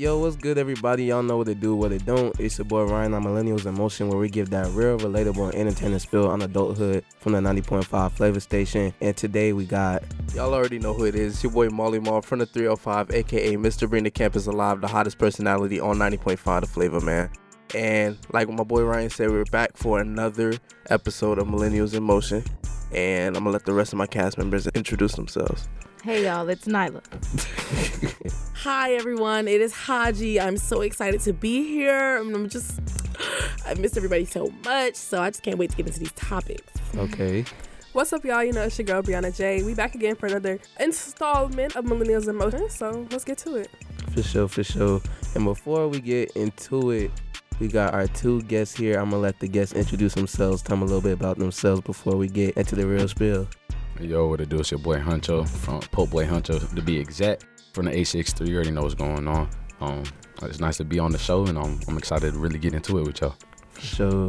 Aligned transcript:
Yo, 0.00 0.16
what's 0.16 0.34
good, 0.34 0.56
everybody? 0.56 1.04
Y'all 1.04 1.22
know 1.22 1.36
what 1.36 1.46
to 1.46 1.54
do, 1.54 1.76
what 1.76 1.92
it 1.92 2.06
don't. 2.06 2.34
It's 2.40 2.56
your 2.56 2.64
boy 2.64 2.84
Ryan 2.84 3.12
on 3.12 3.22
Millennials 3.22 3.66
in 3.66 3.74
Motion, 3.74 4.08
where 4.08 4.16
we 4.16 4.30
give 4.30 4.48
that 4.48 4.66
real, 4.68 4.98
relatable, 4.98 5.50
and 5.50 5.68
entertaining 5.68 5.98
spill 5.98 6.26
on 6.26 6.40
adulthood 6.40 7.04
from 7.18 7.32
the 7.32 7.40
90.5 7.40 8.12
Flavor 8.12 8.40
Station. 8.40 8.94
And 9.02 9.14
today 9.14 9.52
we 9.52 9.66
got 9.66 10.02
Y'all 10.34 10.54
already 10.54 10.78
know 10.78 10.94
who 10.94 11.04
it 11.04 11.14
is. 11.14 11.34
It's 11.34 11.42
your 11.42 11.52
boy 11.52 11.68
Molly 11.68 11.98
Mall 11.98 12.22
from 12.22 12.38
the 12.38 12.46
305, 12.46 13.10
aka 13.10 13.56
Mr. 13.56 13.90
Bring 13.90 14.04
the 14.04 14.10
Campus 14.10 14.46
Alive, 14.46 14.80
the 14.80 14.88
hottest 14.88 15.18
personality 15.18 15.78
on 15.78 15.98
90.5 15.98 16.62
The 16.62 16.66
Flavor 16.66 17.02
Man. 17.02 17.28
And 17.74 18.16
like 18.32 18.48
my 18.48 18.64
boy 18.64 18.84
Ryan 18.84 19.10
said, 19.10 19.28
we're 19.28 19.44
back 19.44 19.76
for 19.76 20.00
another 20.00 20.54
episode 20.88 21.38
of 21.38 21.46
Millennials 21.46 21.92
in 21.92 22.04
Motion. 22.04 22.42
And 22.94 23.36
I'm 23.36 23.44
gonna 23.44 23.52
let 23.52 23.66
the 23.66 23.74
rest 23.74 23.92
of 23.92 23.98
my 23.98 24.06
cast 24.06 24.38
members 24.38 24.66
introduce 24.68 25.12
themselves. 25.12 25.68
Hey 26.02 26.24
y'all, 26.24 26.48
it's 26.48 26.64
Nyla. 26.64 27.02
Hi 28.54 28.94
everyone, 28.94 29.46
it 29.46 29.60
is 29.60 29.74
Haji. 29.74 30.40
I'm 30.40 30.56
so 30.56 30.80
excited 30.80 31.20
to 31.22 31.34
be 31.34 31.62
here. 31.62 32.16
I'm 32.16 32.34
I'm 32.34 32.48
just, 32.48 32.80
I 33.66 33.74
miss 33.74 33.98
everybody 33.98 34.24
so 34.24 34.50
much, 34.64 34.94
so 34.94 35.20
I 35.20 35.28
just 35.28 35.42
can't 35.42 35.58
wait 35.58 35.70
to 35.72 35.76
get 35.76 35.86
into 35.86 36.00
these 36.00 36.12
topics. 36.12 36.72
okay. 36.96 37.44
What's 37.92 38.14
up, 38.14 38.24
y'all? 38.24 38.42
You 38.42 38.52
know, 38.52 38.62
it's 38.62 38.78
your 38.78 38.86
girl, 38.86 39.02
Brianna 39.02 39.36
J. 39.36 39.62
We 39.62 39.74
back 39.74 39.94
again 39.94 40.14
for 40.14 40.26
another 40.26 40.58
installment 40.78 41.76
of 41.76 41.84
Millennials 41.84 42.28
in 42.28 42.36
Motion, 42.36 42.70
so 42.70 43.06
let's 43.10 43.24
get 43.24 43.36
to 43.38 43.56
it. 43.56 43.68
For 44.14 44.22
sure, 44.22 44.48
for 44.48 44.64
sure. 44.64 45.02
And 45.34 45.44
before 45.44 45.86
we 45.88 46.00
get 46.00 46.30
into 46.30 46.92
it, 46.92 47.10
we 47.58 47.68
got 47.68 47.92
our 47.92 48.06
two 48.06 48.40
guests 48.42 48.74
here. 48.74 48.98
I'm 48.98 49.10
gonna 49.10 49.20
let 49.20 49.38
the 49.38 49.48
guests 49.48 49.74
introduce 49.74 50.14
themselves, 50.14 50.62
tell 50.62 50.76
them 50.76 50.82
a 50.82 50.86
little 50.86 51.02
bit 51.02 51.12
about 51.12 51.36
themselves 51.36 51.82
before 51.82 52.16
we 52.16 52.28
get 52.28 52.56
into 52.56 52.74
the 52.74 52.86
real 52.86 53.06
spill. 53.06 53.46
Yo, 54.00 54.26
what 54.28 54.40
it 54.40 54.48
do? 54.48 54.58
It's 54.60 54.70
your 54.70 54.78
boy 54.80 54.96
Huncho 54.98 55.46
from 55.48 55.80
Pope 55.80 56.10
Boy 56.10 56.24
Huncho 56.24 56.74
to 56.74 56.82
be 56.82 56.98
exact 56.98 57.44
from 57.74 57.84
the 57.86 57.92
A63. 57.92 58.48
You 58.48 58.54
already 58.54 58.70
know 58.70 58.82
what's 58.82 58.94
going 58.94 59.28
on. 59.28 59.48
Um, 59.80 60.02
it's 60.42 60.58
nice 60.58 60.78
to 60.78 60.84
be 60.84 60.98
on 60.98 61.12
the 61.12 61.18
show, 61.18 61.44
and 61.46 61.58
I'm, 61.58 61.78
I'm 61.86 61.98
excited 61.98 62.32
to 62.32 62.38
really 62.38 62.58
get 62.58 62.72
into 62.74 62.98
it 62.98 63.06
with 63.06 63.20
y'all. 63.20 63.34
For 63.72 63.80
sure. 63.80 64.28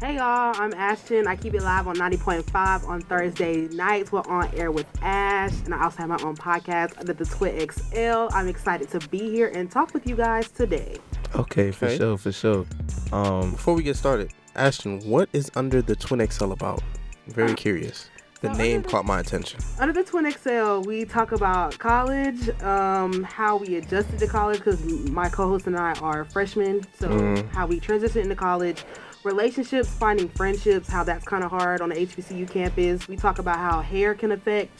Hey 0.00 0.16
y'all, 0.16 0.54
I'm 0.60 0.74
Ashton. 0.74 1.26
I 1.26 1.34
keep 1.36 1.54
it 1.54 1.62
live 1.62 1.88
on 1.88 1.96
90.5 1.96 2.86
on 2.86 3.00
Thursday 3.00 3.68
nights. 3.68 4.12
We're 4.12 4.20
on 4.22 4.54
air 4.54 4.70
with 4.70 4.86
Ash, 5.00 5.52
and 5.64 5.72
I 5.74 5.82
also 5.84 5.98
have 5.98 6.08
my 6.10 6.18
own 6.22 6.36
podcast 6.36 6.98
under 6.98 7.14
the 7.14 7.24
Twin 7.24 7.66
XL. 7.70 8.28
I'm 8.36 8.48
excited 8.48 8.90
to 8.90 9.08
be 9.08 9.30
here 9.30 9.48
and 9.54 9.70
talk 9.70 9.94
with 9.94 10.06
you 10.06 10.14
guys 10.14 10.50
today. 10.50 10.98
Okay, 11.34 11.70
for 11.70 11.86
Okay. 11.86 11.96
sure, 11.96 12.18
for 12.18 12.32
sure. 12.32 12.66
Um, 13.12 13.52
Before 13.52 13.74
we 13.74 13.82
get 13.82 13.96
started, 13.96 14.30
Ashton, 14.54 15.00
what 15.08 15.28
is 15.32 15.50
Under 15.56 15.80
the 15.80 15.96
Twin 15.96 16.24
XL 16.28 16.52
about? 16.52 16.82
I'm 17.26 17.32
very 17.32 17.54
curious. 17.54 18.10
The 18.44 18.52
So 18.52 18.58
name 18.58 18.82
caught 18.82 19.06
my 19.06 19.20
attention. 19.20 19.60
Under 19.78 19.94
the 19.94 20.04
Twin 20.04 20.30
XL, 20.30 20.80
we 20.86 21.06
talk 21.06 21.32
about 21.32 21.78
college, 21.78 22.50
um, 22.62 23.22
how 23.22 23.56
we 23.56 23.76
adjusted 23.76 24.18
to 24.18 24.26
college 24.26 24.58
because 24.58 24.84
my 25.08 25.30
co-host 25.30 25.66
and 25.66 25.74
I 25.76 25.94
are 25.94 26.26
freshmen, 26.26 26.82
so 26.98 27.08
Mm. 27.08 27.48
how 27.52 27.66
we 27.66 27.80
transitioned 27.80 28.22
into 28.24 28.34
college, 28.36 28.84
relationships, 29.22 29.88
finding 29.88 30.28
friendships, 30.28 30.88
how 30.88 31.02
that's 31.04 31.24
kind 31.24 31.42
of 31.42 31.50
hard 31.50 31.80
on 31.80 31.88
the 31.88 31.94
HBCU 31.98 32.44
campus. 32.46 33.08
We 33.08 33.16
talk 33.16 33.38
about 33.38 33.56
how 33.56 33.80
hair 33.80 34.14
can 34.14 34.32
affect 34.32 34.70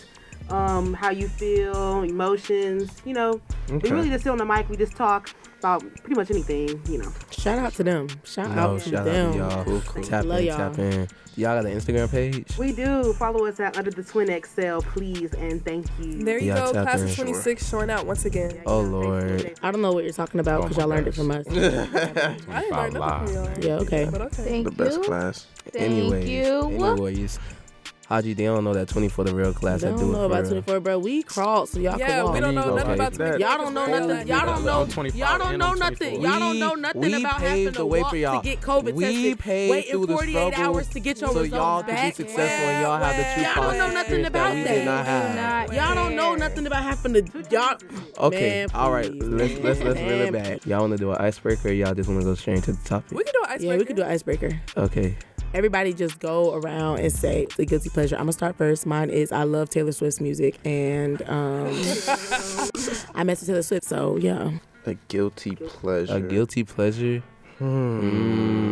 um, 0.51 0.93
how 0.93 1.09
you 1.09 1.27
feel, 1.27 2.03
emotions. 2.03 2.91
You 3.07 3.15
know, 3.15 3.41
Okay. 3.71 3.79
we 3.89 3.91
really 3.97 4.11
just 4.11 4.25
sit 4.25 4.31
on 4.31 4.37
the 4.37 4.45
mic. 4.45 4.69
We 4.69 4.77
just 4.77 4.95
talk 4.95 5.31
about 5.65 5.81
pretty 6.03 6.15
much 6.15 6.31
anything. 6.31 6.81
You 6.89 6.99
know. 6.99 7.13
Shout 7.31 7.59
out 7.59 7.73
to 7.75 7.85
them. 7.85 8.09
Shout 8.25 8.51
no, 8.51 8.61
out 8.61 8.81
to 8.83 8.91
shout 8.91 9.05
them. 9.07 9.29
out 9.29 9.33
to 9.33 9.39
y'all. 9.39 9.65
Cool, 9.65 9.81
cool. 9.87 10.03
Tap 10.03 10.25
Love 10.25 10.41
in, 10.41 10.45
y'all. 10.47 10.57
tap 10.57 10.79
in. 10.79 11.09
Y'all 11.37 11.57
got 11.61 11.67
an 11.67 11.77
Instagram 11.77 12.09
page? 12.11 12.57
We 12.57 12.71
do 12.73 13.13
follow 13.15 13.45
us 13.47 13.59
at 13.59 13.77
Under 13.77 13.91
the 13.91 14.05
Twin 14.05 14.29
XL, 14.29 14.79
please, 14.91 15.33
and 15.35 15.65
thank 15.65 15.87
you. 15.99 16.23
There 16.25 16.39
you 16.39 16.49
Yeah, 16.49 16.67
go, 16.67 16.71
class 16.71 17.03
of 17.03 17.13
26 17.17 17.69
showing 17.69 17.91
out 17.91 18.07
once 18.07 18.25
again. 18.25 18.53
Yeah, 18.55 18.63
Oh, 18.67 18.83
yeah, 18.85 18.89
Lord. 18.89 19.59
I 19.61 19.73
don't 19.73 19.83
know 19.83 19.91
what 19.93 20.05
you're 20.05 20.13
talking 20.13 20.39
about 20.39 20.61
Oh 20.61 20.63
because 20.69 20.77
my 20.77 20.83
y'all 20.85 20.91
learned 20.91 21.09
it 21.09 21.15
from 21.17 21.31
us. 21.33 21.45
I 21.51 21.53
didn't 21.53 22.71
learn 22.71 22.93
nothing 22.93 23.27
from 23.27 23.35
y'all. 23.35 23.59
Yeah, 23.59 23.75
okay. 23.83 24.09
But 24.09 24.21
okay. 24.21 24.45
Thank 24.45 24.65
the 24.67 24.71
best 24.85 24.99
you. 24.99 25.03
class. 25.03 25.47
Thank 25.73 25.91
anyways, 25.91 26.29
you. 26.29 26.61
anyways. 26.71 27.39
Haji, 28.09 28.35
they 28.35 28.45
don't 28.45 28.65
know 28.65 28.75
that 28.75 28.89
24 28.89 29.25
the 29.25 29.35
real 29.35 29.53
class. 29.55 29.81
They 29.81 29.89
I 29.89 29.91
don't 29.93 29.99
do 30.01 30.13
know 30.13 30.23
it 30.25 30.27
about 30.27 30.43
real. 30.43 30.51
24, 30.63 30.81
bro. 30.81 30.99
We 30.99 31.23
crawled, 31.23 31.69
so 31.71 31.81
y'all 31.81 31.99
Yeah, 31.99 32.07
can 32.09 32.25
walk. 32.25 32.35
we 32.35 32.41
don't 32.41 32.55
know 32.55 32.63
Okay. 32.65 32.77
nothing 32.77 32.95
about 32.95 33.15
24. 33.15 33.39
Y'all 33.39 33.59
don't 33.59 33.75
know 33.75 33.87
nothing. 33.87 34.27
Y'all 34.29 34.47
don't 34.47 34.65
know. 34.65 34.87
Y'all 35.15 35.39
don't 35.39 35.59
know 35.59 35.73
nothing. 35.73 36.21
Y'all 36.21 36.39
don't 36.39 36.59
know 36.59 36.75
nothing 36.75 37.15
about 37.15 37.39
paved 37.39 37.43
having 37.49 37.65
the 37.65 37.71
to 37.73 37.87
walk 37.87 38.11
for 38.11 38.17
y'all. 38.17 38.43
to 38.43 38.49
get 38.49 38.61
COVID 38.61 38.93
We 38.93 39.05
tested, 39.05 39.39
paved 39.39 39.71
waiting 39.71 40.07
48 40.07 40.59
hours 40.59 40.89
to 40.89 41.01
get 41.01 41.21
your 41.21 41.31
so 41.33 41.41
results 41.41 41.53
y'all 41.57 41.81
could 41.83 41.87
be 41.87 41.93
back. 41.93 42.15
successful 42.17 42.69
and 42.69 42.83
y'all 42.83 42.99
have 42.99 43.17
the 43.17 43.25
true 43.35 43.43
Y'all 43.43 43.71
don't 43.71 43.79
know 43.79 43.95
nothing 43.95 44.25
about 44.27 44.33
that 44.45 44.55
we 44.55 44.63
that. 44.65 44.75
did 44.75 44.85
not 44.85 45.07
have. 45.07 45.73
Y'all 45.75 45.95
don't 45.95 46.17
know 46.17 46.35
nothing 46.35 46.67
about 46.67 46.83
having 46.83 47.15
to. 47.15 47.45
Y'all. 47.51 47.79
Okay, 48.19 48.67
all 48.75 48.93
right. 48.93 49.13
Let's 49.15 49.59
let's 49.61 49.81
let's 49.81 49.99
reel 50.01 50.21
it 50.21 50.33
back. 50.33 50.67
Y'all 50.67 50.81
want 50.81 50.93
to 50.93 50.99
do 50.99 51.11
an 51.11 51.17
icebreaker? 51.19 51.69
Or 51.69 51.73
y'all 51.73 51.95
just 51.95 52.09
want 52.09 52.21
to 52.21 52.27
go 52.27 52.35
straight 52.35 52.57
into 52.57 52.73
the 52.73 52.85
topic? 52.89 53.17
We 53.17 53.25
can 53.25 53.33
do 53.33 53.45
an 53.45 53.51
icebreaker. 53.51 53.73
Yeah, 53.73 53.79
we 53.79 53.85
could 53.87 53.97
do 53.97 54.03
an 54.03 54.11
icebreaker. 54.11 54.61
Okay. 54.77 55.17
Everybody 55.55 55.93
just 55.95 56.19
go 56.19 56.55
around 56.55 56.99
and 56.99 57.13
say 57.13 57.47
the 57.57 57.65
guilty 57.65 57.89
pleasure. 57.89 58.17
I'm 58.17 58.23
gonna 58.23 58.33
start 58.33 58.57
first. 58.57 58.87
Mine 58.87 59.09
is 59.09 59.31
I 59.31 59.45
love 59.45 59.71
Taylor 59.71 59.93
Swift's 59.93 60.21
music, 60.21 60.59
and 60.65 61.23
um, 61.29 61.69
I 63.15 63.23
mess 63.25 63.39
with 63.41 63.47
Taylor 63.47 63.63
Swift, 63.63 63.87
so 63.87 64.17
yeah. 64.17 64.51
A 64.85 64.95
guilty 65.09 65.55
pleasure. 65.55 66.17
A 66.17 66.21
guilty 66.21 66.65
pleasure. 66.65 67.23
Mm. 67.61 68.69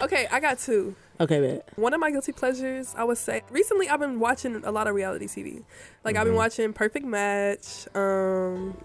Okay, 0.00 0.28
I 0.30 0.38
got 0.38 0.60
two. 0.60 0.94
Okay, 1.20 1.40
bet. 1.40 1.68
One 1.74 1.92
of 1.92 1.98
my 1.98 2.12
guilty 2.12 2.30
pleasures, 2.30 2.94
I 2.96 3.02
would 3.02 3.18
say, 3.18 3.42
recently 3.50 3.88
I've 3.88 3.98
been 3.98 4.20
watching 4.20 4.62
a 4.64 4.70
lot 4.70 4.86
of 4.86 4.94
reality 4.94 5.26
TV. 5.26 5.64
Like 6.04 6.14
I've 6.14 6.26
been 6.26 6.34
Mhm. 6.34 6.36
watching 6.36 6.72
Perfect 6.72 7.04
Match, 7.04 7.88
um, 7.96 8.76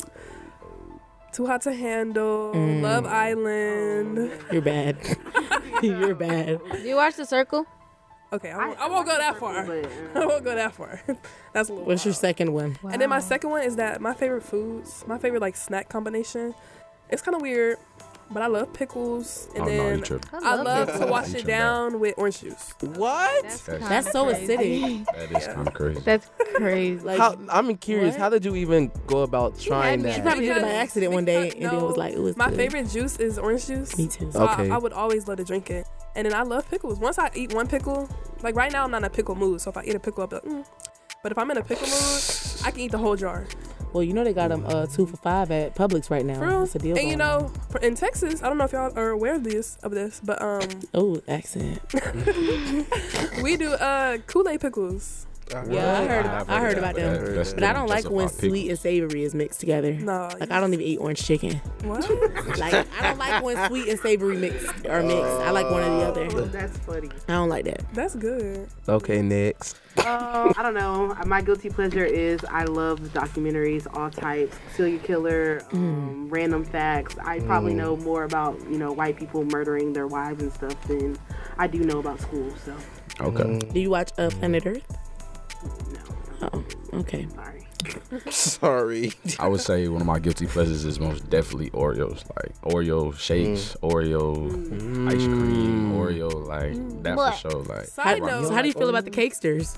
Too 1.33 1.47
Hot 1.47 1.61
to 1.63 1.73
Handle, 1.73 2.53
Mm. 2.53 2.81
Love 2.81 3.05
Island. 3.07 4.31
You're 4.51 4.61
bad. 4.61 4.97
You're 5.81 6.13
bad. 6.15 6.61
Do 6.71 6.87
you 6.87 6.95
watch 6.95 7.15
The 7.15 7.25
Circle? 7.25 7.65
Okay, 8.31 8.51
I 8.51 8.67
won't, 8.67 8.79
I 8.79 8.87
won't 8.87 9.05
go 9.07 9.17
that 9.17 9.37
far. 9.37 9.65
But, 9.65 9.85
I 10.15 10.23
uh, 10.23 10.27
won't 10.27 10.43
go 10.43 10.55
that 10.55 10.73
far. 10.73 11.01
That's 11.53 11.69
a 11.69 11.73
little. 11.73 11.87
What's 11.87 12.05
your 12.05 12.13
second 12.13 12.51
one? 12.53 12.77
And 12.83 13.01
then 13.01 13.09
my 13.09 13.19
second 13.19 13.49
one 13.51 13.63
is 13.63 13.75
that 13.75 14.01
my 14.01 14.13
favorite 14.13 14.41
foods, 14.43 15.03
my 15.07 15.17
favorite 15.17 15.41
like 15.41 15.55
snack 15.55 15.89
combination. 15.89 16.53
It's 17.09 17.21
kind 17.21 17.35
of 17.35 17.41
weird, 17.41 17.77
but 18.31 18.41
I 18.41 18.47
love 18.47 18.73
pickles, 18.73 19.47
and 19.55 19.63
oh 19.63 19.67
no, 19.67 19.71
you 19.71 19.77
then 19.77 20.01
tripping. 20.01 20.29
I 20.43 20.55
love 20.55 20.89
it. 20.89 20.97
to 20.99 21.05
wash 21.07 21.27
it 21.27 21.31
tripping. 21.31 21.47
down 21.47 21.99
with 21.99 22.15
orange 22.17 22.41
juice. 22.41 22.73
What? 22.95 23.43
That's, 23.43 23.61
That's- 23.61 23.89
That's 23.89 24.11
so 24.11 24.25
crazy. 24.25 24.55
acidic. 24.57 25.05
That 25.29 25.37
is 25.41 25.47
kind 25.47 25.67
of 25.67 25.73
crazy. 25.73 25.99
That's 26.01 26.29
crazy. 26.55 26.99
Like, 27.03 27.17
How, 27.19 27.37
I'm 27.49 27.75
curious. 27.77 28.13
What? 28.15 28.19
How 28.21 28.29
did 28.29 28.45
you 28.45 28.55
even 28.55 28.91
go 29.07 29.21
about 29.23 29.59
trying 29.59 30.01
me- 30.01 30.11
she 30.11 30.17
that? 30.17 30.23
probably 30.25 30.45
did 30.47 30.57
it 30.57 30.61
by 30.63 30.69
accident 30.71 31.13
one 31.13 31.25
day, 31.25 31.43
because- 31.49 31.61
and 31.61 31.71
then 31.71 31.75
it 31.79 31.85
was 31.87 31.97
like 31.97 32.13
it 32.13 32.19
was 32.21 32.37
My 32.37 32.49
good. 32.49 32.57
favorite 32.57 32.89
juice 32.89 33.17
is 33.17 33.37
orange 33.37 33.67
juice. 33.67 33.97
Me 33.97 34.07
too. 34.07 34.31
So 34.31 34.43
Okay. 34.49 34.69
I, 34.69 34.75
I 34.75 34.77
would 34.77 34.93
always 34.93 35.27
love 35.27 35.37
to 35.37 35.43
drink 35.43 35.69
it. 35.69 35.85
And 36.15 36.25
then 36.25 36.33
I 36.33 36.43
love 36.43 36.69
pickles. 36.69 36.99
Once 36.99 37.17
I 37.19 37.31
eat 37.35 37.53
one 37.53 37.67
pickle, 37.67 38.07
like 38.41 38.55
right 38.55 38.71
now 38.71 38.83
I'm 38.83 38.91
not 38.91 38.97
in 38.99 39.03
a 39.05 39.09
pickle 39.09 39.35
mood. 39.35 39.61
So 39.61 39.69
if 39.71 39.77
I 39.77 39.83
eat 39.83 39.95
a 39.95 39.99
pickle, 39.99 40.21
I'll 40.21 40.27
be 40.27 40.35
like, 40.35 40.45
mm. 40.45 40.65
But 41.23 41.31
if 41.31 41.37
I'm 41.37 41.49
in 41.51 41.57
a 41.57 41.63
pickle 41.63 41.87
mood, 41.87 42.21
I 42.65 42.71
can 42.71 42.79
eat 42.81 42.91
the 42.91 42.97
whole 42.97 43.15
jar. 43.15 43.45
Well, 43.93 44.01
you 44.01 44.13
know 44.13 44.23
they 44.23 44.33
got 44.33 44.49
them 44.49 44.65
uh, 44.65 44.87
two 44.87 45.05
for 45.05 45.17
five 45.17 45.51
at 45.51 45.75
Publix 45.75 46.09
right 46.09 46.25
now. 46.25 46.63
It's 46.63 46.75
a 46.75 46.79
deal. 46.79 46.97
And 46.97 47.07
you 47.07 47.15
know, 47.15 47.51
in 47.81 47.93
Texas, 47.95 48.41
I 48.41 48.49
don't 48.49 48.57
know 48.57 48.63
if 48.63 48.71
y'all 48.71 48.91
are 48.97 49.09
aware 49.11 49.35
of 49.35 49.43
this, 49.43 49.77
of 49.83 49.91
this, 49.91 50.19
but 50.23 50.41
um, 50.41 50.67
oh, 50.95 51.21
accent. 51.27 51.79
we 53.43 53.55
do 53.55 53.73
uh 53.73 54.17
Kool-Aid 54.25 54.61
pickles. 54.61 55.27
Yeah, 55.69 55.99
I 55.99 56.05
heard. 56.05 56.25
I've 56.25 56.49
I 56.49 56.59
heard 56.59 56.77
about 56.77 56.95
them. 56.95 57.13
that- 57.25 57.35
that's 57.35 57.53
But 57.53 57.63
I 57.63 57.73
don't 57.73 57.87
like 57.87 58.05
when 58.09 58.27
pickles. 58.29 58.37
sweet 58.39 58.69
and 58.69 58.79
savory 58.79 59.23
is 59.23 59.35
mixed 59.35 59.59
together. 59.59 59.93
No, 59.93 60.29
Like 60.39 60.51
I 60.51 60.59
don't 60.59 60.73
even 60.73 60.85
eat 60.85 60.97
orange 60.97 61.21
chicken. 61.23 61.57
what? 61.83 62.09
Like 62.57 62.73
I 62.73 63.07
don't 63.09 63.17
like 63.17 63.43
when 63.43 63.67
sweet 63.67 63.87
and 63.89 63.99
savory 63.99 64.37
mix 64.37 64.63
are 64.87 65.03
mixed. 65.03 65.23
I 65.23 65.51
like 65.51 65.69
one 65.69 65.81
or 65.83 65.89
the 65.99 66.05
other. 66.27 66.41
that's 66.45 66.77
funny. 66.79 67.09
I 67.27 67.33
don't 67.33 67.49
like 67.49 67.65
that. 67.65 67.83
That's 67.93 68.15
good. 68.15 68.67
Okay, 68.87 69.21
next. 69.21 69.77
Um, 69.99 70.53
I 70.57 70.63
don't 70.63 70.73
know. 70.73 71.15
My 71.27 71.41
guilty 71.41 71.69
pleasure 71.69 72.03
is 72.05 72.43
I 72.49 72.63
love 72.63 72.99
documentaries, 73.13 73.85
all 73.95 74.09
types, 74.09 74.55
serial 74.75 74.99
killer, 74.99 75.61
um, 75.71 76.29
random 76.29 76.63
facts. 76.65 77.15
I 77.23 77.39
probably 77.41 77.73
know 77.75 77.95
more 77.97 78.23
about 78.23 78.59
you 78.71 78.77
know 78.77 78.91
white 78.91 79.17
people 79.17 79.45
murdering 79.45 79.93
their 79.93 80.07
wives 80.07 80.41
and 80.41 80.51
stuff 80.53 80.79
than 80.87 81.17
I 81.57 81.67
do 81.67 81.79
know 81.79 81.99
about 81.99 82.19
school. 82.21 82.51
So 82.65 82.75
Okay. 83.21 83.59
Do 83.71 83.79
you 83.79 83.91
watch 83.91 84.11
uh, 84.17 84.29
Planet 84.31 84.65
Earth? 84.65 84.97
No, 86.41 86.49
Oh, 86.53 86.63
okay. 86.99 87.27
sorry. 87.33 87.67
Sorry. 88.29 89.11
I 89.39 89.47
would 89.47 89.59
say 89.61 89.87
one 89.87 90.01
of 90.01 90.07
my 90.07 90.19
guilty 90.19 90.45
pleasures 90.45 90.85
is 90.85 90.99
most 90.99 91.29
definitely 91.29 91.69
Oreos, 91.71 92.23
like 92.35 92.53
Oreo 92.73 93.17
shakes, 93.17 93.75
mm. 93.81 93.89
Oreo 93.91 95.07
ice 95.07 95.23
cream, 95.23 95.91
mm. 95.91 95.97
Oreo, 95.97 96.47
like 96.47 97.03
that 97.03 97.15
What? 97.17 97.35
for 97.35 97.49
sure. 97.49 97.63
Like 97.63 97.85
Side 97.85 98.19
How, 98.19 98.25
note, 98.25 98.47
so 98.47 98.53
how 98.53 98.61
do 98.61 98.67
you 98.67 98.73
feel 98.73 98.89
about 98.89 99.05
the 99.05 99.11
cakesters? 99.11 99.77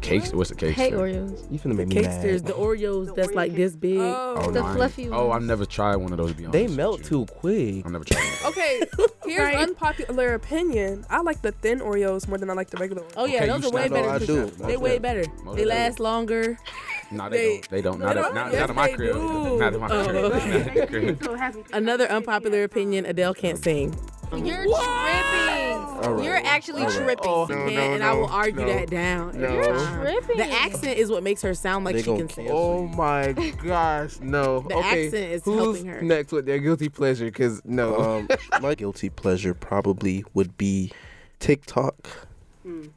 Cakes. 0.00 0.32
What's 0.32 0.50
the 0.50 0.56
cake? 0.56 0.74
Hate 0.74 0.92
stand? 0.94 1.00
Oreos. 1.30 1.52
You 1.52 1.58
finna 1.58 1.74
make 1.76 1.88
me 1.88 1.96
Cakesters, 1.96 2.42
mad. 2.42 2.46
the 2.46 2.52
Oreos 2.52 3.14
that's 3.14 3.32
like 3.32 3.54
this 3.54 3.74
big. 3.76 3.98
Oh, 3.98 4.34
oh 4.38 4.50
The 4.50 4.60
no, 4.60 4.66
I 4.66 4.68
ain't- 4.70 4.76
fluffy 4.78 5.08
ones. 5.08 5.14
Oh, 5.22 5.30
I've 5.32 5.42
never 5.42 5.66
tried 5.66 5.96
one 5.96 6.12
of 6.12 6.18
those. 6.18 6.30
To 6.30 6.36
be 6.36 6.44
honest 6.44 6.52
They 6.52 6.62
with 6.66 6.76
melt 6.76 6.98
you. 7.00 7.04
too 7.04 7.26
quick. 7.26 7.84
I've 7.86 7.92
never 7.92 8.04
tried. 8.04 8.18
One. 8.20 8.26
Okay, 8.56 8.80
here's 9.24 9.40
Right. 9.42 9.56
unpopular 9.56 10.34
opinion. 10.34 11.04
I 11.10 11.20
like 11.20 11.42
the 11.42 11.52
thin 11.52 11.80
Oreos 11.80 12.28
more 12.28 12.38
than 12.38 12.48
I 12.48 12.52
like 12.54 12.70
the 12.70 12.76
regular 12.78 13.02
ones. 13.02 13.14
Oh 13.16 13.26
yeah, 13.26 13.38
Okay, 13.38 13.46
those 13.48 13.64
are 13.66 13.70
way 13.70 13.88
snap 13.88 14.02
better. 14.02 14.10
I 14.10 14.18
do. 14.18 14.26
They 14.26 14.40
Most 14.40 14.58
way 14.58 14.66
definitely. 14.68 14.98
better. 15.00 15.20
Most 15.20 15.28
They 15.28 15.42
definitely. 15.42 15.64
last 15.66 16.00
longer. 16.00 16.58
No, 17.10 17.28
they, 17.28 17.36
They- 17.36 17.52
don't. 17.52 17.70
They 17.70 17.82
don't. 17.82 17.98
They 18.00 18.04
Not, 18.06 18.14
don't? 18.14 18.24
at, 18.26 18.34
not, 18.34 18.52
Yes, 18.52 18.60
not 18.60 18.70
in 18.70 18.76
my 18.76 18.86
they 18.88 18.94
crib. 18.94 19.14
do. 19.14 19.58
Not 19.58 19.74
in 19.74 19.80
my 19.80 19.88
Oh, 19.90 20.04
crib. 20.08 20.24
okay. 20.24 20.48
Not 20.50 20.66
in 20.66 20.78
my 20.80 20.86
crib. 20.86 21.24
So 21.24 21.34
it 21.34 21.38
has 21.38 21.54
me 21.54 21.62
thinking 21.62 21.76
Another 21.76 22.06
unpopular 22.10 22.64
opinion: 22.64 23.06
Adele 23.06 23.34
can't 23.34 23.62
sing. 23.62 23.94
You're 24.32 24.56
tripping. 24.56 24.72
right. 24.72 26.20
You're 26.24 26.34
actually 26.44 26.82
All 26.82 26.88
right. 26.88 26.96
tripping. 27.04 27.24
Oh, 27.28 27.46
She 27.46 27.52
no, 27.54 27.58
can't, 27.68 27.74
no, 27.74 27.92
and 27.94 28.02
I 28.02 28.12
will 28.14 28.26
argue 28.26 28.66
no. 28.66 28.72
that 28.72 28.90
down. 28.90 29.40
No. 29.40 29.52
You're 29.52 29.74
tripping. 30.02 30.36
The 30.38 30.52
accent 30.52 30.98
is 30.98 31.10
what 31.10 31.22
makes 31.22 31.42
her 31.42 31.54
sound 31.54 31.84
like 31.84 31.94
They 31.94 32.02
she 32.02 32.16
can 32.16 32.28
sing. 32.28 32.48
Oh 32.50 32.88
my 32.88 33.32
gosh, 33.64 34.18
no. 34.20 34.60
The 34.68 34.74
okay, 34.74 35.06
accent 35.06 35.32
is 35.32 35.44
who's 35.44 35.58
helping 35.60 35.86
her. 35.86 36.02
next 36.02 36.32
with 36.32 36.44
their 36.44 36.58
guilty 36.58 36.88
pleasure? 36.88 37.30
Cause 37.30 37.62
no, 37.64 37.96
Um, 38.00 38.28
my 38.60 38.74
guilty 38.74 39.10
pleasure 39.10 39.54
probably 39.54 40.24
would 40.34 40.58
be 40.58 40.90
TikTok 41.38 42.26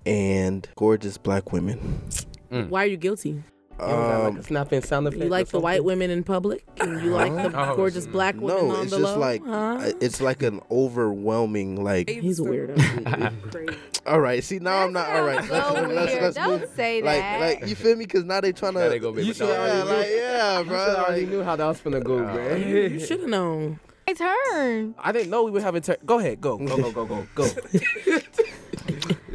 and 0.05 0.67
gorgeous 0.75 1.19
black 1.19 1.51
women. 1.51 2.01
Why 2.49 2.83
are 2.85 2.87
you 2.87 2.97
guilty? 2.97 3.43
You 3.81 3.87
don't 3.87 3.95
got, 4.01 4.23
like 4.23 4.33
Um, 4.33 4.37
a 4.37 4.43
snapping 4.43 4.81
sound 4.83 5.07
effect. 5.07 5.23
You 5.23 5.29
like 5.29 5.47
the 5.47 5.59
white 5.59 5.83
women 5.83 6.09
in 6.09 6.23
public, 6.23 6.65
and 6.81 7.01
you 7.01 7.11
like 7.11 7.33
the 7.33 7.51
Oh, 7.71 7.75
gorgeous 7.75 8.05
black 8.07 8.35
women 8.35 8.67
no, 8.67 8.75
on 8.75 8.81
it's 8.83 8.91
the 8.91 8.99
just 8.99 9.13
low? 9.15 9.19
like 9.19 9.43
Huh? 9.45 9.91
it's 10.01 10.19
like 10.21 10.43
an 10.43 10.61
overwhelming 10.69 11.83
like. 11.83 12.09
He's 12.09 12.39
a 12.39 12.43
weirdo. 12.43 13.51
Crazy. 13.51 13.77
All 14.05 14.19
right, 14.19 14.43
see 14.43 14.59
now 14.59 14.77
I'm 14.85 14.93
not 14.93 15.09
all 15.09 15.23
right. 15.23 15.43
So 15.43 15.53
Let's, 15.53 15.87
let's, 15.93 16.13
let's 16.21 16.35
Don't 16.35 16.61
move. 16.61 16.69
say 16.75 17.01
that. 17.01 17.39
like 17.41 17.67
you 17.69 17.75
feel 17.75 17.95
me? 17.95 18.05
Because 18.05 18.23
now 18.23 18.41
they 18.41 18.51
trying 18.53 18.73
to. 18.73 18.79
Now 18.79 18.89
they 18.89 18.97
gonna 18.97 19.17
you 19.21 19.25
able 19.25 19.33
to 19.33 19.37
should, 19.37 19.49
yeah, 19.49 19.83
like, 19.83 20.07
yeah, 20.09 20.63
bro. 20.63 20.85
should 20.85 20.95
already 20.97 21.25
knew 21.27 21.43
how 21.43 21.55
that 21.57 21.65
was 21.65 21.79
gonna 21.81 21.99
go, 21.99 22.17
bro. 22.23 22.55
you 22.55 22.99
should 22.99 23.19
have 23.19 23.29
known. 23.29 23.79
My 24.07 24.13
turn. 24.13 24.95
I 24.97 25.11
didn't 25.11 25.29
know 25.29 25.43
we 25.43 25.51
would 25.51 25.61
have 25.61 25.75
a 25.75 25.81
turn. 25.81 25.97
Go 26.05 26.17
ahead, 26.17 26.41
go, 26.41 26.57
go, 26.57 26.77
go, 26.77 26.91
go, 26.91 27.05
go, 27.05 27.27
go. 27.35 27.45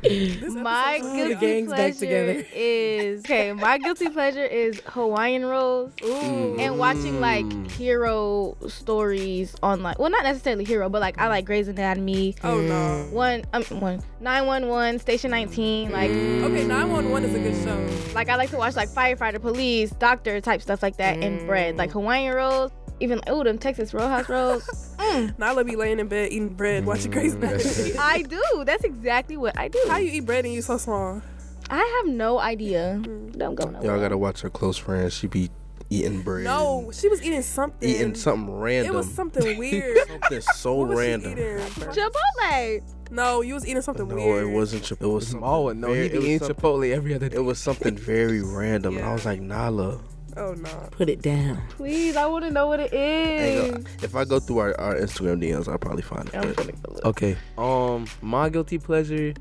My 0.05 1.01
guilty 1.03 1.35
gang's 1.37 1.71
back 1.71 1.77
pleasure 1.79 1.99
together. 2.01 2.47
is 2.55 3.21
okay. 3.25 3.53
My 3.53 3.79
guilty 3.79 4.09
pleasure 4.11 4.45
is 4.45 4.81
Hawaiian 4.87 5.45
rolls 5.47 5.93
and 6.03 6.79
watching 6.79 7.21
like 7.21 7.51
hero 7.71 8.57
stories 8.69 9.55
on 9.63 9.83
like 9.83 9.99
well 9.99 10.11
not 10.11 10.23
necessarily 10.25 10.65
hero 10.65 10.89
but 10.89 11.01
like 11.01 11.19
I 11.19 11.29
like 11.29 11.45
Grey's 11.45 11.69
Anatomy. 11.69 12.35
Oh 12.45 12.61
no. 12.61 13.07
One 13.11 13.45
um 13.53 13.63
one 13.81 14.03
nine 14.21 14.47
one 14.47 14.69
one 14.69 14.99
Station 14.99 15.31
nineteen 15.31 15.91
like 15.91 16.11
Okay, 16.11 16.65
911 16.65 17.31
is 17.31 17.35
a 17.35 17.39
good 17.39 17.65
show. 17.65 18.13
like 18.15 18.29
I 18.29 18.37
like 18.37 18.51
to 18.51 18.57
watch 18.57 18.77
like 18.77 18.89
firefighter, 18.91 19.41
police, 19.41 19.91
doctor 19.93 20.41
type 20.41 20.61
stuff 20.63 20.83
like 20.83 20.97
that 20.99 21.19
and 21.19 21.47
bread 21.47 21.77
like 21.77 21.91
Hawaiian 21.91 22.35
rolls. 22.35 22.71
Even 23.01 23.21
oh 23.27 23.43
them 23.45 23.59
Texas 23.59 23.93
Roadhouse 23.95 24.29
rolls. 24.29 24.91
Mm, 25.05 25.37
Nyla 25.37 25.67
be 25.67 25.77
laying 25.77 25.99
in 26.01 26.09
bed 26.09 26.33
eating 26.33 26.49
bread, 26.55 26.87
watching 26.87 27.11
Grey's 27.11 27.35
Anatomy. 27.35 27.97
I 27.99 28.23
do. 28.23 28.43
That's 28.65 28.85
exactly 28.85 29.37
what 29.37 29.57
I 29.59 29.69
do. 29.69 29.79
How 29.89 29.99
you 29.99 30.11
eat 30.11 30.21
bread 30.21 30.45
and 30.47 30.55
you 30.55 30.63
so 30.63 30.79
small? 30.79 31.21
I 31.69 32.01
have 32.03 32.13
no 32.13 32.39
idea. 32.39 33.01
Don't 33.37 33.55
go 33.55 33.69
nowhere. 33.69 33.91
Y'all 33.91 34.01
gotta 34.01 34.17
watch 34.17 34.41
her 34.41 34.51
close 34.51 34.79
friend. 34.79 35.13
She 35.13 35.27
be 35.27 35.51
eating 35.91 36.23
bread. 36.23 36.45
No, 36.45 36.91
she 36.93 37.09
was 37.09 37.23
eating 37.23 37.43
something. 37.43 37.87
eating 37.89 38.15
something 38.15 38.55
random. 38.59 38.95
It 38.95 38.97
was 38.97 39.13
something 39.13 39.59
weird. 39.59 39.99
something 40.09 40.41
so 40.41 40.75
what 40.77 40.89
was 40.91 40.99
random. 40.99 41.37
she 41.37 41.43
eating? 41.43 41.59
Chipotle. 41.91 42.83
No, 43.11 43.41
you 43.43 43.55
was 43.55 43.67
eating 43.67 43.83
something 43.83 44.09
No, 44.09 44.15
weird. 44.15 44.45
No, 44.47 44.51
it 44.51 44.55
wasn't. 44.55 44.85
Chip- 44.85 45.03
It 45.03 45.07
was 45.07 45.29
Small 45.29 45.65
one. 45.65 45.81
No, 45.81 45.89
very- 45.89 46.09
he 46.09 46.19
be 46.19 46.25
eating 46.31 46.49
Chipotle 46.49 46.91
every 46.93 47.15
other 47.15 47.29
day. 47.29 47.37
It 47.37 47.41
was 47.41 47.59
something 47.59 47.97
very 47.97 48.43
random, 48.43 48.97
and 48.97 49.05
I 49.05 49.13
was 49.13 49.25
like, 49.27 49.41
Nala. 49.41 50.01
Oh 50.37 50.53
no. 50.55 50.89
Put 50.91 51.09
it 51.09 51.23
down. 51.23 51.61
Please, 51.71 52.17
I 52.17 52.27
want 52.27 52.45
to 52.45 52.51
know 52.51 52.67
what 52.67 52.81
it 52.81 52.93
Ain't 52.93 53.65
is. 53.65 53.71
gonna- 53.73 53.85
If 54.03 54.15
I 54.17 54.25
go 54.25 54.41
through 54.41 54.59
our, 54.59 54.81
our 54.81 54.95
Instagram 54.97 55.41
DMs, 55.43 55.69
I'll 55.69 55.79
probably 55.79 56.03
find 56.03 56.29
it. 56.29 56.35
I'm 56.35 56.49
but- 56.49 56.57
gonna 56.57 56.73
go 56.73 56.93
look. 56.95 57.05
Okay. 57.07 57.37
Um, 57.59 58.07
my 58.23 58.49
guilty 58.49 58.79
pleasure, 58.79 59.35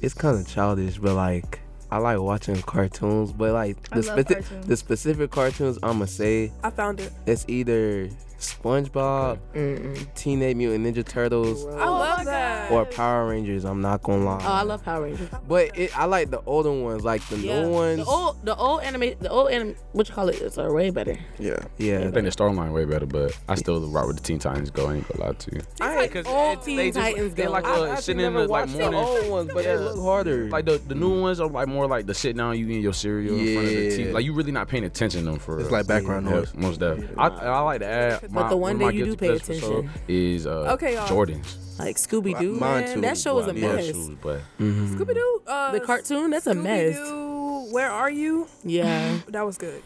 it's 0.00 0.14
kind 0.14 0.38
of 0.38 0.46
childish, 0.46 0.98
but 0.98 1.14
like 1.14 1.60
I 1.90 1.98
like 1.98 2.18
watching 2.20 2.60
cartoons. 2.62 3.32
But 3.32 3.52
like 3.52 3.76
I 3.92 4.00
the 4.00 4.06
love 4.06 4.18
speci- 4.18 4.32
cartoons. 4.34 4.66
the 4.66 4.76
specific 4.76 5.30
cartoons 5.30 5.78
I'ma 5.82 6.04
say 6.04 6.52
I 6.62 6.70
found 6.70 7.00
it. 7.00 7.12
it's 7.26 7.44
either 7.48 8.08
SpongeBob, 8.38 9.38
Mm-mm. 9.54 10.14
Teenage 10.14 10.56
Mutant 10.56 10.86
Ninja 10.86 11.04
Turtles, 11.04 11.66
I 11.66 11.84
Oh 11.86 11.92
love 11.92 12.24
that. 12.24 12.70
or 12.70 12.84
Power 12.84 13.28
Rangers. 13.28 13.64
I'm 13.64 13.80
not 13.80 14.02
gonna 14.02 14.24
lie. 14.24 14.38
Oh, 14.42 14.52
I 14.52 14.62
love 14.62 14.84
Power 14.84 15.02
Rangers. 15.04 15.28
But 15.48 15.76
it, 15.76 15.96
I 15.98 16.04
like 16.04 16.30
the 16.30 16.40
older 16.46 16.70
ones, 16.72 17.04
like 17.04 17.26
the 17.28 17.38
Yeah. 17.38 17.62
new 17.62 17.70
ones. 17.70 17.98
The 17.98 18.04
old, 18.06 18.44
the 18.44 18.54
old 18.56 18.82
anime, 18.82 19.14
the 19.20 19.28
old 19.30 19.50
anime, 19.50 19.74
what 19.92 20.08
you 20.08 20.14
call 20.14 20.28
it, 20.28 20.36
is 20.36 20.56
are 20.58 20.72
way 20.72 20.90
better. 20.90 21.16
Yeah. 21.38 21.58
yeah. 21.78 21.98
I 21.98 22.02
think 22.10 22.14
the 22.14 22.20
storyline 22.30 22.72
way 22.72 22.84
better, 22.84 23.06
but 23.06 23.36
I 23.48 23.54
still 23.56 23.80
rock 23.88 24.06
with 24.06 24.16
the 24.16 24.22
Teen 24.22 24.38
Titans 24.38 24.70
Go. 24.70 24.86
I 24.88 24.96
ain't 24.96 25.08
gonna 25.08 25.26
lie 25.28 25.32
to 25.34 25.54
you. 25.54 25.60
I 25.80 25.96
like 25.96 26.26
old 26.26 26.62
Teen 26.62 26.92
Titans 26.92 27.34
they 27.34 27.44
go. 27.44 27.50
like 27.50 27.64
I 27.64 27.70
uh, 27.80 27.84
actually 27.86 28.02
sitting 28.02 28.20
in 28.20 28.32
never 28.34 28.46
the 28.46 28.52
like 28.52 28.66
watched 28.66 28.78
morning. 28.78 29.00
the 29.00 29.06
old 29.06 29.30
ones, 29.30 29.50
but 29.52 29.64
Yeah. 29.64 29.76
they 29.76 29.82
look 29.84 29.98
harder. 30.00 30.48
Like 30.48 30.64
the, 30.64 30.78
the 30.78 30.94
new 30.94 31.20
ones 31.20 31.40
are 31.40 31.48
like 31.48 31.68
more 31.68 31.86
like 31.86 32.06
the 32.06 32.14
sit 32.14 32.36
down, 32.36 32.56
you 32.58 32.66
eating 32.68 32.82
your 32.82 32.92
cereal 32.92 33.36
in 33.36 33.54
front 33.54 33.68
of 33.68 33.74
the 33.74 33.88
TV. 33.88 34.06
Yeah. 34.06 34.12
Like 34.12 34.24
you 34.24 34.32
really 34.32 34.52
not 34.52 34.68
paying 34.68 34.84
attention 34.84 35.24
to 35.24 35.30
them 35.32 35.38
for. 35.40 35.58
It's 35.60 35.70
like 35.70 35.86
background 35.86 36.26
yeah, 36.26 36.32
noise. 36.32 36.54
Most 36.54 36.80
definitely. 36.80 37.16
I, 37.16 37.26
I 37.28 37.60
like 37.60 37.80
to 37.80 37.86
add. 37.86 38.27
But 38.30 38.42
My, 38.44 38.48
the 38.50 38.56
one 38.56 38.72
of 38.76 38.80
my 38.82 38.90
day 38.90 38.96
you 38.98 39.04
do 39.06 39.16
pay 39.16 39.28
pleasures 39.38 39.46
for 39.46 39.54
sure 39.54 39.78
attention. 39.80 40.02
Is 40.08 40.46
uh, 40.46 40.72
Okay, 40.74 40.94
y'all. 40.94 41.08
Jordans. 41.08 41.78
like 41.78 41.96
Scooby 41.96 42.38
Doo. 42.38 42.52
Mine 42.54 42.84
Man, 42.84 42.94
too. 42.94 43.00
that 43.02 43.16
show 43.18 43.34
was 43.36 43.46
a 43.46 43.54
Well, 43.54 43.58
Yeah, 43.62 43.74
mess. 43.76 43.86
shoes, 43.86 44.10
but. 44.22 44.40
Scooby 44.60 45.14
Doo. 45.14 45.42
Uh, 45.46 45.72
The 45.72 45.80
cartoon, 45.80 46.30
that's 46.30 46.46
a 46.46 46.54
mess. 46.54 46.96
Scooby-Doo, 46.96 47.72
Where 47.72 47.90
are 47.90 48.10
you? 48.10 48.46
Yeah. 48.64 49.18
That 49.28 49.44
was 49.46 49.56
good. 49.58 49.82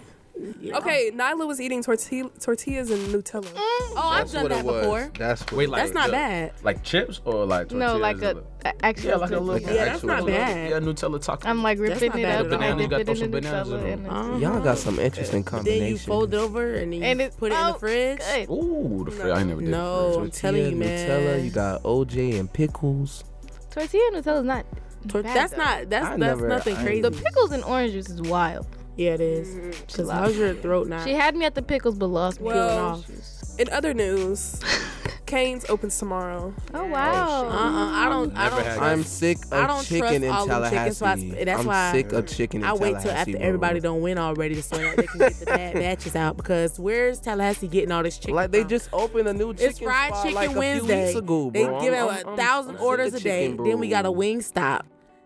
Yeah. 0.60 0.78
Okay, 0.78 1.10
Nyla 1.14 1.46
was 1.46 1.60
eating 1.60 1.82
tortilla, 1.82 2.30
tortillas 2.40 2.90
and 2.90 3.00
Nutella. 3.14 3.46
Oh, 3.54 3.94
I've 4.12 4.20
That's 4.22 4.32
done 4.32 4.42
what 4.44 4.48
that 4.50 4.58
it 4.60 4.64
was. 4.64 4.80
before. 4.80 5.10
That's 5.18 5.42
what 5.42 5.52
Wait, 5.52 5.64
it 5.64 5.70
like 5.70 5.82
That's 5.82 5.94
not 5.94 6.06
the- 6.06 6.12
bad. 6.12 6.52
like 6.62 6.82
chips 6.82 7.20
or 7.24 7.44
like 7.44 7.70
No, 7.70 7.96
like 7.98 8.22
a, 8.22 8.42
a 8.64 8.84
actual. 8.84 9.10
yeah, 9.10 9.16
like 9.16 9.30
a 9.30 9.38
little. 9.38 9.46
Like 9.54 9.62
Yeah, 9.62 9.72
that's 9.74 9.90
actual 9.96 10.08
not 10.08 10.18
tortilla. 10.20 10.38
bad. 10.38 10.70
Yeah, 10.70 10.78
Nutella 10.80 11.22
taco. 11.22 11.48
I'm 11.48 11.62
like 11.62 11.78
That's 11.78 11.90
ripping 12.00 12.08
not 12.10 12.18
it 12.18 12.22
bad 12.22 12.34
up 12.40 12.46
at 12.46 12.52
and 12.52 12.54
all. 12.54 12.60
I 12.62 12.72
Bananas, 12.72 12.88
gotta 12.88 13.04
throw 13.04 13.14
some 13.14 13.30
the 13.30 13.40
bananas 13.40 13.68
in 13.68 13.74
Nutella 13.74 13.82
them. 13.82 13.98
and 14.04 14.06
Uh-huh. 14.08 14.36
Y'all 14.38 14.60
got 14.64 14.78
some 14.78 14.98
interesting 14.98 15.42
Then 15.42 15.52
you 15.54 15.58
combinations. 15.58 16.04
fold 16.04 16.34
it 16.34 16.36
over 16.38 16.74
and 16.74 16.92
then 16.92 17.00
you 17.00 17.06
And 17.06 17.20
it- 17.20 17.36
put 17.36 17.52
it 17.52 17.54
in 17.54 17.60
oh, 17.66 17.72
the 17.74 17.78
fridge. 17.78 18.18
good. 18.18 18.50
Ooh, 18.50 19.04
the 19.04 19.10
fridge. 19.10 19.32
I 19.32 19.38
ain't 19.40 19.48
never 19.48 19.60
did. 19.60 19.70
No. 19.70 20.10
the 20.12 20.14
I'm 20.16 20.20
fridge. 20.24 20.34
telling 20.34 20.60
you, 20.60 20.70
Tortilla, 20.70 20.86
man. 20.86 21.10
Nutella, 21.40 21.44
you 21.44 21.50
got 21.50 21.82
OJ 21.82 22.38
and 22.40 22.52
pickles. 22.52 23.24
Tortilla 23.70 24.10
and 24.14 24.24
Nutella 24.24 24.38
is 24.38 24.44
not. 24.44 24.66
Tor- 25.08 25.22
bad, 25.24 25.36
that's 25.36 25.52
though. 25.52 25.58
not. 25.58 25.90
That's 25.90 26.06
I 26.06 26.08
that's 26.10 26.18
never- 26.20 26.48
nothing 26.48 26.76
I- 26.76 26.82
crazy. 26.84 27.02
The 27.02 27.10
pickles 27.10 27.50
and 27.52 27.64
orange 27.64 27.92
juice 27.92 28.08
is 28.08 28.22
wild. 28.22 28.66
Yeah, 28.96 29.14
it 29.14 29.20
is. 29.20 29.48
Mm-hmm. 29.48 29.96
Cause 29.96 30.10
how's 30.10 30.36
your 30.36 30.54
throat 30.54 30.86
now? 30.88 31.04
She 31.04 31.14
had 31.14 31.34
me 31.34 31.44
at 31.46 31.54
the 31.54 31.62
pickles, 31.62 31.94
but 31.96 32.06
lost 32.08 32.40
me. 32.40 32.46
Well, 32.48 32.78
off. 32.96 33.10
In 33.58 33.68
other 33.70 33.92
news, 33.94 34.60
Canes 35.26 35.64
opens 35.70 35.98
tomorrow. 35.98 36.52
Oh 36.74 36.84
wow. 36.86 37.44
Uh-uh, 37.48 37.52
I 37.52 38.08
don't. 38.10 38.36
I 38.36 38.44
Never 38.44 38.56
don't. 38.56 38.64
had 38.66 38.76
trust- 38.76 38.80
I'm 38.82 39.02
sick 39.04 39.38
I 39.50 39.60
of 39.62 39.68
don't 39.68 39.84
chicken 39.84 40.24
in 40.24 40.30
all 40.30 40.44
chicken 40.46 40.48
Tallahassee. 40.62 40.94
spots. 40.94 41.22
That's 41.44 41.60
I'm 41.60 41.66
why 41.66 41.92
sick 41.92 42.12
of 42.12 42.26
chicken 42.26 42.64
I 42.64 42.72
wait 42.74 42.80
Tallahassee. 42.80 43.08
till 43.08 43.16
after 43.16 43.32
bro. 43.32 43.40
everybody 43.40 43.80
don't 43.80 44.00
win 44.02 44.18
already 44.18 44.54
to 44.56 44.62
so 44.62 44.76
that 44.76 44.96
they 44.98 45.06
can 45.06 45.18
get 45.18 45.34
the 45.34 45.46
bad 45.46 45.74
batches 45.82 46.16
out. 46.16 46.36
Because 46.36 46.78
where's 46.78 47.18
Tallahassee 47.20 47.68
getting 47.68 47.92
all 47.92 48.02
this 48.02 48.18
chicken? 48.18 48.34
Like 48.34 48.50
they 48.50 48.60
from? 48.60 48.68
just 48.70 48.88
opened 48.92 49.28
a 49.28 49.32
new 49.34 49.52
chicken 49.54 49.70
It's 49.70 49.78
fried 49.78 50.08
spot 50.12 50.22
chicken 50.22 50.34
like 50.34 50.48
a 50.48 50.52
few 50.52 50.58
Wednesday. 50.58 51.04
weeks 51.06 51.18
ago, 51.18 51.50
They 51.50 51.60
give 51.64 51.94
out 51.94 52.10
I'm- 52.10 52.26
a 52.26 52.28
I'm- 52.28 52.36
thousand 52.38 52.76
I'm 52.76 52.82
orders 52.82 53.14
a 53.14 53.20
day. 53.20 53.48
chicken, 53.48 53.64
Then 53.64 53.78
we 53.78 53.88
got 53.88 54.04
a 54.06 54.10
bro. 54.12 54.20
Wingstop. 54.20 54.82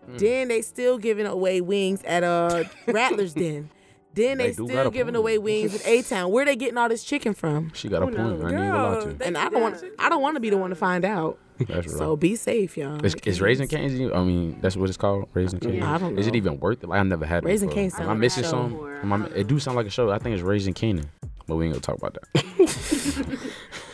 Mm. 0.09 0.17
Then 0.19 0.47
they 0.47 0.61
still 0.61 0.97
giving 0.97 1.25
away 1.25 1.61
wings 1.61 2.03
at 2.03 2.23
a 2.23 2.69
Rattler's 2.87 3.33
Den. 3.33 3.69
Then 4.13 4.39
they, 4.39 4.47
They 4.47 4.53
still 4.53 4.89
giving 4.89 5.13
point. 5.13 5.15
away 5.17 5.37
wings 5.37 5.75
at 5.75 5.85
A 5.87 6.01
Town. 6.01 6.31
Where 6.31 6.43
they 6.43 6.55
getting 6.55 6.77
all 6.77 6.89
this 6.89 7.03
chicken 7.03 7.33
from? 7.35 7.71
She 7.75 7.87
got 7.87 8.01
a 8.01 8.05
Who 8.07 8.11
point. 8.15 8.19
I 8.19 8.23
knows? 8.23 8.31
ain't 8.41 8.51
even 8.51 8.67
gonna 8.71 8.95
lie 8.95 9.13
to 9.13 9.25
And 9.27 9.37
I 9.37 9.49
don't 9.49 9.61
want. 9.61 9.83
I 9.99 10.09
don't 10.09 10.21
want 10.23 10.35
to 10.35 10.39
be 10.39 10.49
the 10.49 10.57
one 10.57 10.71
to 10.71 10.75
find 10.75 11.05
out. 11.05 11.37
That's 11.59 11.69
right. 11.69 11.89
So 11.89 12.15
be 12.15 12.35
safe, 12.35 12.77
y'all. 12.77 13.03
Is, 13.05 13.13
is 13.25 13.41
Raisin 13.41 13.67
Canes? 13.67 14.11
I 14.13 14.23
mean, 14.23 14.57
that's 14.61 14.75
what 14.77 14.89
it's 14.89 14.97
called, 14.97 15.27
Raisin 15.33 15.59
Canes. 15.59 15.83
I 15.83 15.97
don't 15.97 16.17
Is 16.17 16.25
it 16.27 16.35
even 16.35 16.59
worth 16.59 16.83
it? 16.83 16.87
Like, 16.87 16.99
I 16.99 17.03
never 17.03 17.25
had 17.25 17.43
it. 17.43 17.47
Raisin 17.47 17.67
before. 17.67 17.81
Cane's 17.81 17.99
Am 17.99 18.09
I 18.09 18.13
missing 18.13 18.43
like 18.43 18.47
a 18.47 18.55
some? 18.55 18.99
Am 19.03 19.13
I- 19.13 19.27
it 19.35 19.47
do 19.47 19.59
sound 19.59 19.75
like 19.77 19.87
a 19.87 19.89
show. 19.91 20.09
I 20.11 20.19
think 20.19 20.33
it's 20.35 20.43
Raisin 20.43 20.73
Canaan, 20.73 21.09
but 21.47 21.55
we 21.57 21.65
ain't 21.65 21.73
gonna 21.73 21.81
talk 21.81 21.97
about 21.97 22.17
that. 22.33 23.39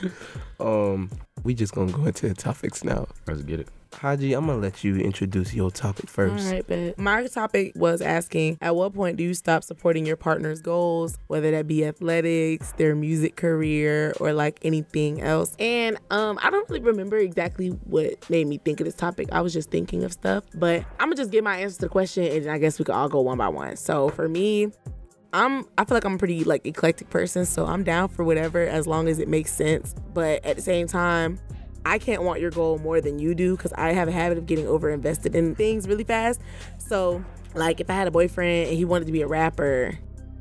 Um, 0.64 1.10
we 1.44 1.54
just 1.54 1.76
gonna 1.76 1.92
go 1.92 2.06
into 2.06 2.30
the 2.30 2.34
topics 2.34 2.84
now. 2.84 3.08
Let's 3.28 3.42
get 3.42 3.60
it. 3.60 3.68
Haji, 3.94 4.34
I'm 4.34 4.48
gonna 4.48 4.60
let 4.60 4.84
you 4.84 4.96
introduce 4.96 5.54
your 5.54 5.70
topic 5.70 6.10
first. 6.10 6.46
All 6.46 6.52
right, 6.52 6.66
but 6.68 6.98
my 6.98 7.28
topic 7.28 7.74
was 7.76 8.02
asking 8.02 8.58
at 8.62 8.76
what 8.76 8.94
point 8.94 9.18
do 9.18 9.24
you 9.24 9.34
stop 9.34 9.64
supporting 9.64 10.06
your 10.06 10.16
partner's 10.16 10.62
goals, 10.62 11.18
whether 11.28 11.52
that 11.52 11.68
be 11.68 11.86
athletics, 11.86 12.74
their 12.78 12.96
music 12.96 13.36
career, 13.36 14.14
or 14.20 14.34
like 14.34 14.60
anything 14.64 15.22
else. 15.22 15.56
And 15.60 15.98
um, 16.10 16.40
I 16.42 16.50
don't 16.50 16.68
really 16.70 16.82
remember 16.82 17.18
exactly 17.18 17.70
what 17.70 18.30
made 18.30 18.48
me 18.48 18.58
think 18.58 18.80
of 18.80 18.86
this 18.86 18.96
topic. 18.96 19.30
I 19.32 19.42
was 19.42 19.54
just 19.54 19.70
thinking 19.70 20.04
of 20.04 20.14
stuff, 20.14 20.46
but 20.56 20.84
I'm 21.00 21.08
gonna 21.08 21.16
just 21.16 21.32
give 21.32 21.44
my 21.44 21.58
answer 21.58 21.76
to 21.76 21.82
the 21.82 21.90
question, 21.90 22.24
and 22.24 22.50
I 22.50 22.58
guess 22.58 22.80
we 22.80 22.86
could 22.86 22.96
all 22.96 23.10
go 23.10 23.22
one 23.22 23.38
by 23.38 23.50
one. 23.50 23.76
So 23.76 24.10
for 24.10 24.28
me, 24.28 24.72
I'm 25.34 25.66
I 25.78 25.86
feel 25.86 25.96
like 25.96 26.06
I'm 26.06 26.14
a 26.14 26.18
pretty 26.18 26.44
like 26.44 26.66
eclectic 26.66 27.10
person, 27.10 27.46
so 27.46 27.66
I'm 27.66 27.84
down 27.84 28.10
for 28.10 28.24
whatever 28.24 28.62
as 28.62 28.86
long 28.86 29.08
as 29.08 29.20
it 29.20 29.28
makes 29.28 29.52
sense. 29.52 29.96
But 30.14 30.46
at 30.46 30.56
the 30.56 30.62
same 30.62 30.88
time, 30.88 31.40
I 31.86 31.98
can't 31.98 32.22
want 32.22 32.40
your 32.40 32.52
goal 32.52 32.78
more 32.78 33.02
than 33.02 33.20
you 33.20 33.34
do 33.34 33.58
because 33.58 33.74
I 33.74 33.94
have 33.94 34.08
a 34.08 34.12
habit 34.12 34.38
of 34.38 34.46
getting 34.46 34.68
over 34.68 34.90
invested 34.90 35.36
in 35.36 35.56
things 35.56 35.88
really 35.88 36.04
fast. 36.04 36.40
So 36.78 37.26
like 37.56 37.82
if 37.82 37.90
I 37.90 37.94
had 37.94 38.08
a 38.08 38.12
boyfriend 38.12 38.70
and 38.70 38.78
he 38.78 38.86
wanted 38.86 39.06
to 39.06 39.12
be 39.12 39.22
a 39.22 39.28
rapper, 39.28 39.98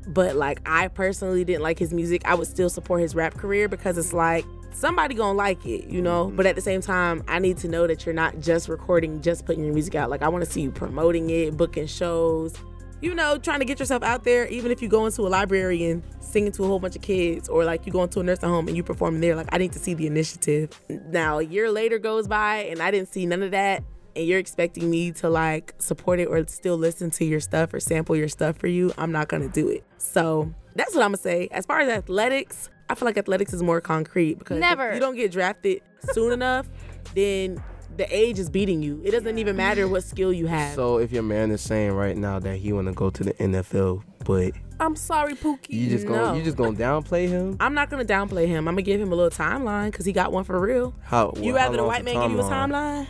but 0.07 0.35
like 0.35 0.61
I 0.65 0.87
personally 0.89 1.43
didn't 1.43 1.63
like 1.63 1.79
his 1.79 1.91
music, 1.91 2.21
I 2.25 2.35
would 2.35 2.47
still 2.47 2.69
support 2.69 3.01
his 3.01 3.15
rap 3.15 3.33
career 3.33 3.67
because 3.67 3.97
it's 3.97 4.13
like 4.13 4.45
somebody 4.73 5.15
gonna 5.15 5.37
like 5.37 5.65
it, 5.65 5.87
you 5.87 6.03
know. 6.03 6.27
Mm-hmm. 6.27 6.35
But 6.35 6.45
at 6.45 6.55
the 6.55 6.61
same 6.61 6.81
time, 6.81 7.23
I 7.27 7.39
need 7.39 7.57
to 7.59 7.67
know 7.67 7.87
that 7.87 8.05
you're 8.05 8.13
not 8.13 8.39
just 8.39 8.69
recording, 8.69 9.21
just 9.21 9.45
putting 9.45 9.63
your 9.63 9.73
music 9.73 9.95
out. 9.95 10.11
Like 10.11 10.21
I 10.21 10.29
want 10.29 10.43
to 10.45 10.49
see 10.49 10.61
you 10.61 10.71
promoting 10.71 11.31
it, 11.31 11.57
booking 11.57 11.87
shows, 11.87 12.55
you 13.03 13.13
know, 13.13 13.37
trying 13.37 13.59
to 13.59 13.65
get 13.65 13.79
yourself 13.79 14.01
out 14.01 14.23
there, 14.23 14.47
even 14.47 14.71
if 14.71 14.81
you 14.81 14.87
go 14.87 15.05
into 15.05 15.23
a 15.23 15.27
library 15.27 15.83
and 15.83 16.01
singing 16.21 16.53
to 16.53 16.63
a 16.63 16.67
whole 16.67 16.79
bunch 16.79 16.95
of 16.95 17.01
kids, 17.01 17.49
or 17.49 17.65
like 17.65 17.85
you 17.85 17.91
go 17.91 18.01
into 18.01 18.21
a 18.21 18.23
nursing 18.23 18.47
home 18.47 18.69
and 18.69 18.77
you 18.77 18.81
perform 18.81 19.19
there, 19.19 19.35
like 19.35 19.49
I 19.51 19.57
need 19.57 19.73
to 19.73 19.79
see 19.79 19.93
the 19.93 20.07
initiative. 20.07 20.69
Now, 21.09 21.39
a 21.39 21.43
year 21.43 21.69
later 21.69 21.99
goes 21.99 22.29
by 22.29 22.59
and 22.59 22.81
I 22.81 22.91
didn't 22.91 23.09
see 23.09 23.25
none 23.25 23.43
of 23.43 23.51
that, 23.51 23.83
and 24.15 24.25
you're 24.25 24.39
expecting 24.39 24.89
me 24.89 25.11
to 25.11 25.29
like 25.29 25.73
support 25.79 26.21
it 26.21 26.27
or 26.27 26.47
still 26.47 26.77
listen 26.77 27.11
to 27.11 27.25
your 27.25 27.41
stuff 27.41 27.73
or 27.73 27.81
sample 27.81 28.15
your 28.15 28.29
stuff 28.29 28.57
for 28.57 28.67
you, 28.67 28.93
I'm 28.97 29.11
not 29.11 29.27
gonna 29.27 29.49
do 29.49 29.67
it. 29.67 29.83
So 29.97 30.53
that's 30.73 30.95
what 30.95 31.03
I'm 31.03 31.09
gonna 31.09 31.17
say. 31.17 31.49
As 31.51 31.65
far 31.65 31.81
as 31.81 31.89
athletics, 31.89 32.69
I 32.89 32.95
feel 32.95 33.05
like 33.05 33.17
athletics 33.17 33.51
is 33.51 33.61
more 33.61 33.81
concrete 33.81 34.39
because 34.39 34.57
if 34.57 34.61
Never. 34.61 34.93
you 34.93 35.01
don't 35.01 35.17
get 35.17 35.29
drafted 35.29 35.81
soon 36.13 36.31
enough, 36.31 36.69
then 37.15 37.61
the 37.97 38.15
age 38.15 38.39
is 38.39 38.49
beating 38.49 38.81
you. 38.81 39.01
It 39.03 39.11
doesn't 39.11 39.37
even 39.37 39.55
matter 39.55 39.87
what 39.87 40.03
skill 40.03 40.33
you 40.33 40.47
have. 40.47 40.75
So 40.75 40.97
if 40.97 41.11
your 41.11 41.23
man 41.23 41.51
is 41.51 41.61
saying 41.61 41.91
right 41.91 42.17
now 42.17 42.39
that 42.39 42.57
he 42.57 42.73
want 42.73 42.87
to 42.87 42.93
go 42.93 43.09
to 43.09 43.23
the 43.23 43.33
NFL, 43.33 44.03
but 44.25 44.53
I'm 44.79 44.95
sorry, 44.95 45.35
Pookie. 45.35 45.69
you 45.69 45.89
just 45.89 46.07
gonna 46.07 46.21
No. 46.21 46.33
you 46.33 46.43
just 46.43 46.57
gonna 46.57 46.77
downplay 46.77 47.27
him? 47.27 47.57
I'm 47.59 47.73
not 47.73 47.89
gonna 47.89 48.05
downplay 48.05 48.47
him. 48.47 48.67
I'm 48.67 48.73
gonna 48.73 48.81
give 48.81 48.99
him 48.99 49.11
a 49.11 49.15
little 49.15 49.31
timeline 49.31 49.91
because 49.91 50.05
he 50.05 50.11
got 50.11 50.31
one 50.31 50.43
for 50.43 50.59
real. 50.59 50.93
How 51.03 51.33
You 51.37 51.51
how 51.51 51.57
rather 51.57 51.77
the 51.77 51.83
white 51.83 52.03
man 52.03 52.15
give 52.15 52.31
you 52.31 52.39
a 52.39 52.43
timeline? 52.43 53.07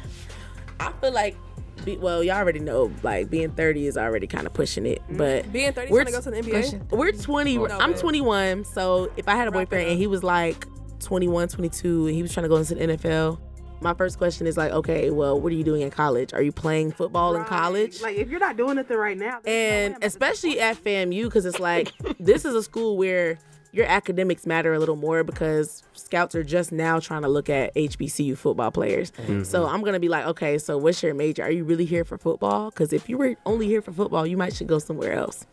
I 0.80 0.92
feel 1.00 1.12
like, 1.14 1.38
be, 1.86 1.98
well, 1.98 2.24
y'all 2.24 2.38
already 2.38 2.60
know, 2.60 2.92
like 3.04 3.30
being 3.30 3.52
30 3.52 3.88
is 3.88 3.98
already 3.98 4.28
kind 4.28 4.46
of 4.46 4.54
pushing 4.54 4.86
it, 4.86 5.02
mm-hmm. 5.04 5.18
but 5.18 5.52
Being 5.52 5.72
30 5.74 5.92
We're 5.92 6.04
trying 6.04 6.14
to 6.14 6.20
go 6.20 6.22
to 6.22 6.32
the 6.32 6.52
NBA. 6.52 6.62
Pushing. 6.62 6.88
we're 6.92 7.12
20. 7.12 7.58
no, 7.58 7.66
I'm 7.66 7.92
babe. 7.92 8.00
21, 8.00 8.66
so 8.66 9.12
if 9.18 9.28
I 9.28 9.36
had 9.36 9.48
a 9.48 9.52
boyfriend 9.52 9.90
and 9.90 9.98
he 9.98 10.08
was 10.08 10.24
like 10.24 10.66
21, 11.00 11.48
22, 11.50 12.08
and 12.08 12.16
he 12.16 12.22
was 12.22 12.34
trying 12.34 12.44
to 12.44 12.50
go 12.50 12.58
into 12.58 12.76
the 12.76 12.88
NFL. 12.88 13.40
My 13.84 13.94
first 13.94 14.18
question 14.18 14.48
is 14.48 14.56
like, 14.56 14.72
okay, 14.72 15.10
well, 15.10 15.40
what 15.40 15.52
are 15.52 15.56
you 15.56 15.64
doing 15.64 15.82
in 15.82 15.92
college? 15.92 16.34
Are 16.34 16.42
you 16.42 16.54
playing 16.54 16.94
football 16.94 17.36
in 17.36 17.44
college? 17.44 18.02
Like 18.02 18.16
if 18.16 18.30
you're 18.30 18.40
not 18.40 18.56
doing 18.56 18.78
nothing 18.78 18.98
right 18.98 19.18
now, 19.18 19.42
there's 19.44 19.92
no 19.92 19.96
and 19.96 20.04
especially 20.04 20.60
at 20.62 20.82
FAMU 20.82 21.26
because 21.26 21.46
it's 21.46 21.60
like 21.60 21.92
this 22.20 22.46
is 22.46 22.56
a 22.56 22.64
school 22.64 22.96
where 22.96 23.38
your 23.74 23.86
academics 23.86 24.46
matter 24.46 24.74
a 24.74 24.80
little 24.80 24.96
more 24.96 25.24
because 25.26 25.84
scouts 25.94 26.34
are 26.34 26.44
just 26.44 26.72
now 26.72 27.00
trying 27.00 27.24
to 27.24 27.28
look 27.28 27.50
at 27.50 27.76
HBCU 27.76 28.38
football 28.38 28.72
players. 28.72 29.12
Mm-hmm. 29.12 29.44
So 29.44 29.68
I'm 29.68 29.82
gonna 29.82 30.00
be 30.00 30.10
like, 30.10 30.26
okay, 30.28 30.58
so 30.60 30.78
what's 30.78 31.04
your 31.04 31.14
major? 31.14 31.44
Are 31.44 31.52
you 31.52 31.66
really 31.66 31.86
here 31.86 32.06
for 32.06 32.18
football? 32.18 32.70
Because 32.70 32.94
if 32.94 33.10
you 33.10 33.18
were 33.18 33.36
only 33.46 33.68
here 33.68 33.82
for 33.82 33.92
football, 33.92 34.26
you 34.26 34.38
might 34.38 34.56
should 34.56 34.68
go 34.68 34.80
somewhere 34.80 35.14
else. 35.14 35.46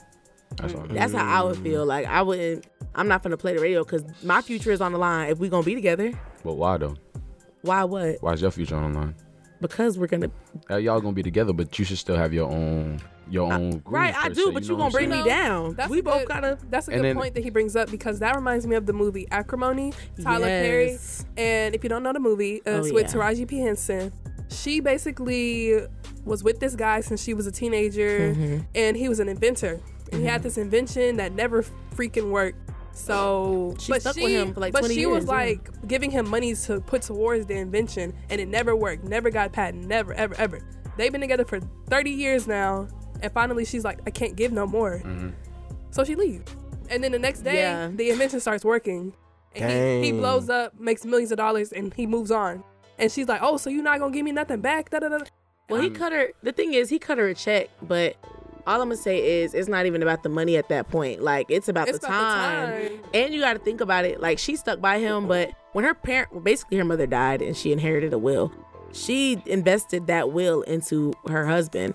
That's 0.57 0.75
all. 0.75 0.87
That's 0.89 1.13
how 1.15 1.27
I 1.27 1.45
would 1.45 1.57
mm. 1.57 1.63
feel. 1.65 1.85
Like 1.85 2.07
I 2.07 2.23
wouldn't. 2.23 2.67
I'm 2.95 3.09
not 3.09 3.25
gonna 3.25 3.37
play 3.37 3.55
the 3.55 3.61
radio 3.61 3.83
because 3.83 4.05
my 4.23 4.41
future 4.41 4.71
is 4.71 4.81
on 4.81 4.93
the 4.93 4.99
line. 4.99 5.31
If 5.31 5.39
we 5.39 5.49
gonna 5.49 5.65
be 5.65 5.75
together, 5.75 6.13
But 6.45 6.55
why 6.55 6.77
though? 6.77 6.97
Why 7.63 7.85
what? 7.85 8.17
Why 8.23 8.33
is 8.33 8.43
your 8.43 8.51
future 8.51 8.77
on 8.77 8.93
the 8.93 8.99
line? 8.99 9.15
Because 9.61 9.99
we're 9.99 10.07
gonna. 10.07 10.31
Uh, 10.71 10.77
y'all 10.77 11.01
gonna 11.01 11.13
be 11.13 11.23
together, 11.23 11.53
but 11.53 11.79
you 11.79 11.85
should 11.85 11.99
still 11.99 12.17
have 12.17 12.33
your 12.33 12.51
own 12.51 13.01
your 13.29 13.53
own. 13.53 13.71
groove, 13.79 13.83
Right, 13.87 14.15
I 14.17 14.29
do, 14.31 14.35
se, 14.47 14.51
but 14.53 14.63
know 14.63 14.69
you 14.69 14.75
what 14.75 14.79
gonna 14.79 14.91
bring 14.91 15.11
saying? 15.11 15.23
me 15.25 15.29
down. 15.29 15.75
That's 15.75 15.91
we 15.91 15.99
a 16.01 16.03
both 16.03 16.21
good- 16.21 16.29
gotta. 16.29 16.59
That's 16.71 16.89
a 16.89 16.93
good 16.93 17.05
then- 17.05 17.17
point 17.17 17.35
that 17.35 17.45
he 17.45 17.51
brings 17.51 17.77
up 17.77 17.91
because 17.91 18.19
that 18.21 18.35
reminds 18.35 18.67
me 18.67 18.75
of 18.77 18.87
the 18.87 18.93
movie 18.95 19.29
Acrimony, 19.31 19.93
Tyler 20.23 20.47
Perry. 20.47 20.99
And 21.37 21.75
if 21.75 21.83
you 21.85 21.91
don't 21.91 22.03
know 22.03 22.13
the 22.15 22.19
movie, 22.21 22.61
uh, 22.67 22.71
Oh, 22.71 22.79
it's 22.79 22.93
with 22.93 23.15
yeah. 23.15 23.21
Taraji 23.21 23.47
P. 23.47 23.59
Henson. 23.61 24.13
She 24.49 24.81
basically 24.81 25.75
was 26.25 26.43
with 26.43 26.59
this 26.59 26.75
guy 26.75 27.03
since 27.03 27.23
she 27.23 27.35
was 27.35 27.47
a 27.47 27.53
teenager, 27.53 28.35
Mm-hmm. 28.35 28.59
and 28.75 28.97
he 28.97 29.09
was 29.09 29.21
an 29.21 29.29
inventor. 29.29 29.79
And 30.13 30.23
He 30.23 30.27
had 30.27 30.43
this 30.43 30.59
invention 30.59 31.17
that 31.19 31.33
never 31.35 31.63
freaking 31.95 32.31
worked. 32.31 32.59
So, 33.01 33.75
She 33.79 33.93
but 33.93 34.01
stuck 34.03 34.15
she, 34.17 34.23
with 34.23 34.33
him 34.33 34.55
for 34.55 34.61
like 34.61 34.73
but 34.73 34.81
20 34.81 34.95
she 34.95 35.07
was 35.07 35.25
years, 35.25 35.25
yeah. 35.27 35.31
like 35.35 35.89
giving 35.89 36.11
him 36.11 36.29
money 36.29 36.55
to 36.55 36.81
put 36.81 37.03
towards 37.03 37.47
the 37.47 37.55
invention, 37.55 38.15
and 38.29 38.41
it 38.41 38.49
never 38.49 38.77
worked. 38.77 39.05
Never 39.05 39.31
got 39.31 39.53
patent. 39.53 39.87
Never, 39.87 40.13
ever, 40.15 40.35
ever. 40.37 40.61
They've 40.97 41.13
been 41.13 41.21
together 41.21 41.45
for 41.45 41.61
30 41.89 42.11
years 42.11 42.47
now, 42.47 42.89
and 43.23 43.33
finally 43.33 43.65
she's 43.65 43.85
like, 43.85 44.01
I 44.07 44.11
can't 44.11 44.37
give 44.37 44.53
no 44.53 44.67
more. 44.67 45.01
Mm-hmm. 45.05 45.31
So 45.91 46.05
she 46.05 46.15
leaves. 46.15 46.55
And 46.89 47.03
then 47.03 47.13
the 47.13 47.19
next 47.19 47.41
day, 47.43 47.57
Yeah. 47.59 47.89
the 47.93 48.11
invention 48.11 48.41
starts 48.41 48.65
working. 48.65 49.15
And 49.55 50.05
he, 50.05 50.13
he 50.13 50.13
blows 50.13 50.49
up, 50.49 50.79
makes 50.79 51.05
millions 51.05 51.33
of 51.33 51.39
dollars, 51.39 51.73
and 51.73 51.93
he 51.95 52.07
moves 52.07 52.31
on. 52.31 52.63
And 52.99 53.11
she's 53.11 53.29
like, 53.29 53.41
Oh, 53.43 53.57
so 53.57 53.71
you're 53.71 53.83
not 53.83 53.99
going 53.99 54.13
to 54.13 54.17
give 54.17 54.25
me 54.25 54.33
nothing 54.33 54.61
back? 54.61 54.91
Da, 54.91 54.99
da, 54.99 55.09
da. 55.09 55.19
Well, 55.69 55.81
he 55.81 55.89
um, 55.89 55.95
cut 55.95 56.13
her. 56.13 56.29
The 56.43 56.53
thing 56.53 56.75
is, 56.75 56.91
he 56.91 56.99
cut 56.99 57.19
her 57.19 57.29
a 57.29 57.35
check, 57.35 57.69
but 57.83 58.17
all 58.71 58.81
I'm 58.81 58.89
gonna 58.89 58.97
say 58.97 59.43
is, 59.43 59.53
it's 59.55 59.69
not 59.69 59.87
even 59.87 60.03
about 60.03 60.23
the 60.23 60.29
money 60.29 60.57
at 60.57 60.69
that 60.69 60.89
point. 60.89 61.23
Like, 61.23 61.51
it's 61.51 61.69
about, 61.69 61.89
It's 61.89 61.99
the, 61.99 62.07
about 62.07 62.19
the 62.19 62.37
time. 62.37 62.89
time. 62.91 63.01
And 63.15 63.35
you 63.35 63.41
got 63.41 63.55
to 63.55 63.59
think 63.59 63.81
about 63.81 64.05
it. 64.05 64.21
Like, 64.21 64.39
she 64.39 64.57
stuck 64.57 64.81
by 64.81 64.99
him, 64.99 65.27
but 65.29 65.51
when 65.73 65.85
her 65.85 65.95
parent, 65.95 66.33
well, 66.33 66.41
basically 66.41 66.79
her 66.79 66.85
mother 66.85 67.07
died, 67.07 67.43
and 67.43 67.57
she 67.57 67.73
inherited 67.73 68.13
a 68.13 68.19
will. 68.19 68.53
She 68.93 69.43
invested 69.47 70.07
that 70.09 70.33
will 70.33 70.63
into 70.63 71.13
her 71.29 71.47
husband, 71.47 71.95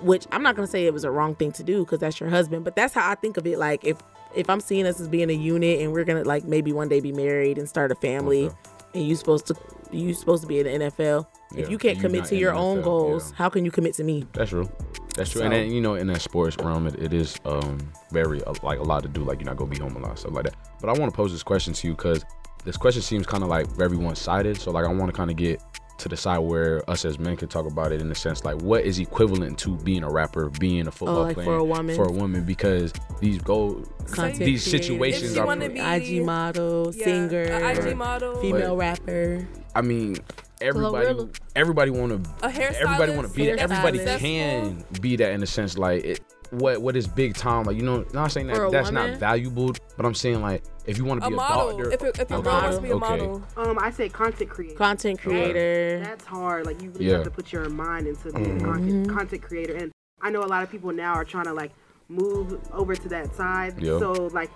which 0.00 0.26
I'm 0.32 0.42
not 0.42 0.56
gonna 0.56 0.66
say 0.68 0.86
it 0.86 0.92
was 0.92 1.04
a 1.04 1.10
wrong 1.10 1.34
thing 1.34 1.52
to 1.52 1.62
do 1.64 1.84
because 1.84 2.00
that's 2.00 2.18
your 2.20 2.28
husband, 2.28 2.64
but 2.64 2.76
that's 2.76 2.94
how 2.94 3.08
I 3.10 3.14
think 3.14 3.36
of 3.36 3.46
it. 3.46 3.58
Like, 3.58 3.84
if 3.84 3.96
if 4.34 4.48
I'm 4.48 4.60
seeing 4.60 4.86
us 4.86 4.98
as 4.98 5.08
being 5.08 5.28
a 5.30 5.34
unit 5.34 5.80
and 5.80 5.92
we're 5.92 6.04
gonna 6.04 6.24
like 6.24 6.44
maybe 6.44 6.72
one 6.72 6.88
day 6.88 7.00
be 7.00 7.12
married 7.12 7.58
and 7.58 7.68
start 7.68 7.92
a 7.92 7.94
family, 7.96 8.46
Okay. 8.46 8.56
and 8.94 9.06
you 9.06 9.14
supposed 9.14 9.46
to 9.48 9.54
you 9.90 10.14
supposed 10.14 10.42
to 10.42 10.48
be 10.48 10.58
in 10.58 10.64
the 10.80 10.86
NFL. 10.86 11.26
Yeah, 11.54 11.62
If 11.64 11.70
you 11.70 11.76
can't 11.76 11.96
you 11.96 12.02
commit 12.02 12.24
to 12.26 12.36
your 12.36 12.52
the 12.52 12.58
own 12.58 12.78
NFL, 12.78 12.84
goals, 12.84 13.30
yeah. 13.30 13.36
how 13.36 13.48
can 13.50 13.64
you 13.64 13.70
commit 13.70 13.92
to 13.94 14.04
me? 14.04 14.24
That's 14.32 14.48
true. 14.50 14.70
That's 15.16 15.30
true. 15.30 15.42
and 15.42 15.52
then 15.52 15.70
you 15.70 15.80
know, 15.80 15.94
in 15.94 16.06
that 16.08 16.22
sports 16.22 16.56
realm, 16.58 16.86
it, 16.86 16.94
it 17.00 17.12
is 17.12 17.38
um 17.44 17.78
very 18.10 18.42
uh, 18.44 18.54
like 18.62 18.78
a 18.78 18.82
lot 18.82 19.02
to 19.02 19.08
do. 19.08 19.22
Like 19.24 19.40
you're 19.40 19.46
not 19.46 19.56
gonna 19.56 19.70
be 19.70 19.78
home 19.78 19.96
a 19.96 19.98
lot, 19.98 20.18
stuff 20.18 20.32
like 20.32 20.44
that. 20.44 20.54
But 20.80 20.88
I 20.88 20.98
want 20.98 21.12
to 21.12 21.16
pose 21.16 21.32
this 21.32 21.42
question 21.42 21.72
to 21.74 21.86
you 21.88 21.94
because 21.94 22.24
this 22.64 22.76
question 22.76 23.02
seems 23.02 23.26
kind 23.26 23.42
of 23.42 23.48
like 23.48 23.66
very 23.68 23.96
one 23.96 24.14
sided. 24.16 24.60
So 24.60 24.70
like 24.70 24.84
I 24.84 24.88
want 24.88 25.06
to 25.10 25.16
kind 25.16 25.30
of 25.30 25.36
get 25.36 25.60
to 25.98 26.08
the 26.08 26.16
side 26.16 26.38
where 26.38 26.88
us 26.90 27.04
as 27.04 27.18
men 27.18 27.36
can 27.36 27.46
talk 27.48 27.64
about 27.66 27.92
it 27.92 28.00
in 28.00 28.08
the 28.08 28.14
sense 28.14 28.44
like 28.44 28.60
what 28.62 28.82
is 28.84 28.98
equivalent 28.98 29.56
to 29.58 29.76
being 29.84 30.02
a 30.02 30.08
rapper, 30.10 30.48
being 30.58 30.88
a 30.88 30.90
football 30.90 31.18
Oh, 31.18 31.22
like 31.24 31.34
player 31.34 31.44
for 31.44 31.56
a 31.56 31.64
woman? 31.64 31.94
for 31.94 32.04
a 32.08 32.10
woman 32.12 32.42
because 32.44 32.92
these 33.20 33.38
go 33.38 33.84
Content 34.10 34.38
these 34.40 34.64
creator, 34.64 34.82
situations 34.84 35.30
If 35.32 35.36
you 35.36 35.42
are. 35.42 35.46
wanna 35.46 35.68
be- 35.68 35.78
IG 35.78 36.24
model, 36.24 36.92
Yeah, 36.92 37.04
singer, 37.04 37.42
IG 37.42 37.96
model, 37.96 38.34
female 38.40 38.70
But- 38.74 38.78
rapper. 38.78 39.46
I 39.76 39.82
mean, 39.82 40.16
everybody, 40.62 41.28
everybody 41.56 41.90
want 41.90 42.24
to, 42.24 42.30
a 42.46 42.50
hairstylist. 42.50 42.74
everybody 42.74 43.12
want 43.12 43.28
to 43.28 43.34
be 43.34 43.46
that. 43.46 43.58
Everybody 43.58 43.98
can 44.18 44.84
be 45.00 45.16
that 45.16 45.32
in 45.32 45.42
a 45.42 45.46
sense. 45.46 45.76
Like, 45.76 46.04
it, 46.04 46.20
what 46.50 46.82
what 46.82 46.96
is 46.96 47.06
big 47.06 47.34
time? 47.34 47.64
Like, 47.64 47.76
you 47.76 47.82
know, 47.82 48.04
not 48.12 48.30
saying 48.30 48.46
that 48.48 48.70
that's 48.70 48.90
woman? 48.90 49.10
not 49.12 49.18
valuable, 49.18 49.72
but 49.96 50.06
I'm 50.06 50.14
saying 50.14 50.42
like, 50.42 50.62
if 50.86 50.98
you 50.98 51.04
want 51.04 51.22
to 51.22 51.28
be 51.28 51.34
a, 51.34 51.36
model. 51.36 51.78
doctor, 51.78 51.92
If, 51.92 52.02
it, 52.02 52.18
if 52.18 52.30
your 52.30 52.40
a 52.40 52.42
girl 52.42 52.52
wants 52.60 52.76
to 52.76 52.82
be 52.82 52.90
a 52.90 52.96
okay. 52.96 53.08
model. 53.08 53.42
Um, 53.56 53.78
I 53.80 53.90
say 53.90 54.08
content 54.08 54.50
creator. 54.50 54.76
content 54.76 55.20
creator. 55.20 56.00
That's 56.00 56.24
hard. 56.24 56.66
Like 56.66 56.82
you 56.82 56.90
really 56.90 57.06
Yeah. 57.06 57.14
have 57.14 57.24
to 57.24 57.30
put 57.30 57.52
your 57.52 57.68
mind 57.68 58.06
into 58.06 58.32
being 58.32 58.60
a 58.60 58.64
content, 58.64 59.08
content 59.08 59.42
creator. 59.42 59.74
And 59.76 59.92
I 60.20 60.30
know 60.30 60.42
a 60.42 60.46
lot 60.46 60.62
of 60.62 60.70
people 60.70 60.92
now 60.92 61.14
are 61.14 61.24
trying 61.24 61.44
to 61.44 61.54
like 61.54 61.72
move 62.08 62.58
over 62.72 62.94
to 62.94 63.08
that 63.08 63.34
side. 63.34 63.80
Yeah. 63.80 63.98
So 63.98 64.12
like 64.32 64.50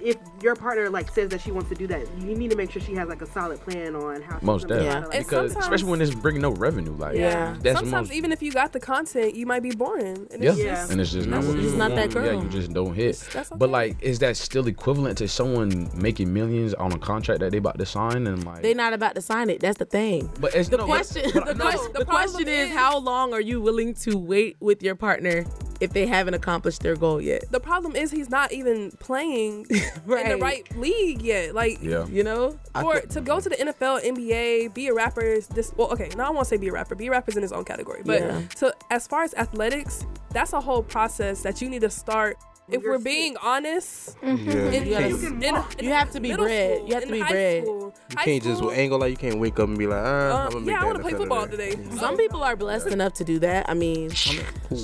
if 0.00 0.16
your 0.42 0.54
partner 0.54 0.88
like 0.90 1.10
says 1.10 1.30
that 1.30 1.40
she 1.40 1.50
wants 1.50 1.68
to 1.70 1.74
do 1.74 1.86
that, 1.88 2.06
you 2.20 2.34
need 2.36 2.50
to 2.50 2.56
make 2.56 2.70
sure 2.70 2.80
she 2.82 2.94
has 2.94 3.08
like 3.08 3.22
a 3.22 3.26
solid 3.26 3.60
plan 3.60 3.94
on 3.96 4.22
how 4.22 4.34
she's 4.38 4.42
most 4.46 4.68
gonna 4.68 4.82
definitely 4.82 5.00
try 5.00 5.00
to, 5.00 5.16
like, 5.18 5.26
because 5.26 5.56
especially 5.56 5.90
when 5.90 6.00
it's 6.00 6.14
bringing 6.14 6.42
no 6.42 6.50
revenue, 6.50 6.92
like 6.96 7.16
Yeah. 7.16 7.56
that's 7.60 7.78
Sometimes 7.78 8.08
most. 8.08 8.16
even 8.16 8.32
if 8.32 8.42
you 8.42 8.52
got 8.52 8.72
the 8.72 8.80
content, 8.80 9.34
you 9.34 9.46
might 9.46 9.62
be 9.62 9.70
boring. 9.70 10.26
And 10.32 10.42
yeah. 10.42 10.50
it's 10.50 10.58
Yeah. 10.58 10.74
just, 10.74 10.90
and 10.92 11.00
it's 11.00 11.12
just 11.12 11.28
not 11.28 11.36
that's 11.42 11.46
what 11.48 11.56
just 11.62 11.72
you 11.72 11.78
not 11.78 11.94
that 11.94 12.14
want. 12.14 12.26
Yeah, 12.26 12.42
you 12.42 12.48
just 12.48 12.72
don't 12.72 12.94
hit. 12.94 13.28
that's 13.32 13.50
But 13.50 13.70
like, 13.70 13.96
is 14.02 14.18
that 14.20 14.36
still 14.36 14.66
equivalent 14.66 15.18
to 15.18 15.28
someone 15.28 15.90
making 15.94 16.32
millions 16.32 16.74
on 16.74 16.92
a 16.92 16.98
contract 16.98 17.40
that 17.40 17.52
they 17.52 17.58
about 17.58 17.78
to 17.78 17.86
sign 17.86 18.26
and 18.26 18.44
like? 18.44 18.62
they're 18.62 18.74
not 18.74 18.92
about 18.92 19.14
to 19.14 19.20
sign 19.22 19.50
it. 19.50 19.60
That's 19.60 19.78
the 19.78 19.84
thing. 19.84 20.30
but 20.40 20.54
it's 20.54 20.68
The 20.68 20.78
no, 20.78 20.84
question, 20.86 21.30
but- 21.34 21.46
the, 21.46 21.54
no, 21.54 21.64
question, 21.64 21.92
the 21.92 21.98
the 22.00 22.04
question 22.04 22.48
is, 22.48 22.68
is- 22.70 22.74
how 22.74 22.98
long 22.98 23.32
are 23.32 23.40
you 23.40 23.60
willing 23.60 23.94
to 23.94 24.16
wait 24.18 24.56
with 24.60 24.82
your 24.82 24.94
partner 24.94 25.44
if 25.80 25.92
they 25.92 26.06
haven't 26.06 26.34
accomplished 26.34 26.82
their 26.82 26.96
goal 26.96 27.20
yet? 27.20 27.44
the 27.50 27.60
problem 27.60 27.94
is 27.96 28.10
he's 28.10 28.30
not 28.30 28.52
even 28.52 28.90
playing 28.98 29.66
in 29.70 29.76
the 29.78 29.90
Right. 30.06 30.40
right 30.40 30.76
league 30.76 31.22
yet. 31.22 31.54
Like, 31.54 31.78
yeah. 31.82 32.06
You 32.06 32.24
know, 32.24 32.58
for 32.80 33.00
to 33.00 33.20
go 33.20 33.40
to 33.40 33.48
the 33.48 33.56
NFL, 33.56 34.02
NBA, 34.04 34.74
be 34.74 34.88
a 34.88 34.94
rapper 34.94 35.20
is 35.22 35.46
this. 35.48 35.72
Well, 35.76 35.90
okay, 35.92 36.10
now 36.16 36.28
I 36.28 36.30
won't 36.30 36.46
say 36.46 36.56
be 36.56 36.68
a 36.68 36.72
rapper. 36.72 36.94
Be 36.94 37.06
a 37.06 37.10
rapper 37.10 37.30
is 37.30 37.36
in 37.36 37.42
his 37.42 37.52
own 37.52 37.64
category. 37.64 38.02
But 38.04 38.20
Yeah. 38.20 38.42
to 38.58 38.74
as 38.90 39.06
far 39.06 39.22
as 39.22 39.34
athletics, 39.34 40.04
that's 40.32 40.52
a 40.52 40.60
whole 40.60 40.82
process 40.82 41.42
that 41.42 41.60
you 41.62 41.68
need 41.68 41.80
to 41.82 41.90
start. 41.90 42.36
If 42.70 42.82
you're 42.82 42.98
we're 42.98 43.04
being 43.04 43.34
honest, 43.42 44.20
mm-hmm. 44.20 44.50
Yeah. 44.50 44.56
in, 44.76 44.86
You 44.86 44.90
gotta- 44.92 45.06
in- 45.26 45.42
in- 45.78 45.84
you 45.86 45.90
have 45.90 46.10
to 46.10 46.20
be 46.20 46.34
bred. 46.34 46.76
school, 46.76 46.88
You 46.88 46.94
have 46.96 47.04
to 47.04 47.10
be 47.12 47.22
bred. 47.22 47.64
School, 47.64 47.77
You 48.10 48.16
high 48.16 48.24
can't 48.24 48.42
just 48.42 48.58
school, 48.58 48.72
ain't 48.72 48.88
gonna 48.90 49.02
like 49.02 49.10
you 49.10 49.16
can't 49.18 49.38
wake 49.38 49.58
up 49.60 49.68
and 49.68 49.76
be 49.76 49.86
like, 49.86 50.02
ah, 50.02 50.06
Uh, 50.06 50.44
I'm 50.46 50.48
gonna 50.52 50.60
make 50.64 50.70
yeah, 50.70 50.80
I 50.80 50.84
want 50.86 50.96
to 50.96 51.02
play 51.02 51.12
football 51.12 51.46
today. 51.46 51.70
today. 51.72 51.96
some 51.96 52.16
people 52.16 52.42
are 52.42 52.56
blessed 52.56 52.86
enough 52.86 53.12
to 53.14 53.24
do 53.24 53.38
that. 53.40 53.68
I 53.68 53.74
mean, 53.74 54.08
So, 54.10 54.32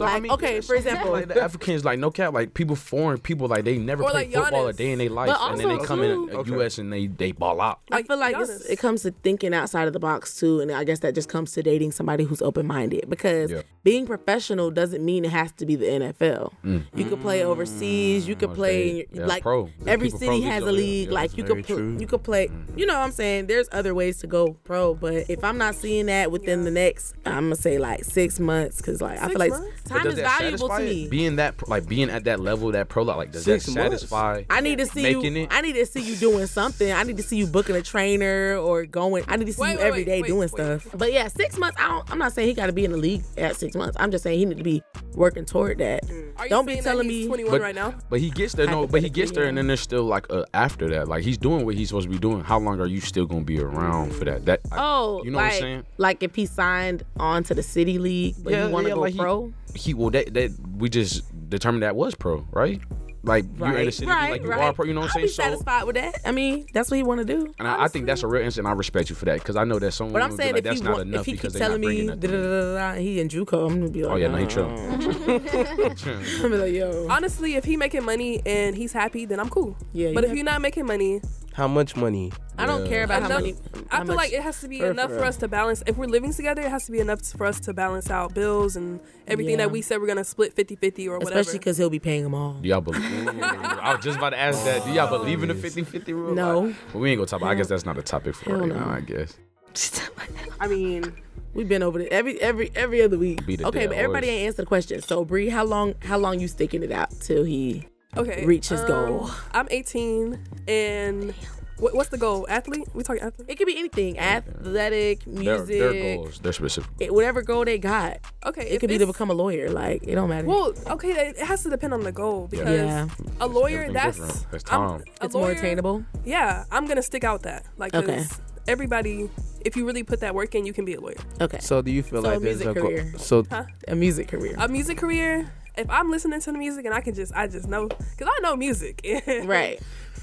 like, 0.04 0.14
I 0.16 0.20
mean, 0.20 0.32
okay, 0.32 0.60
for 0.60 0.76
example, 0.76 1.10
like 1.12 1.28
the 1.28 1.40
Africans, 1.42 1.86
like 1.86 1.98
no 1.98 2.10
cap, 2.10 2.34
like 2.34 2.52
people, 2.52 2.76
foreign 2.76 3.18
people, 3.18 3.48
like 3.48 3.64
they 3.64 3.78
never 3.78 4.02
Or 4.02 4.10
played 4.10 4.32
like 4.34 4.44
football 4.44 4.66
a 4.66 4.72
day 4.74 4.92
in 4.92 4.98
their 4.98 5.08
life, 5.08 5.28
But 5.28 5.40
and 5.52 5.58
then 5.60 5.68
they 5.68 5.74
also, 5.76 5.86
come 5.86 6.02
in 6.02 6.28
too- 6.28 6.42
the 6.42 6.50
U.S. 6.56 6.76
and 6.76 6.92
they 6.92 7.06
they 7.06 7.32
ball 7.32 7.62
out. 7.62 7.80
I 7.90 8.02
feel 8.02 8.18
like 8.18 8.36
it's, 8.38 8.66
it 8.66 8.78
comes 8.78 9.02
to 9.04 9.10
thinking 9.22 9.54
outside 9.54 9.86
of 9.86 9.94
the 9.94 10.00
box 10.00 10.36
too, 10.38 10.60
and 10.60 10.70
I 10.70 10.84
guess 10.84 10.98
that 10.98 11.14
just 11.14 11.30
comes 11.30 11.52
to 11.52 11.62
dating 11.62 11.92
somebody 11.92 12.24
who's 12.24 12.42
open 12.42 12.66
minded. 12.66 13.08
Because 13.08 13.50
Yeah. 13.50 13.62
being 13.84 14.06
professional 14.06 14.70
doesn't 14.70 15.02
mean 15.02 15.24
it 15.24 15.30
has 15.30 15.50
to 15.52 15.64
be 15.64 15.76
the 15.76 15.86
NFL. 15.86 16.52
Mm. 16.62 16.84
You 16.94 17.04
could 17.06 17.20
play 17.22 17.42
overseas 17.42 17.54
overseas. 17.54 18.28
You 18.28 18.34
could 18.36 18.50
Mm, 18.50 18.54
play 18.54 19.06
yeah, 19.12 19.26
like 19.26 19.42
pro. 19.42 19.70
Every 19.86 20.10
city 20.10 20.26
pro 20.26 20.40
has 20.42 20.62
a 20.64 20.72
league. 20.72 21.08
Yeah, 21.08 21.14
like 21.14 21.36
you 21.38 21.44
could 21.44 21.64
you 22.00 22.06
could 22.06 22.22
play. 22.22 22.50
You 22.76 22.84
know 22.84 22.94
what 22.94 23.04
I'm 23.04 23.12
saying? 23.14 23.46
There's 23.46 23.68
other 23.72 23.94
ways 23.94 24.18
to 24.18 24.26
go 24.26 24.54
pro, 24.64 24.94
but 24.94 25.28
if 25.28 25.42
I'm 25.44 25.58
not 25.58 25.74
seeing 25.74 26.06
that 26.06 26.30
within 26.30 26.64
the 26.64 26.70
next, 26.70 27.14
I'm 27.26 27.44
gonna 27.46 27.56
say 27.56 27.78
like 27.78 28.04
six 28.04 28.38
months, 28.40 28.78
because 28.78 29.00
like 29.00 29.18
I 29.22 29.28
feel 29.28 29.38
like 29.38 29.50
months? 29.50 29.82
Time 29.84 30.06
is 30.06 30.14
valuable 30.14 30.68
to 30.68 30.74
satisfy 30.74 30.80
it? 30.82 30.84
me. 30.88 31.08
Being 31.08 31.36
that, 31.36 31.68
like 31.68 31.86
being 31.88 32.10
at 32.10 32.24
that 32.24 32.40
level, 32.40 32.70
that 32.72 32.88
pro, 32.88 33.02
like 33.04 33.32
does 33.32 33.44
Six 33.44 33.66
that 33.66 33.74
months? 33.74 34.02
satisfy? 34.02 34.42
I 34.50 34.60
need 34.60 34.78
to 34.78 34.86
see 34.86 35.02
making 35.02 35.36
you. 35.36 35.42
it? 35.44 35.48
I 35.52 35.60
need 35.60 35.74
to 35.74 35.86
see 35.86 36.00
you 36.00 36.16
doing 36.16 36.46
something. 36.46 36.90
I 36.92 37.02
need 37.02 37.16
to 37.18 37.22
see 37.22 37.36
you 37.36 37.46
booking 37.46 37.76
a 37.76 37.82
trainer 37.82 38.56
or 38.56 38.84
going. 38.86 39.24
I 39.28 39.36
need 39.36 39.46
to 39.46 39.52
see 39.52 39.62
Wait, 39.62 39.72
you 39.72 39.78
wait, 39.78 39.84
every 39.84 40.00
wait, 40.00 40.06
day 40.06 40.22
wait, 40.22 40.28
doing 40.28 40.40
wait. 40.40 40.50
stuff. 40.50 40.86
But 40.94 41.12
yeah, 41.12 41.28
six 41.28 41.56
months. 41.58 41.76
I 41.80 41.88
don't, 41.88 42.10
I'm 42.10 42.18
not 42.18 42.32
saying 42.32 42.48
he 42.48 42.54
got 42.54 42.66
to 42.66 42.72
be 42.72 42.84
in 42.84 42.92
the 42.92 42.96
league 42.98 43.22
at 43.36 43.56
six 43.56 43.74
months. 43.76 43.96
I'm 44.00 44.10
just 44.10 44.24
saying 44.24 44.38
he 44.38 44.44
need 44.46 44.58
to 44.58 44.64
be 44.64 44.82
working 45.14 45.44
toward 45.44 45.78
that. 45.78 46.04
Mm. 46.06 46.32
Are 46.38 46.44
you 46.46 46.50
Don't 46.50 46.66
be 46.66 46.80
telling 46.80 47.06
that 47.06 47.12
he's 47.12 47.22
me- 47.24 47.28
21 47.28 47.50
But- 47.52 47.60
right 47.60 47.74
now? 47.74 47.94
But 48.10 48.20
he 48.20 48.30
gets 48.30 48.54
there, 48.54 48.66
no. 48.66 48.86
But 48.86 49.02
he 49.02 49.10
gets 49.10 49.30
there, 49.32 49.44
and 49.44 49.56
then 49.56 49.66
there's 49.66 49.80
still 49.80 50.04
like 50.04 50.26
a 50.30 50.44
after 50.54 50.88
that. 50.90 51.08
Like 51.08 51.22
he's 51.24 51.38
doing 51.38 51.64
what 51.64 51.74
he's 51.74 51.88
supposed 51.88 52.06
to 52.06 52.10
be 52.10 52.18
doing. 52.18 52.40
How 52.42 52.58
long 52.58 52.80
are 52.80 52.86
you 52.86 53.00
still 53.04 53.26
gonna 53.26 53.42
be 53.44 53.60
around 53.60 54.14
for 54.14 54.24
that? 54.24 54.44
That 54.46 54.60
like, 54.70 54.80
Oh, 54.82 55.22
you 55.24 55.30
know 55.30 55.38
like, 55.38 55.46
what 55.46 55.54
I'm 55.54 55.60
saying? 55.60 55.86
Like 55.98 56.22
if 56.22 56.34
he 56.34 56.46
signed 56.46 57.04
on 57.18 57.44
to 57.44 57.54
the 57.54 57.62
city 57.62 57.98
league, 57.98 58.34
but 58.42 58.52
Yeah, 58.52 58.66
he 58.66 58.72
want 58.72 58.84
to 58.84 58.88
yeah, 58.90 58.94
go 58.94 59.00
like 59.00 59.16
pro. 59.16 59.52
He 59.74 59.94
well 59.94 60.10
that 60.10 60.34
that 60.34 60.50
we 60.76 60.88
just 60.88 61.22
determined 61.50 61.82
that 61.82 61.96
was 61.96 62.14
pro, 62.14 62.46
right? 62.52 62.80
Like 63.26 63.46
you're 63.58 63.78
in 63.78 63.86
the 63.86 63.90
city, 63.92 64.10
right, 64.10 64.32
like 64.32 64.42
you 64.42 64.50
right. 64.50 64.60
are 64.60 64.72
pro. 64.74 64.84
You 64.84 64.92
know 64.92 65.00
what 65.00 65.12
I'll 65.12 65.16
I'm 65.16 65.22
be 65.22 65.28
saying? 65.28 65.48
So, 65.48 65.50
satisfied 65.50 65.84
with 65.84 65.94
that. 65.96 66.18
I 66.26 66.32
mean, 66.32 66.66
that's 66.74 66.90
what 66.90 66.98
he 66.98 67.02
want 67.02 67.20
to 67.20 67.24
do. 67.24 67.54
and 67.58 67.66
I, 67.66 67.84
I 67.84 67.88
think 67.88 68.04
that's 68.04 68.22
a 68.22 68.26
real 68.26 68.42
instant. 68.44 68.66
I 68.66 68.72
respect 68.72 69.08
you 69.08 69.16
for 69.16 69.24
that 69.24 69.38
because 69.38 69.56
I 69.56 69.64
know 69.64 69.78
that 69.78 69.92
someone 69.92 70.12
But 70.12 70.20
I'm 70.20 70.30
would 70.32 70.36
saying 70.36 70.50
be 70.50 70.56
like, 70.56 70.58
if 70.58 70.64
that's 70.64 70.80
he 70.80 70.84
not 70.84 70.92
want, 70.96 71.08
enough 71.08 71.20
if 71.20 71.26
he 71.26 71.32
because 71.32 71.52
keep 71.54 71.58
telling 71.62 71.80
me 71.80 71.86
bringing 71.86 72.06
da, 72.08 72.14
da, 72.16 72.36
da, 72.36 72.50
da, 72.74 72.92
da, 72.92 73.00
he 73.00 73.20
in 73.20 73.28
JUCO, 73.30 73.66
I'm 73.70 73.78
gonna 73.80 73.90
be 73.90 74.02
like, 74.02 74.12
Oh 74.12 74.16
yeah, 74.16 74.28
no, 74.28 74.36
he 74.36 74.46
chill. 74.46 74.68
I'm 76.44 76.50
be 76.50 76.56
like, 76.58 76.72
yo, 76.74 77.06
Honestly, 77.08 77.54
if 77.54 77.64
he 77.64 77.78
making 77.78 78.04
money 78.04 78.42
and 78.44 78.76
he's 78.76 78.92
happy, 78.92 79.24
then 79.24 79.40
I'm 79.40 79.48
cool. 79.48 79.74
yeah. 79.94 80.12
But 80.12 80.24
you 80.24 80.30
if 80.30 80.36
you're 80.36 80.44
not 80.44 80.60
making 80.60 80.84
money, 80.84 81.22
How 81.54 81.68
much 81.68 81.94
money? 81.94 82.32
I 82.58 82.66
don't 82.66 82.82
Yeah. 82.82 82.88
care 82.88 83.04
about 83.04 83.22
how 83.22 83.26
Enough- 83.28 83.40
many. 83.42 83.54
I 83.90 83.96
how 83.98 84.04
feel 84.04 84.14
like 84.16 84.32
it 84.32 84.42
has 84.42 84.60
to 84.60 84.68
be 84.68 84.80
for- 84.80 84.90
enough 84.90 85.10
for 85.10 85.18
for 85.18 85.24
us 85.24 85.36
to 85.38 85.46
balance. 85.48 85.82
If 85.86 85.96
we're 85.96 86.06
living 86.06 86.32
together, 86.32 86.62
it 86.62 86.68
has 86.68 86.84
to 86.86 86.92
be 86.92 86.98
enough 86.98 87.22
for 87.22 87.46
us 87.46 87.60
to 87.60 87.72
balance 87.72 88.10
out 88.10 88.34
bills 88.34 88.74
and 88.74 88.98
everything 89.28 89.52
Yeah. 89.52 89.66
that 89.66 89.70
we 89.70 89.80
said 89.80 90.00
we're 90.00 90.08
gonna 90.08 90.24
split 90.24 90.52
50-50 90.54 91.08
or 91.08 91.18
whatever. 91.18 91.38
especially 91.40 91.58
because 91.60 91.76
he'll 91.78 91.90
be 91.90 92.00
paying 92.00 92.24
them 92.24 92.34
all. 92.34 92.54
Do 92.60 92.68
y'all 92.68 92.80
believe? 92.80 93.02
I 93.42 93.94
was 93.94 94.04
just 94.04 94.18
about 94.18 94.30
to 94.30 94.38
ask 94.38 94.64
that. 94.64 94.84
Do 94.84 94.90
y'all 94.92 95.08
believe 95.16 95.42
in 95.42 95.48
the 95.48 95.54
50-50 95.54 96.12
rule? 96.12 96.34
No. 96.34 96.60
Like, 96.60 96.74
but 96.92 96.98
we 96.98 97.10
ain't 97.12 97.18
gonna 97.18 97.26
talk 97.28 97.40
about. 97.40 97.50
I 97.50 97.54
guess 97.54 97.68
that's 97.68 97.86
not 97.86 97.98
a 97.98 98.02
topic 98.02 98.34
for 98.34 98.56
right 98.58 98.68
no. 98.68 98.74
now. 98.74 98.90
I 98.90 99.00
guess. 99.00 99.36
I 100.60 100.66
mean, 100.68 101.12
We've 101.54 101.68
been 101.68 101.84
over 101.84 102.00
it 102.00 102.08
every 102.10 102.40
every 102.42 102.72
every 102.74 103.00
other 103.00 103.16
week. 103.16 103.40
Okay, 103.42 103.56
dead 103.56 103.70
but 103.90 103.96
everybody 103.96 104.26
horse. 104.26 104.26
ain't 104.26 104.46
answered 104.48 104.62
the 104.62 104.66
question. 104.66 105.00
So 105.02 105.24
Bri, 105.24 105.50
how 105.50 105.64
long 105.64 105.94
how 106.02 106.18
long 106.18 106.40
you 106.40 106.48
sticking 106.48 106.82
it 106.82 106.90
out 106.90 107.10
till 107.20 107.44
he 107.44 107.86
okay, 108.16 108.44
reach 108.46 108.68
his 108.68 108.80
um, 108.82 108.86
goal? 108.86 109.30
I'm 109.52 109.66
18 109.70 110.38
and 110.68 111.34
what, 111.78 111.94
what's 111.94 112.08
the 112.10 112.18
goal? 112.18 112.46
Athlete? 112.48 112.86
We 112.94 113.02
talking 113.02 113.22
athlete? 113.22 113.48
It 113.50 113.56
could 113.56 113.66
be 113.66 113.76
anything, 113.78 114.18
athletic, 114.18 115.26
music, 115.26 115.66
their 115.78 116.16
goals, 116.16 116.38
they're 116.38 116.52
specific. 116.52 116.90
it- 117.00 117.12
whatever 117.12 117.42
goal 117.42 117.64
they 117.64 117.78
got. 117.78 118.18
Okay, 118.46 118.62
It 118.68 118.78
could 118.80 118.88
be 118.90 118.98
to 118.98 119.06
become 119.06 119.30
a 119.30 119.34
lawyer. 119.34 119.70
Like 119.70 120.04
it 120.06 120.14
don't 120.14 120.28
matter. 120.28 120.46
Well, 120.46 120.72
okay, 120.90 121.10
it 121.10 121.36
it 121.38 121.46
has 121.46 121.62
to 121.64 121.70
depend 121.70 121.92
on 121.92 122.02
the 122.02 122.12
goal 122.12 122.46
because 122.48 122.68
yeah, 122.68 123.08
a 123.40 123.46
lawyer 123.48 123.92
that's 123.92 124.18
different. 124.18 124.46
That's 124.52 124.64
time. 124.64 125.02
a 125.20 125.24
it's 125.24 125.34
more 125.34 125.50
attainable. 125.50 126.04
Yeah, 126.24 126.64
I'm 126.70 126.86
gonna 126.86 127.02
stick 127.02 127.24
out 127.24 127.42
that 127.42 127.64
like 127.76 127.94
Okay. 127.94 128.24
everybody. 128.68 129.28
If 129.64 129.76
you 129.76 129.86
really 129.86 130.02
put 130.04 130.20
that 130.20 130.34
work 130.34 130.54
in, 130.54 130.66
you 130.66 130.74
can 130.74 130.84
be 130.84 130.92
a 130.94 131.00
lawyer. 131.00 131.16
Okay, 131.40 131.58
So 131.60 131.80
do 131.80 131.90
you 131.90 132.02
feel 132.02 132.20
So 132.22 132.28
like 132.28 132.36
a 132.36 132.40
there's 132.40 132.58
music 132.58 132.76
a 132.76 132.80
go- 132.80 132.86
career. 132.86 133.12
so 133.16 133.46
a 133.88 133.94
music 133.96 134.28
career. 134.28 134.54
A 134.58 134.68
music 134.68 134.98
career. 134.98 135.50
If 135.76 135.90
I'm 135.90 136.10
listening 136.10 136.40
to 136.40 136.52
the 136.52 136.58
music 136.58 136.84
and 136.84 136.94
I 136.94 137.00
can 137.00 137.14
just, 137.14 137.32
I 137.34 137.46
just 137.48 137.66
know, 137.66 137.88
cause 137.88 138.28
I 138.28 138.40
know 138.42 138.54
music. 138.56 139.00
right. 139.44 139.80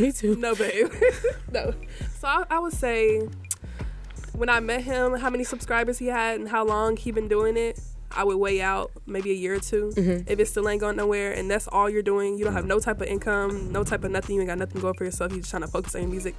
Me 0.00 0.12
too. 0.12 0.36
no, 0.36 0.54
babe. 0.54 0.90
no. 1.52 1.74
So 2.18 2.26
I, 2.28 2.44
I 2.50 2.58
would 2.58 2.72
say 2.72 3.28
when 4.32 4.48
I 4.48 4.60
met 4.60 4.82
him, 4.82 5.14
how 5.14 5.28
many 5.30 5.44
subscribers 5.44 5.98
he 5.98 6.06
had 6.06 6.40
and 6.40 6.48
how 6.48 6.64
long 6.64 6.96
he 6.96 7.10
been 7.10 7.28
doing 7.28 7.56
it. 7.56 7.78
I 8.12 8.24
would 8.24 8.38
weigh 8.38 8.60
out 8.60 8.90
maybe 9.06 9.30
a 9.30 9.34
year 9.34 9.54
or 9.54 9.60
2 9.60 9.92
Mm-hmm. 9.94 10.32
If 10.32 10.40
it 10.40 10.48
still 10.48 10.68
ain't 10.68 10.80
going 10.80 10.96
nowhere 10.96 11.30
and 11.32 11.48
that's 11.48 11.68
all 11.68 11.88
you're 11.88 12.02
doing, 12.02 12.38
you 12.38 12.44
don't 12.44 12.54
have 12.54 12.66
no 12.66 12.80
type 12.80 13.00
of 13.00 13.06
income, 13.06 13.70
no 13.70 13.84
type 13.84 14.02
of 14.02 14.10
nothing, 14.10 14.34
you 14.34 14.40
ain't 14.40 14.48
got 14.48 14.58
nothing 14.58 14.80
going 14.80 14.94
for 14.94 15.04
yourself, 15.04 15.30
You're 15.30 15.42
just 15.42 15.50
trying 15.50 15.62
to 15.62 15.68
focus 15.68 15.94
on 15.94 16.00
your 16.02 16.10
music. 16.10 16.34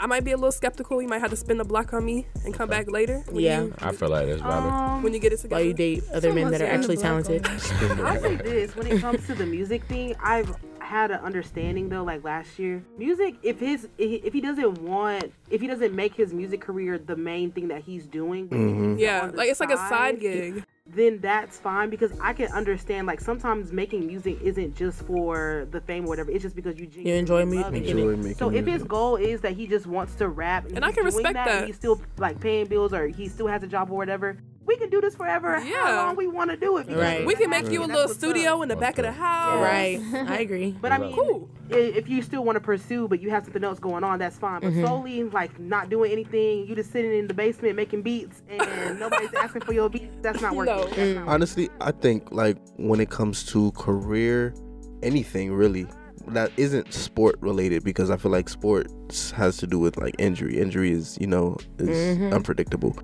I 0.00 0.06
might 0.06 0.24
be 0.24 0.32
a 0.32 0.36
little 0.36 0.50
skeptical. 0.50 1.02
You 1.02 1.08
might 1.08 1.20
have 1.20 1.28
to 1.28 1.36
spin 1.36 1.58
the 1.58 1.64
block 1.64 1.92
on 1.92 2.06
me 2.06 2.26
and 2.46 2.54
come 2.54 2.70
back 2.70 2.90
later. 2.90 3.22
Yeah. 3.30 3.64
You, 3.64 3.74
I 3.82 3.92
feel 3.92 4.08
like 4.08 4.26
that's 4.26 4.40
valid. 4.40 4.72
um, 4.72 5.02
when 5.02 5.12
you 5.12 5.20
get 5.20 5.34
it 5.34 5.36
together. 5.36 5.56
While 5.56 5.64
you 5.64 5.74
date 5.74 6.02
other 6.14 6.32
men 6.32 6.50
that 6.50 6.62
are 6.62 6.66
actually 6.66 6.96
talented. 6.96 7.46
I'll 7.46 7.58
say 8.20 8.36
this: 8.36 8.74
when 8.74 8.86
it 8.86 8.98
comes 9.00 9.26
to 9.26 9.34
the 9.34 9.44
music 9.44 9.84
thing, 9.84 10.16
I've 10.18 10.56
had 10.78 11.10
an 11.10 11.20
understanding 11.20 11.90
though. 11.90 12.02
Like 12.02 12.24
last 12.24 12.58
year, 12.58 12.82
music. 12.96 13.34
If 13.42 13.60
his 13.60 13.88
if 13.98 14.32
he 14.32 14.40
doesn't 14.40 14.80
want, 14.80 15.32
if 15.50 15.60
he 15.60 15.66
doesn't 15.66 15.94
make 15.94 16.14
his 16.14 16.32
music 16.32 16.62
career 16.62 16.96
the 16.96 17.16
main 17.16 17.52
thing 17.52 17.68
that 17.68 17.82
he's 17.82 18.06
doing, 18.06 18.46
but 18.46 18.58
he 18.58 18.64
keeps 18.64 18.80
it 18.80 18.98
yeah, 19.00 19.30
like 19.34 19.50
it's 19.50 19.60
like 19.60 19.70
a 19.70 19.76
side 19.76 20.18
gig. 20.18 20.64
Then 20.92 21.18
that's 21.20 21.58
fine 21.58 21.90
because 21.90 22.12
I 22.20 22.32
can 22.32 22.50
understand. 22.52 23.06
Like 23.06 23.20
sometimes 23.20 23.72
making 23.72 24.06
music 24.06 24.38
isn't 24.42 24.76
just 24.76 25.02
for 25.02 25.66
the 25.70 25.80
fame 25.80 26.04
or 26.04 26.08
whatever. 26.08 26.30
It's 26.30 26.42
just 26.42 26.56
because 26.56 26.78
you 26.78 26.88
You 26.92 27.14
enjoy 27.14 27.40
genuinely 27.44 27.56
mu- 27.58 27.68
it. 27.68 27.72
making 27.72 27.98
enjoy 27.98 28.12
it. 28.12 28.16
making 28.18 28.34
So 28.34 28.50
if 28.50 28.66
his 28.66 28.82
goal 28.82 29.16
is 29.16 29.40
that 29.42 29.52
he 29.52 29.66
just 29.66 29.86
wants 29.86 30.14
to 30.16 30.28
rap 30.28 30.64
and, 30.66 30.76
And 30.76 30.84
I 30.84 30.88
can 30.92 31.04
doing 31.04 31.14
respect 31.16 31.34
that, 31.34 31.44
that. 31.46 31.56
and 31.58 31.66
he's 31.66 31.76
still 31.76 32.00
like 32.18 32.40
paying 32.40 32.66
bills 32.66 32.92
or 32.92 33.06
he 33.08 33.28
still 33.28 33.46
has 33.46 33.62
a 33.62 33.66
job 33.66 33.90
or 33.90 33.96
whatever, 33.96 34.36
we 34.70 34.76
can 34.76 34.88
do 34.88 35.00
this 35.00 35.16
forever. 35.16 35.58
Yeah. 35.64 35.84
How 35.84 36.06
long 36.06 36.16
we 36.16 36.28
want 36.28 36.50
to 36.50 36.56
do 36.56 36.76
it? 36.78 36.86
Right. 36.88 37.26
We 37.26 37.34
can 37.34 37.50
make 37.50 37.68
you 37.70 37.82
a 37.82 37.86
little 37.86 38.08
studio 38.08 38.56
up. 38.58 38.62
in 38.62 38.68
the 38.68 38.76
back 38.76 38.98
of 38.98 39.04
the 39.04 39.10
house. 39.12 39.60
Right. 39.60 40.00
I 40.28 40.38
agree. 40.38 40.76
But 40.80 40.92
I 40.92 40.98
mean, 40.98 41.12
Cool. 41.14 41.48
if 41.70 42.08
you 42.08 42.22
still 42.22 42.44
want 42.44 42.56
to 42.56 42.60
pursue, 42.60 43.08
but 43.08 43.20
you 43.20 43.30
have 43.30 43.44
something 43.44 43.64
else 43.64 43.80
going 43.80 44.04
on, 44.04 44.18
that's 44.20 44.38
fine. 44.38 44.60
But 44.60 44.72
solely 44.86 45.24
like 45.24 45.58
not 45.58 45.90
doing 45.90 46.12
anything, 46.12 46.66
you 46.68 46.74
just 46.76 46.92
sitting 46.92 47.12
in 47.12 47.26
the 47.26 47.34
basement 47.34 47.74
making 47.74 48.02
beats, 48.02 48.42
and 48.48 48.98
nobody's 49.00 49.34
asking 49.34 49.62
for 49.62 49.72
your 49.72 49.90
beats. 49.90 50.14
That's 50.22 50.40
not 50.40 50.54
working. 50.54 50.74
No. 50.76 50.84
That's 50.84 50.96
not 50.96 51.06
working. 51.06 51.28
Honestly, 51.28 51.68
I 51.80 51.90
think 51.90 52.30
like 52.30 52.56
when 52.76 53.00
it 53.00 53.10
comes 53.10 53.44
to 53.46 53.72
career, 53.72 54.54
anything 55.02 55.52
really 55.52 55.86
that 56.28 56.52
isn't 56.56 56.92
sport 56.92 57.34
related 57.40 57.82
because 57.82 58.10
I 58.10 58.16
feel 58.16 58.30
like 58.30 58.48
sports 58.48 59.32
has 59.32 59.56
to 59.56 59.66
do 59.66 59.78
with 59.80 59.96
like 59.96 60.14
injury. 60.18 60.58
Injury 60.60 60.92
is 60.92 61.18
you 61.20 61.26
know 61.26 61.56
is 61.78 61.88
Mhm. 62.18 62.32
unpredictable. 62.32 62.94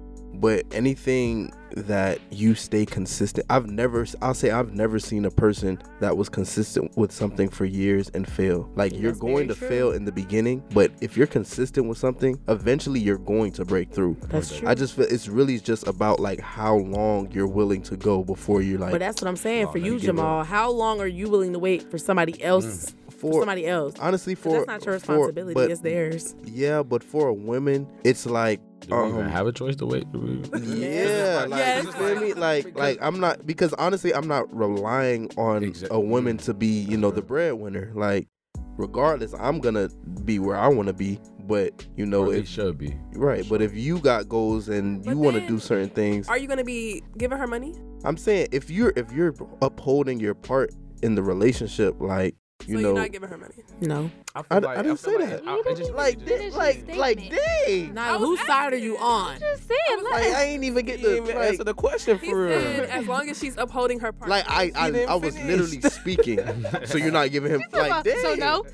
But 0.41 0.65
anything 0.73 1.53
that 1.77 2.21
you 2.31 2.55
stay 2.55 2.87
consistent, 2.87 3.47
I've 3.51 3.67
never, 3.67 4.07
I'll 4.23 4.35
say, 4.35 4.51
I've 4.51 4.73
never 4.75 4.99
seen 4.99 5.25
a 5.25 5.31
person 5.31 5.83
that 6.01 6.17
was 6.17 6.29
consistent 6.29 6.97
with 6.97 7.13
something 7.13 7.49
for 7.49 7.65
years 7.65 8.11
and 8.15 8.27
fail. 8.27 8.71
Like 8.77 8.95
you're 8.95 9.13
going 9.13 9.49
to 9.49 9.55
true. 9.55 9.69
fail 9.69 9.93
in 9.93 10.05
the 10.05 10.13
beginning, 10.13 10.63
but 10.73 10.91
if 11.01 11.17
you're 11.17 11.27
consistent 11.27 11.87
with 11.87 11.99
something, 11.99 12.41
eventually 12.49 13.01
you're 13.01 13.19
going 13.19 13.53
to 13.53 13.65
break 13.65 13.91
through. 13.91 14.17
That's 14.29 14.59
true. 14.59 14.69
I 14.69 14.75
just 14.75 14.97
feel 14.97 15.07
it's 15.07 15.29
really 15.29 15.59
just 15.59 15.87
about 15.87 16.21
like 16.21 16.41
how 16.41 16.77
long 16.77 17.31
you're 17.33 17.47
willing 17.47 17.83
to 17.83 17.97
go 17.97 18.25
before 18.25 18.63
you're 18.63 18.79
like 18.79 18.93
But 18.93 19.01
that's 19.01 19.21
what 19.21 19.29
I'm 19.29 19.37
saying 19.37 19.69
for 19.69 19.79
you, 19.79 19.95
you 19.95 20.01
give 20.01 20.19
up. 20.19 20.25
Jah'mal. 20.25 20.47
How 20.47 20.71
long 20.71 21.01
are 21.01 21.07
you 21.07 21.29
willing 21.29 21.53
to 21.53 21.59
wait 21.59 21.91
for 21.91 21.99
somebody 21.99 22.35
mm. 22.35 22.45
else? 22.45 22.91
For, 22.91 23.06
for 23.19 23.33
somebody 23.41 23.67
else. 23.67 23.95
honestly 24.01 24.35
for 24.35 24.53
that's 24.53 24.67
not 24.67 24.85
your 24.85 24.99
for- 24.99 25.13
responsibility. 25.13 25.55
but 25.55 25.71
it's 25.71 25.81
theirs. 25.81 26.35
yeah, 26.45 26.83
but 26.83 27.03
for 27.03 27.29
a 27.29 27.35
woman, 27.35 27.87
it's 28.05 28.27
like 28.27 28.61
Do 28.81 28.95
we 28.97 29.09
even 29.09 29.23
um, 29.23 29.29
have 29.31 29.47
a 29.47 29.53
choice 29.53 29.77
to 29.77 29.87
wait? 29.87 30.11
Do 30.13 30.19
we- 30.19 30.59
Yeah, 30.61 31.47
like 31.49 31.59
Yes. 31.59 31.85
you 31.85 31.93
feel 31.93 32.21
me? 32.21 32.35
Like 32.35 32.77
like 32.79 32.99
I'm 33.01 33.19
not 33.21 33.47
because 33.47 33.73
honestly 33.75 34.15
I'm 34.15 34.29
not 34.29 34.55
relying 34.55 35.31
on 35.37 35.63
Exactly. 35.65 35.97
a 35.97 36.01
woman 36.01 36.37
to 36.39 36.55
be, 36.55 36.67
you 36.67 36.97
know, 36.97 37.11
the 37.11 37.23
breadwinner. 37.23 37.91
Like 37.95 38.29
regardless, 38.77 39.35
I'm 39.39 39.61
gonna 39.61 39.89
be 40.25 40.39
where 40.39 40.57
I 40.57 40.69
wanna 40.69 40.93
be. 40.93 41.19
But 41.47 41.87
you 41.97 42.07
know, 42.07 42.31
it 42.33 42.49
should 42.49 42.77
be. 42.77 42.97
right, 43.15 43.49
but 43.49 43.63
if 43.63 43.73
you 43.73 44.01
got 44.01 44.29
goals 44.29 44.69
and 44.69 45.05
But 45.05 45.13
you 45.13 45.19
wanna 45.19 45.47
do 45.47 45.61
certain 45.61 45.89
things, 45.91 46.29
Are 46.29 46.37
you 46.37 46.49
gonna 46.49 46.65
be 46.65 47.03
giving 47.17 47.39
her 47.39 47.47
money? 47.47 47.73
I'm 48.05 48.17
saying 48.17 48.49
if 48.51 48.69
you're 48.69 48.93
if 48.97 49.13
you're 49.13 49.33
upholding 49.63 50.19
your 50.19 50.35
part 50.35 50.73
in 51.03 51.15
the 51.15 51.23
relationship, 51.23 52.01
like 52.01 52.35
you 52.67 52.77
so 52.77 52.81
know 52.83 52.89
you're 52.89 52.99
not 52.99 53.13
giving 53.13 53.29
her 53.29 53.37
money. 53.37 53.55
No. 53.81 54.11
I, 54.35 54.43
I 54.51 54.83
didn't 54.83 54.97
say 54.99 55.17
that. 55.19 55.43
it 55.45 55.77
just- 55.77 55.93
like 55.93 56.15
it 56.15 56.27
just- 56.27 56.29
this, 56.29 56.55
like 56.57 56.97
like 56.97 57.31
dang. 57.67 57.95
Now, 57.95 58.19
whose 58.19 58.41
side 58.47 58.73
are 58.73 58.77
you 58.79 58.97
on? 58.99 59.39
Just 59.39 59.69
saying, 59.69 59.79
I 59.89 60.03
Like 60.03 60.13
like, 60.25 60.35
I 60.35 60.43
ain't 60.45 60.65
even 60.65 60.85
get 60.87 60.99
You 61.01 61.09
to 61.09 61.17
even 61.23 61.37
like, 61.37 61.49
answer 61.51 61.65
the 61.65 61.75
question 61.75 62.19
He 62.19 62.31
for 62.31 62.49
said 62.49 62.81
real. 62.81 62.91
as 62.91 63.07
long 63.07 63.29
as 63.29 63.39
she's 63.39 63.57
upholding 63.57 64.01
her 64.01 64.13
part. 64.13 64.31
like 64.31 64.45
I 64.49 64.73
I, 64.75 65.05
I 65.09 65.15
was 65.15 65.37
literally 65.39 65.81
speaking. 65.83 66.41
so 66.87 66.99
you're 66.99 67.13
not 67.13 67.31
giving 67.31 67.53
him 67.53 67.63
like 67.73 68.05
dang. 68.05 68.19
so 68.23 68.35
no. 68.35 68.65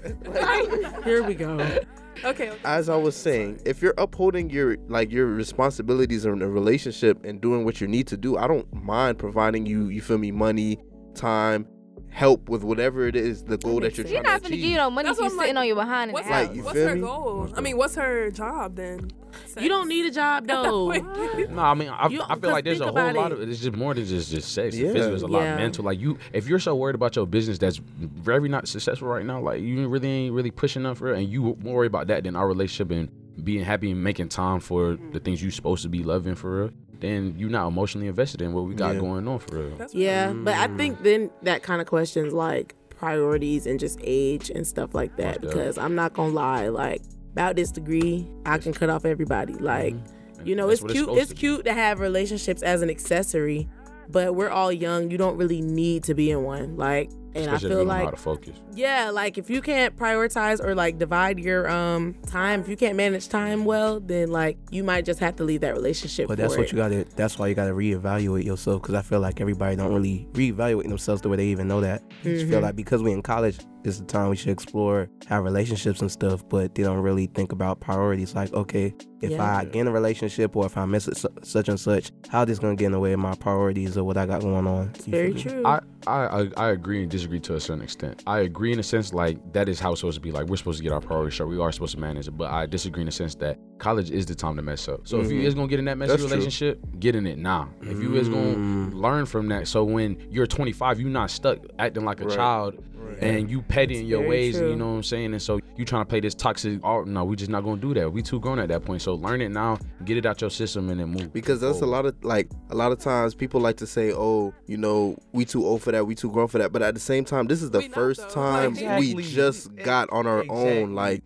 Here 1.04 1.22
we 1.24 1.34
go. 1.34 1.50
okay. 2.24 2.50
okay. 2.50 2.52
as 2.64 2.88
I 2.88 2.96
was 2.96 3.16
saying, 3.16 3.60
if 3.66 3.82
you're 3.82 3.94
upholding 3.98 4.48
your 4.48 4.76
like 4.88 5.10
your 5.12 5.26
responsibilities 5.26 6.24
in 6.24 6.40
a 6.40 6.48
relationship 6.48 7.24
and 7.24 7.40
doing 7.40 7.64
what 7.64 7.80
you 7.80 7.88
need 7.88 8.06
to 8.08 8.16
do, 8.16 8.36
I 8.38 8.46
don't 8.46 8.72
mind 8.72 9.18
providing 9.18 9.66
you, 9.66 9.88
you 9.88 10.00
feel 10.00 10.18
me, 10.18 10.30
money, 10.30 10.78
time, 11.14 11.66
help 12.12 12.46
with 12.50 12.62
whatever 12.62 13.06
it 13.06 13.16
is 13.16 13.42
the 13.44 13.56
goal 13.56 13.76
that, 13.76 13.84
makes 13.84 13.96
you're 13.98 14.06
sense. 14.06 14.16
She's 14.16 14.22
trying 14.22 14.34
not 14.34 14.42
gonna 14.42 14.56
give 14.56 14.64
you 14.70 14.76
no 14.76 14.90
money 14.90 15.08
That's 15.08 15.18
if 15.18 15.22
you 15.24 15.30
what 15.36 15.40
sitting 15.40 15.54
like, 15.54 15.62
on 15.62 15.66
your 15.66 15.76
behind 15.76 16.10
in 16.10 16.14
the 16.14 16.20
What's, 16.20 16.28
house. 16.28 16.46
Like, 16.48 16.56
you 16.56 16.62
what's 16.62 16.76
feel 16.76 16.88
her 16.88 16.94
me? 16.94 17.00
goal? 17.00 17.48
I 17.56 17.60
mean, 17.62 17.76
what's 17.78 17.94
her 17.94 18.30
job 18.30 18.76
then? 18.76 19.10
You 19.58 19.68
don't 19.70 19.88
need 19.88 20.04
a 20.04 20.10
job 20.10 20.46
though. 20.46 20.90
No, 20.92 21.62
I 21.62 21.74
mean, 21.74 21.88
I, 21.88 22.08
You- 22.08 22.20
I 22.22 22.34
feel 22.34 22.40
'cause 22.40 22.52
like 22.52 22.64
there's 22.64 22.80
a 22.80 22.84
whole 22.84 22.92
about 22.98 23.14
lot 23.14 23.32
it. 23.32 23.40
of 23.40 23.48
it's 23.50 23.60
just 23.60 23.74
more 23.76 23.94
than 23.94 24.04
just 24.04 24.30
just 24.30 24.52
sex. 24.52 24.76
Yeah. 24.76 24.88
Yeah. 24.88 24.92
Physical 24.92 25.14
is 25.16 25.22
a 25.22 25.26
lot 25.26 25.42
Yeah. 25.42 25.56
mental. 25.56 25.84
Like 25.86 25.98
you, 25.98 26.18
if 26.34 26.46
you're 26.46 26.58
so 26.58 26.74
worried 26.76 26.94
about 26.94 27.16
your 27.16 27.26
business 27.26 27.56
that's 27.58 27.78
very 27.78 28.48
not 28.48 28.68
successful 28.68 29.08
right 29.08 29.24
now, 29.24 29.40
like 29.40 29.62
you 29.62 29.88
really 29.88 30.08
ain't 30.08 30.34
really 30.34 30.50
pushing 30.50 30.84
up 30.84 30.98
for 30.98 31.12
it, 31.14 31.18
and 31.18 31.28
you 31.28 31.56
more 31.62 31.76
worry 31.76 31.86
about 31.86 32.08
that 32.08 32.24
than 32.24 32.36
our 32.36 32.46
relationship 32.46 32.90
and 32.90 33.08
being 33.42 33.64
happy 33.64 33.90
and 33.90 34.04
making 34.04 34.28
time 34.28 34.60
for 34.60 34.98
the 35.12 35.18
things 35.18 35.42
you're 35.42 35.50
supposed 35.50 35.82
to 35.82 35.88
be 35.88 36.02
loving 36.02 36.34
for 36.34 36.64
real. 36.64 36.70
Then 37.02 37.34
you're 37.36 37.50
not 37.50 37.68
emotionally 37.68 38.06
invested 38.06 38.40
in 38.40 38.54
what 38.54 38.64
we 38.64 38.74
got 38.74 38.94
Yeah. 38.94 39.00
going 39.00 39.28
on 39.28 39.38
for 39.40 39.58
real. 39.58 39.76
That's 39.76 39.94
Yeah, 39.94 40.32
but 40.32 40.54
I 40.54 40.68
think 40.76 41.02
then 41.02 41.30
that 41.42 41.62
kind 41.62 41.80
of 41.82 41.86
questions 41.86 42.32
like 42.32 42.74
priorities 42.90 43.66
and 43.66 43.78
just 43.80 43.98
age 44.02 44.48
and 44.50 44.66
stuff 44.66 44.94
like 44.94 45.16
that. 45.16 45.24
Most 45.26 45.34
definitely. 45.34 45.60
Because 45.60 45.78
I'm 45.78 45.94
not 45.94 46.14
gonna 46.14 46.32
lie, 46.32 46.68
like 46.68 47.02
about 47.32 47.56
this 47.56 47.70
degree, 47.70 48.26
I 48.46 48.58
can 48.58 48.72
cut 48.72 48.88
off 48.88 49.04
everybody. 49.04 49.54
Like, 49.54 49.92
And 50.38 50.46
you 50.48 50.54
know, 50.54 50.68
that's 50.68 50.82
it's 50.82 50.92
cute. 50.92 51.04
supposed 51.06 51.20
It's 51.22 51.30
to 51.30 51.36
cute 51.36 51.64
to 51.64 51.72
have 51.72 51.98
relationships 52.00 52.62
as 52.62 52.80
an 52.82 52.88
accessory, 52.90 53.68
but 54.08 54.34
we're 54.36 54.50
all 54.50 54.70
young. 54.72 55.10
You 55.10 55.18
don't 55.18 55.36
really 55.36 55.60
need 55.60 56.04
to 56.04 56.14
be 56.14 56.30
in 56.30 56.42
one. 56.44 56.76
Like, 56.76 57.10
and 57.34 57.44
Especially 57.46 57.66
I 57.66 57.70
feel 57.70 57.84
know 57.84 57.92
how 57.92 58.02
like 58.04 58.10
to 58.10 58.16
focus. 58.20 58.56
yeah, 58.74 59.10
like 59.10 59.38
if 59.38 59.48
you 59.48 59.62
can't 59.62 59.96
prioritize 59.96 60.62
or 60.62 60.74
like 60.74 60.98
divide 60.98 61.38
your 61.38 61.68
um 61.70 62.14
time, 62.26 62.60
if 62.60 62.68
you 62.68 62.76
can't 62.76 62.96
manage 62.96 63.28
time 63.28 63.64
well, 63.64 64.00
then 64.00 64.30
like 64.30 64.58
you 64.70 64.84
might 64.84 65.04
just 65.04 65.20
have 65.20 65.36
to 65.36 65.44
leave 65.44 65.62
that 65.62 65.74
relationship. 65.74 66.28
But 66.28 66.38
that's 66.38 66.56
what 66.56 66.66
it. 66.66 66.72
you 66.72 66.76
gotta. 66.76 67.06
That's 67.16 67.38
why 67.38 67.48
you 67.48 67.54
gotta 67.54 67.72
reevaluate 67.72 68.44
yourself. 68.44 68.82
Because 68.82 68.94
I 68.94 69.02
feel 69.02 69.20
like 69.20 69.40
everybody 69.40 69.76
don't 69.76 69.92
really 69.94 70.28
reevaluate 70.32 70.88
themselves 70.88 71.22
the 71.22 71.28
way 71.28 71.36
they 71.36 71.46
even 71.46 71.68
know 71.68 71.80
that. 71.80 72.02
You 72.22 72.34
just 72.34 72.48
feel 72.48 72.60
like 72.60 72.76
because 72.76 73.02
we 73.02 73.12
in 73.12 73.22
college, 73.22 73.58
is 73.84 73.98
the 73.98 74.04
time 74.06 74.28
we 74.30 74.36
should 74.36 74.50
explore 74.50 75.08
have 75.28 75.44
relationships 75.44 76.00
and 76.00 76.10
stuff. 76.10 76.46
But 76.48 76.74
they 76.74 76.82
don't 76.82 76.98
really 77.00 77.26
think 77.26 77.52
about 77.52 77.80
priorities. 77.80 78.34
Like, 78.34 78.52
okay, 78.52 78.94
if 79.20 79.30
Yeah. 79.30 79.58
I 79.58 79.64
get 79.64 79.76
in 79.76 79.86
a 79.88 79.92
relationship 79.92 80.56
or 80.56 80.66
if 80.66 80.76
I 80.76 80.84
miss 80.84 81.06
it, 81.08 81.16
su- 81.16 81.28
such 81.42 81.68
and 81.68 81.78
such, 81.78 82.10
how 82.28 82.44
this 82.44 82.58
gonna 82.58 82.76
get 82.76 82.86
in 82.86 82.92
the 82.92 83.00
way 83.00 83.12
of 83.12 83.20
my 83.20 83.34
priorities 83.34 83.96
or 83.96 84.04
what 84.04 84.16
I 84.16 84.26
got 84.26 84.40
going 84.42 84.66
on? 84.66 84.90
It's 84.94 85.06
very 85.06 85.32
true. 85.34 85.62
I, 85.64 85.80
I 86.06 86.26
I 86.42 86.50
I 86.56 86.68
agree 86.70 87.02
and 87.02 87.10
disagree 87.10 87.38
to 87.40 87.54
a 87.54 87.60
certain 87.60 87.82
extent. 87.82 88.22
I 88.26 88.40
agree 88.40 88.72
in 88.72 88.78
a 88.78 88.82
sense 88.82 89.12
like 89.12 89.38
that 89.52 89.68
is 89.68 89.78
how 89.78 89.92
it's 89.92 90.00
supposed 90.00 90.16
to 90.16 90.20
be. 90.20 90.32
Like 90.32 90.46
we're 90.48 90.56
supposed 90.56 90.78
to 90.78 90.82
get 90.82 90.92
our 90.92 91.00
priorities 91.00 91.34
straight. 91.34 91.48
We 91.50 91.60
are 91.60 91.70
supposed 91.72 91.94
to 91.94 92.00
manage 92.00 92.26
it. 92.28 92.32
But 92.32 92.50
I 92.50 92.66
disagree 92.66 93.02
in 93.02 93.06
the 93.06 93.12
sense 93.12 93.34
that 93.36 93.58
college 93.78 94.10
is 94.10 94.26
the 94.26 94.34
time 94.34 94.56
to 94.56 94.62
mess 94.62 94.88
up. 94.88 95.06
So 95.06 95.20
if 95.20 95.30
you 95.30 95.40
Mhm. 95.40 95.44
is 95.44 95.54
gonna 95.54 95.68
get 95.68 95.78
in 95.78 95.84
that 95.86 95.98
messy 95.98 96.10
That's 96.10 96.22
true. 96.22 96.30
relationship, 96.30 96.80
get 96.98 97.14
in 97.14 97.26
it 97.26 97.38
now. 97.38 97.68
If 97.82 98.00
you 98.00 98.14
is 98.16 98.28
gonna 98.28 98.54
Mm. 98.54 98.94
learn 98.94 99.26
from 99.26 99.48
that, 99.48 99.66
so 99.68 99.84
when 99.84 100.16
you're 100.30 100.46
25, 100.46 101.00
you're 101.00 101.10
not 101.10 101.30
stuck 101.30 101.58
acting 101.78 102.04
like 102.04 102.20
a 102.20 102.24
Right. 102.26 102.34
child 102.36 102.74
and 103.20 103.50
you 103.50 103.62
petty 103.62 103.98
in 103.98 104.06
your 104.06 104.26
ways. 104.26 104.58
true. 104.58 104.70
You 104.70 104.76
know 104.76 104.86
what 104.90 104.96
I'm 104.96 105.02
saying? 105.02 105.32
And 105.32 105.42
so 105.42 105.60
you 105.76 105.84
trying 105.84 106.02
to 106.02 106.08
play 106.08 106.20
this 106.20 106.34
toxic. 106.34 106.80
Oh 106.84 107.02
no, 107.04 107.24
we 107.24 107.36
just 107.36 107.50
not 107.50 107.62
gonna 107.64 107.80
do 107.80 107.94
that. 107.94 108.12
We 108.12 108.22
too 108.22 108.40
grown 108.40 108.58
at 108.58 108.68
that 108.68 108.84
point. 108.84 109.02
So 109.02 109.14
learn 109.14 109.40
it 109.40 109.50
now, 109.50 109.78
get 110.04 110.16
it 110.16 110.26
out 110.26 110.40
your 110.40 110.50
system, 110.50 110.88
and 110.90 111.00
then 111.00 111.08
move. 111.10 111.32
because 111.32 111.60
that's 111.60 111.80
a 111.80 111.86
lot 111.86 112.06
of 112.06 112.14
like 112.24 112.48
a 112.70 112.74
lot 112.74 112.92
of 112.92 112.98
times 112.98 113.34
people 113.34 113.60
like 113.60 113.76
to 113.78 113.86
say 113.86 114.12
oh 114.12 114.52
you 114.66 114.76
know 114.76 115.16
we 115.32 115.44
too 115.44 115.64
old 115.64 115.82
for 115.82 115.92
that 115.92 116.06
we 116.06 116.14
too 116.14 116.30
grown 116.30 116.48
for 116.48 116.58
that 116.58 116.72
but 116.72 116.82
at 116.82 116.94
the 116.94 117.00
same 117.00 117.24
time 117.24 117.46
this 117.46 117.62
is 117.62 117.70
the 117.70 117.78
We 117.80 117.88
first 117.88 118.20
though. 118.20 118.34
time 118.34 118.72
Exactly. 118.72 119.14
we 119.14 119.22
just 119.22 119.74
got 119.76 120.10
on 120.10 120.26
our 120.26 120.44
own 120.48 120.94
like 120.94 121.22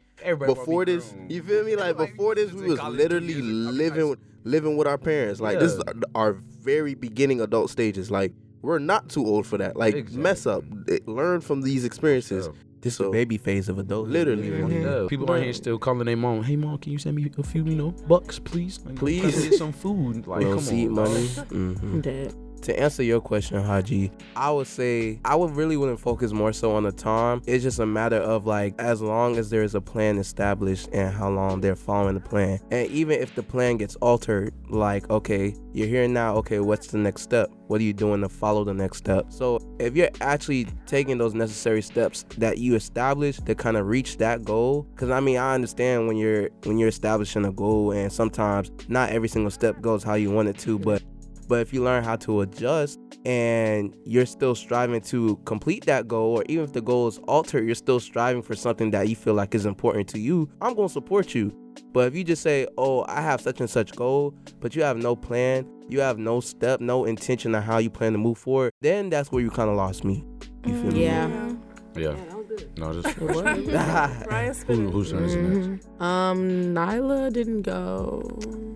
before 0.46 0.85
this 0.85 1.14
you 1.29 1.42
feel 1.42 1.64
me 1.64 1.77
like 1.77 1.96
before 1.96 2.35
this 2.35 2.53
we 2.53 2.66
was 2.66 2.81
literally 2.83 3.35
living 3.35 4.16
living 4.44 4.77
with 4.77 4.87
our 4.87 4.99
parents 4.99 5.40
like 5.40 5.59
this 5.59 5.72
is 5.72 5.83
Yeah. 5.87 5.92
our 6.14 6.33
very 6.33 6.94
beginning 6.94 7.40
adult 7.40 7.70
stages 7.70 8.11
like 8.11 8.33
we're 8.66 8.79
not 8.92 9.09
too 9.09 9.24
old 9.24 9.46
for 9.46 9.57
that 9.59 9.76
like 9.76 10.11
mess 10.12 10.46
up 10.46 10.62
learn 11.07 11.40
from 11.40 11.62
these 11.62 11.85
experiences 11.85 12.48
This 12.83 12.92
is 12.92 12.98
So- 12.98 13.05
the 13.05 13.11
baby 13.20 13.38
phase 13.38 13.68
of 13.68 13.79
adulthood. 13.79 14.12
Literally. 14.12 14.50
really. 14.50 14.81
Yeah, 14.83 15.07
people 15.09 15.29
are 15.33 15.40
here 15.42 15.52
still 15.55 15.79
calling 15.79 16.07
their 16.07 16.16
mom. 16.16 16.42
Hey 16.44 16.57
mom, 16.57 16.79
can 16.79 16.92
you 16.92 16.98
send 16.98 17.16
me 17.16 17.24
a 17.37 17.42
few, 17.42 17.64
you 17.64 17.74
know, 17.74 17.90
bucks, 18.07 18.38
please? 18.38 18.79
Like, 18.85 18.94
Please. 18.96 19.48
get 19.48 19.55
some 19.55 19.72
food. 19.72 20.26
Like, 20.29 20.40
Little 20.44 20.55
come 20.57 20.62
seed 20.70 20.88
on, 20.88 20.94
money. 20.94 21.29
dog. 21.35 21.48
Mhm. 21.48 22.45
To 22.62 22.78
answer 22.78 23.02
your 23.02 23.20
question, 23.20 23.62
Haji, 23.62 24.10
I 24.34 24.50
would 24.50 24.66
say 24.66 25.20
I 25.24 25.36
would 25.36 25.52
really 25.52 25.76
wouldn't 25.76 26.00
focus 26.00 26.32
more 26.32 26.52
so 26.52 26.74
on 26.74 26.82
the 26.82 26.92
time. 26.92 27.42
It's 27.46 27.62
just 27.62 27.78
a 27.78 27.86
matter 27.86 28.16
of 28.16 28.46
like 28.46 28.74
as 28.80 29.00
long 29.00 29.36
as 29.36 29.50
there 29.50 29.62
is 29.62 29.74
a 29.74 29.80
plan 29.80 30.18
established 30.18 30.88
and 30.92 31.14
how 31.14 31.30
long 31.30 31.60
they're 31.60 31.76
following 31.76 32.14
the 32.14 32.20
plan. 32.20 32.58
And 32.70 32.88
even 32.90 33.20
if 33.20 33.34
the 33.34 33.42
plan 33.42 33.76
gets 33.76 33.94
altered, 33.96 34.52
like 34.68 35.08
okay, 35.10 35.54
you're 35.72 35.86
here 35.86 36.08
now, 36.08 36.34
okay, 36.36 36.58
what's 36.60 36.88
the 36.88 36.98
next 36.98 37.22
step? 37.22 37.50
What 37.68 37.80
are 37.80 37.84
you 37.84 37.92
doing 37.92 38.20
to 38.22 38.28
follow 38.28 38.64
the 38.64 38.74
next 38.74 38.98
step? 38.98 39.26
So 39.32 39.60
if 39.78 39.94
you're 39.94 40.10
actually 40.20 40.66
taking 40.86 41.18
those 41.18 41.34
necessary 41.34 41.82
steps 41.82 42.24
that 42.38 42.58
you 42.58 42.74
established 42.74 43.46
to 43.46 43.54
kind 43.54 43.76
of 43.76 43.86
reach 43.86 44.18
that 44.18 44.44
goal, 44.44 44.82
because 44.94 45.10
I 45.10 45.20
mean 45.20 45.36
I 45.38 45.54
understand 45.54 46.08
when 46.08 46.16
you're 46.16 46.50
when 46.64 46.78
you're 46.78 46.88
establishing 46.88 47.44
a 47.44 47.52
goal 47.52 47.92
and 47.92 48.12
sometimes 48.12 48.72
not 48.88 49.10
every 49.10 49.28
single 49.28 49.50
step 49.50 49.80
goes 49.80 50.02
how 50.02 50.14
you 50.14 50.30
want 50.30 50.48
it 50.48 50.58
to, 50.58 50.78
but 50.78 51.02
but 51.48 51.61
if 51.61 51.72
you 51.72 51.82
learn 51.82 52.02
how 52.04 52.16
to 52.16 52.40
adjust 52.42 52.98
and 53.24 53.96
you're 54.04 54.26
still 54.26 54.54
striving 54.54 55.00
to 55.02 55.37
complete 55.44 55.85
that 55.87 56.06
goal, 56.09 56.37
or 56.38 56.44
even 56.48 56.64
if 56.64 56.72
the 56.72 56.80
goal 56.80 57.09
is 57.09 57.18
altered, 57.28 57.64
you're 57.66 57.74
still 57.74 58.00
striving 58.00 58.42
for 58.42 58.54
something 58.54 58.90
that 58.92 59.09
you 59.09 59.16
feel 59.16 59.35
like 59.35 59.54
is 59.54 59.66
important 59.66 60.09
to 60.09 60.18
you, 60.18 60.48
I'm 60.61 60.74
going 60.74 60.88
to 60.88 60.92
support 60.92 61.35
you. 61.35 61.52
But 61.92 62.09
if 62.09 62.16
you 62.16 62.24
just 62.24 62.42
say, 62.42 62.66
oh, 62.78 63.04
I 63.09 63.20
have 63.22 63.40
such 63.40 63.61
and 63.61 63.68
such 63.70 63.94
goal, 63.94 64.35
but 64.61 64.74
you 64.76 64.82
have 64.82 64.96
no 64.98 65.14
plan, 65.16 65.66
you 65.88 66.00
have 66.00 66.18
no 66.18 66.40
step, 66.40 66.80
no 66.80 67.04
intention 67.04 67.54
on 67.54 67.62
how 67.62 67.78
you 67.78 67.90
plan 67.90 68.12
to 68.12 68.18
move 68.18 68.38
forward, 68.38 68.72
then 68.80 69.09
that's 69.11 69.30
where 69.32 69.42
you 69.42 69.50
kind 69.50 69.70
of 69.70 69.76
lost 69.76 70.04
me. 70.04 70.24
You 70.66 70.74
feel 70.82 70.92
me? 70.92 71.04
Yeah. 71.04 71.52
Yeah. 71.96 72.12
that 72.12 72.37
was 72.37 72.46
good. 72.48 72.78
No, 72.78 72.92
just 72.92 73.18
What? 73.20 73.44
Ryan 73.44 74.46
who, 74.48 74.54
Spinner. 74.54 74.90
whose 74.90 75.11
turn 75.12 75.24
is 75.24 75.35
it 75.35 75.42
next? 75.42 75.88
Mhm. 75.98 76.02
Um, 76.02 76.38
Nyla 76.74 77.32
didn't 77.32 77.62
go. 77.62 78.28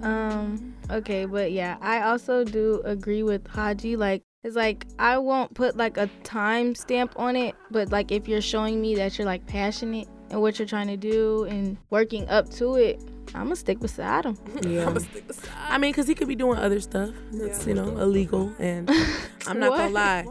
Um, 0.03 0.75
okay, 0.91 1.25
but 1.25 1.53
yeah, 1.53 1.77
I 1.81 2.03
also 2.03 2.45
do 2.45 2.83
agree 2.85 3.23
with 3.23 3.47
Haji. 3.47 3.97
Like, 3.97 4.23
it's 4.43 4.57
like 4.57 4.87
I 4.99 5.19
won't 5.19 5.55
put 5.55 5.77
like 5.77 5.97
a 5.97 6.09
time 6.25 6.75
stamp 6.75 7.13
on 7.17 7.37
it, 7.37 7.55
but 7.71 7.91
like 7.93 8.11
if 8.11 8.27
you're 8.29 8.41
showing 8.41 8.81
me 8.81 8.95
that 8.97 9.19
you're 9.19 9.27
like 9.27 9.47
passionate 9.47 10.09
and 10.31 10.41
what 10.41 10.59
you're 10.59 10.69
trying 10.69 10.87
to 10.89 10.97
do 10.97 11.45
and 11.45 11.77
working 11.91 12.29
up 12.29 12.49
to 12.53 12.77
it, 12.77 13.03
I'm 13.35 13.45
gonna 13.45 13.57
stick 13.57 13.81
beside 13.81 14.25
him. 14.25 14.37
Yeah. 14.63 14.87
I'ma 14.89 15.01
stick 15.01 15.27
beside. 15.27 15.51
I 15.69 15.79
mean, 15.79 15.93
cause 15.93 16.07
he 16.09 16.15
could 16.15 16.29
be 16.29 16.35
doing 16.37 16.59
other 16.59 16.81
stuff 16.81 17.11
that's 17.33 17.63
Yeah. 17.63 17.69
you 17.69 17.75
know 17.75 17.99
illegal, 17.99 18.53
and 18.59 18.91
I'm 19.47 19.61
not 19.61 19.71
gonna 19.77 19.91
lie. 19.91 20.27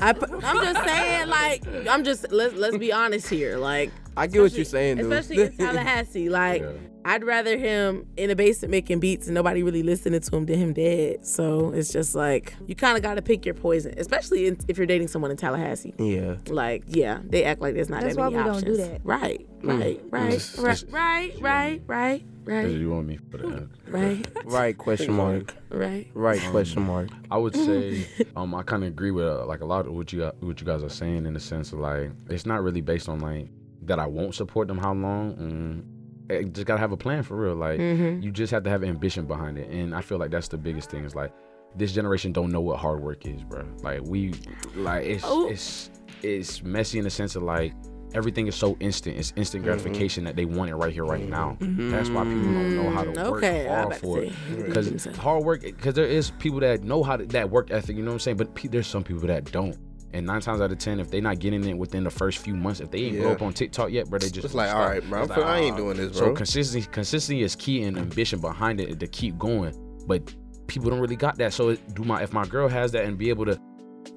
I, 0.00 0.10
I'm 0.10 0.62
just 0.62 0.84
saying, 0.84 1.28
like, 1.28 1.66
I'm 1.88 2.04
just 2.04 2.30
let's 2.30 2.54
let's 2.54 2.76
be 2.76 2.92
honest 2.92 3.28
here, 3.28 3.56
like, 3.56 3.90
I 4.16 4.26
get 4.26 4.42
what 4.42 4.52
you're 4.52 4.64
saying, 4.64 4.98
dude. 4.98 5.12
especially 5.12 5.44
in 5.44 5.56
Tallahassee, 5.56 6.28
like. 6.42 6.62
Yeah. 6.62 6.72
I'd 7.06 7.22
rather 7.24 7.56
him 7.56 8.04
in 8.16 8.28
the 8.28 8.36
basement 8.36 8.70
making 8.72 8.98
beats 9.00 9.26
and 9.26 9.34
nobody 9.34 9.62
really 9.62 9.82
listening 9.84 10.20
to 10.20 10.36
him 10.36 10.44
than 10.46 10.58
him 10.58 10.72
dead. 10.72 11.24
So 11.24 11.70
it's 11.70 11.92
just 11.92 12.14
like 12.16 12.54
you 12.66 12.74
kind 12.74 12.96
of 12.96 13.02
got 13.02 13.14
to 13.14 13.22
pick 13.22 13.46
your 13.46 13.54
poison, 13.54 13.94
especially 13.96 14.46
in, 14.48 14.58
if 14.68 14.76
you're 14.76 14.86
dating 14.88 15.08
someone 15.08 15.30
in 15.30 15.36
Tallahassee. 15.36 15.94
yeah. 15.98 16.34
Like, 16.48 16.82
yeah, 16.88 17.20
they 17.24 17.44
act 17.44 17.60
like 17.60 17.74
there's 17.74 17.88
not 17.88 18.02
That's 18.02 18.16
that 18.16 18.22
many 18.22 18.34
why 18.36 18.42
we 18.42 18.44
don't 18.48 18.56
options. 18.58 18.76
do 18.78 18.82
that. 18.84 19.00
Right, 19.04 19.46
right, 19.62 20.00
right, 20.10 20.26
It's- 20.32 20.58
right, 20.58 20.82
it's- 20.82 20.92
right, 20.92 21.32
right, 21.40 21.80
right, 21.86 22.24
Because 22.44 22.64
right, 22.72 22.80
you 22.80 22.90
want 22.90 23.06
me 23.06 23.18
for 23.30 23.38
the 23.38 23.68
right, 23.88 24.26
Right 24.44 24.76
question 24.76 25.14
mark. 25.14 25.54
right. 25.70 26.08
Right 26.12 26.40
question 26.50 26.82
mark. 26.82 27.08
I 27.30 27.36
would 27.38 27.54
say 27.54 28.06
um 28.36 28.54
I 28.54 28.62
kind 28.64 28.82
of 28.82 28.88
agree 28.88 29.12
with 29.12 29.26
uh, 29.26 29.46
like 29.46 29.60
a 29.60 29.64
lot 29.66 29.86
of 29.86 29.92
what 29.92 30.12
you 30.12 30.22
what 30.40 30.60
you 30.60 30.66
guys 30.66 30.82
are 30.82 30.88
saying 30.88 31.24
in 31.26 31.34
the 31.34 31.40
sense 31.40 31.72
of 31.72 31.78
like 31.78 32.10
it's 32.28 32.46
not 32.46 32.62
really 32.64 32.80
based 32.80 33.08
on 33.08 33.20
like 33.20 33.48
that 33.82 33.98
I 34.00 34.06
won't 34.06 34.34
support 34.34 34.66
them 34.66 34.78
how 34.78 34.92
long. 34.94 35.34
Mm, 35.36 35.82
I 35.84 35.95
Eh, 36.30 36.42
just 36.44 36.66
gotta 36.66 36.80
have 36.80 36.92
a 36.92 36.96
plan 36.96 37.22
for 37.22 37.36
real. 37.36 37.54
Like 37.54 37.78
Mm-hmm. 37.78 38.22
you 38.22 38.30
just 38.30 38.50
have 38.52 38.62
to 38.64 38.70
have 38.70 38.82
ambition 38.82 39.26
behind 39.26 39.58
it, 39.58 39.70
and 39.70 39.94
I 39.94 40.00
feel 40.00 40.18
like 40.18 40.30
that's 40.30 40.48
the 40.48 40.58
biggest 40.58 40.90
thing. 40.90 41.04
Is 41.04 41.14
like 41.14 41.32
this 41.76 41.92
generation 41.92 42.32
don't 42.32 42.50
know 42.50 42.60
what 42.60 42.78
hard 42.78 43.00
work 43.02 43.26
is, 43.26 43.42
bro. 43.42 43.64
Like 43.82 44.02
we 44.04 44.34
like 44.74 45.04
it's 45.04 45.24
Oh. 45.26 45.48
it's 45.48 45.90
it's 46.22 46.62
messy 46.62 46.98
in 46.98 47.04
the 47.04 47.10
sense 47.10 47.36
of 47.36 47.42
like. 47.42 47.72
Everything 48.14 48.46
is 48.46 48.54
so 48.54 48.76
instant. 48.80 49.18
It's 49.18 49.32
instant 49.36 49.62
Mm-hmm. 49.62 49.72
gratification 49.72 50.24
that 50.24 50.36
they 50.36 50.46
want 50.46 50.70
it 50.70 50.76
right 50.76 50.92
here, 50.92 51.04
right 51.04 51.20
mm-hmm. 51.20 51.30
now. 51.30 51.58
Mm-hmm. 51.60 51.90
That's 51.90 52.08
why 52.08 52.22
people 52.22 52.40
don't 52.44 52.76
know 52.76 52.90
how 52.90 53.02
to 53.02 53.10
mm-hmm. 53.10 53.30
work 53.30 53.42
Okay, 53.42 53.68
I 53.68 53.74
hard 53.74 53.86
about 53.88 53.98
for 53.98 54.20
it. 54.20 54.32
Because 54.64 55.04
hard 55.16 55.44
work, 55.44 55.62
because 55.62 55.94
there 55.94 56.06
is 56.06 56.30
people 56.38 56.60
that 56.60 56.82
know 56.82 57.02
how 57.02 57.16
to 57.16 57.26
that 57.26 57.50
work 57.50 57.70
ethic. 57.72 57.96
You 57.96 58.02
know 58.04 58.10
what 58.12 58.14
I'm 58.14 58.20
saying? 58.20 58.36
But 58.38 58.54
pe- 58.54 58.68
there's 58.68 58.86
some 58.86 59.02
people 59.02 59.26
that 59.26 59.50
don't. 59.52 59.76
And 60.16 60.26
nine 60.26 60.40
times 60.40 60.60
out 60.62 60.72
of 60.72 60.78
ten, 60.78 60.98
if 60.98 61.10
they're 61.10 61.20
not 61.20 61.38
getting 61.40 61.62
it 61.64 61.76
within 61.76 62.02
the 62.04 62.10
first 62.10 62.38
few 62.38 62.56
months, 62.56 62.80
if 62.80 62.90
they 62.90 63.00
ain't 63.00 63.16
blow 63.18 63.26
Yeah. 63.26 63.32
up 63.34 63.42
on 63.42 63.52
TikTok 63.52 63.90
yet, 63.90 64.08
bro, 64.08 64.18
they 64.18 64.30
just 64.30 64.46
It's 64.46 64.54
like, 64.54 64.68
stop. 64.70 64.80
all 64.82 64.88
right, 64.88 65.08
bro, 65.10 65.20
I'm- 65.22 65.30
I 65.44 65.58
ain't 65.58 65.74
ah. 65.74 65.76
doing 65.76 65.96
this, 65.98 66.18
bro. 66.18 66.28
So 66.28 66.34
consistency, 66.34 66.88
consistency 66.90 67.42
is 67.42 67.54
key, 67.54 67.82
and 67.82 67.98
ambition 67.98 68.40
behind 68.40 68.80
it 68.80 68.98
to 68.98 69.06
keep 69.06 69.36
going. 69.38 69.74
But 70.06 70.34
people 70.68 70.88
don't 70.90 71.00
really 71.00 71.16
got 71.16 71.36
that. 71.38 71.52
So 71.52 71.74
do 71.74 72.02
my 72.04 72.22
if 72.22 72.32
my 72.32 72.46
girl 72.46 72.66
has 72.68 72.92
that 72.92 73.04
and 73.04 73.18
be 73.18 73.28
able 73.28 73.44
to 73.44 73.60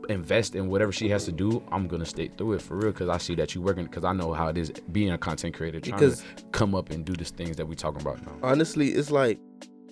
invest 0.08 0.56
in 0.56 0.70
whatever 0.70 0.92
she 0.92 1.10
has 1.10 1.26
to 1.26 1.32
do, 1.32 1.62
I'm 1.72 1.88
gonna 1.88 2.06
stick 2.06 2.38
through 2.38 2.54
it 2.54 2.62
for 2.62 2.76
real 2.78 2.92
because 2.92 3.10
I 3.10 3.18
see 3.18 3.36
that 3.36 3.54
you 3.54 3.62
working 3.62 3.84
because 3.86 4.04
I 4.06 4.14
know 4.14 4.34
how 4.34 4.48
it 4.48 4.58
is 4.58 4.72
being 4.92 5.12
a 5.12 5.18
content 5.18 5.54
creator, 5.56 5.80
trying 5.80 6.00
Because- 6.00 6.24
to 6.38 6.44
come 6.52 6.74
up 6.76 6.92
and 6.92 7.04
do 7.04 7.14
these 7.14 7.32
things 7.32 7.58
that 7.58 7.66
we 7.68 7.76
talking 7.76 8.02
about 8.02 8.24
now. 8.26 8.34
honestly, 8.42 8.90
it's 8.90 9.12
like 9.12 9.38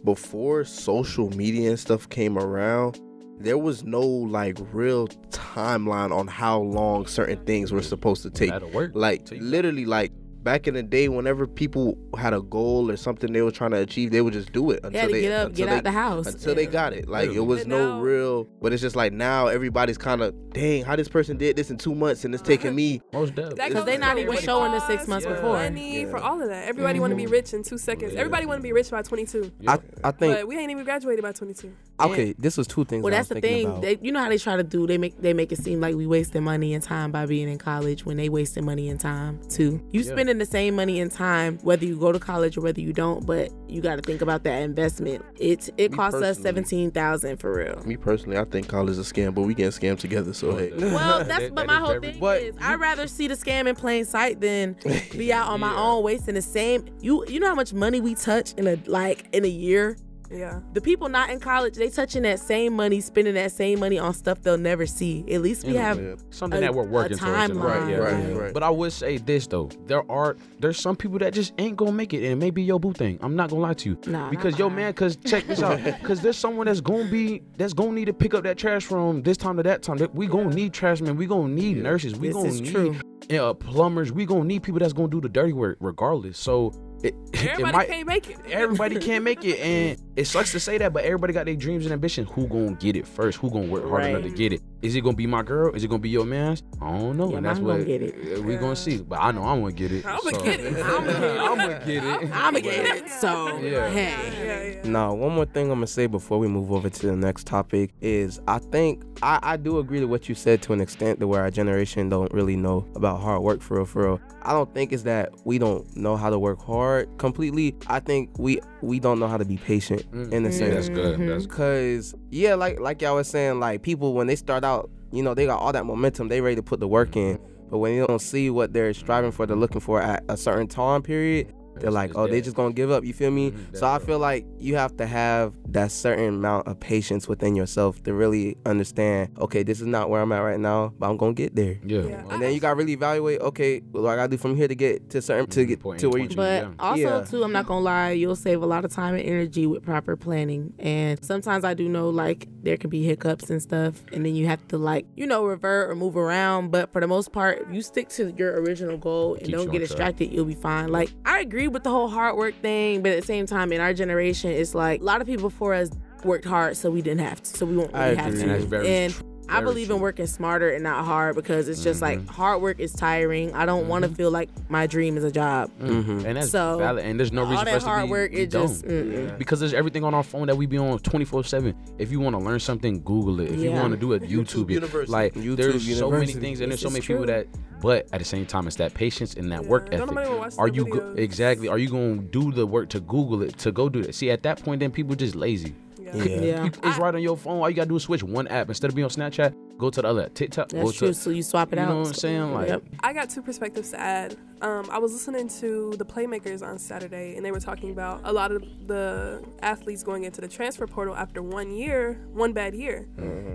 before 0.06 0.64
social 0.64 1.30
media 1.36 1.70
and 1.72 1.80
stuff 1.80 2.08
came 2.10 2.38
around, 2.38 3.00
there 3.40 3.58
was 3.58 3.84
no 3.84 4.02
like 4.02 4.58
real 4.72 5.08
timeline 5.30 6.16
on 6.16 6.28
how 6.28 6.60
long 6.60 7.06
certain 7.06 7.44
things 7.46 7.72
were 7.72 7.82
supposed 7.82 8.24
to 8.24 8.30
take. 8.30 8.52
Work. 8.74 8.92
Like 8.96 9.26
Till 9.26 9.40
literally, 9.40 9.86
like 9.86 10.12
back 10.48 10.66
in 10.66 10.74
the 10.76 10.82
day, 10.84 11.10
whenever 11.10 11.46
people 11.46 11.98
had 12.18 12.34
a 12.34 12.42
goal 12.42 12.90
or 12.90 12.96
something 12.96 13.34
they 13.34 13.42
were 13.42 13.52
trying 13.52 13.72
to 13.72 13.78
achieve, 13.78 14.12
they 14.12 14.22
would 14.22 14.32
just 14.32 14.54
do 14.54 14.72
it 14.72 14.80
until 14.82 15.02
had 15.02 15.12
they 15.12 15.22
get 15.22 15.32
up, 15.34 15.50
until 15.50 15.66
get 15.66 15.72
they, 15.72 15.78
out 15.78 15.84
the 15.84 15.92
house. 15.92 16.28
until 16.28 16.56
they 16.56 16.66
got 16.66 16.94
it. 16.94 17.10
Like 17.10 17.32
it 17.32 17.42
was 17.42 17.68
no 17.68 17.96
now- 17.96 18.00
real, 18.00 18.46
but 18.62 18.72
it's 18.72 18.82
just 18.82 18.96
like 18.96 19.12
now 19.12 19.48
everybody's 19.48 19.98
kind 19.98 20.22
of 20.22 20.34
dang, 20.54 20.86
how 20.86 20.96
this 20.96 21.10
person 21.10 21.36
did 21.36 21.58
this 21.58 21.70
in 21.70 21.78
two 21.78 21.94
months 21.94 22.24
and 22.24 22.34
it's 22.34 22.42
uh-huh. 22.42 22.50
taking 22.50 22.76
me. 22.76 23.02
Most 23.12 23.36
Because 23.36 23.74
goes 23.74 23.86
they 23.86 23.98
not 23.98 24.18
even 24.18 24.32
weight 24.32 24.44
showing 24.44 24.72
the 24.72 24.80
six 24.88 25.06
months 25.06 25.26
for 25.26 25.34
before. 25.34 25.54
Money, 25.54 26.04
Yeah. 26.04 26.10
for 26.10 26.18
all 26.18 26.42
of 26.42 26.48
that. 26.48 26.66
Everybody 26.68 27.02
want 27.02 27.12
to 27.12 27.18
be 27.18 27.24
mm-hmm. 27.24 27.32
rich 27.34 27.54
in 27.54 27.64
two 27.64 27.78
seconds. 27.78 28.14
Yeah. 28.14 28.20
Everybody 28.22 28.46
want 28.46 28.60
to 28.60 28.64
be 28.64 28.72
rich 28.72 28.90
by 28.90 29.02
22. 29.02 29.52
I, 29.68 29.80
I 30.04 30.12
think 30.12 30.34
But 30.34 30.48
we 30.48 30.58
ain't 30.58 30.72
even 30.72 30.86
graduated 30.86 31.24
by 31.24 31.34
22. 31.34 31.74
Okay. 32.00 32.34
This 32.38 32.58
was 32.58 32.68
two 32.68 32.86
things. 32.86 33.04
Well, 33.04 33.14
I 33.14 33.18
that's 33.18 33.30
was 33.30 33.36
the 33.36 33.42
thing. 33.42 33.66
about. 33.68 33.82
They, 33.82 33.98
you 34.02 34.12
know 34.12 34.20
how 34.22 34.30
they 34.30 34.38
try 34.38 34.56
to 34.56 34.64
do? 34.64 34.86
They 34.88 34.98
make 34.98 35.22
they 35.22 35.34
make 35.34 35.52
it 35.52 35.58
seem 35.58 35.80
like 35.82 35.96
we 35.96 36.06
wasting 36.08 36.44
money 36.44 36.74
and 36.74 36.84
time 36.84 37.12
by 37.12 37.26
being 37.26 37.50
in 37.50 37.58
college 37.58 38.06
when 38.06 38.18
they 38.18 38.30
wasting 38.30 38.66
money 38.66 38.90
and 38.90 39.00
time 39.00 39.40
too. 39.50 39.82
You 39.92 40.02
Yeah. 40.02 40.12
spending 40.12 40.38
the 40.38 40.46
same 40.46 40.76
money 40.76 41.00
and 41.00 41.12
time 41.12 41.58
whether 41.64 41.86
you 41.86 41.98
go 41.98 42.12
to 42.12 42.20
college 42.20 42.58
or 42.58 42.62
whether 42.62 42.82
you 42.82 42.94
don't. 42.94 43.26
But 43.26 43.52
you 43.68 43.82
got 43.82 43.96
to 43.96 44.02
think 44.02 44.22
about 44.22 44.44
that 44.44 44.62
investment. 44.62 45.24
It 45.40 45.70
it 45.78 45.92
Me 45.92 45.98
costs 45.98 46.16
us 46.16 46.22
personally- 46.38 46.44
seventeen 46.44 46.92
thousand 46.92 47.38
for 47.38 47.54
real. 47.58 47.82
Me 47.86 47.98
personally, 47.98 48.38
I 48.38 48.44
think 48.46 48.68
college 48.68 48.92
is 48.92 49.00
a 49.00 49.14
scam, 49.14 49.34
but 49.34 49.42
we 49.42 49.54
getting 49.54 49.72
scammed 49.72 50.00
together. 50.00 50.34
So 50.34 50.56
hey, 50.56 50.72
Well, 50.78 51.20
that's 51.24 51.28
That- 51.28 51.56
but 51.56 51.62
that 51.62 51.68
my 51.68 51.78
is 51.78 51.80
whole 51.90 52.00
thing 52.00 52.20
But 52.20 52.42
is 52.42 52.56
I'd 52.62 52.80
rather 52.80 53.08
see 53.08 53.28
the 53.28 53.36
scam 53.36 53.68
in 53.68 53.76
plain 53.76 54.06
sight 54.06 54.40
than 54.42 54.76
be 55.12 55.34
out 55.34 55.48
on 55.50 55.60
my 55.60 55.76
own 55.78 56.04
wasting 56.04 56.36
the 56.36 56.42
same. 56.42 56.86
You 57.02 57.26
you 57.28 57.40
know 57.40 57.48
how 57.48 57.56
much 57.56 57.74
money 57.74 58.02
we 58.02 58.16
touch 58.16 58.54
in 58.54 58.68
a 58.68 58.78
like 58.88 59.28
in 59.34 59.44
a 59.46 59.50
year. 59.50 59.98
Yeah. 60.32 60.60
The 60.74 60.82
people 60.82 61.10
not 61.10 61.30
in 61.30 61.40
college, 61.40 61.76
they 61.76 61.90
touching 61.90 62.24
that 62.24 62.40
same 62.40 62.74
money, 62.74 63.00
spending 63.02 63.34
that 63.36 63.52
same 63.52 63.80
money 63.80 63.98
on 63.98 64.14
stuff 64.14 64.42
they'll 64.42 64.58
never 64.58 64.86
see. 64.86 65.24
At 65.32 65.42
least 65.42 65.66
we 65.66 65.74
Yeah. 65.74 65.82
have 65.82 66.02
Yeah. 66.02 66.16
something 66.32 66.58
a- 66.58 66.62
that 66.62 66.74
we're 66.76 66.84
a 66.84 66.88
working 66.88 67.18
towards. 67.18 67.50
in 67.52 67.56
timeline. 67.58 67.64
life. 67.64 67.66
right, 67.82 67.90
Yeah, 67.90 67.98
right, 67.98 68.28
yeah. 68.30 68.36
right. 68.38 68.54
But 68.54 68.64
I 68.64 68.70
would 68.70 68.92
say 68.92 69.18
this 69.18 69.48
though: 69.48 69.70
there 69.88 70.10
are 70.12 70.36
there's 70.60 70.80
some 70.80 70.96
people 70.96 71.20
that 71.20 71.34
just 71.34 71.54
ain't 71.58 71.78
gonna 71.78 71.92
make 71.92 72.14
it, 72.14 72.18
and 72.24 72.26
it 72.34 72.36
may 72.36 72.50
be 72.52 72.62
your 72.64 72.80
boo 72.80 72.94
thing. 72.94 73.18
I'm 73.22 73.36
not 73.36 73.50
gonna 73.50 73.62
lie 73.62 73.74
to 73.76 73.90
you. 73.90 73.98
Nah, 74.08 74.30
because 74.30 74.58
yo 74.60 74.68
mine. 74.70 74.76
man, 74.78 74.94
cause 74.94 75.16
check 75.16 75.48
this 75.48 75.62
out, 75.62 75.80
cause 76.04 76.22
there's 76.22 76.38
someone 76.38 76.66
that's 76.68 76.82
gonna 76.82 77.06
be 77.10 77.42
that's 77.58 77.74
gonna 77.74 77.92
need 77.94 78.06
to 78.06 78.14
pick 78.14 78.34
up 78.34 78.44
that 78.44 78.58
trash 78.58 78.86
from 78.86 79.22
this 79.24 79.38
time 79.38 79.58
to 79.58 79.64
that 79.64 79.82
time. 79.82 79.98
We 80.14 80.28
gonna 80.28 80.54
need 80.54 80.74
trash 80.74 81.02
men. 81.02 81.16
We 81.16 81.26
gonna 81.26 81.48
need 81.54 81.78
nurses. 81.82 82.18
We 82.20 82.28
This 82.28 82.36
gonna 82.36 82.50
is 82.50 82.62
need 82.62 82.72
true. 82.74 82.96
uh, 83.40 83.54
plumbers. 83.54 84.12
We 84.12 84.26
gonna 84.26 84.44
need 84.46 84.64
people 84.64 84.80
that's 84.80 84.94
gonna 84.94 85.08
do 85.10 85.22
the 85.22 85.30
dirty 85.30 85.54
work 85.54 85.78
regardless. 85.80 86.38
So 86.38 86.72
it, 87.04 87.14
it 87.34 87.46
Everybody 87.48 87.78
might. 87.78 87.88
can't 87.90 88.08
make 88.08 88.30
it. 88.30 88.38
Everybody 88.50 89.00
can't 89.00 89.24
make 89.24 89.44
it, 89.46 89.60
and 89.60 89.98
it 90.16 90.26
sucks 90.26 90.52
to 90.54 90.60
say 90.60 90.78
that, 90.80 90.94
but 90.94 91.04
everybody 91.04 91.34
got 91.34 91.46
their 91.46 91.56
dreams 91.56 91.86
and 91.86 91.94
ambitions. 91.94 92.30
Who 92.34 92.48
gonna 92.48 92.74
get 92.74 92.96
it 92.96 93.08
first? 93.08 93.38
Who 93.40 93.50
gonna 93.50 93.68
work 93.68 93.84
hard 93.84 94.04
Right. 94.04 94.10
enough 94.16 94.24
to 94.24 94.30
get 94.30 94.54
it? 94.54 94.62
Is 94.82 94.96
it 94.96 95.02
gonna 95.02 95.16
be 95.18 95.26
my 95.28 95.42
girl? 95.44 95.74
Is 95.76 95.84
it 95.84 95.88
gonna 95.88 96.00
be 96.02 96.10
your 96.10 96.26
man's? 96.26 96.62
I 96.82 96.92
don't 96.92 97.18
know, 97.18 97.32
Yeah, 97.32 97.38
and 97.38 97.46
that's 97.46 97.60
mine 97.60 97.68
what 97.68 97.74
gonna 97.80 97.86
get 97.86 98.02
it. 98.04 98.44
we 98.44 98.56
gonna 98.58 98.76
see. 98.76 98.98
But 98.98 99.20
I 99.20 99.32
know 99.32 99.44
I'm 99.44 99.62
gonna 99.62 99.72
get 99.74 99.92
it. 99.92 100.06
I'ma 100.06 100.20
so- 100.20 100.44
get 100.44 100.60
it. 100.60 100.76
I'm 100.86 101.06
gonna 101.06 101.12
get 101.14 101.24
it. 101.24 101.40
I'm 101.42 101.58
gonna 101.58 101.86
get 101.86 102.04
it. 102.24 102.32
I'ma 102.32 102.60
get 102.60 102.86
it. 102.98 103.10
So 103.18 103.58
Yeah. 103.60 103.90
hey. 103.90 104.14
Yeah, 104.46 104.82
yeah. 104.84 104.90
No, 104.90 105.14
one 105.16 105.34
more 105.34 105.46
thing 105.46 105.72
I'm 105.72 105.78
gonna 105.78 105.88
say 105.88 106.06
before 106.06 106.38
we 106.38 106.48
move 106.48 106.72
over 106.72 106.90
to 106.90 107.08
the 107.08 107.16
next 107.16 107.48
topic 107.48 107.92
is 108.02 108.40
I 108.48 108.60
think 108.60 109.04
I, 109.24 109.40
I 109.42 109.58
do 109.58 109.80
agree 109.80 110.00
to 110.00 110.06
what 110.08 110.30
you 110.30 110.36
said 110.36 110.62
to 110.64 110.74
an 110.74 110.82
extent 110.82 111.20
to 111.22 111.28
where 111.28 111.42
our 111.42 111.50
generation 111.50 112.10
don't 112.10 112.32
really 112.32 112.56
know 112.56 112.86
about 112.96 113.20
hard 113.20 113.42
work 113.42 113.62
for 113.62 113.78
real 113.78 113.86
for 113.86 114.04
real. 114.06 114.22
I 114.44 114.52
don't 114.54 114.72
think 114.76 114.94
it's 114.94 115.04
that 115.04 115.34
we 115.46 115.58
don't 115.58 115.84
know 115.98 116.16
how 116.16 116.30
to 116.30 116.38
work 116.38 116.62
hard 116.62 117.10
completely. 117.18 117.76
I 117.88 118.00
think 118.00 118.30
we 118.38 118.60
we 118.82 119.00
don't 119.00 119.20
know 119.20 119.28
how 119.28 119.38
to 119.38 119.46
be 119.46 119.58
patient 119.58 120.10
mm. 120.12 120.32
in 120.32 120.46
a 120.46 120.50
Yeah, 120.50 120.56
sense. 120.56 120.74
that's 120.76 120.90
good. 120.90 121.20
That's 121.20 121.46
good. 121.46 121.56
Cause 121.56 122.16
yeah, 122.30 122.56
like 122.56 122.80
like 122.80 123.02
y'all 123.02 123.16
was 123.16 123.28
saying, 123.28 123.60
like 123.60 123.82
people 123.82 124.14
when 124.14 124.28
they 124.28 124.36
start 124.36 124.64
out, 124.64 124.90
you 125.12 125.24
know, 125.24 125.34
they 125.34 125.46
got 125.46 125.60
all 125.60 125.72
that 125.74 125.86
momentum, 125.86 126.28
they 126.28 126.42
ready 126.42 126.56
to 126.56 126.64
put 126.64 126.80
the 126.80 126.88
work 126.88 127.16
in. 127.16 127.38
Mm-hmm. 127.38 127.54
But 127.70 127.80
when 127.80 127.94
you 127.96 128.08
don't 128.08 128.20
see 128.22 128.50
what 128.50 128.72
they're 128.74 128.94
striving 128.94 129.32
for, 129.32 129.46
they're 129.46 129.58
looking 129.58 129.82
for 129.82 130.02
at 130.02 130.24
a 130.30 130.38
certain 130.38 130.68
time 130.68 131.02
period, 131.02 131.54
they're 131.82 131.92
like, 131.92 132.12
oh, 132.16 132.28
they 132.28 132.34
dead. 132.38 132.44
just 132.46 132.56
gonna 132.56 132.74
give 132.74 132.92
up. 132.92 133.04
You 133.04 133.14
feel 133.14 133.32
me? 133.32 133.52
Mhm, 133.52 133.76
so 133.78 133.88
I 133.88 134.00
feel 134.00 134.20
like 134.20 134.46
you 134.60 134.76
have 134.76 134.96
to 134.98 135.06
have 135.06 135.54
that 135.70 135.92
certain 135.92 136.30
amount 136.36 136.68
of 136.68 136.80
patience 136.80 137.28
within 137.28 137.56
yourself 137.56 138.02
to 138.04 138.14
really 138.14 138.58
understand. 138.66 139.30
Okay, 139.40 139.64
this 139.64 139.80
is 139.82 139.88
not 139.88 140.10
where 140.10 140.22
I'm 140.22 140.32
at 140.32 140.40
right 140.40 140.60
now, 140.60 140.94
but 140.98 141.10
I'm 141.10 141.18
gonna 141.18 141.34
get 141.34 141.56
there. 141.56 141.78
Yeah. 141.86 142.02
Yeah. 142.04 142.24
And 142.30 142.42
then 142.42 142.54
you 142.54 142.60
gotta 142.60 142.76
really 142.76 142.94
evaluate. 142.94 143.40
Okay, 143.42 143.80
what 143.92 144.02
do 144.02 144.08
I 144.08 144.16
gotta 144.16 144.30
do 144.30 144.38
from 144.38 144.56
here 144.56 144.68
to 144.68 144.76
get 144.76 145.10
to 145.12 145.22
certain 145.22 145.48
to 145.48 145.66
Mhm, 145.66 145.68
get 145.68 145.80
point 145.80 146.00
to 146.00 146.10
where 146.10 146.20
you. 146.20 146.24
point 146.28 146.30
B. 146.32 146.36
But 146.36 146.64
Yeah. 146.64 146.70
also 146.80 146.98
Yeah. 147.02 147.22
too, 147.24 147.44
I'm 147.44 147.52
not 147.52 147.68
gonna 147.68 147.82
lie, 147.82 148.12
you'll 148.12 148.36
save 148.36 148.62
a 148.62 148.66
lot 148.66 148.86
of 148.86 148.92
time 148.92 149.16
and 149.16 149.24
energy 149.24 149.66
with 149.68 149.84
proper 149.84 150.16
planning. 150.16 150.74
And 150.80 151.24
sometimes 151.24 151.64
I 151.64 151.74
do 151.74 151.88
know 151.90 152.10
like 152.10 152.48
there 152.64 152.78
can 152.78 152.90
be 152.90 153.04
hiccups 153.04 153.50
and 153.50 153.62
stuff, 153.62 154.04
and 154.12 154.26
then 154.26 154.36
you 154.36 154.48
have 154.48 154.66
to 154.70 154.78
like 154.78 155.06
you 155.16 155.26
know 155.28 155.46
revert 155.46 155.90
or 155.90 155.96
move 155.96 156.18
around. 156.18 156.72
But 156.72 156.92
for 156.92 157.02
the 157.02 157.08
most 157.08 157.32
part, 157.32 157.60
if 157.68 157.74
you 157.74 157.82
stick 157.82 158.10
to 158.10 158.34
your 158.38 158.60
original 158.62 158.98
goal 158.98 159.36
and 159.36 159.44
Keeps 159.46 159.58
don't 159.58 159.66
get 159.72 159.82
on 159.82 159.88
track. 159.88 159.90
distracted, 160.18 160.34
you'll 160.34 160.46
be 160.46 160.56
fine. 160.56 160.90
Like 160.92 161.10
I 161.26 161.40
agree 161.40 161.67
with 161.70 161.84
the 161.84 161.90
whole 161.90 162.08
hard 162.08 162.36
work 162.36 162.56
thing, 162.62 163.02
but 163.02 163.12
at 163.12 163.20
the 163.22 163.26
same 163.26 163.46
time, 163.46 163.72
in 163.72 163.82
our 163.82 163.94
generation, 163.94 164.52
it's 164.52 164.76
like 164.76 165.02
a 165.02 165.04
lot 165.04 165.22
of 165.22 165.28
people 165.28 165.50
before 165.50 165.74
us 165.74 165.90
worked 166.24 166.46
hard, 166.46 166.76
so 166.78 166.90
we 166.90 167.02
didn't 167.02 167.26
have 167.26 167.42
to, 167.44 167.58
so 167.58 167.66
we 167.66 167.78
won't 167.78 167.96
I 167.96 168.10
really 168.12 168.42
have 168.48 168.70
to. 168.70 168.88
And 168.88 169.14
that's 169.48 169.54
very 169.54 169.62
true. 169.62 169.70
I 169.70 169.74
believe 169.74 169.90
in 169.92 170.00
working 170.00 170.28
smarter 170.28 170.70
and 170.70 170.84
not 170.84 171.06
hard 171.06 171.36
because 171.36 171.68
it's 171.70 171.84
just 171.84 172.02
like 172.02 172.20
Mhm. 172.20 172.28
hard 172.30 172.62
work 172.62 172.80
is 172.80 172.94
tiring. 172.94 173.54
I 173.54 173.66
don't 173.66 173.88
want 173.88 174.04
to 174.04 174.10
feel 174.10 174.30
like 174.32 174.50
my 174.70 174.88
dream 174.88 175.18
is 175.18 175.24
a 175.24 175.32
job. 175.32 175.70
Mhm. 175.82 176.26
And 176.26 176.38
that's 176.38 176.52
So, 176.52 176.78
valid. 176.78 177.06
And 177.06 177.20
there's 177.20 177.32
no 177.32 177.44
all 177.44 177.50
reason 177.52 177.66
that 177.66 177.72
for 177.72 177.78
us 177.78 177.84
to 177.84 177.90
hard 177.90 178.06
be, 178.06 178.12
work, 178.12 178.34
it 178.34 178.52
just 178.52 178.84
dumb. 178.84 178.92
mm-mm. 178.92 179.38
because 179.38 179.60
there's 179.60 179.74
everything 179.74 180.04
on 180.04 180.14
our 180.14 180.24
phone 180.24 180.48
that 180.48 180.56
we 180.58 180.66
be 180.66 180.78
on 180.78 181.00
24 181.00 181.44
7 181.44 181.74
if 181.98 182.12
you 182.12 182.20
want 182.20 182.36
to 182.36 182.42
learn 182.42 182.60
something 182.60 183.02
google 183.04 183.40
it 183.40 183.50
if 183.52 183.60
you 183.60 183.72
want 183.72 183.92
to 183.92 183.98
do 183.98 184.14
it 184.14 184.22
youtube, 184.30 184.70
it 184.72 185.10
like 185.10 185.34
YouTube 185.34 185.56
there's 185.58 185.98
so 185.98 186.12
many 186.12 186.34
things 186.34 186.60
and 186.62 186.72
there's 186.72 186.82
so 186.82 186.90
many 186.90 187.00
is 187.00 187.06
people 187.06 187.26
that 187.26 187.48
but 187.82 188.08
at 188.12 188.20
the 188.20 188.26
same 188.26 188.46
time 188.46 188.68
it's 188.68 188.76
that 188.78 188.94
patience 188.94 189.36
and 189.36 189.52
that 189.52 189.64
Yeah. 189.64 189.70
work 189.70 189.90
Don't 189.92 190.02
ethic 190.18 190.40
watch 190.40 190.54
are 190.58 190.68
you 190.68 190.86
go- 190.86 191.14
exactly 191.16 191.68
are 191.68 191.78
you 191.78 191.90
gonna 191.90 192.16
do 192.18 192.52
the 192.52 192.66
work 192.66 192.90
to 192.90 193.00
google 193.00 193.42
it 193.44 193.58
to 193.60 193.72
go 193.72 193.88
do 193.90 194.00
it? 194.00 194.16
see 194.16 194.30
at 194.32 194.44
that 194.44 194.64
point 194.64 194.80
then 194.80 194.92
people 194.92 195.16
just 195.16 195.36
lazy 195.36 195.74
Yeah. 196.16 196.24
Yeah. 196.24 196.42
Yeah. 196.64 196.70
It's 196.84 196.98
right 196.98 197.14
on 197.14 197.22
your 197.22 197.38
phone 197.38 197.60
all 197.60 197.70
you 197.70 197.76
gotta 197.76 197.90
do 197.90 197.96
is 197.96 198.04
switch 198.04 198.24
one 198.24 198.48
app 198.48 198.70
instead 198.70 198.90
of 198.90 198.96
being 198.96 199.04
on 199.06 199.10
snapchat 199.12 199.54
go 199.78 199.90
to 199.90 200.02
the 200.02 200.08
other 200.08 200.30
tiktok 200.30 200.70
go 200.70 200.78
That's 200.78 200.92
to 200.94 200.98
true. 200.98 201.14
So 201.14 201.30
you 201.30 201.44
swap 201.44 201.72
it 201.74 201.78
you 201.78 201.82
out. 201.84 201.88
You 201.90 201.94
know 201.94 202.00
what 202.02 202.08
I'm 202.08 202.14
saying? 202.14 202.54
Like- 202.54 202.68
Yep. 202.70 202.84
I 203.04 203.14
got 203.14 203.30
two 203.30 203.42
perspectives 203.42 203.92
to 203.92 204.00
add. 204.00 204.36
Um, 204.62 204.88
I 204.92 204.98
was 204.98 205.14
listening 205.14 205.48
to 205.60 205.94
the 205.98 206.06
Playmakers 206.06 206.66
on 206.68 206.80
Saturday, 206.80 207.36
and 207.36 207.46
they 207.46 207.52
were 207.52 207.60
talking 207.60 207.92
about 207.92 208.22
a 208.24 208.34
lot 208.34 208.52
of 208.52 208.64
the 208.88 209.44
athletes 209.62 210.02
going 210.02 210.24
into 210.24 210.42
the 210.42 210.48
transfer 210.48 210.88
portal 210.88 211.16
after 211.16 211.44
one 211.44 211.72
year, 211.76 212.20
one 212.34 212.54
bad 212.54 212.74
year. 212.74 213.08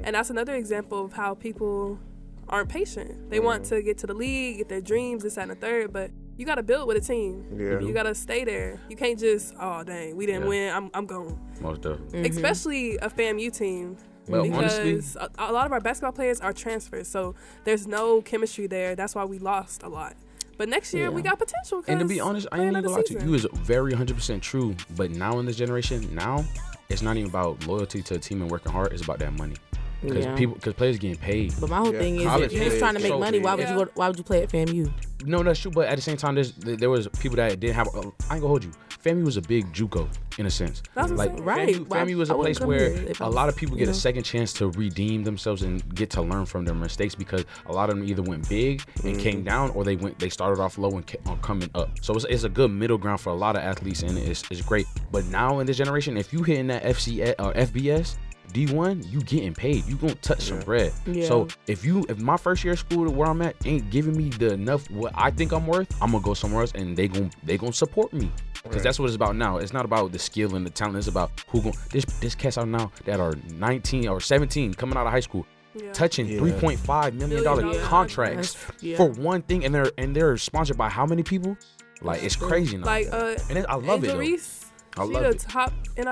And 0.05 0.15
that's 0.15 0.31
another 0.31 0.55
example 0.55 1.05
of 1.05 1.13
how 1.13 1.35
people 1.35 1.99
aren't 2.49 2.69
patient. 2.69 3.31
They 3.31 3.41
want 3.41 3.65
to 3.67 3.83
get 3.83 3.99
to 3.99 4.07
the 4.07 4.15
league, 4.15 4.59
get 4.59 4.69
their 4.69 4.81
dreams, 4.81 5.25
this, 5.25 5.35
that, 5.35 5.43
and 5.43 5.51
the 5.51 5.55
third, 5.57 5.93
but 5.93 6.13
you 6.37 6.47
got 6.47 6.57
to 6.57 6.63
build 6.63 6.89
with 6.89 6.97
a 6.97 7.01
team. 7.01 7.45
Yeah. 7.57 7.81
You 7.81 7.93
got 7.93 8.05
to 8.05 8.15
stay 8.15 8.45
there. 8.45 8.81
You 8.89 8.97
can't 8.97 9.19
just, 9.19 9.55
oh, 9.61 9.83
dang, 9.85 10.17
we 10.17 10.27
didn't 10.27 10.43
Yeah. 10.43 10.49
win. 10.49 10.75
I'm, 10.75 10.91
I'm 10.95 11.07
gone. 11.07 11.39
most 11.61 11.83
definitely 11.83 12.23
mm-hmm. 12.23 12.33
Especially 12.37 12.97
a 12.99 13.09
FAMU 13.11 13.53
team. 13.57 13.97
Well, 14.29 14.45
because 14.45 15.17
honestly- 15.17 15.29
a, 15.39 15.51
a 15.51 15.53
lot 15.53 15.67
of 15.67 15.73
our 15.73 15.81
basketball 15.81 16.13
players 16.13 16.41
are 16.41 16.53
transfers, 16.53 17.09
so 17.09 17.35
there's 17.65 17.87
no 17.87 18.23
chemistry 18.23 18.67
there. 18.67 18.95
That's 18.95 19.15
why 19.15 19.25
we 19.25 19.39
lost 19.39 19.83
a 19.83 19.89
lot. 19.89 20.15
But 20.59 20.69
next 20.69 20.95
year 20.95 21.11
we 21.11 21.23
got 21.23 21.39
potential. 21.39 21.83
And 21.89 21.99
to 21.99 22.07
be 22.07 22.21
honest, 22.21 22.47
I 22.53 22.57
play 22.57 22.67
ain't 22.67 22.73
even 22.77 22.85
gonna 22.85 22.95
lie 22.97 23.03
to 23.03 23.13
you. 23.15 23.19
season. 23.19 23.29
You 23.29 23.35
is 23.35 23.47
very 23.65 23.93
100% 23.95 24.41
true. 24.43 24.77
But 24.95 25.11
now 25.11 25.39
in 25.41 25.47
this 25.47 25.57
generation, 25.57 26.15
now 26.15 26.45
it's 26.89 27.03
not 27.03 27.17
even 27.17 27.31
about 27.31 27.67
loyalty 27.67 28.03
to 28.03 28.15
a 28.15 28.19
team 28.19 28.43
and 28.43 28.51
working 28.51 28.71
hard. 28.71 28.93
It's 28.93 29.03
about 29.03 29.19
that 29.21 29.33
money. 29.33 29.57
Because 30.03 30.25
Yeah. 30.25 30.35
people, 30.35 30.55
because 30.55 30.75
players 30.75 30.99
getting 30.99 31.17
paid. 31.17 31.55
But 31.61 31.71
my 31.71 31.79
whole 31.79 31.93
Yeah, 31.93 31.99
thing 31.99 32.17
is, 32.17 32.25
college 32.25 32.45
if 32.47 32.53
you 32.53 32.59
was 32.59 32.69
players 32.69 32.81
trying 32.81 32.95
to 32.95 33.01
make 33.01 33.13
so 33.13 33.19
money, 33.19 33.39
why 33.39 33.55
would 33.55 33.67
big. 33.67 33.79
you 33.79 33.85
go? 33.85 33.91
Why 33.95 34.09
would 34.09 34.19
you 34.19 34.25
play 34.25 34.43
at 34.43 34.51
FAMU? 34.51 34.91
No, 35.25 35.43
that's 35.43 35.61
true. 35.61 35.71
But 35.71 35.89
at 35.89 35.97
the 35.97 36.03
same 36.03 36.17
time, 36.17 36.35
there's 36.35 36.53
there 36.53 36.91
was 36.91 37.09
people 37.21 37.37
that 37.37 37.59
didn't 37.61 37.77
have. 37.77 37.89
I 37.95 37.99
ain't 38.01 38.19
gonna 38.29 38.49
hold 38.49 38.65
you. 38.65 38.73
FAMU 39.05 39.25
was 39.25 39.37
a 39.37 39.43
big 39.43 39.73
JUCO 39.73 40.09
in 40.39 40.47
a 40.47 40.51
sense. 40.51 40.83
That's 40.95 41.11
what 41.11 41.11
I'm 41.11 41.17
like 41.17 41.31
saying. 41.31 41.45
Right. 41.45 41.77
FAMU, 41.77 41.89
Why- 41.89 41.99
FAMU 41.99 42.15
was 42.17 42.31
I 42.31 42.35
a 42.35 42.37
wouldn't 42.37 42.57
place 42.59 42.67
where 42.67 42.91
here 42.93 43.09
if 43.09 43.21
I 43.21 43.25
a 43.25 43.29
was- 43.29 43.35
lot 43.35 43.49
of 43.49 43.57
people 43.57 43.77
you 43.77 43.85
get 43.85 43.91
a 43.91 43.99
second 43.99 44.23
chance 44.23 44.53
to 44.55 44.71
redeem 44.71 45.25
themselves 45.25 45.63
and 45.63 45.95
get 45.95 46.11
to 46.11 46.23
learn 46.23 46.47
from 46.47 46.65
their 46.65 46.75
mistakes 46.75 47.15
because 47.15 47.45
a 47.67 47.73
lot 47.73 47.91
of 47.91 47.97
them 47.97 48.09
either 48.09 48.23
went 48.23 48.49
big 48.49 48.83
and 49.05 49.19
came 49.19 49.43
mm. 49.43 49.47
down 49.47 49.71
or 49.71 49.83
they 49.85 49.97
went 49.97 50.19
they 50.21 50.29
started 50.29 50.63
off 50.63 50.79
low 50.79 50.91
and 50.91 51.07
kept 51.07 51.27
on 51.27 51.39
coming 51.41 51.69
up. 51.75 51.91
So 52.01 52.15
it's, 52.15 52.25
it's 52.27 52.45
a 52.45 52.49
good 52.49 52.71
middle 52.71 52.99
ground 52.99 53.21
for 53.21 53.31
a 53.31 53.35
lot 53.37 53.57
of 53.57 53.63
athletes 53.63 54.03
and 54.03 54.17
it's, 54.17 54.45
it's 54.51 54.63
great. 54.63 54.87
But 55.11 55.25
now 55.27 55.59
in 55.59 55.67
this 55.67 55.77
generation, 55.77 56.17
if 56.17 56.33
you 56.33 56.43
hitting 56.45 56.69
that 56.69 56.85
FC 56.85 57.35
or 57.39 57.49
uh, 57.49 57.53
FBS. 57.55 58.17
D1, 58.53 59.11
you 59.11 59.21
getting 59.21 59.55
paid. 59.55 59.85
You 59.87 59.97
gonna 59.97 60.15
touch 60.17 60.43
some 60.43 60.61
bread. 60.61 60.93
Yeah. 61.07 61.27
So 61.27 61.49
if 61.67 61.85
you 61.85 62.05
if 62.09 62.19
my 62.19 62.37
first 62.37 62.63
year 62.65 62.75
of 62.75 62.79
school 62.79 63.05
to 63.05 63.11
where 63.11 63.29
I'm 63.29 63.43
at 63.43 63.57
ain't 63.65 63.91
giving 63.91 64.17
me 64.17 64.29
the 64.31 64.53
enough 64.55 64.91
what 64.91 65.13
I 65.15 65.31
think 65.31 65.53
I'm 65.53 65.67
worth, 65.67 65.91
I'm 66.03 66.13
gonna 66.13 66.23
go 66.23 66.35
somewhere 66.35 66.61
else 66.63 66.73
and 66.75 66.97
they 66.97 67.09
gon' 67.09 67.31
they 67.43 67.57
gonna 67.59 67.73
support 67.73 68.13
me. 68.13 68.31
Because 68.63 68.83
that's 68.85 68.99
what 69.01 69.07
it's 69.07 69.17
about 69.17 69.35
now. 69.35 69.57
It's 69.57 69.73
not 69.73 69.85
about 69.85 70.13
the 70.13 70.19
skill 70.21 70.55
and 70.55 70.65
the 70.65 70.71
talent. 70.71 70.97
It's 70.99 71.09
about 71.09 71.31
who 71.49 71.63
gon' 71.63 71.73
this 71.91 72.05
this 72.21 72.35
cats 72.35 72.59
out 72.59 72.69
now 72.69 72.93
that 73.07 73.19
are 73.21 73.35
19 73.55 74.07
or 74.09 74.21
17 74.21 74.75
coming 74.75 74.97
out 74.97 75.07
of 75.07 75.13
high 75.13 75.21
school, 75.21 75.45
Yeah. 75.75 75.93
touching 75.93 76.27
Yeah. 76.29 76.39
3.5 76.41 77.15
million 77.15 77.43
dollar 77.43 77.63
Million 77.63 77.79
dollar 77.81 77.89
contracts 77.89 78.53
contracts. 78.55 78.83
Yeah. 78.83 78.97
for 78.99 79.09
one 79.11 79.43
thing, 79.43 79.65
and 79.65 79.75
they're 79.75 79.91
and 79.99 80.15
they're 80.15 80.37
sponsored 80.37 80.77
by 80.79 80.89
how 80.91 81.07
many 81.07 81.23
people? 81.23 81.57
Like 82.03 82.23
it's 82.23 82.37
crazy 82.37 82.77
now. 82.77 82.85
Like 82.87 83.09
uh, 83.13 83.37
and 83.49 83.59
it, 83.59 83.67
I 83.69 83.75
love 83.77 84.05
Angel 84.05 84.21
it. 84.21 84.25
Though. 84.97 85.03
I 85.03 85.07
She 85.07 85.13
love 85.13 85.23
the 85.23 85.29
it. 85.31 85.39
top 85.41 85.73
NIL. 85.97 86.07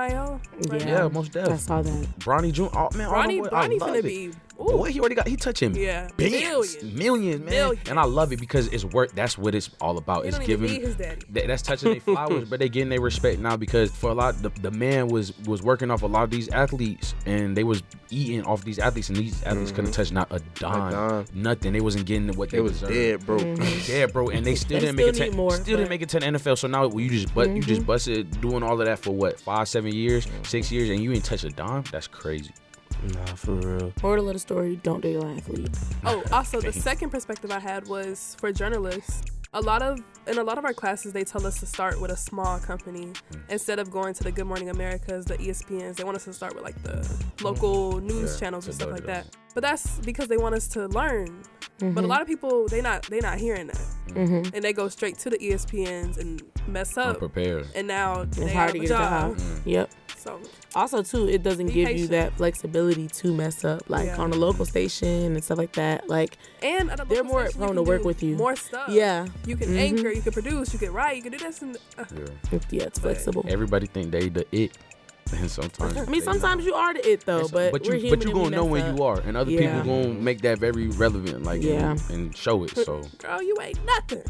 Right 0.69 0.81
Yeah. 0.81 0.87
Yeah, 1.03 1.07
most 1.07 1.35
I 1.37 1.55
saw 1.57 1.81
that. 1.81 2.19
Bronny 2.19 2.51
Jr. 2.51 2.63
Oh 2.73 2.89
man, 2.95 3.07
all 3.07 3.13
Ronnie, 3.13 3.35
them 3.35 3.43
boys, 3.45 3.53
I 3.53 3.61
Ronnie 3.61 3.79
love 3.79 3.89
finna 3.89 3.95
it. 3.99 4.03
be. 4.03 4.31
But 4.65 4.73
Ooh, 4.73 4.77
what 4.77 4.91
he 4.91 4.99
already 4.99 5.15
got? 5.15 5.27
He 5.27 5.35
touching 5.35 5.75
yeah, 5.75 6.09
billions, 6.17 6.75
Billions. 6.75 6.97
millions, 6.97 7.39
man. 7.41 7.49
Millions. 7.49 7.89
And 7.89 7.99
I 7.99 8.03
love 8.03 8.31
it 8.31 8.39
because 8.39 8.67
it's 8.67 8.85
work. 8.85 9.13
That's 9.13 9.37
what 9.37 9.55
it's 9.55 9.69
all 9.81 9.97
about. 9.97 10.23
He 10.23 10.29
It's 10.29 10.39
giving. 10.39 10.71
need. 10.71 10.97
That, 10.97 11.47
that's 11.47 11.61
touching 11.61 11.91
their 11.91 12.01
flowers, 12.01 12.49
but 12.49 12.59
they 12.59 12.69
getting 12.69 12.89
their 12.89 13.01
respect 13.01 13.39
now 13.39 13.57
because 13.57 13.91
for 13.91 14.11
a 14.11 14.13
lot, 14.13 14.41
the, 14.41 14.49
the 14.61 14.71
man 14.71 15.07
was 15.07 15.37
was 15.39 15.63
working 15.63 15.89
off 15.89 16.03
a 16.03 16.07
lot 16.07 16.23
of 16.23 16.29
these 16.29 16.49
athletes, 16.49 17.15
and 17.25 17.57
they 17.57 17.63
was 17.63 17.81
eating 18.09 18.43
off 18.43 18.63
these 18.63 18.77
athletes, 18.77 19.09
and 19.09 19.17
these 19.17 19.41
athletes 19.43 19.71
couldn't 19.71 19.91
mm-hmm. 19.91 20.01
touch 20.01 20.11
not 20.11 20.27
a 20.31 20.39
dime, 20.55 20.91
dime. 20.91 21.25
nothing. 21.33 21.73
They 21.73 21.81
wasn't 21.81 22.05
getting 22.05 22.31
what 22.35 22.51
they, 22.51 22.57
It 22.57 22.61
was 22.61 22.73
deserved. 22.73 22.93
dead, 22.93 23.25
bro. 23.25 23.37
Mm-hmm. 23.37 23.87
dead 23.87 24.13
bro, 24.13 24.29
and 24.29 24.45
they 24.45 24.55
still 24.55 24.79
They 24.79 24.85
didn't 24.85 24.95
make 24.95 25.07
it. 25.07 25.15
still 25.15 25.25
To, 25.25 25.31
need 25.31 25.37
more, 25.37 25.51
still 25.51 25.77
didn't 25.77 25.89
make 25.89 26.01
it 26.01 26.09
to 26.09 26.19
the 26.19 26.25
NFL. 26.27 26.57
So 26.57 26.67
now 26.67 26.89
you 26.89 27.09
just 27.09 27.33
but 27.33 27.49
you 27.49 27.61
just 27.61 27.81
mm-hmm. 27.81 27.87
busted 27.87 28.41
doing 28.41 28.63
all 28.63 28.79
of 28.79 28.85
that 28.85 28.99
for 28.99 29.11
what 29.11 29.39
five, 29.39 29.67
seven 29.67 29.93
years, 29.93 30.27
six 30.43 30.71
years, 30.71 30.89
and 30.89 31.01
you 31.01 31.11
ain't 31.13 31.25
touch 31.25 31.43
a 31.43 31.49
dime. 31.49 31.83
That's 31.91 32.07
crazy. 32.07 32.51
Nah, 33.13 33.25
for 33.35 33.53
real. 33.53 33.93
Moral 34.03 34.27
of 34.29 34.33
the 34.33 34.39
story: 34.39 34.75
Don't 34.83 35.01
date 35.01 35.15
an 35.17 35.37
athlete. 35.37 35.69
Oh, 36.05 36.23
also 36.31 36.59
the 36.61 36.73
second 36.73 37.09
perspective 37.11 37.51
I 37.51 37.59
had 37.59 37.87
was 37.87 38.35
for 38.39 38.51
journalists. 38.51 39.21
A 39.53 39.59
lot 39.61 39.81
of 39.81 39.99
in 40.27 40.37
a 40.37 40.43
lot 40.43 40.57
of 40.57 40.63
our 40.65 40.73
classes, 40.73 41.11
they 41.13 41.23
tell 41.25 41.45
us 41.45 41.59
to 41.59 41.65
start 41.65 41.99
with 41.99 42.09
a 42.11 42.15
small 42.15 42.57
company 42.59 43.11
instead 43.49 43.79
of 43.79 43.91
going 43.91 44.13
to 44.13 44.23
the 44.23 44.31
Good 44.31 44.45
Morning 44.45 44.69
Americas, 44.69 45.25
the 45.25 45.37
ESPNs. 45.37 45.95
They 45.97 46.03
want 46.05 46.15
us 46.15 46.23
to 46.25 46.33
start 46.33 46.55
with 46.55 46.63
like 46.63 46.81
the 46.83 47.05
local 47.43 47.99
news 47.99 48.33
Yeah, 48.33 48.39
channels 48.39 48.65
and 48.67 48.75
stuff 48.75 48.91
like 48.91 49.05
that. 49.07 49.27
But 49.53 49.61
that's 49.63 49.99
because 49.99 50.27
they 50.29 50.37
want 50.37 50.55
us 50.55 50.67
to 50.69 50.87
learn. 50.87 51.43
Mm-hmm. 51.79 51.93
But 51.93 52.03
a 52.05 52.07
lot 52.07 52.21
of 52.21 52.27
people 52.27 52.67
they 52.69 52.81
not 52.81 53.03
they 53.03 53.19
not 53.19 53.39
hearing 53.39 53.67
that, 53.67 53.81
Mhm. 54.09 54.53
and 54.53 54.63
they 54.63 54.71
go 54.71 54.87
straight 54.87 55.17
to 55.19 55.29
the 55.29 55.37
ESPNs 55.37 56.17
and 56.17 56.41
mess 56.67 56.97
up. 56.97 57.15
Unprepared. 57.15 57.67
And 57.75 57.87
now 57.87 58.23
they 58.23 58.43
It's 58.43 58.51
have 58.53 58.53
hard 58.53 58.71
to 58.71 58.77
a 58.77 58.81
get 58.81 58.85
a 58.85 58.93
job. 58.93 59.37
job. 59.37 59.47
Yep. 59.65 59.89
So 60.15 60.39
Also, 60.73 61.03
too, 61.03 61.27
it 61.27 61.43
doesn't 61.43 61.67
Be 61.67 61.73
give 61.73 61.91
you 61.97 62.07
that 62.07 62.33
flexibility 62.37 63.07
to 63.07 63.33
mess 63.33 63.65
up, 63.65 63.83
like 63.89 64.05
Yeah. 64.07 64.17
on 64.17 64.31
a 64.31 64.35
local 64.35 64.65
station 64.65 65.33
and 65.35 65.43
stuff 65.43 65.57
like 65.57 65.73
that. 65.73 66.07
Like, 66.09 66.37
and 66.61 66.89
at 66.89 66.99
a 67.01 67.05
They're 67.05 67.23
more 67.23 67.45
station, 67.47 67.59
prone 67.61 67.75
to 67.75 67.83
work 67.83 68.03
with 68.05 68.23
you. 68.23 68.35
More 68.35 68.55
stuff. 68.55 68.89
yeah, 68.89 69.27
You 69.45 69.57
can 69.57 69.69
Mhm. 69.69 69.77
anchor, 69.77 70.09
you 70.11 70.21
can 70.21 70.31
produce, 70.31 70.71
you 70.71 70.79
can 70.79 70.93
write, 70.93 71.17
you 71.17 71.23
can 71.23 71.33
do 71.33 71.39
this 71.39 71.61
and 71.61 71.75
uh, 71.97 72.05
Yeah. 72.15 72.59
yeah, 72.69 72.83
it's 72.83 72.99
But 72.99 73.13
flexible. 73.13 73.45
Everybody 73.49 73.87
think 73.87 74.11
they 74.11 74.29
the 74.29 74.45
it, 74.53 74.77
and 75.33 75.49
sometimes. 75.49 75.97
I 75.97 76.05
mean, 76.05 76.21
sometimes 76.21 76.65
you 76.65 76.73
are 76.73 76.93
the 76.93 77.07
it 77.09 77.25
though, 77.25 77.47
but 77.47 77.71
but 77.71 77.83
we're 77.85 77.95
you 77.95 78.09
but 78.09 78.23
you 78.23 78.31
and 78.31 78.39
gonna 78.39 78.55
know 78.55 78.63
mess 78.65 78.71
when 78.71 78.81
up. 78.83 78.97
you 78.97 79.03
are, 79.03 79.19
and 79.21 79.37
other 79.37 79.51
Yeah. 79.51 79.81
people 79.81 80.03
gonna 80.03 80.13
make 80.13 80.41
that 80.41 80.59
very 80.59 80.87
relevant, 80.89 81.43
like 81.43 81.61
Yeah. 81.63 81.91
and, 81.91 82.09
and 82.09 82.35
show 82.37 82.63
it. 82.63 82.75
So 82.75 83.01
girl, 83.17 83.41
you 83.41 83.55
ain't 83.61 83.79
nothing. 83.85 84.23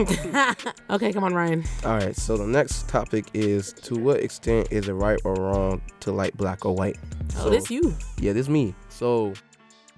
okay, 0.90 1.12
come 1.12 1.24
on, 1.24 1.34
Ryan. 1.34 1.64
All 1.84 1.94
right, 1.96 2.16
so 2.16 2.36
the 2.36 2.46
next 2.46 2.88
topic 2.88 3.26
is 3.34 3.72
to 3.84 3.94
what 3.96 4.20
extent 4.20 4.68
is 4.70 4.88
it 4.88 4.92
right 4.92 5.20
or 5.24 5.34
wrong 5.34 5.80
to 6.00 6.12
like 6.12 6.34
black 6.34 6.64
or 6.64 6.74
white? 6.74 6.96
Oh, 7.38 7.50
this 7.50 7.70
you. 7.70 7.94
Yeah, 8.18 8.32
this 8.32 8.48
me. 8.48 8.74
So 8.88 9.34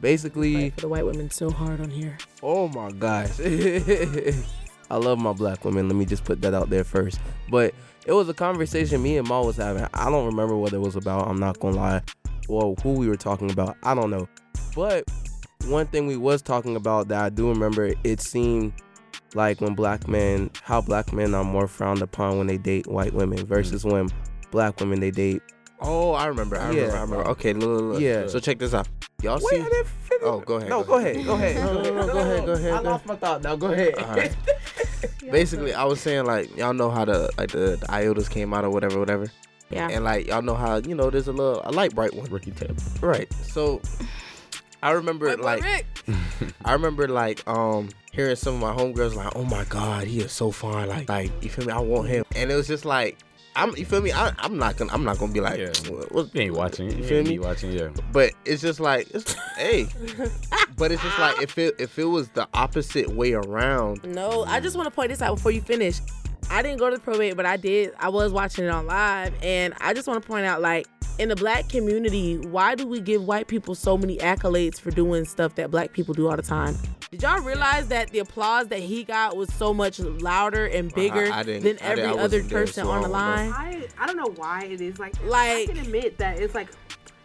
basically, 0.01 0.55
Fight 0.55 0.75
for 0.75 0.81
the 0.83 0.89
white 0.89 1.07
women 1.07 1.31
so 1.31 1.51
hard 1.51 1.81
on 1.81 1.91
here. 1.91 2.17
oh 2.43 2.69
my 2.69 2.91
gosh. 2.93 3.41
I 4.91 4.97
love 4.97 5.19
my 5.19 5.33
black 5.33 5.65
women. 5.65 5.89
Let 5.89 5.97
me 5.97 6.05
just 6.05 6.25
put 6.25 6.43
that 6.43 6.53
out 6.53 6.69
there 6.69 6.85
first. 6.85 7.19
But 7.51 7.75
it 8.07 8.13
was 8.13 8.29
a 8.29 8.35
conversation 8.35 9.03
me 9.03 9.17
and 9.17 9.29
Ma 9.29 9.43
was 9.43 9.57
having. 9.57 9.87
I 9.95 10.11
don't 10.11 10.27
remember 10.27 10.57
what 10.57 10.73
it 10.73 10.81
was 10.81 10.97
about. 10.97 11.29
I'm 11.29 11.39
not 11.39 11.61
gonna 11.61 11.77
lie. 11.77 12.03
Or 12.49 12.75
who 12.83 12.93
we 12.93 13.09
were 13.09 13.17
talking 13.17 13.51
about. 13.51 13.77
I 13.83 13.95
don't 13.95 14.11
know. 14.11 14.29
But 14.75 15.05
one 15.67 15.87
thing 15.87 16.07
we 16.07 16.17
was 16.17 16.43
talking 16.43 16.77
about 16.77 17.09
that 17.09 17.23
I 17.23 17.29
do 17.31 17.49
remember, 17.49 17.95
it 18.03 18.21
seemed 18.21 18.73
like 19.35 19.61
when 19.61 19.75
black 19.75 20.09
men, 20.09 20.51
how 20.63 20.81
black 20.81 21.13
men 21.13 21.35
are 21.35 21.45
more 21.45 21.69
frowned 21.69 22.03
upon 22.03 22.39
when 22.39 22.47
they 22.47 22.59
date 22.59 22.87
white 22.87 23.15
women 23.15 23.39
mm. 23.39 23.47
versus 23.47 23.85
when 23.85 24.09
black 24.51 24.81
women 24.81 25.01
they 25.01 25.11
date. 25.11 25.43
Oh, 25.81 26.13
I 26.13 26.27
remember. 26.27 26.57
I 26.57 26.69
remember. 26.69 26.97
I 26.97 27.01
remember. 27.01 27.29
Okay, 27.29 27.53
look, 27.53 27.69
look, 27.69 27.93
look. 27.95 28.01
Yeah. 28.01 28.27
So 28.27 28.39
check 28.41 28.59
this 28.59 28.75
out. 28.75 28.89
Y'all 29.23 29.41
Wait, 29.41 29.63
see? 29.63 29.83
I 30.25 30.31
didn't 30.31 30.35
finish. 30.35 30.35
Oh, 30.35 30.41
go 30.41 30.55
ahead, 30.57 30.69
No, 30.71 30.83
go 30.83 30.87
go 30.87 30.99
ahead. 30.99 31.17
ahead. 31.17 31.27
Go 31.27 31.35
ahead. 31.35 31.57
No, 31.57 31.73
no, 31.73 31.83
no, 31.83 32.13
go 32.13 32.19
ahead, 32.19 32.47
go 32.47 32.53
ahead, 32.53 32.73
I 32.73 32.83
go 32.83 32.91
lost 32.91 33.07
my 33.07 33.17
thought. 33.17 33.43
Now 33.43 33.57
go 33.57 33.67
ahead. 33.73 33.95
All 33.97 34.17
right. 34.17 34.37
Basically, 35.31 35.75
I 35.75 35.85
was 35.85 36.01
saying 36.01 36.25
like 36.27 36.57
y'all 36.57 36.75
know 36.75 36.91
how 36.91 37.05
the 37.05 37.31
like 37.39 37.51
the, 37.51 37.77
the 37.77 37.87
iotas 37.89 38.29
came 38.31 38.53
out 38.55 38.65
or 38.65 38.71
whatever, 38.71 38.99
whatever. 38.99 39.27
Yeah. 39.71 39.89
And 39.91 40.05
like 40.05 40.27
y'all 40.27 40.43
know 40.43 40.55
how 40.55 40.77
you 40.77 40.95
know 40.95 41.11
there's 41.11 41.29
a 41.29 41.33
little 41.33 41.61
a 41.65 41.73
light 41.73 41.95
bright 41.95 42.15
one. 42.15 42.31
rookie 42.31 42.51
tip. 42.51 42.77
Right. 43.01 43.33
So 43.33 43.81
I 44.83 44.91
remember 44.93 45.27
White 45.29 45.41
like 45.41 45.63
Rick. 45.63 45.87
I 46.65 46.73
remember 46.75 47.09
like 47.09 47.47
um 47.49 47.89
hearing 48.13 48.37
some 48.37 48.55
of 48.57 48.61
my 48.61 48.73
homegirls 48.75 49.15
like, 49.15 49.35
oh 49.35 49.45
my 49.45 49.65
god, 49.65 50.07
he 50.07 50.21
is 50.21 50.33
so 50.33 50.51
fine. 50.51 50.89
Like 50.89 51.09
like 51.09 51.31
you 51.43 51.49
feel 51.49 51.67
me? 51.67 51.73
I 51.73 51.79
want 51.81 52.09
him. 52.09 52.25
And 52.37 52.51
it 52.51 52.55
was 52.55 52.67
just 52.69 52.85
like 52.85 53.19
I'm 53.57 53.77
you 53.77 53.85
feel 53.85 54.01
me? 54.01 54.13
I, 54.13 54.33
I'm 54.39 54.57
not 54.59 54.77
gonna 54.77 54.93
I'm 54.93 55.05
not 55.05 55.19
gonna 55.19 55.33
be 55.33 55.41
like 55.41 55.59
Yeah. 55.59 55.73
what, 55.91 56.13
what- 56.13 56.35
You 56.35 56.41
ain't 56.43 56.55
watching. 56.55 56.87
You, 56.91 56.97
You 56.97 57.03
you 57.03 57.09
feel 57.09 57.19
ain't 57.19 57.29
me? 57.29 57.39
watching. 57.39 57.73
Yeah. 57.73 57.89
but 58.13 58.33
it's 58.45 58.63
just 58.63 58.81
like 58.81 59.09
it's 59.15 59.35
hey. 59.57 59.87
but 60.77 60.91
it's 60.93 61.03
just 61.03 61.19
like 61.19 61.41
if 61.43 61.59
it 61.59 61.75
if 61.79 61.99
it 61.99 62.05
was 62.05 62.29
the 62.31 62.49
opposite 62.55 63.09
way 63.11 63.33
around. 63.33 64.05
No, 64.05 64.45
I 64.45 64.61
just 64.61 64.77
want 64.77 64.87
to 64.87 64.91
point 64.95 65.11
this 65.11 65.21
out 65.23 65.37
before 65.37 65.53
you 65.53 65.61
finish. 65.61 66.01
I 66.51 66.61
didn't 66.63 66.79
go 66.79 66.91
to 66.91 66.97
the 66.97 67.03
probate, 67.03 67.37
but 67.37 67.47
I 67.47 67.57
did. 67.57 67.95
I 67.99 68.09
was 68.09 68.33
watching 68.33 68.65
it 68.65 68.69
on 68.71 68.87
live, 68.87 69.33
and 69.43 69.73
I 69.81 69.95
just 69.95 70.07
want 70.09 70.21
to 70.23 70.27
point 70.29 70.45
out, 70.45 70.61
like, 70.61 70.87
in 71.19 71.29
the 71.29 71.37
black 71.37 71.69
community, 71.69 72.39
why 72.39 72.75
do 72.75 72.87
we 72.87 73.01
give 73.01 73.25
white 73.25 73.47
people 73.47 73.75
so 73.75 73.97
many 73.97 74.17
accolades 74.19 74.81
for 74.81 74.91
doing 74.91 75.25
stuff 75.25 75.55
that 75.57 75.71
black 75.71 75.93
people 75.93 76.15
do 76.15 76.29
all 76.29 76.37
the 76.37 76.43
time? 76.43 76.77
Did 77.11 77.23
y'all 77.23 77.41
realize 77.43 77.89
that 77.89 78.11
the 78.11 78.21
applause 78.21 78.69
that 78.69 78.79
he 78.81 79.05
got 79.05 79.37
was 79.37 79.53
so 79.53 79.75
much 79.75 79.99
louder 80.01 80.67
and 80.67 80.93
bigger 80.95 81.31
I 81.31 81.43
didn't- 81.43 81.65
than 81.65 81.83
every 81.83 82.05
I 82.05 82.13
other 82.13 82.43
person 82.43 82.85
so 82.87 82.91
on 82.91 83.03
the 83.03 83.09
line? 83.09 83.53
I 83.53 83.87
I 83.99 84.07
don't 84.07 84.17
know 84.17 84.33
why 84.37 84.65
it 84.65 84.81
is 84.81 84.99
like. 84.99 85.15
Like- 85.25 85.69
I 85.69 85.73
can 85.73 85.79
admit 85.79 86.19
that 86.19 86.41
it's 86.41 86.55
like 86.55 86.69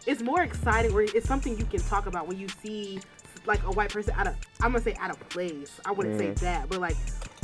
it's 0.06 0.22
more 0.22 0.42
exciting 0.42 0.92
or 0.92 1.02
it's 1.02 1.26
something 1.26 1.58
you 1.58 1.64
can 1.64 1.80
talk 1.80 2.06
about 2.06 2.28
when 2.28 2.38
you 2.38 2.48
see 2.62 3.00
like 3.46 3.62
a 3.64 3.70
white 3.70 3.90
person 3.92 4.12
out 4.16 4.26
of 4.26 4.34
I'm 4.60 4.72
gonna 4.72 4.84
say 4.84 4.94
out 5.00 5.10
of 5.10 5.28
place. 5.30 5.80
I 5.86 5.92
wouldn't 5.92 6.18
say 6.18 6.30
that, 6.44 6.68
but 6.68 6.80
like 6.80 6.96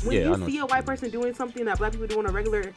when 0.05 0.17
Yeah, 0.17 0.37
you 0.37 0.47
see 0.47 0.59
a 0.59 0.67
white 0.67 0.85
person 0.85 1.09
doing 1.11 1.33
something 1.35 1.65
that 1.65 1.79
black 1.79 1.93
people 1.93 2.07
do 2.07 2.19
on 2.19 2.27
a 2.27 2.31
regular 2.31 2.73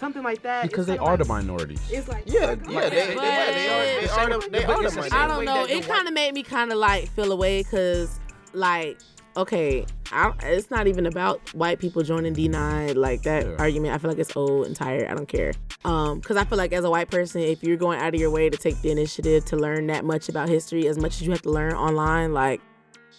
something 0.00 0.22
like 0.22 0.42
that 0.42 0.62
Because 0.68 0.86
they 0.86 0.94
kinda 0.94 1.06
are 1.08 1.16
the 1.16 1.24
minorities. 1.26 1.80
It's 1.90 2.08
like 2.08 2.24
Yeah, 2.26 2.40
yeah, 2.40 2.54
God. 2.56 2.66
they, 2.66 2.88
they, 2.90 2.90
they 2.90 3.12
are. 3.14 3.14
They 3.14 4.08
are. 4.08 4.40
the- 4.40 4.48
They 4.50 4.64
are 4.64 4.66
the 4.66 4.66
But 4.66 4.84
it's 4.86 4.94
the. 5.10 5.16
I 5.16 5.26
don't 5.28 5.44
know. 5.44 5.64
It 5.66 5.86
kind 5.86 6.08
of 6.08 6.14
made 6.14 6.34
me 6.34 6.42
kind 6.42 6.72
of 6.72 6.78
like 6.78 7.08
feel 7.10 7.30
away 7.30 7.62
because, 7.62 8.18
like, 8.52 8.98
okay, 9.36 9.86
I, 10.10 10.32
it's 10.42 10.70
not 10.70 10.88
even 10.88 11.06
about 11.06 11.38
white 11.54 11.78
people 11.78 12.02
joining 12.02 12.34
D9. 12.34 12.96
Like 12.96 13.22
that 13.22 13.46
Yeah. 13.46 13.54
argument, 13.58 13.94
I 13.94 13.98
feel 13.98 14.10
like 14.10 14.18
it's 14.18 14.34
old 14.36 14.66
and 14.66 14.74
tired. 14.74 15.08
I 15.08 15.14
don't 15.14 15.28
care. 15.28 15.52
Um, 15.84 16.18
because 16.20 16.36
I 16.36 16.44
feel 16.44 16.58
like 16.58 16.72
as 16.72 16.84
a 16.84 16.90
white 16.90 17.10
person, 17.10 17.42
if 17.42 17.62
you're 17.62 17.76
going 17.76 18.00
out 18.00 18.12
of 18.14 18.20
your 18.20 18.30
way 18.30 18.50
to 18.50 18.56
take 18.56 18.80
the 18.82 18.90
initiative 18.90 19.44
to 19.46 19.56
learn 19.56 19.86
that 19.86 20.04
much 20.04 20.28
about 20.28 20.48
history, 20.48 20.88
as 20.88 20.98
much 20.98 21.12
as 21.16 21.22
you 21.22 21.30
have 21.30 21.42
to 21.42 21.50
learn 21.50 21.74
online, 21.74 22.32
like. 22.32 22.60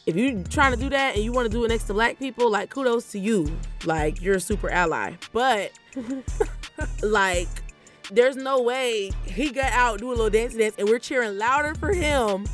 If 0.08 0.16
you're 0.16 0.42
trying 0.46 0.72
to 0.72 0.80
do 0.80 0.90
that 0.90 1.14
and 1.14 1.24
you 1.24 1.32
want 1.32 1.46
to 1.46 1.56
do 1.56 1.64
it 1.64 1.68
next 1.68 1.84
to 1.84 1.94
black 1.94 2.18
people, 2.18 2.50
like 2.50 2.72
kudos 2.72 3.12
to 3.12 3.20
you. 3.20 3.56
Like 3.86 4.20
you're 4.20 4.38
a 4.38 4.40
super 4.40 4.68
ally. 4.72 5.14
But 5.32 5.74
like 7.02 7.48
there's 8.12 8.36
no 8.36 8.62
way 8.62 9.12
he 9.26 9.52
got 9.52 9.72
out 9.72 10.00
do 10.00 10.10
a 10.10 10.10
little 10.10 10.30
dance 10.30 10.54
dance 10.54 10.76
and 10.78 10.88
we're 10.88 11.00
cheering 11.00 11.38
louder 11.38 11.76
for 11.76 11.94
him. 11.94 12.46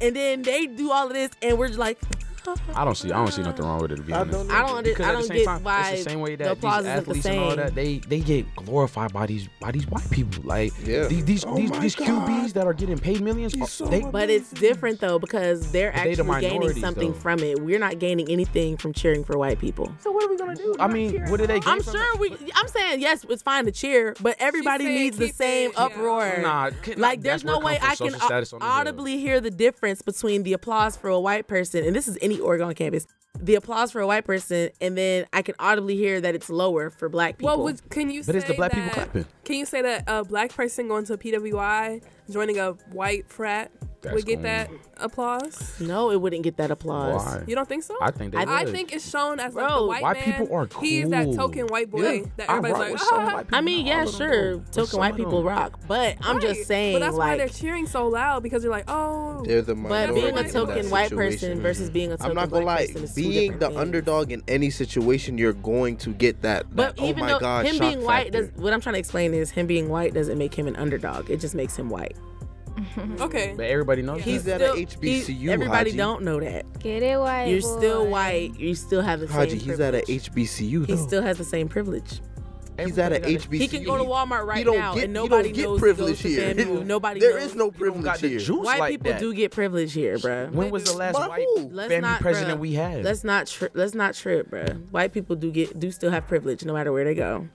And 0.00 0.14
then 0.14 0.42
they 0.42 0.66
do 0.66 0.90
all 0.90 1.06
of 1.06 1.14
this 1.14 1.30
and 1.42 1.58
we're 1.58 1.68
just 1.68 1.78
like 1.78 1.98
I 2.74 2.84
don't 2.84 2.94
see. 2.94 3.10
I 3.12 3.16
don't 3.18 3.32
see 3.32 3.42
nothing 3.42 3.64
wrong 3.64 3.80
with 3.80 3.92
it. 3.92 3.96
To 3.96 4.02
be 4.02 4.12
I 4.12 4.20
honest. 4.20 4.38
don't 4.38 4.50
I 4.50 4.60
don't 4.66 4.76
under, 4.78 4.90
Because 4.90 5.06
I 5.06 5.12
don't 5.12 5.28
get 5.30 5.44
time, 5.44 5.62
why 5.64 5.90
it's 5.90 6.04
the 6.04 6.10
same 6.10 6.20
way 6.20 6.36
that 6.36 6.52
applause 6.52 6.84
these 6.84 6.92
isn't 6.92 7.04
the 7.04 7.10
athletes 7.10 7.26
and 7.26 7.38
all 7.38 7.56
that 7.56 7.74
they 7.74 7.98
they 7.98 8.20
get 8.20 8.56
glorified 8.56 9.12
by 9.12 9.26
these 9.26 9.48
by 9.60 9.70
these 9.72 9.86
white 9.88 10.08
people. 10.10 10.42
Like 10.44 10.72
Yeah. 10.84 11.06
these 11.06 11.24
these 11.24 11.44
Oh 11.46 11.56
these, 11.56 11.70
these 11.72 11.96
QBs 11.96 12.52
that 12.54 12.66
are 12.66 12.72
getting 12.74 12.98
paid 12.98 13.20
millions. 13.22 13.54
So 13.70 13.86
they, 13.86 14.00
but 14.02 14.30
it's 14.30 14.50
different 14.50 15.00
though 15.00 15.18
because 15.18 15.70
they're 15.72 15.92
But 15.92 16.04
they 16.04 16.14
the 16.14 16.22
actually 16.24 16.40
gaining 16.48 16.80
something 16.80 17.12
though. 17.12 17.18
from 17.18 17.38
it. 17.40 17.60
We're 17.62 17.78
not 17.78 17.98
gaining 17.98 18.28
anything 18.30 18.76
from 18.76 18.92
cheering 18.92 19.24
for 19.24 19.36
white 19.38 19.58
people. 19.58 19.92
So 20.00 20.10
what 20.12 20.24
are 20.24 20.28
we 20.28 20.36
gonna 20.36 20.54
do? 20.56 20.74
I 20.78 20.88
mean, 20.88 21.28
what 21.30 21.38
do 21.40 21.46
they 21.46 21.56
at? 21.56 21.66
I'm 21.66 21.82
from 21.82 21.94
sure 21.94 22.16
we. 22.18 22.36
I'm 22.54 22.68
saying 22.68 23.00
yes, 23.00 23.24
it's 23.28 23.42
fine 23.42 23.64
to 23.66 23.72
cheer, 23.72 24.14
but 24.20 24.36
everybody 24.38 24.84
saying 24.84 24.96
needs 24.96 25.16
the 25.18 25.28
same 25.28 25.70
it, 25.70 25.74
yeah. 25.76 25.84
uproar. 25.84 26.38
Nah, 26.42 26.70
can- 26.82 26.98
like 27.00 27.22
there's 27.22 27.44
no 27.44 27.58
way 27.58 27.78
I 27.82 27.94
can 27.96 28.10
social 28.10 28.20
status 28.20 28.52
on 28.52 28.60
the 28.60 28.64
hill. 28.64 28.74
audibly 28.74 29.18
hear 29.18 29.40
the 29.40 29.50
difference 29.50 30.02
between 30.02 30.42
the 30.42 30.52
applause 30.52 30.96
for 30.96 31.08
a 31.08 31.18
white 31.20 31.46
person, 31.46 31.84
and 31.84 31.94
this 31.94 32.08
is 32.08 32.16
any 32.20 32.35
Oregon 32.40 32.74
campus. 32.74 33.06
The 33.40 33.54
applause 33.56 33.92
for 33.92 34.00
a 34.00 34.06
white 34.06 34.24
person, 34.24 34.70
and 34.80 34.96
then 34.96 35.26
I 35.32 35.42
can 35.42 35.54
audibly 35.58 35.96
hear 35.96 36.20
that 36.20 36.34
it's 36.34 36.48
lower 36.50 36.90
for 36.90 37.08
black 37.08 37.38
people. 37.38 37.56
Well, 37.56 37.64
would, 37.64 37.88
can 37.90 38.10
you 38.10 38.20
But 38.20 38.32
say 38.32 38.38
it's 38.38 38.46
the 38.48 38.54
black 38.54 38.72
that, 38.72 38.76
people 38.84 38.94
clapping. 38.94 39.26
Can 39.44 39.56
you 39.56 39.66
say 39.66 39.82
that 39.82 40.04
a 40.06 40.24
black 40.24 40.52
person 40.54 40.88
going 40.88 41.04
to 41.06 41.12
a 41.14 41.18
PWI 41.18 42.02
joining 42.30 42.58
a 42.58 42.72
white 42.90 43.28
frat 43.30 43.70
That's 44.02 44.14
would 44.14 44.26
get 44.26 44.42
going- 44.42 44.44
that 44.44 44.70
applause? 44.96 45.78
no, 45.80 46.10
it 46.10 46.20
wouldn't 46.20 46.42
get 46.42 46.56
that 46.56 46.70
applause. 46.72 47.24
Why? 47.24 47.44
You 47.46 47.54
don't 47.54 47.68
think 47.68 47.84
so? 47.84 47.96
I 48.00 48.10
think 48.10 48.32
they. 48.32 48.38
I 48.38 48.42
I 48.42 48.64
would. 48.64 48.72
think 48.72 48.92
it's 48.92 49.08
shown 49.08 49.38
as 49.38 49.54
like 49.54 49.66
Bro, 49.68 49.80
the 49.82 49.86
white, 49.86 50.02
white 50.02 50.16
man. 50.16 50.24
people 50.24 50.56
are 50.56 50.68
He 50.80 51.00
is 51.02 51.10
that 51.10 51.32
token 51.34 51.66
white 51.68 51.90
boy 51.90 52.10
Yeah. 52.12 52.22
that 52.38 52.50
everybody's 52.50 52.78
like. 52.78 53.00
"Ah." 53.12 53.44
I 53.52 53.60
mean, 53.60 53.86
yeah, 53.86 54.04
sure, 54.06 54.58
token 54.72 54.98
white 54.98 55.14
people 55.16 55.38
them. 55.42 55.46
rock, 55.46 55.78
but 55.86 56.16
I'm 56.22 56.40
just 56.40 56.66
saying, 56.66 56.94
But 56.96 57.00
that's 57.06 57.16
why 57.16 57.36
they're 57.36 57.48
cheering 57.48 57.86
so 57.86 58.08
loud 58.08 58.42
because 58.42 58.62
they're 58.62 58.70
like, 58.72 58.84
oh, 58.88 59.42
They're 59.44 59.62
the 59.62 59.74
but 59.76 60.12
being 60.14 60.36
a 60.36 60.50
token 60.50 60.90
white 60.90 61.10
person 61.10 61.60
versus 61.60 61.90
being 61.90 62.10
a 62.12 62.16
token 62.16 62.30
I'm 62.30 62.36
not 62.36 62.50
black 62.50 62.88
person 62.88 63.04
is 63.04 63.14
two 63.14 63.22
Being 63.30 63.58
the 63.58 63.68
things. 63.68 63.80
underdog 63.80 64.32
in 64.32 64.42
any 64.48 64.70
situation, 64.70 65.38
you're 65.38 65.52
going 65.52 65.96
to 65.98 66.10
get 66.12 66.42
that. 66.42 66.66
But 66.74 66.96
that, 66.96 67.02
even 67.02 67.22
oh 67.22 67.24
my 67.26 67.32
though 67.32 67.38
God, 67.40 67.66
him 67.66 67.78
being 67.78 68.02
white 68.02 68.32
does 68.32 68.50
what 68.56 68.72
I'm 68.72 68.80
trying 68.80 68.94
to 68.94 68.98
explain 68.98 69.34
is 69.34 69.50
him 69.50 69.66
being 69.66 69.88
white 69.88 70.14
doesn't 70.14 70.38
make 70.38 70.54
him 70.54 70.66
an 70.66 70.76
underdog. 70.76 71.30
It 71.30 71.40
just 71.40 71.54
makes 71.54 71.76
him 71.76 71.88
white. 71.90 72.16
Okay. 73.20 73.54
But 73.56 73.66
everybody 73.66 74.02
knows 74.02 74.22
He's 74.22 74.44
that. 74.44 74.60
at 74.60 74.76
a 74.76 74.86
still- 74.86 75.00
he- 75.00 75.20
HBCU, 75.22 75.48
everybody 75.48 75.90
Haji. 75.90 75.96
don't 75.96 76.22
know 76.22 76.38
that. 76.40 76.78
Get 76.78 77.02
it 77.02 77.18
white. 77.18 77.46
You're 77.46 77.62
still 77.62 78.06
white. 78.06 78.58
You 78.60 78.74
still 78.74 79.00
have 79.00 79.20
the 79.20 79.26
Haji, 79.26 79.58
same. 79.58 79.60
he's 79.60 79.80
at 79.80 79.94
a 79.94 80.00
privilege. 80.02 80.30
HBCU 80.30 80.86
He 80.86 80.96
still 80.98 81.22
has 81.22 81.38
the 81.38 81.44
same 81.44 81.68
privilege. 81.68 82.20
He's 82.78 82.98
at 82.98 83.12
a 83.12 83.16
Everybody 83.16 83.38
HBCU. 83.38 83.60
He 83.60 83.68
can 83.68 83.82
go 83.84 83.96
to 83.96 84.04
Walmart 84.04 84.44
right 84.46 84.58
he 84.58 84.64
don't 84.64 84.78
now 84.78 84.94
get, 84.94 85.04
and 85.04 85.16
he 85.16 85.22
nobody 85.22 85.52
get 85.52 85.64
knows 85.64 85.76
he 85.78 85.80
privilege 85.80 86.22
goes 86.22 86.22
to 86.22 86.28
here. 86.28 86.54
FAMU. 86.54 86.84
Nobody 86.86 87.20
There 87.20 87.34
knows. 87.38 87.50
is 87.50 87.54
no 87.54 87.70
privilege 87.70 88.04
got 88.04 88.18
here. 88.20 88.38
White 88.62 88.78
like 88.80 88.90
people 88.92 89.12
that. 89.12 89.20
do 89.20 89.34
get 89.34 89.50
privilege 89.52 89.92
here, 89.92 90.16
bruh. 90.18 90.50
When 90.52 90.70
was 90.70 90.84
the 90.84 90.96
last 90.96 91.14
By 91.14 91.28
white 91.28 91.46
who? 91.56 91.68
Let's 91.72 91.88
family 91.92 92.00
not, 92.08 92.20
president 92.20 92.58
bruh. 92.58 92.62
we 92.62 92.72
had? 92.74 93.04
Let's 93.04 93.24
not 93.24 93.46
tri- 93.46 93.68
let's 93.74 93.94
not 93.94 94.14
trip, 94.14 94.50
bruh. 94.50 94.90
White 94.90 95.12
people 95.12 95.36
do 95.36 95.50
get 95.50 95.78
do 95.78 95.90
still 95.90 96.10
have 96.10 96.26
privilege 96.26 96.64
no 96.64 96.72
matter 96.74 96.92
where 96.92 97.04
they 97.04 97.14
go. 97.14 97.48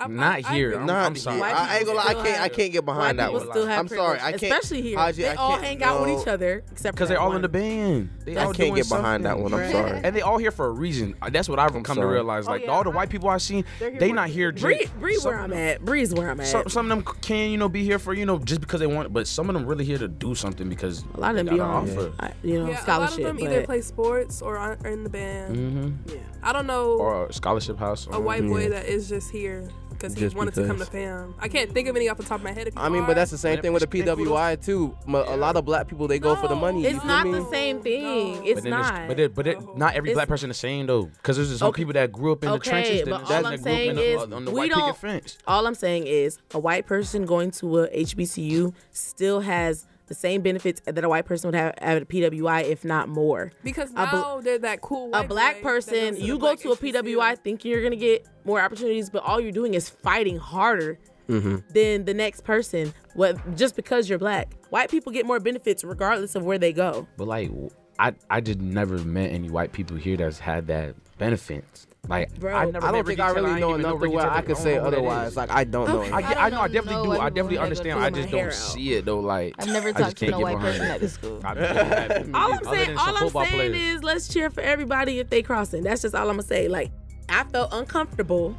I- 0.00 0.04
I- 0.04 0.08
Not 0.08 0.44
I 0.46 0.54
here. 0.54 0.68
agree. 0.68 0.78
I'm- 0.78 0.86
Not 0.86 1.06
I'm 1.06 1.16
sorry. 1.16 1.40
White 1.40 1.54
I 1.54 1.76
ain't 1.76 1.86
gonna 1.86 1.98
lie. 1.98 2.04
I 2.08 2.14
can't. 2.14 2.40
I 2.40 2.48
can't 2.48 2.72
get 2.72 2.84
behind 2.84 3.18
that 3.18 3.32
one. 3.32 3.48
still 3.50 3.66
have 3.66 3.80
I'm 3.80 3.88
sorry. 3.88 4.18
I 4.20 4.30
can't. 4.32 4.42
especially 4.44 4.82
here. 4.82 4.98
Haji, 4.98 5.22
they 5.22 5.28
I 5.28 5.34
all 5.34 5.56
hang 5.58 5.82
out 5.82 6.00
no. 6.06 6.12
with 6.14 6.22
each 6.22 6.28
other, 6.28 6.62
except 6.72 6.94
Because 6.96 7.08
they're 7.08 7.20
all 7.20 7.28
one. 7.28 7.36
in 7.36 7.42
the 7.42 7.48
band. 7.48 8.08
They 8.24 8.36
I 8.36 8.50
can't 8.52 8.74
get 8.74 8.88
behind 8.88 9.24
that 9.26 9.38
one. 9.38 9.52
I'm 9.54 9.70
sorry. 9.70 10.00
And 10.02 10.16
they 10.16 10.22
all 10.22 10.38
here 10.38 10.50
for 10.50 10.66
a 10.66 10.70
reason. 10.70 11.14
That's 11.30 11.48
what 11.48 11.58
I've 11.58 11.72
come 11.72 11.82
to 11.82 11.94
sorry. 11.94 12.12
realize. 12.14 12.46
Oh, 12.48 12.52
Like 12.52 12.62
yeah, 12.62 12.70
all 12.70 12.82
the 12.84 12.90
white 12.90 13.10
people 13.10 13.28
I've 13.28 13.42
seen, 13.42 13.64
They're 13.78 13.90
here 13.90 14.00
they 14.00 14.08
for 14.08 14.14
not 14.14 14.28
here. 14.30 14.52
reason. 14.52 14.62
Bri, 14.62 14.86
Bri, 14.98 15.16
where 15.18 15.38
I'm 15.38 15.52
at. 15.52 15.84
Bri's 15.84 16.14
where 16.14 16.30
I'm 16.30 16.40
at. 16.40 16.46
some, 16.46 16.68
some 16.68 16.90
of 16.90 17.04
them 17.04 17.14
can 17.20 17.50
you 17.50 17.58
know 17.58 17.68
be 17.68 17.84
here 17.84 17.98
for 17.98 18.14
you 18.14 18.24
know 18.26 18.38
just 18.38 18.60
because 18.60 18.80
they 18.80 18.86
want, 18.86 19.12
but 19.12 19.26
some 19.26 19.48
of 19.50 19.54
them 19.54 19.66
really 19.66 19.84
here 19.84 19.98
to 19.98 20.08
do 20.08 20.34
something 20.34 20.68
because 20.68 21.04
a 21.14 21.20
lot 21.20 21.30
of 21.30 21.36
them 21.44 21.54
be 21.54 21.60
on, 21.60 21.88
offer. 21.88 22.12
You 22.42 22.60
know, 22.60 22.66
Yeah, 22.70 22.70
a 22.70 22.70
lot 22.70 22.70
of 22.70 22.78
scholarship. 23.10 23.24
them 23.24 23.40
either 23.40 23.62
play 23.64 23.80
sports 23.82 24.40
or 24.42 24.56
are 24.56 24.78
are 24.84 24.90
in 24.90 25.04
the 25.04 25.10
band. 25.10 25.56
hmm 25.56 26.12
Yeah. 26.12 26.18
I 26.42 26.52
don't 26.52 26.66
know 26.66 26.92
Or 26.92 27.26
a 27.26 27.32
scholarship 27.32 27.78
house. 27.78 28.08
a 28.10 28.20
white 28.20 28.46
boy 28.46 28.62
Yeah. 28.62 28.68
that 28.70 28.86
is 28.86 29.08
just 29.08 29.30
here 29.30 29.68
because 30.00 30.14
he 30.14 30.20
Just 30.20 30.34
wanted 30.36 30.54
to 30.54 30.62
come 30.66 30.78
to 30.78 30.84
because. 30.84 30.88
fam. 30.88 31.34
I 31.38 31.48
can't 31.48 31.70
think 31.72 31.88
of 31.88 31.94
any 31.96 32.08
off 32.08 32.16
the 32.16 32.22
top 32.22 32.38
of 32.38 32.44
my 32.44 32.52
head. 32.52 32.68
If 32.68 32.74
you 32.74 32.80
I 32.80 32.88
mean, 32.88 33.02
are, 33.02 33.06
but 33.08 33.14
that's 33.16 33.30
the 33.30 33.38
same 33.38 33.60
thing 33.60 33.72
with 33.72 33.82
the 33.82 33.86
they- 33.86 34.00
they 34.00 34.14
kudos- 34.14 34.26
PWI 34.28 34.56
too. 34.64 34.96
M- 35.06 35.14
A 35.14 35.36
lot 35.36 35.56
of 35.56 35.64
black 35.64 35.88
people 35.88 36.08
they 36.08 36.18
go 36.18 36.34
for 36.36 36.48
the 36.48 36.54
money. 36.56 36.82
you 36.82 36.88
It's 36.88 36.98
feel 36.98 37.06
not 37.06 37.26
me? 37.26 37.32
the 37.38 37.44
same 37.50 37.80
thing. 37.82 38.02
No. 38.02 38.42
It's 38.44 38.54
But 38.54 38.62
then 38.64 38.70
not. 38.70 38.94
It's, 39.02 39.08
but 39.08 39.20
it, 39.20 39.34
but 39.34 39.46
it, 39.46 39.76
not 39.76 39.94
every 39.94 40.10
It's- 40.10 40.16
black 40.16 40.28
person 40.28 40.48
the 40.48 40.54
same 40.54 40.86
though, 40.86 41.04
because 41.04 41.36
there's 41.36 41.58
some 41.58 41.68
Okay. 41.68 41.82
people 41.82 41.92
that 41.94 42.10
grew 42.10 42.32
up 42.32 42.42
in 42.42 42.50
the 42.50 42.56
Okay, 42.56 42.70
trenches. 42.70 43.00
but 43.02 43.10
That, 43.10 43.20
all 43.20 43.28
that 43.28 43.36
I'm 43.36 43.42
grew 43.42 43.52
up 43.54 43.60
saying 43.60 43.90
in 43.90 43.96
the, 43.96 44.02
is 44.02 44.22
on 44.22 44.44
the 44.44 44.50
we 44.50 44.58
white 44.60 44.70
don't- 44.70 44.96
fence. 44.96 45.38
All 45.46 45.66
I'm 45.66 45.74
saying 45.74 46.06
is 46.06 46.38
a 46.54 46.58
white 46.58 46.86
person 46.86 47.26
going 47.26 47.50
to 47.52 47.80
a 47.80 47.88
HBCU 47.88 48.72
still 48.92 49.40
has 49.40 49.86
the 50.10 50.14
same 50.14 50.42
benefits 50.42 50.82
that 50.84 51.02
a 51.02 51.08
white 51.08 51.24
person 51.24 51.48
would 51.48 51.54
have 51.54 51.72
at 51.78 52.02
a 52.02 52.04
PWI, 52.04 52.64
if 52.64 52.84
not 52.84 53.08
more. 53.08 53.52
because 53.64 53.90
a 53.92 53.94
bl- 53.94 54.16
now 54.16 54.40
they're 54.42 54.58
that 54.58 54.80
cool. 54.82 55.08
A 55.14 55.22
black 55.24 55.62
person, 55.62 56.16
you 56.18 56.36
go 56.38 56.54
to 56.56 56.72
a 56.72 56.76
PWI 56.76 57.38
thinking 57.38 57.70
you're 57.70 57.82
gonna 57.82 57.96
get 57.96 58.26
more 58.44 58.60
opportunities, 58.60 59.08
but 59.08 59.22
all 59.22 59.40
you're 59.40 59.52
doing 59.52 59.72
is 59.74 59.88
fighting 59.88 60.36
harder 60.36 60.98
Mm-hmm. 61.28 61.58
than 61.72 62.04
the 62.06 62.12
next 62.12 62.42
person. 62.42 62.92
What 63.14 63.54
just 63.56 63.76
because 63.76 64.08
you're 64.10 64.18
black, 64.18 64.52
white 64.70 64.90
people 64.90 65.12
get 65.12 65.24
more 65.26 65.38
benefits 65.38 65.84
regardless 65.84 66.34
of 66.34 66.42
where 66.44 66.58
they 66.58 66.72
go. 66.72 67.06
But 67.16 67.28
like, 67.28 67.52
I 68.00 68.14
I 68.28 68.40
just 68.40 68.58
never 68.58 68.98
met 68.98 69.30
any 69.30 69.48
white 69.48 69.70
people 69.70 69.96
here 69.96 70.16
that's 70.16 70.40
had 70.40 70.66
that 70.66 70.96
benefits. 71.18 71.86
Like, 72.10 72.40
Bro, 72.40 72.52
I 72.52 72.64
never 72.64 72.86
I 72.86 72.90
don't 72.90 73.06
think 73.06 73.20
I 73.20 73.30
really 73.30 73.50
ain't 73.52 73.60
know 73.60 73.74
enough 73.74 74.02
Ricky 74.02 74.10
to 74.10 74.16
where 74.16 74.30
I 74.30 74.42
could 74.42 74.56
say 74.56 74.74
know 74.74 74.84
who 74.84 74.90
that 74.90 74.96
otherwise. 74.96 75.36
Like 75.36 75.50
I 75.52 75.62
don't 75.62 75.88
know. 75.88 76.02
Okay. 76.02 76.10
I, 76.10 76.18
I 76.18 76.46
I 76.46 76.50
know, 76.50 76.60
I 76.60 76.66
definitely 76.66 76.94
know 77.08 77.14
do. 77.14 77.20
I 77.20 77.28
definitely 77.30 77.44
when 77.44 77.52
I 77.52 77.54
go 77.56 77.62
understand. 77.62 78.00
I 78.00 78.10
just 78.10 78.30
don't 78.30 78.46
out. 78.46 78.52
see 78.52 78.92
it 78.94 79.04
though. 79.04 79.20
Like, 79.20 79.54
I've 79.58 79.68
never 79.68 79.88
I 79.90 79.92
just 79.92 80.02
talked 80.02 80.16
to 80.16 80.24
can't 80.26 80.30
no 80.32 80.38
get 80.38 80.54
white 80.54 80.60
person 80.60 80.86
it. 80.86 80.90
at 80.90 81.00
the 81.00 81.08
school. 81.08 81.40
I 81.44 81.54
just 81.54 81.72
haven't. 81.76 82.34
All 82.34 82.52
I'm 82.52 82.64
saying, 82.64 82.98
all 82.98 83.16
I'm 83.16 83.28
saying 83.30 83.48
players. 83.52 83.76
is 83.76 84.02
let's 84.02 84.26
cheer 84.26 84.50
for 84.50 84.60
everybody 84.60 85.20
if 85.20 85.30
they 85.30 85.40
crossing. 85.40 85.84
That's 85.84 86.02
just 86.02 86.16
all 86.16 86.28
I'm 86.28 86.34
gonna 86.36 86.42
say. 86.42 86.66
Like, 86.66 86.90
I 87.28 87.44
felt 87.44 87.72
uncomfortable 87.72 88.56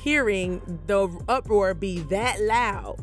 hearing 0.00 0.62
the 0.86 1.08
uproar 1.28 1.74
be 1.74 1.98
that 2.02 2.40
loud. 2.40 2.96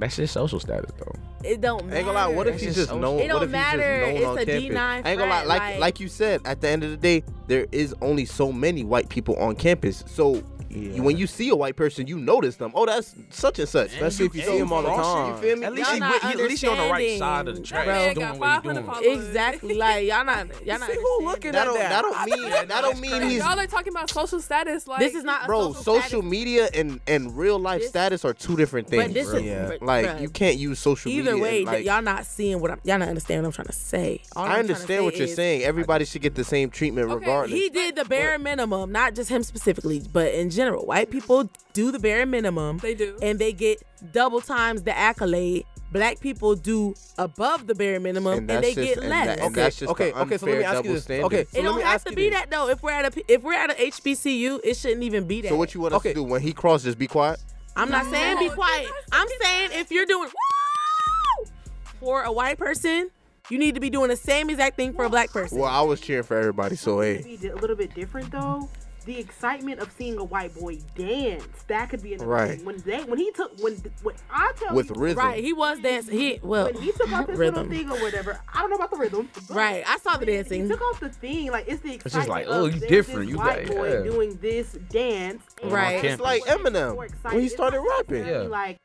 That's 0.00 0.16
just 0.16 0.32
social 0.34 0.58
status 0.58 0.90
though. 0.98 1.14
It 1.44 1.60
don't 1.60 1.84
matter. 1.84 1.96
Ain't 1.98 2.06
gonna 2.06 2.18
lie. 2.18 2.26
What 2.34 2.46
if 2.46 2.54
That's 2.54 2.64
he's 2.64 2.74
just 2.74 2.88
just 2.90 3.00
known? 3.00 3.20
It 3.20 3.28
don't 3.28 3.34
what 3.36 3.42
if 3.44 3.50
matter. 3.50 4.06
He's 4.06 4.06
just 4.06 4.06
known 4.06 4.16
It's 4.16 4.26
on 4.26 4.38
a 4.38 4.46
campus? 4.46 4.76
D9 4.76 4.76
I 5.04 5.10
ain't 5.10 5.18
gonna 5.18 5.30
lie. 5.30 5.44
Like 5.44 5.60
like- 5.60 5.78
like 5.80 6.00
you 6.00 6.08
said, 6.08 6.40
at 6.44 6.60
the 6.60 6.68
end 6.68 6.84
of 6.84 6.90
the 6.90 6.96
day, 6.96 7.22
there 7.46 7.66
is 7.72 7.94
only 8.00 8.24
so 8.24 8.50
many 8.52 8.84
white 8.84 9.08
people 9.08 9.36
on 9.36 9.54
campus. 9.56 10.02
So 10.06 10.42
Yeah. 10.74 11.00
when 11.02 11.16
you 11.16 11.26
see 11.26 11.48
a 11.50 11.56
white 11.56 11.76
person, 11.76 12.06
you 12.06 12.18
notice 12.18 12.56
them. 12.56 12.72
Oh, 12.74 12.84
that's 12.86 13.14
such 13.30 13.58
and 13.58 13.68
such. 13.68 13.92
Especially 13.92 14.26
if 14.26 14.34
you 14.34 14.42
see 14.42 14.58
him 14.58 14.72
all 14.72 14.82
the 14.82 14.88
time. 14.88 15.34
You 15.36 15.40
feel 15.40 15.56
me? 15.58 15.64
At 15.66 15.72
least, 15.74 15.90
Y'all 15.96 16.12
he, 16.12 16.18
he, 16.18 16.28
at 16.28 16.36
least 16.36 16.62
he 16.62 16.68
on 16.68 16.76
the 16.78 16.90
right 16.90 17.18
side 17.18 17.48
of 17.48 17.56
the 17.56 17.62
track, 17.62 17.84
Bro. 17.86 18.14
Doing 18.14 18.38
what 18.40 18.62
he 18.64 18.72
doing. 18.72 19.18
Exactly. 19.18 19.74
Like 19.74 20.06
y'all 20.06 20.24
not 20.24 20.46
y'all 20.66 20.78
not. 20.80 20.90
See 20.90 20.96
who 20.96 21.24
looking 21.24 21.52
that 21.52 21.62
at 21.62 21.64
don't 21.64 21.78
that? 21.78 21.88
that 21.90 22.02
don't 22.02 22.24
mean 22.40 22.50
that 22.50 22.68
don't 22.68 23.00
mean 23.00 23.22
he's 23.30 23.38
Y'all 23.38 23.58
are 23.58 23.66
talking 23.66 23.92
about 23.92 24.10
social 24.10 24.40
status. 24.40 24.86
Like 24.86 25.00
This 25.00 25.14
is 25.14 25.24
not 25.24 25.44
a 25.44 25.46
bro. 25.46 25.68
social, 25.72 25.82
Social 25.82 26.02
status. 26.08 26.24
media 26.24 26.68
and 26.74 27.00
and 27.06 27.36
real 27.36 27.58
life 27.58 27.80
This- 27.82 27.90
status 27.90 28.24
are 28.24 28.34
two 28.34 28.56
different 28.56 28.88
things. 28.88 29.04
But 29.04 29.14
this 29.14 29.28
bro. 29.28 29.38
is 29.38 29.44
Yeah. 29.44 29.70
like 29.80 30.06
bruh, 30.06 30.20
you 30.20 30.28
can't 30.28 30.56
use 30.56 30.78
social 30.78 31.10
Either 31.12 31.32
media. 31.32 31.42
way, 31.42 31.64
like, 31.64 31.84
y'all 31.84 32.02
not 32.02 32.26
seeing 32.26 32.60
what 32.60 32.70
I'm. 32.70 32.80
Y'all 32.84 32.98
not 32.98 33.08
understand 33.08 33.42
what 33.42 33.46
I'm 33.48 33.52
trying 33.52 33.66
to 33.66 33.72
say. 33.72 34.22
All 34.34 34.44
I'm 34.44 34.50
I 34.50 34.54
trying 34.54 34.60
understand 34.70 35.04
what 35.04 35.16
you're 35.16 35.28
is 35.28 35.34
saying. 35.34 35.62
Everybody 35.62 36.04
should 36.04 36.22
get 36.22 36.34
the 36.34 36.44
same 36.44 36.70
treatment 36.70 37.08
regardless. 37.08 37.58
He 37.58 37.68
did 37.70 37.96
the 37.96 38.04
bare 38.04 38.38
minimum, 38.38 38.90
not 38.92 39.14
just 39.14 39.30
him 39.30 39.42
specifically, 39.42 40.02
but 40.12 40.32
in 40.34 40.50
general. 40.50 40.63
White 40.72 41.10
people 41.10 41.48
do 41.72 41.90
the 41.92 41.98
bare 41.98 42.26
minimum. 42.26 42.78
They 42.78 42.94
do. 42.94 43.18
And 43.22 43.38
they 43.38 43.52
get 43.52 43.82
double 44.12 44.40
times 44.40 44.82
the 44.82 44.96
accolade. 44.96 45.64
Black 45.92 46.18
people 46.18 46.56
do 46.56 46.94
above 47.18 47.68
the 47.68 47.74
bare 47.74 48.00
minimum 48.00 48.32
and, 48.38 48.50
And 48.50 48.64
they 48.64 48.74
that's 48.74 48.86
get 48.88 48.98
and 48.98 49.08
less. 49.10 49.26
that- 49.26 49.38
and 49.38 49.46
Okay, 49.52 49.54
that's 49.62 49.76
just 49.76 49.90
okay, 49.92 50.12
okay. 50.12 50.38
So 50.38 50.46
let 50.46 50.58
me 50.58 50.64
ask 50.64 50.84
you 50.84 50.92
this. 50.94 51.04
standard. 51.04 51.26
Okay, 51.26 51.40
it 51.40 51.48
so 51.52 51.58
let 51.58 51.64
don't 51.64 51.82
have 51.82 52.04
to 52.04 52.12
be 52.14 52.30
this. 52.30 52.38
that 52.40 52.50
though. 52.50 52.68
If 52.68 52.82
we're 52.82 52.90
at 52.90 53.16
a 53.16 53.22
if 53.32 53.42
we're 53.44 53.52
at 53.54 53.70
a 53.70 53.74
HBCU, 53.74 54.58
it 54.64 54.76
shouldn't 54.76 55.04
even 55.04 55.24
be 55.28 55.40
that. 55.42 55.48
so 55.50 55.56
what 55.56 55.72
you 55.72 55.80
want 55.80 55.94
us 55.94 55.98
Okay. 56.00 56.08
to 56.10 56.14
do 56.16 56.24
when 56.24 56.40
he 56.40 56.52
crosses? 56.52 56.86
Just 56.86 56.98
be 56.98 57.06
quiet. 57.06 57.38
I'm 57.76 57.90
not 57.90 58.06
saying 58.06 58.38
be 58.40 58.48
quiet. 58.50 58.88
I'm 59.12 59.28
saying 59.42 59.70
if 59.74 59.92
you're 59.92 60.06
doing 60.06 60.28
woo 60.28 61.46
for 62.00 62.22
a 62.22 62.32
white 62.32 62.58
person, 62.58 63.10
you 63.50 63.58
need 63.58 63.74
to 63.76 63.80
be 63.80 63.90
doing 63.90 64.08
the 64.08 64.16
same 64.16 64.50
exact 64.50 64.74
thing 64.76 64.94
for 64.94 65.04
a 65.04 65.10
black 65.10 65.30
person. 65.30 65.58
Well, 65.58 65.70
I 65.70 65.80
was 65.82 66.00
cheering 66.00 66.24
for 66.24 66.36
everybody, 66.36 66.74
so 66.76 67.00
hey. 67.00 67.18
could 67.22 67.40
be 67.40 67.48
a 67.48 67.54
little 67.56 67.76
bit 67.76 67.94
different 67.94 68.32
though. 68.32 68.68
The 69.04 69.18
excitement 69.18 69.80
of 69.80 69.92
seeing 69.92 70.16
a 70.18 70.24
white 70.24 70.54
boy 70.54 70.78
dance, 70.96 71.44
that 71.68 71.90
could 71.90 72.02
be 72.02 72.14
another 72.14 72.30
Right. 72.30 72.56
thing. 72.56 72.64
When 72.64 72.78
they 72.86 73.04
when 73.04 73.18
he 73.18 73.30
took 73.32 73.52
when 73.60 73.74
when 74.02 74.14
I 74.30 74.52
tell 74.56 74.70
you, 74.70 74.76
With 74.76 74.88
you, 74.90 74.96
rhythm. 74.96 75.18
Right, 75.26 75.44
he 75.44 75.52
was 75.52 75.78
dancing. 75.80 76.18
He 76.18 76.40
well, 76.42 76.64
when 76.66 76.76
he 76.80 76.90
took 76.92 77.12
off 77.12 77.28
his 77.28 77.38
rhythm. 77.38 77.68
little 77.68 77.78
thing 77.78 77.90
or 77.90 78.02
whatever, 78.02 78.40
I 78.52 78.60
don't 78.60 78.70
know 78.70 78.76
about 78.76 78.90
the 78.90 78.96
rhythm. 78.96 79.28
Right, 79.50 79.84
I 79.86 79.98
saw 79.98 80.16
the 80.16 80.24
dancing. 80.24 80.62
He 80.62 80.68
took 80.68 80.80
off 80.80 81.00
the 81.00 81.10
thing, 81.10 81.50
like 81.50 81.66
it's 81.68 81.82
the 81.82 81.94
excitement. 81.96 82.02
just 82.02 82.16
excitement. 82.16 82.28
like, 82.28 82.46
oh, 82.48 82.64
you 82.64 82.70
there's 82.80 82.90
different, 82.90 83.20
This 83.26 83.30
you 83.30 83.36
white 83.36 83.66
got- 83.66 83.76
boy 83.76 83.92
yeah. 83.92 84.02
doing 84.04 84.38
this 84.40 84.72
dance. 84.88 85.42
Right. 85.62 86.02
It's 86.02 86.20
like 86.22 86.42
Eminem 86.44 86.96
when 86.96 87.40
he 87.40 87.48
started 87.48 87.80
rapping. 87.80 88.26
Yeah. 88.26 88.38
Like, 88.42 88.78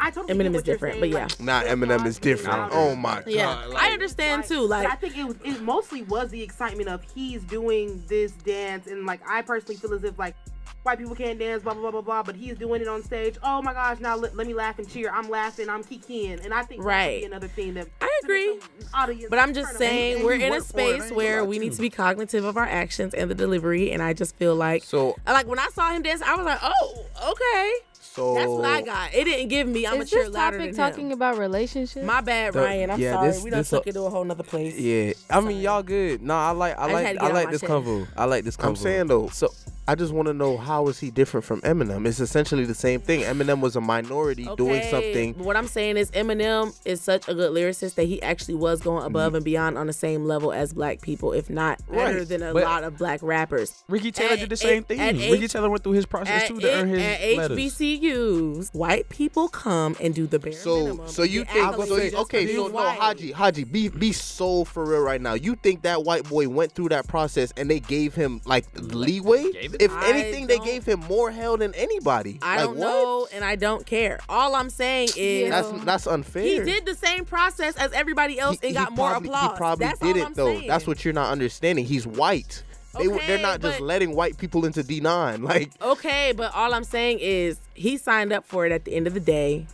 I 0.00 0.10
totally 0.10 0.34
Eminem 0.34 0.54
is 0.54 0.62
different, 0.62 0.94
saying, 0.94 1.00
but 1.00 1.08
yeah. 1.10 1.24
like, 1.24 1.40
Nah, 1.40 1.60
there's 1.60 1.78
Eminem 1.78 2.06
is 2.06 2.18
different. 2.18 2.70
Oh 2.72 2.96
my 2.96 3.22
Yeah, 3.26 3.44
god. 3.44 3.74
I 3.76 3.90
understand 3.90 4.44
too. 4.44 4.66
Like 4.66 4.88
I 4.90 4.94
think 4.96 5.16
it 5.16 5.24
was 5.24 5.36
it 5.44 5.60
mostly 5.60 6.02
was 6.02 6.30
the 6.30 6.42
excitement 6.42 6.88
of 6.88 7.02
he's 7.14 7.42
doing 7.44 8.02
this 8.08 8.32
dance 8.32 8.86
and 8.86 9.04
like 9.06 9.20
I 9.28 9.42
personally 9.42 9.76
feel 9.76 9.92
as 9.92 10.02
if 10.04 10.18
like 10.18 10.34
white 10.82 10.98
people 10.98 11.14
can't 11.14 11.38
dance 11.38 11.62
blah 11.62 11.74
blah 11.74 11.82
blah 11.82 11.90
blah 11.90 12.00
blah 12.00 12.22
but 12.22 12.34
he's 12.34 12.56
doing 12.56 12.80
it 12.80 12.88
on 12.88 13.02
stage. 13.02 13.36
Oh 13.42 13.60
my 13.60 13.74
gosh, 13.74 14.00
now 14.00 14.16
let, 14.16 14.34
let 14.34 14.46
me 14.46 14.54
laugh 14.54 14.78
and 14.78 14.88
cheer. 14.88 15.10
I'm 15.12 15.28
laughing, 15.28 15.68
I'm 15.68 15.84
kikiing. 15.84 16.42
And 16.42 16.54
I 16.54 16.62
think 16.62 16.82
Right. 16.82 17.20
could 17.20 17.30
another 17.30 17.48
thing 17.48 17.74
that 17.74 17.88
I 18.00 18.20
agree. 18.24 18.58
Audience 18.94 19.26
but 19.28 19.38
I'm 19.38 19.52
just 19.52 19.76
saying 19.76 20.24
we're 20.24 20.34
in 20.34 20.42
a 20.42 20.50
work 20.50 20.64
for 20.64 20.80
it, 20.80 20.82
I 20.94 20.98
space 21.00 21.12
where 21.12 21.44
we 21.44 21.58
need 21.58 21.72
to 21.74 21.80
be 21.82 21.90
cognitive 21.90 22.44
of 22.44 22.56
our 22.56 22.66
actions 22.66 23.12
and 23.12 23.30
the 23.30 23.34
delivery. 23.34 23.92
And 23.92 24.02
I 24.02 24.14
just 24.14 24.36
feel 24.36 24.54
like, 24.54 24.82
So 24.84 25.16
like 25.26 25.46
when 25.46 25.58
I 25.58 25.68
saw 25.74 25.92
him 25.92 26.02
dance, 26.02 26.22
I 26.22 26.34
was 26.36 26.46
like, 26.46 26.60
oh, 26.62 27.04
okay, 27.30 27.72
so 28.12 28.34
that's 28.34 28.48
what 28.48 28.64
I 28.64 28.82
got. 28.82 29.14
It 29.14 29.24
didn't 29.24 29.48
give 29.48 29.66
me. 29.68 29.86
I'm 29.86 30.00
Is 30.00 30.12
a 30.12 30.16
cheer 30.16 30.28
louder 30.28 30.58
topic 30.58 30.74
than 30.74 30.76
talking 30.90 31.06
him. 31.06 31.12
about 31.12 31.38
relationships? 31.38 32.04
My 32.04 32.20
bad, 32.20 32.52
The- 32.54 32.60
Ryan. 32.60 32.90
I'm 32.90 33.00
yeah, 33.00 33.12
sorry. 33.14 33.28
this- 33.28 33.42
we 33.44 33.50
done 33.50 33.60
this 33.60 33.70
took 33.70 33.86
a- 33.86 33.88
it 33.90 33.92
to 33.92 34.02
a 34.02 34.10
whole 34.10 34.24
nother 34.24 34.42
place. 34.42 34.74
Yeah, 34.78 35.12
I 35.30 35.40
mean 35.40 35.60
y'all 35.60 35.82
good. 35.82 36.22
No, 36.22 36.34
I 36.34 36.50
like 36.50 36.78
I 36.78 36.82
I 36.88 36.92
like 36.92 37.06
had 37.06 37.18
I 37.18 37.32
like 37.32 37.50
this 37.50 37.62
my 37.62 37.68
convo. 37.68 38.06
I 38.16 38.24
like 38.24 38.44
this 38.44 38.56
convo. 38.56 38.66
I'm 38.68 38.76
saying 38.76 39.06
though. 39.08 39.28
So 39.28 39.52
I 39.90 39.96
just 39.96 40.12
want 40.12 40.28
to 40.28 40.34
know 40.34 40.56
how 40.56 40.86
is 40.86 41.00
he 41.00 41.10
different 41.10 41.42
from 41.44 41.60
Eminem? 41.62 42.06
It's 42.06 42.20
essentially 42.20 42.64
the 42.64 42.76
same 42.76 43.00
thing. 43.00 43.22
Eminem 43.22 43.60
was 43.60 43.74
a 43.74 43.80
minority 43.80 44.46
doing 44.56 44.84
something. 44.88 45.34
What 45.34 45.56
I'm 45.56 45.66
saying 45.66 45.96
is 45.96 46.12
Eminem 46.12 46.78
is 46.84 47.00
such 47.00 47.26
a 47.28 47.34
good 47.34 47.50
lyricist 47.50 47.96
that 47.96 48.04
he 48.04 48.22
actually 48.22 48.54
was 48.54 48.80
going 48.82 49.04
above 49.04 49.30
mm-hmm. 49.30 49.36
and 49.36 49.44
beyond 49.44 49.76
on 49.78 49.88
the 49.88 49.92
same 49.92 50.26
level 50.26 50.52
as 50.52 50.72
black 50.72 51.00
people, 51.00 51.32
if 51.32 51.50
not 51.50 51.80
better 51.90 52.18
Right, 52.18 52.28
than 52.28 52.40
a 52.44 52.52
but- 52.52 52.62
lot 52.62 52.84
of 52.84 52.98
black 52.98 53.18
rappers. 53.20 53.82
Ricky 53.88 54.12
Taylor 54.12 54.34
At- 54.34 54.38
did 54.38 54.50
the 54.50 54.56
same 54.56 54.82
at- 54.82 54.86
thing. 54.86 55.00
at 55.00 55.14
Ricky 55.16 55.46
H- 55.46 55.52
Taylor 55.54 55.68
went 55.68 55.82
through 55.82 55.94
his 55.94 56.06
process 56.06 56.46
too 56.46 56.60
to 56.60 56.72
earn 56.72 56.88
his 56.88 57.02
at 57.02 57.36
letters. 57.38 57.58
HBCUs, 57.58 58.72
white 58.72 59.08
people 59.08 59.48
come 59.48 59.96
and 60.00 60.14
do 60.14 60.28
the 60.28 60.38
bare 60.38 60.52
So 60.52 60.84
minimum. 60.84 61.08
so 61.08 61.24
you 61.24 61.44
think 61.46 61.74
so 61.74 61.98
just 61.98 62.14
okay 62.14 62.46
for 62.46 62.52
so 62.52 62.62
being 62.62 62.72
no 62.74 62.84
white. 62.84 62.96
Haji 62.96 63.32
Haji 63.32 63.64
be 63.64 63.88
be 63.88 64.12
so 64.12 64.62
for 64.62 64.84
real 64.84 65.00
right 65.00 65.20
now. 65.20 65.34
You 65.34 65.56
think 65.56 65.82
that 65.82 66.04
white 66.04 66.28
boy 66.28 66.48
went 66.48 66.70
through 66.70 66.90
that 66.90 67.08
process 67.08 67.52
and 67.56 67.68
they 67.68 67.80
gave 67.80 68.14
him 68.14 68.40
like 68.44 68.66
leeway? 68.76 69.50
Gave 69.80 69.90
it? 69.90 69.94
If 69.94 70.02
I 70.02 70.08
anything, 70.10 70.46
they 70.46 70.58
gave 70.58 70.84
him 70.84 71.00
more 71.08 71.30
hell 71.30 71.56
than 71.56 71.74
anybody. 71.74 72.38
I 72.42 72.56
like, 72.58 72.64
don't 72.66 72.76
what? 72.76 72.86
know, 72.86 73.28
and 73.32 73.44
I 73.44 73.56
don't 73.56 73.84
care. 73.86 74.20
All 74.28 74.54
I'm 74.54 74.70
saying 74.70 75.08
is 75.16 75.48
Yeah. 75.48 75.62
That's 75.62 75.84
that's 75.84 76.06
unfair. 76.06 76.42
he 76.42 76.60
did 76.60 76.86
the 76.86 76.94
same 76.94 77.24
process 77.24 77.76
as 77.76 77.92
everybody 77.92 78.38
else 78.38 78.58
He- 78.60 78.68
and 78.68 78.76
he 78.76 78.82
got 78.84 78.92
more 78.92 79.14
applause. 79.14 79.52
He 79.52 79.56
probably 79.56 79.86
That's 79.86 79.98
did 80.00 80.16
all 80.16 80.22
it 80.22 80.26
I'm 80.26 80.32
though. 80.34 80.46
saying. 80.46 80.68
That's 80.68 80.86
what 80.86 81.04
you're 81.04 81.14
not 81.14 81.30
understanding. 81.30 81.84
He's 81.84 82.06
white. 82.06 82.62
They 82.98 83.06
they're 83.06 83.38
not 83.38 83.60
just 83.60 83.78
but- 83.78 83.84
letting 83.84 84.16
white 84.16 84.36
people 84.36 84.64
into 84.66 84.82
D9. 84.82 85.42
Like 85.50 85.70
Okay, 85.80 86.32
but 86.36 86.52
all 86.54 86.74
I'm 86.74 86.84
saying 86.84 87.18
is 87.20 87.58
he 87.74 87.96
signed 87.96 88.32
up 88.32 88.44
for 88.44 88.66
it 88.66 88.72
at 88.72 88.84
the 88.84 88.94
end 88.94 89.06
of 89.06 89.14
the 89.14 89.20
day. 89.20 89.66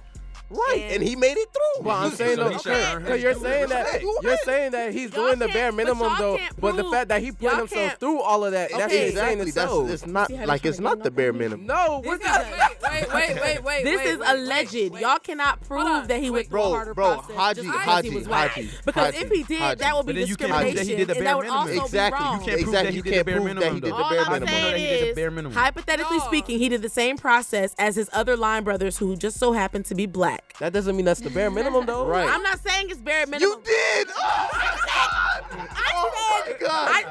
Right, 0.51 0.77
And- 0.83 0.93
and 0.95 1.03
he 1.03 1.17
made 1.17 1.37
it 1.37 1.49
through. 1.53 1.85
Well, 1.85 1.97
I'm 1.97 2.11
So 2.11 2.17
saying 2.17 2.37
though, 2.37 2.49
he 2.49 2.59
should 2.59 2.99
because 3.01 3.23
you're 3.23 3.35
saying 3.35 3.69
that 3.69 3.83
respect. 3.85 4.05
you're 4.23 4.37
saying 4.39 4.71
that 4.73 4.93
he's 4.93 5.13
Y'all 5.13 5.27
doing 5.27 5.39
the 5.39 5.49
bare 5.49 5.73
minimum 5.73 5.99
y'all 6.09 6.17
though. 6.19 6.37
can't 6.39 6.61
But 6.61 6.77
the 6.77 6.85
fact 6.85 7.09
that 7.09 7.23
he 7.23 7.33
put 7.33 7.43
y'all 7.43 7.57
himself 7.57 7.71
can't- 7.89 8.01
through 8.01 8.21
all 8.21 8.45
of 8.45 8.53
that, 8.53 8.71
that's 8.71 8.85
Okay. 8.85 9.09
insane 9.11 9.41
exactly. 9.41 9.83
That's 9.89 10.03
it's 10.03 10.07
not 10.13 10.29
See 10.29 10.35
how 10.35 10.41
they 10.43 10.47
like 10.47 10.65
it's 10.65 10.81
not 10.81 11.03
the 11.03 11.11
bare 11.11 11.31
on 11.33 11.39
minimum. 11.39 11.67
No, 11.67 12.01
This 12.03 12.09
what's 12.09 12.25
is, 12.25 12.31
that? 12.31 12.77
wait, 12.83 13.13
wait, 13.13 13.15
wait, 13.15 13.41
wait, 13.43 13.63
wait. 13.65 13.85
This 13.85 14.01
is 14.07 14.19
wait, 14.19 14.29
alleged. 14.29 14.73
wait, 14.75 14.93
wait. 14.93 15.01
Y'all 15.03 15.19
cannot 15.19 15.61
prove 15.63 16.09
that 16.09 16.21
he 16.21 16.31
went 16.31 16.35
Wait. 16.45 16.49
through 16.51 16.61
a 16.61 16.63
Bro, 16.63 16.71
harder 16.73 16.95
bro, 16.95 17.15
process 17.17 17.37
Haji, 17.37 17.55
just 17.63 17.73
because 17.73 17.85
Haji, 17.85 18.11
was 18.15 18.29
white. 18.29 18.51
Haji, 18.51 18.71
Because 18.85 19.15
if 19.17 19.31
he 19.31 19.43
did, 19.43 19.79
that 19.79 19.97
would 19.97 20.07
be 20.07 20.13
But 20.13 20.19
then 20.21 20.27
you 20.29 20.37
can't 20.37 20.51
prove 20.53 20.63
that 20.63 20.67
he 20.67 20.73
discrimination, 20.73 20.97
did 20.97 21.09
the 21.09 21.15
bare 21.15 21.25
that 21.25 21.37
would 21.37 21.43
minimum. 21.47 21.61
also 21.69 21.85
Exactly. 21.85 22.19
be 22.19 22.25
wrong. 22.25 22.39
You 22.41 22.47
can't 22.47 22.61
prove 22.63 22.73
that 22.73 22.83
that 22.85 22.91
he 22.91 22.97
you 22.97 23.03
did 23.03 23.11
the 23.11 23.15
can't 23.17 23.27
bare 23.27 23.35
prove 23.37 23.45
that 23.47 23.49
he 23.51 23.55
minimum, 23.61 23.81
did 23.81 23.91
the 23.91 23.95
All 23.97 24.11
bare 24.11 24.21
I'm 24.21 24.33
minimum. 24.33 24.47
that 24.47 24.61
saying 24.63 24.77
he 24.81 24.87
did 24.87 25.03
the 25.03 25.09
is, 25.11 25.15
bare 25.17 25.31
minimum. 25.31 25.53
hypothetically 25.59 26.21
speaking, 26.21 26.59
he 26.59 26.69
did 26.69 26.83
the 26.83 26.89
same 26.89 27.17
process 27.19 27.75
as 27.79 27.97
his 27.97 28.09
other 28.13 28.37
line 28.37 28.65
brothers 28.65 28.99
who 28.99 29.17
just 29.17 29.39
so 29.39 29.53
happened 29.53 29.85
to 29.87 29.95
be 29.95 30.07
black. 30.07 30.36
That 30.61 30.73
doesn't 30.73 30.97
mean 30.97 31.05
that's 31.05 31.21
the 31.21 31.31
bare 31.31 31.51
minimum 31.51 31.87
though. 31.87 32.07
Right. 32.17 32.29
I'm 32.29 32.43
not 32.43 32.61
saying 32.61 32.89
it's 32.91 33.01
bare 33.01 33.27
minimum. 33.27 33.59
You 33.59 33.63
did. 33.65 34.09
Oh 34.17 34.49
my 34.53 34.79
god. 34.87 35.69
Oh 35.89 36.45
my 36.47 36.53
god. 36.59 36.89
I, 36.93 37.03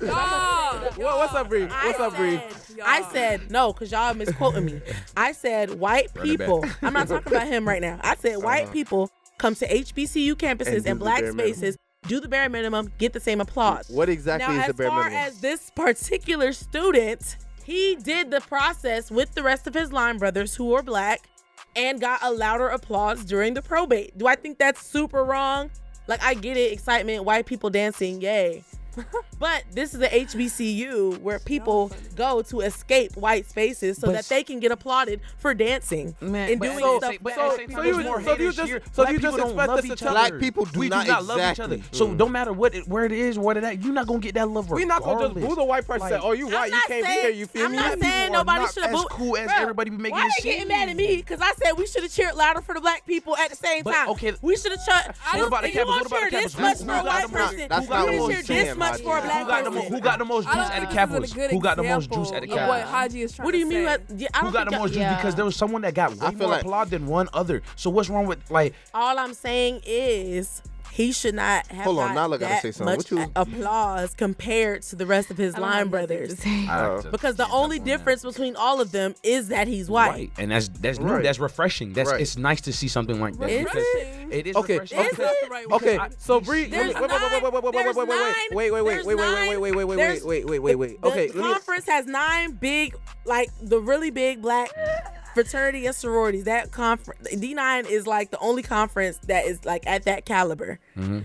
Y'all, 0.06 0.92
What, 1.04 1.18
what's 1.18 1.34
up, 1.34 1.48
Bri? 1.48 1.66
What's 1.66 2.00
up, 2.00 2.16
Bri? 2.16 2.40
I 2.82 3.02
said 3.12 3.50
no, 3.50 3.72
cause 3.72 3.90
y'all 3.92 4.14
misquoting 4.14 4.64
me. 4.66 4.80
I 5.16 5.32
said 5.32 5.78
white 5.78 6.08
Run 6.14 6.26
it 6.26 6.30
people. 6.30 6.64
I'm 6.82 6.92
not 6.92 7.08
talking 7.08 7.32
about 7.32 7.46
him 7.46 7.66
right 7.66 7.82
now. 7.82 7.98
I 8.02 8.16
said 8.16 8.36
uh-huh. 8.36 8.40
white 8.46 8.72
people 8.72 9.10
come 9.38 9.54
to 9.56 9.68
HBCU 9.68 10.34
campuses 10.34 10.78
And 10.78 10.86
and, 10.86 10.98
black 10.98 11.20
bare 11.20 11.32
minimum. 11.32 11.54
spaces, 11.54 11.76
do 12.06 12.20
the 12.20 12.28
bare 12.28 12.48
minimum, 12.48 12.92
get 12.98 13.12
the 13.12 13.20
same 13.20 13.40
applause. 13.40 13.88
What 13.88 14.08
exactly 14.08 14.54
now, 14.54 14.60
is 14.60 14.66
the 14.66 14.70
as 14.70 14.76
bare 14.76 14.88
far 14.88 15.04
minimum? 15.04 15.26
as 15.26 15.40
this 15.40 15.70
particular 15.74 16.52
student, 16.52 17.36
he 17.64 17.96
did 17.96 18.30
the 18.30 18.40
process 18.40 19.10
with 19.10 19.34
the 19.34 19.42
rest 19.42 19.66
of 19.66 19.74
his 19.74 19.92
line 19.92 20.18
brothers 20.18 20.54
who 20.54 20.72
are 20.74 20.82
black 20.82 21.28
and 21.76 22.00
got 22.00 22.20
a 22.22 22.30
louder 22.30 22.68
applause 22.68 23.24
during 23.24 23.54
the 23.54 23.62
probate. 23.62 24.16
Do 24.18 24.26
I 24.26 24.34
think 24.34 24.58
that's 24.58 24.84
super 24.84 25.24
wrong? 25.24 25.70
Like 26.06 26.22
I 26.22 26.34
get 26.34 26.56
it, 26.56 26.72
excitement, 26.72 27.24
white 27.24 27.46
people 27.46 27.70
dancing, 27.70 28.20
yay. 28.20 28.64
but 29.38 29.64
this 29.72 29.94
is 29.94 30.00
a 30.02 30.08
HBCU 30.08 31.20
where 31.20 31.38
people 31.38 31.90
go 32.16 32.42
to 32.42 32.60
escape 32.60 33.16
white 33.16 33.48
spaces 33.48 33.98
so 33.98 34.06
But 34.08 34.12
that 34.14 34.24
they 34.28 34.42
can 34.44 34.60
get 34.60 34.72
applauded 34.72 35.20
for 35.38 35.54
dancing 35.54 36.16
Man, 36.20 36.50
and 36.52 36.60
doing 36.60 36.76
at 36.78 36.80
the 36.82 36.98
stuff. 36.98 37.14
but 37.22 37.34
so- 37.34 37.40
at 37.40 37.50
the 37.52 37.56
same 37.58 37.70
so 37.72 37.82
you- 37.82 38.02
more 38.04 38.22
so 38.22 38.36
you 38.36 38.52
just- 38.52 38.68
here. 38.68 38.82
so 38.92 39.08
you 39.08 39.18
just 39.18 39.36
don't 39.36 39.46
expect 39.50 39.68
love 39.68 39.78
us 39.78 39.84
to 39.84 39.92
each 39.92 39.98
tell- 40.00 40.16
other. 40.16 40.28
Black 40.30 40.40
people 40.40 40.64
do 40.64 40.80
we 40.80 40.88
not 40.88 41.06
do 41.06 41.12
not 41.12 41.24
love 41.24 41.38
each 41.38 41.42
exactly. 41.50 41.64
other. 41.78 41.84
So 41.92 42.08
Mm. 42.08 42.16
no 42.16 42.28
matter 42.28 42.52
what 42.52 42.74
it, 42.74 42.88
where 42.88 43.04
it 43.04 43.12
is, 43.12 43.38
what 43.38 43.56
it 43.56 43.64
at, 43.64 43.82
you're 43.82 43.92
not 43.94 44.06
gonna 44.06 44.18
get 44.20 44.34
that 44.34 44.48
love. 44.48 44.70
We're 44.70 44.84
not 44.86 45.02
gonna 45.02 45.12
just 45.22 45.34
regardless. 45.34 45.48
boo 45.48 45.54
the 45.54 45.64
white 45.64 45.86
person. 45.86 46.00
Like, 46.00 46.12
say, 46.12 46.20
oh, 46.22 46.32
you 46.32 46.46
I'm 46.48 46.52
white, 46.52 46.66
you 46.66 46.72
not 46.72 46.86
can't 46.88 47.04
saying- 47.06 47.16
be 47.16 47.22
here. 47.22 47.30
You 47.30 47.46
feel 47.46 47.64
I'm 47.66 47.70
me? 47.72 47.76
not 47.76 47.98
Black 47.98 48.10
saying 48.12 48.32
nobody 48.32 48.66
should 48.72 48.82
have 48.84 48.92
booed. 48.92 49.08
cool 49.10 49.36
as 49.36 49.50
everybody 49.56 49.90
be 49.90 49.96
making 49.96 50.16
Why 50.18 50.26
it 50.26 50.32
they 50.42 50.50
getting 50.50 50.68
mad 50.68 50.88
at 50.88 50.96
me? 50.96 51.16
Because 51.16 51.40
I 51.40 51.52
said 51.62 51.72
we 51.76 51.86
should 51.86 52.02
have 52.02 52.12
cheered 52.12 52.34
louder 52.34 52.60
for 52.60 52.74
the 52.74 52.80
black 52.80 53.06
people 53.06 53.36
at 53.36 53.50
the 53.50 53.56
same 53.56 53.84
time. 53.84 54.08
okay, 54.10 54.32
we 54.42 54.56
should 54.56 54.72
have 54.72 54.84
cheered. 54.84 55.14
What 55.34 55.46
about 55.48 55.62
the 55.62 55.68
if 55.68 55.74
campus? 55.74 55.94
you 55.94 56.00
What 56.00 56.06
about 56.06 56.24
the 56.24 56.30
this 56.36 56.54
campus? 56.54 56.58
much 56.58 56.78
Who- 56.78 56.84
for 56.84 56.92
a 56.92 56.96
got 56.96 57.04
white 57.04 57.22
the 57.22 57.28
most- 57.28 57.50
person, 57.52 57.68
that's 57.68 57.84
you 57.84 57.90
not 57.90 58.06
didn't 58.06 58.20
what 58.20 58.28
cheer 58.28 58.36
he's 58.38 58.46
this 58.46 58.56
saying, 58.66 58.78
much 58.90 59.00
Haji. 59.00 59.02
for 59.04 59.18
a 59.18 59.22
black 59.22 59.38
Who 59.42 59.48
got 59.48 59.64
the 59.64 59.70
person. 59.70 59.74
most? 59.74 59.88
Who 59.92 60.00
got 60.00 60.18
the 60.18 60.24
most 60.24 60.46
juice 60.46 60.56
at 60.56 60.64
the 60.64 60.70
think 60.70 60.80
this 60.80 60.88
is 60.88 60.92
a 60.92 60.96
Capitals? 60.96 61.50
Who 61.52 61.60
got 61.60 61.76
the 61.76 61.82
most 61.82 62.10
juice 62.12 62.32
at 62.32 62.42
the 62.42 62.48
of 62.48 62.50
What 62.50 62.58
Capitals? 62.58 62.90
Haji 62.90 63.22
is 63.22 63.32
trying 63.32 63.44
What 63.44 63.52
do 63.52 63.58
you 63.58 63.66
mean? 63.68 63.78
say. 63.78 63.84
What, 63.86 64.02
yeah, 64.16 64.28
I 64.34 64.38
Who 64.38 64.44
don't 64.44 64.52
got 64.52 64.70
the 64.70 64.78
most 64.78 64.90
juice? 64.90 64.98
yeah. 65.00 65.16
Because 65.16 65.34
there 65.34 65.44
was 65.44 65.56
someone 65.56 65.82
that 65.82 65.94
got 65.94 66.10
way 66.12 66.16
I 66.26 66.30
feel 66.30 66.38
more 66.40 66.48
like- 66.48 66.60
applaud 66.62 66.90
than 66.90 67.06
one 67.06 67.28
other. 67.32 67.62
So 67.76 67.90
what's 67.90 68.08
wrong 68.08 68.26
with 68.26 68.38
like? 68.50 68.74
All 68.94 69.18
I'm 69.18 69.34
saying 69.34 69.80
is 69.86 70.62
he 70.92 71.12
should 71.12 71.34
not 71.34 71.66
have 71.68 71.84
Hold 71.84 71.98
on, 72.00 72.14
got 72.14 72.28
Nyla 72.28 72.30
gotta 72.32 72.44
that 72.46 72.62
say 72.62 72.70
something. 72.72 72.96
much 72.96 73.10
What 73.12 73.26
you- 73.26 73.32
a- 73.36 73.40
applause 73.42 74.14
compared 74.14 74.82
to 74.82 74.96
the 74.96 75.06
rest 75.06 75.30
of 75.30 75.36
his 75.38 75.54
I 75.54 75.58
line 75.58 75.88
brothers. 75.88 76.38
say. 76.38 76.48
I 76.50 76.78
have 76.78 77.02
to- 77.02 77.10
Because 77.10 77.36
the 77.36 77.48
only 77.50 77.76
jump 77.78 77.86
that. 77.86 77.96
difference 77.98 78.22
between 78.24 78.56
all 78.56 78.80
of 78.80 78.90
them 78.92 79.14
is 79.22 79.48
that 79.48 79.68
he's 79.68 79.88
white. 79.88 80.08
Right, 80.10 80.30
and 80.38 80.50
that's 80.50 80.68
that's 80.68 80.98
new. 80.98 81.06
Right. 81.12 81.22
That's 81.22 81.38
refreshing. 81.38 81.92
That's 81.92 82.10
Right. 82.10 82.20
it's 82.20 82.36
nice 82.36 82.60
to 82.62 82.72
see 82.72 82.88
something 82.88 83.20
like 83.20 83.38
that. 83.38 83.48
Is 83.50 83.64
because 83.64 83.84
it? 83.94 84.14
It 84.30 84.46
is 84.48 84.56
Okay, 84.56 84.78
refreshing. 84.80 84.98
okay. 84.98 85.06
Is 85.08 85.18
it? 85.18 85.68
the. 85.68 85.74
Okay, 85.74 85.98
I- 85.98 86.08
so 86.18 86.40
Bri, 86.40 86.62
wait, 86.62 86.70
There's 86.70 86.94
wait, 86.94 87.00
wait, 87.00 87.10
wait, 87.10 87.20
wait, 87.20 87.42
wait, 87.42 87.52
wait, 87.52 87.62
wait, 87.64 87.72
there's 87.72 87.96
wait, 87.96 88.08
wait, 88.08 88.16
nine- 88.16 88.34
wait, 88.52 88.70
wait, 88.72 88.82
wait, 88.82 88.92
there's 88.94 89.06
wait, 89.06 89.14
wait, 89.16 89.24
nine- 89.24 89.48
wait, 89.48 89.58
wait, 89.58 89.74
wait, 89.74 89.84
wait, 89.84 89.96
there's- 89.96 90.22
wait, 90.24 90.46
wait, 90.46 90.58
wait, 90.58 90.74
wait. 90.76 91.00
The 91.00 91.08
Okay, 91.08 91.26
let 91.28 91.36
me. 91.36 91.42
conference 91.42 91.86
has 91.86 92.06
nine 92.06 92.52
big, 92.52 92.94
like 93.24 93.50
the 93.62 93.80
really 93.80 94.10
big 94.10 94.42
black 94.42 94.70
fraternity 95.34 95.86
and 95.86 95.94
sororities. 95.94 96.44
That 96.44 96.70
conference, 96.72 97.28
D9 97.30 97.88
is 97.88 98.06
like 98.06 98.30
the 98.30 98.38
only 98.38 98.62
conference 98.62 99.18
that 99.26 99.46
is 99.46 99.64
like 99.64 99.86
at 99.86 100.04
that 100.04 100.24
caliber. 100.24 100.78
Mhm. 100.96 101.24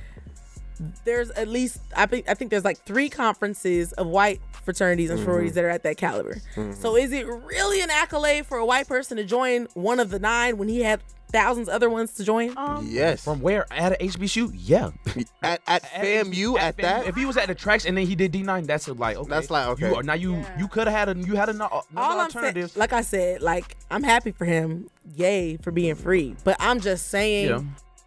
There's 1.06 1.30
at 1.32 1.48
least 1.48 1.80
I 1.96 2.06
think 2.08 2.28
I 2.30 2.34
think 2.34 2.52
there's 2.52 2.66
like 2.66 2.80
three 2.86 3.10
conferences 3.10 3.94
of 3.94 4.08
white 4.08 4.42
fraternities 4.64 5.10
and 5.10 5.20
sororities 5.20 5.54
that 5.54 5.64
are 5.64 5.70
at 5.70 5.84
that 5.84 5.98
caliber. 5.98 6.38
So 6.80 6.96
is 6.98 7.12
it 7.12 7.26
really 7.28 7.82
an 7.82 7.90
accolade 7.90 8.46
for 8.46 8.58
a 8.58 8.66
white 8.66 8.88
person 8.88 9.18
to 9.18 9.24
join 9.24 9.68
one 9.74 10.00
of 10.00 10.10
the 10.10 10.20
nine 10.20 10.58
when 10.58 10.68
he 10.70 10.82
had 10.82 11.02
thousands 11.34 11.68
other 11.68 11.90
ones 11.90 12.14
to 12.14 12.24
join? 12.24 12.54
Um, 12.58 12.88
Yes. 12.90 13.24
From 13.26 13.42
where 13.42 13.66
at 13.74 13.92
a 13.94 13.96
HBCU? 14.06 14.52
Yeah. 14.56 14.92
At 15.44 15.60
at 15.68 15.84
FAMU 15.84 16.58
at 16.58 16.78
FAMU. 16.78 16.82
that. 16.84 17.08
If 17.08 17.16
he 17.16 17.26
was 17.26 17.36
at 17.36 17.48
the 17.48 17.56
tracks 17.56 17.84
and 17.86 17.98
then 17.98 18.06
he 18.08 18.16
did 18.16 18.32
D9, 18.32 18.66
that's 18.66 18.88
like 18.88 19.18
okay. 19.18 19.30
That's 19.30 19.50
like, 19.52 19.68
okay. 19.68 19.90
You 19.90 19.96
are, 19.96 20.04
now 20.04 20.14
you 20.14 20.42
you 20.58 20.68
could 20.70 20.88
have 20.88 20.96
had 21.08 21.18
a 21.18 21.20
you 21.20 21.36
had 21.36 21.50
an 21.50 21.60
All 21.62 21.84
I'm 21.98 21.98
saying, 21.98 22.20
alternatives. 22.22 22.78
like 22.78 22.94
I 22.94 23.02
said, 23.02 23.42
like 23.42 23.76
I'm 23.92 24.04
happy 24.04 24.32
for 24.32 24.46
him. 24.46 24.88
Yay 25.18 25.58
for 25.58 25.72
being 25.72 25.96
free. 25.96 26.36
But 26.46 26.56
I'm 26.62 26.80
just 26.80 27.08
saying, 27.10 27.50
Yeah. 27.50 27.62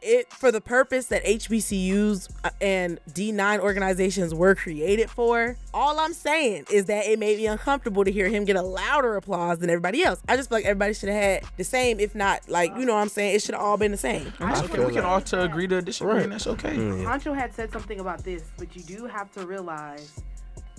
It 0.09 0.33
for 0.33 0.53
the 0.53 0.61
purpose 0.61 1.07
that 1.07 1.25
HBCUs 1.25 2.29
uh, 2.45 2.51
and 2.61 3.01
D9 3.11 3.59
organizations 3.59 4.33
were 4.33 4.55
created 4.55 5.11
for. 5.11 5.57
All 5.75 5.99
I'm 5.99 6.13
saying 6.13 6.67
is 6.71 6.85
that 6.87 7.07
it 7.07 7.19
made 7.19 7.39
me 7.39 7.47
uncomfortable 7.49 8.05
to 8.05 8.13
hear 8.13 8.29
him 8.29 8.45
get 8.45 8.55
a 8.57 8.63
louder 8.63 9.17
applause 9.17 9.59
than 9.59 9.69
everybody 9.69 10.05
else. 10.05 10.21
I 10.29 10.37
just 10.37 10.49
feel 10.49 10.59
like 10.59 10.65
everybody 10.65 10.95
should 10.95 11.09
have 11.09 11.23
had 11.23 11.45
the 11.57 11.65
same, 11.65 11.99
if 11.99 12.15
not 12.15 12.49
like 12.49 12.71
you 12.77 12.87
know 12.87 12.95
what 12.95 13.01
I'm 13.03 13.09
saying. 13.09 13.35
It 13.35 13.43
should 13.43 13.55
have 13.57 13.65
all 13.65 13.77
been 13.77 13.91
the 13.91 13.97
same. 13.97 14.33
That's 14.39 14.61
okay. 14.63 14.75
feel 14.75 14.87
We 14.87 14.93
can 14.93 15.05
all 15.05 15.21
to 15.23 15.43
agree 15.43 15.67
to 15.67 15.83
disagree, 15.83 16.15
Right. 16.15 16.23
and 16.23 16.33
that's 16.33 16.47
okay. 16.47 16.77
Mm. 16.77 17.05
Huncho 17.05 17.35
had 17.35 17.53
said 17.53 17.73
something 17.73 17.99
about 17.99 18.23
this, 18.23 18.45
but 18.59 18.77
you 18.77 18.83
do 18.83 19.07
have 19.07 19.31
to 19.33 19.45
realize, 19.47 20.13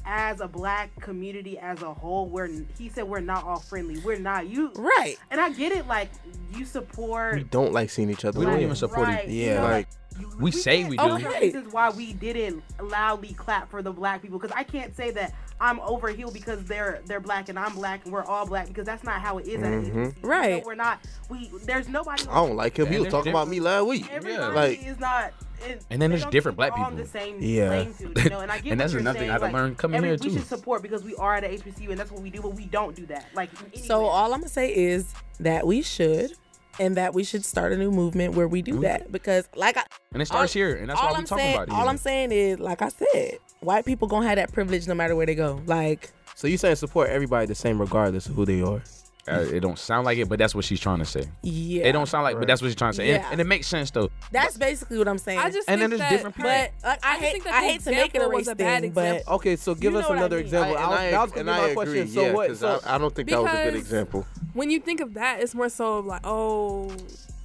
as 0.07 0.39
a 0.39 0.47
black 0.47 0.89
community 1.01 1.59
as 1.59 1.81
a 1.81 1.93
whole, 1.93 2.27
we're 2.27 2.49
he 2.79 2.87
said 2.89 3.03
we're 3.03 3.19
not 3.19 3.43
all 3.43 3.59
friendly. 3.59 3.99
We're 3.99 4.17
not 4.17 4.47
you, 4.47 4.71
Right. 4.75 5.17
and 5.29 5.39
I 5.41 5.49
get 5.51 5.71
it. 5.73 5.85
Like 5.87 6.09
you 6.55 6.65
support. 6.65 7.35
We 7.35 7.43
don't 7.43 7.73
like 7.73 7.89
seeing 7.89 8.09
each 8.09 8.23
other. 8.25 8.39
We 8.39 8.45
don't 8.45 8.61
even 8.61 8.75
support 8.75 9.07
right, 9.07 9.25
each- 9.25 9.31
you 9.35 9.45
Yeah, 9.47 9.55
know, 9.55 9.63
like 9.63 9.87
you- 10.19 10.31
We 10.39 10.51
say 10.51 10.83
we 10.85 10.97
do. 10.97 11.03
One 11.03 11.11
of 11.11 11.21
the 11.21 11.27
Okay. 11.29 11.39
reasons 11.47 11.73
why 11.73 11.89
we 11.91 12.13
didn't 12.13 12.63
loudly 12.81 13.33
clap 13.33 13.69
for 13.69 13.81
the 13.83 13.91
black 13.91 14.21
people 14.21 14.39
because 14.39 14.55
I 14.57 14.63
can't 14.63 14.95
say 14.95 15.11
that 15.11 15.33
I'm 15.59 15.79
over 15.81 16.07
here 16.09 16.27
because 16.31 16.63
they're 16.65 17.01
they're 17.05 17.19
black 17.19 17.49
and 17.49 17.57
I'm 17.59 17.73
black 17.75 18.03
and 18.05 18.13
we're 18.13 18.23
all 18.23 18.45
black 18.45 18.67
because 18.67 18.85
that's 18.85 19.03
not 19.03 19.21
how 19.21 19.37
it 19.39 19.47
is 19.47 19.61
at 19.61 19.73
an 19.73 19.83
Mhm. 19.83 19.87
agency. 19.87 20.19
You 20.23 20.29
Right. 20.29 20.61
know, 20.61 20.67
we're 20.67 20.75
not. 20.75 20.99
We 21.29 21.51
there's 21.65 21.87
nobody. 21.89 22.23
I 22.29 22.35
don't 22.35 22.55
like 22.55 22.77
him. 22.79 22.87
He 22.87 22.93
was 22.95 23.03
there's 23.03 23.11
talking 23.13 23.31
about 23.31 23.47
me 23.47 23.59
last 23.59 23.85
week. 23.87 24.07
Everybody 24.11 24.55
Like 24.55 24.85
is 24.87 24.99
not. 24.99 25.33
It, 25.65 25.83
And 25.89 26.01
then 26.01 26.09
there's 26.11 26.25
different 26.25 26.57
black 26.57 26.73
we're 26.73 26.79
all 26.79 26.85
on 26.85 26.91
people. 26.97 27.05
the 27.05 27.11
same 27.11 27.37
Yeah. 27.39 27.67
playing 27.67 27.93
field, 27.93 28.17
you 28.23 28.29
know, 28.29 28.39
and 28.41 28.51
I 28.51 28.57
And 28.57 28.65
what 28.69 28.77
that's 28.77 28.93
another 28.93 29.19
thing 29.19 29.29
I 29.29 29.33
had 29.33 29.39
to 29.39 29.45
like, 29.45 29.53
learn 29.53 29.75
coming 29.75 29.97
every- 29.97 30.09
here, 30.09 30.17
We 30.21 30.31
should 30.37 30.47
support 30.47 30.81
because 30.81 31.03
we 31.03 31.15
are 31.15 31.35
at 31.35 31.43
a 31.43 31.47
HBCU 31.47 31.89
and 31.91 31.99
that's 31.99 32.11
what 32.11 32.21
we 32.21 32.29
do, 32.29 32.41
but 32.41 32.53
we 32.55 32.65
don't 32.65 32.95
do 32.95 33.05
that. 33.07 33.25
Like 33.33 33.49
So 33.57 33.95
anywhere. 33.95 34.11
all 34.11 34.33
I'm 34.33 34.39
gonna 34.41 34.49
say 34.49 34.73
is 34.75 35.13
that 35.39 35.65
we 35.65 35.81
should, 35.81 36.31
and 36.79 36.95
that 36.95 37.13
we 37.15 37.23
should 37.23 37.43
start 37.43 37.73
a 37.73 37.77
new 37.77 37.89
movement 37.89 38.35
where 38.35 38.47
we 38.47 38.61
do 38.61 38.73
mm-hmm. 38.73 38.81
that 38.81 39.11
because, 39.11 39.49
like 39.55 39.77
I, 39.77 39.83
And 40.13 40.21
it 40.21 40.27
starts 40.27 40.55
all- 40.55 40.59
here, 40.59 40.75
and 40.75 40.89
that's 40.89 41.01
why 41.01 41.09
we 41.11 41.15
I'm 41.17 41.25
talking 41.25 41.43
saying, 41.43 41.55
about 41.55 41.67
it. 41.69 41.73
All. 41.73 41.89
I'm 41.89 41.97
saying 41.97 42.31
is, 42.31 42.59
like 42.59 42.81
I 42.83 42.89
said, 42.89 43.39
white 43.61 43.83
people 43.85 44.07
gonna 44.07 44.27
have 44.27 44.35
that 44.35 44.51
privilege 44.53 44.87
no 44.87 44.93
matter 44.93 45.15
where 45.15 45.25
they 45.25 45.33
go. 45.35 45.59
Like, 45.65 46.11
So 46.35 46.47
you 46.47 46.57
saying 46.57 46.75
support 46.75 47.09
everybody 47.09 47.47
the 47.47 47.55
same 47.55 47.81
regardless 47.81 48.27
of 48.27 48.35
who 48.35 48.45
they 48.45 48.61
are? 48.61 48.83
Uh, 49.27 49.41
it 49.41 49.59
don't 49.59 49.77
sound 49.77 50.05
like 50.05 50.17
it, 50.17 50.29
but 50.29 50.39
that's 50.39 50.55
what 50.55 50.63
she's 50.65 50.79
trying 50.79 50.99
to 50.99 51.05
say. 51.05 51.23
yeah, 51.41 51.83
It 51.87 51.91
don't 51.91 52.05
sound 52.07 52.23
like, 52.23 52.37
but 52.39 52.47
that's 52.47 52.61
what 52.61 52.67
she's 52.69 52.75
trying 52.75 52.91
to 52.93 52.97
say, 52.97 53.11
and, 53.11 53.21
Yeah. 53.23 53.29
and 53.31 53.41
it 53.41 53.43
makes 53.45 53.67
sense 53.67 53.91
though. 53.91 54.09
That's 54.31 54.57
basically 54.57 54.97
what 54.97 55.07
I'm 55.07 55.17
saying. 55.17 55.39
I 55.39 55.49
just 55.51 55.69
And 55.69 55.81
then 55.81 55.89
there's 55.89 55.99
that 55.99 56.09
different 56.11 56.35
people. 56.35 56.49
but 56.49 56.71
like, 56.83 57.05
I, 57.05 57.13
I 57.15 57.17
hate, 57.17 57.31
think 57.33 57.43
that 57.43 57.53
I 57.53 57.61
hate 57.67 57.81
to 57.81 57.91
make 57.91 58.15
it 58.15 58.21
a 58.21 58.27
race 58.27 58.47
bad 58.53 58.81
thing, 58.83 58.91
but 58.91 59.05
example. 59.05 59.33
Okay, 59.35 59.55
so 59.55 59.75
give 59.75 59.91
You 59.93 59.99
us 59.99 60.03
know 60.03 60.09
what 60.09 60.15
I 60.17 60.21
another 60.21 60.35
mean. 60.37 60.45
example. 60.45 60.77
I, 60.77 60.79
I, 60.79 60.83
and 60.83 60.89
was, 60.91 60.99
I, 60.99 61.11
that 61.11 61.21
was 61.21 61.31
gonna 61.31 61.39
and 61.39 61.45
be 61.47 61.51
my 61.51 61.57
agree. 61.59 61.73
question. 61.75 62.07
yeah, 62.07 62.13
So 62.29 62.33
what? 62.33 62.47
'cause 62.47 62.59
So 62.59 62.79
I, 62.85 62.95
I 62.95 62.97
don't 62.97 63.15
think 63.15 63.29
that 63.29 63.41
was 63.43 63.51
a 63.53 63.63
good 63.63 63.75
example 63.75 64.25
when 64.53 64.71
you 64.71 64.79
think 64.79 65.01
of 65.01 65.13
that, 65.13 65.39
it's 65.41 65.53
more 65.53 65.69
so 65.69 65.99
of 65.99 66.05
like, 66.07 66.21
oh, 66.23 66.89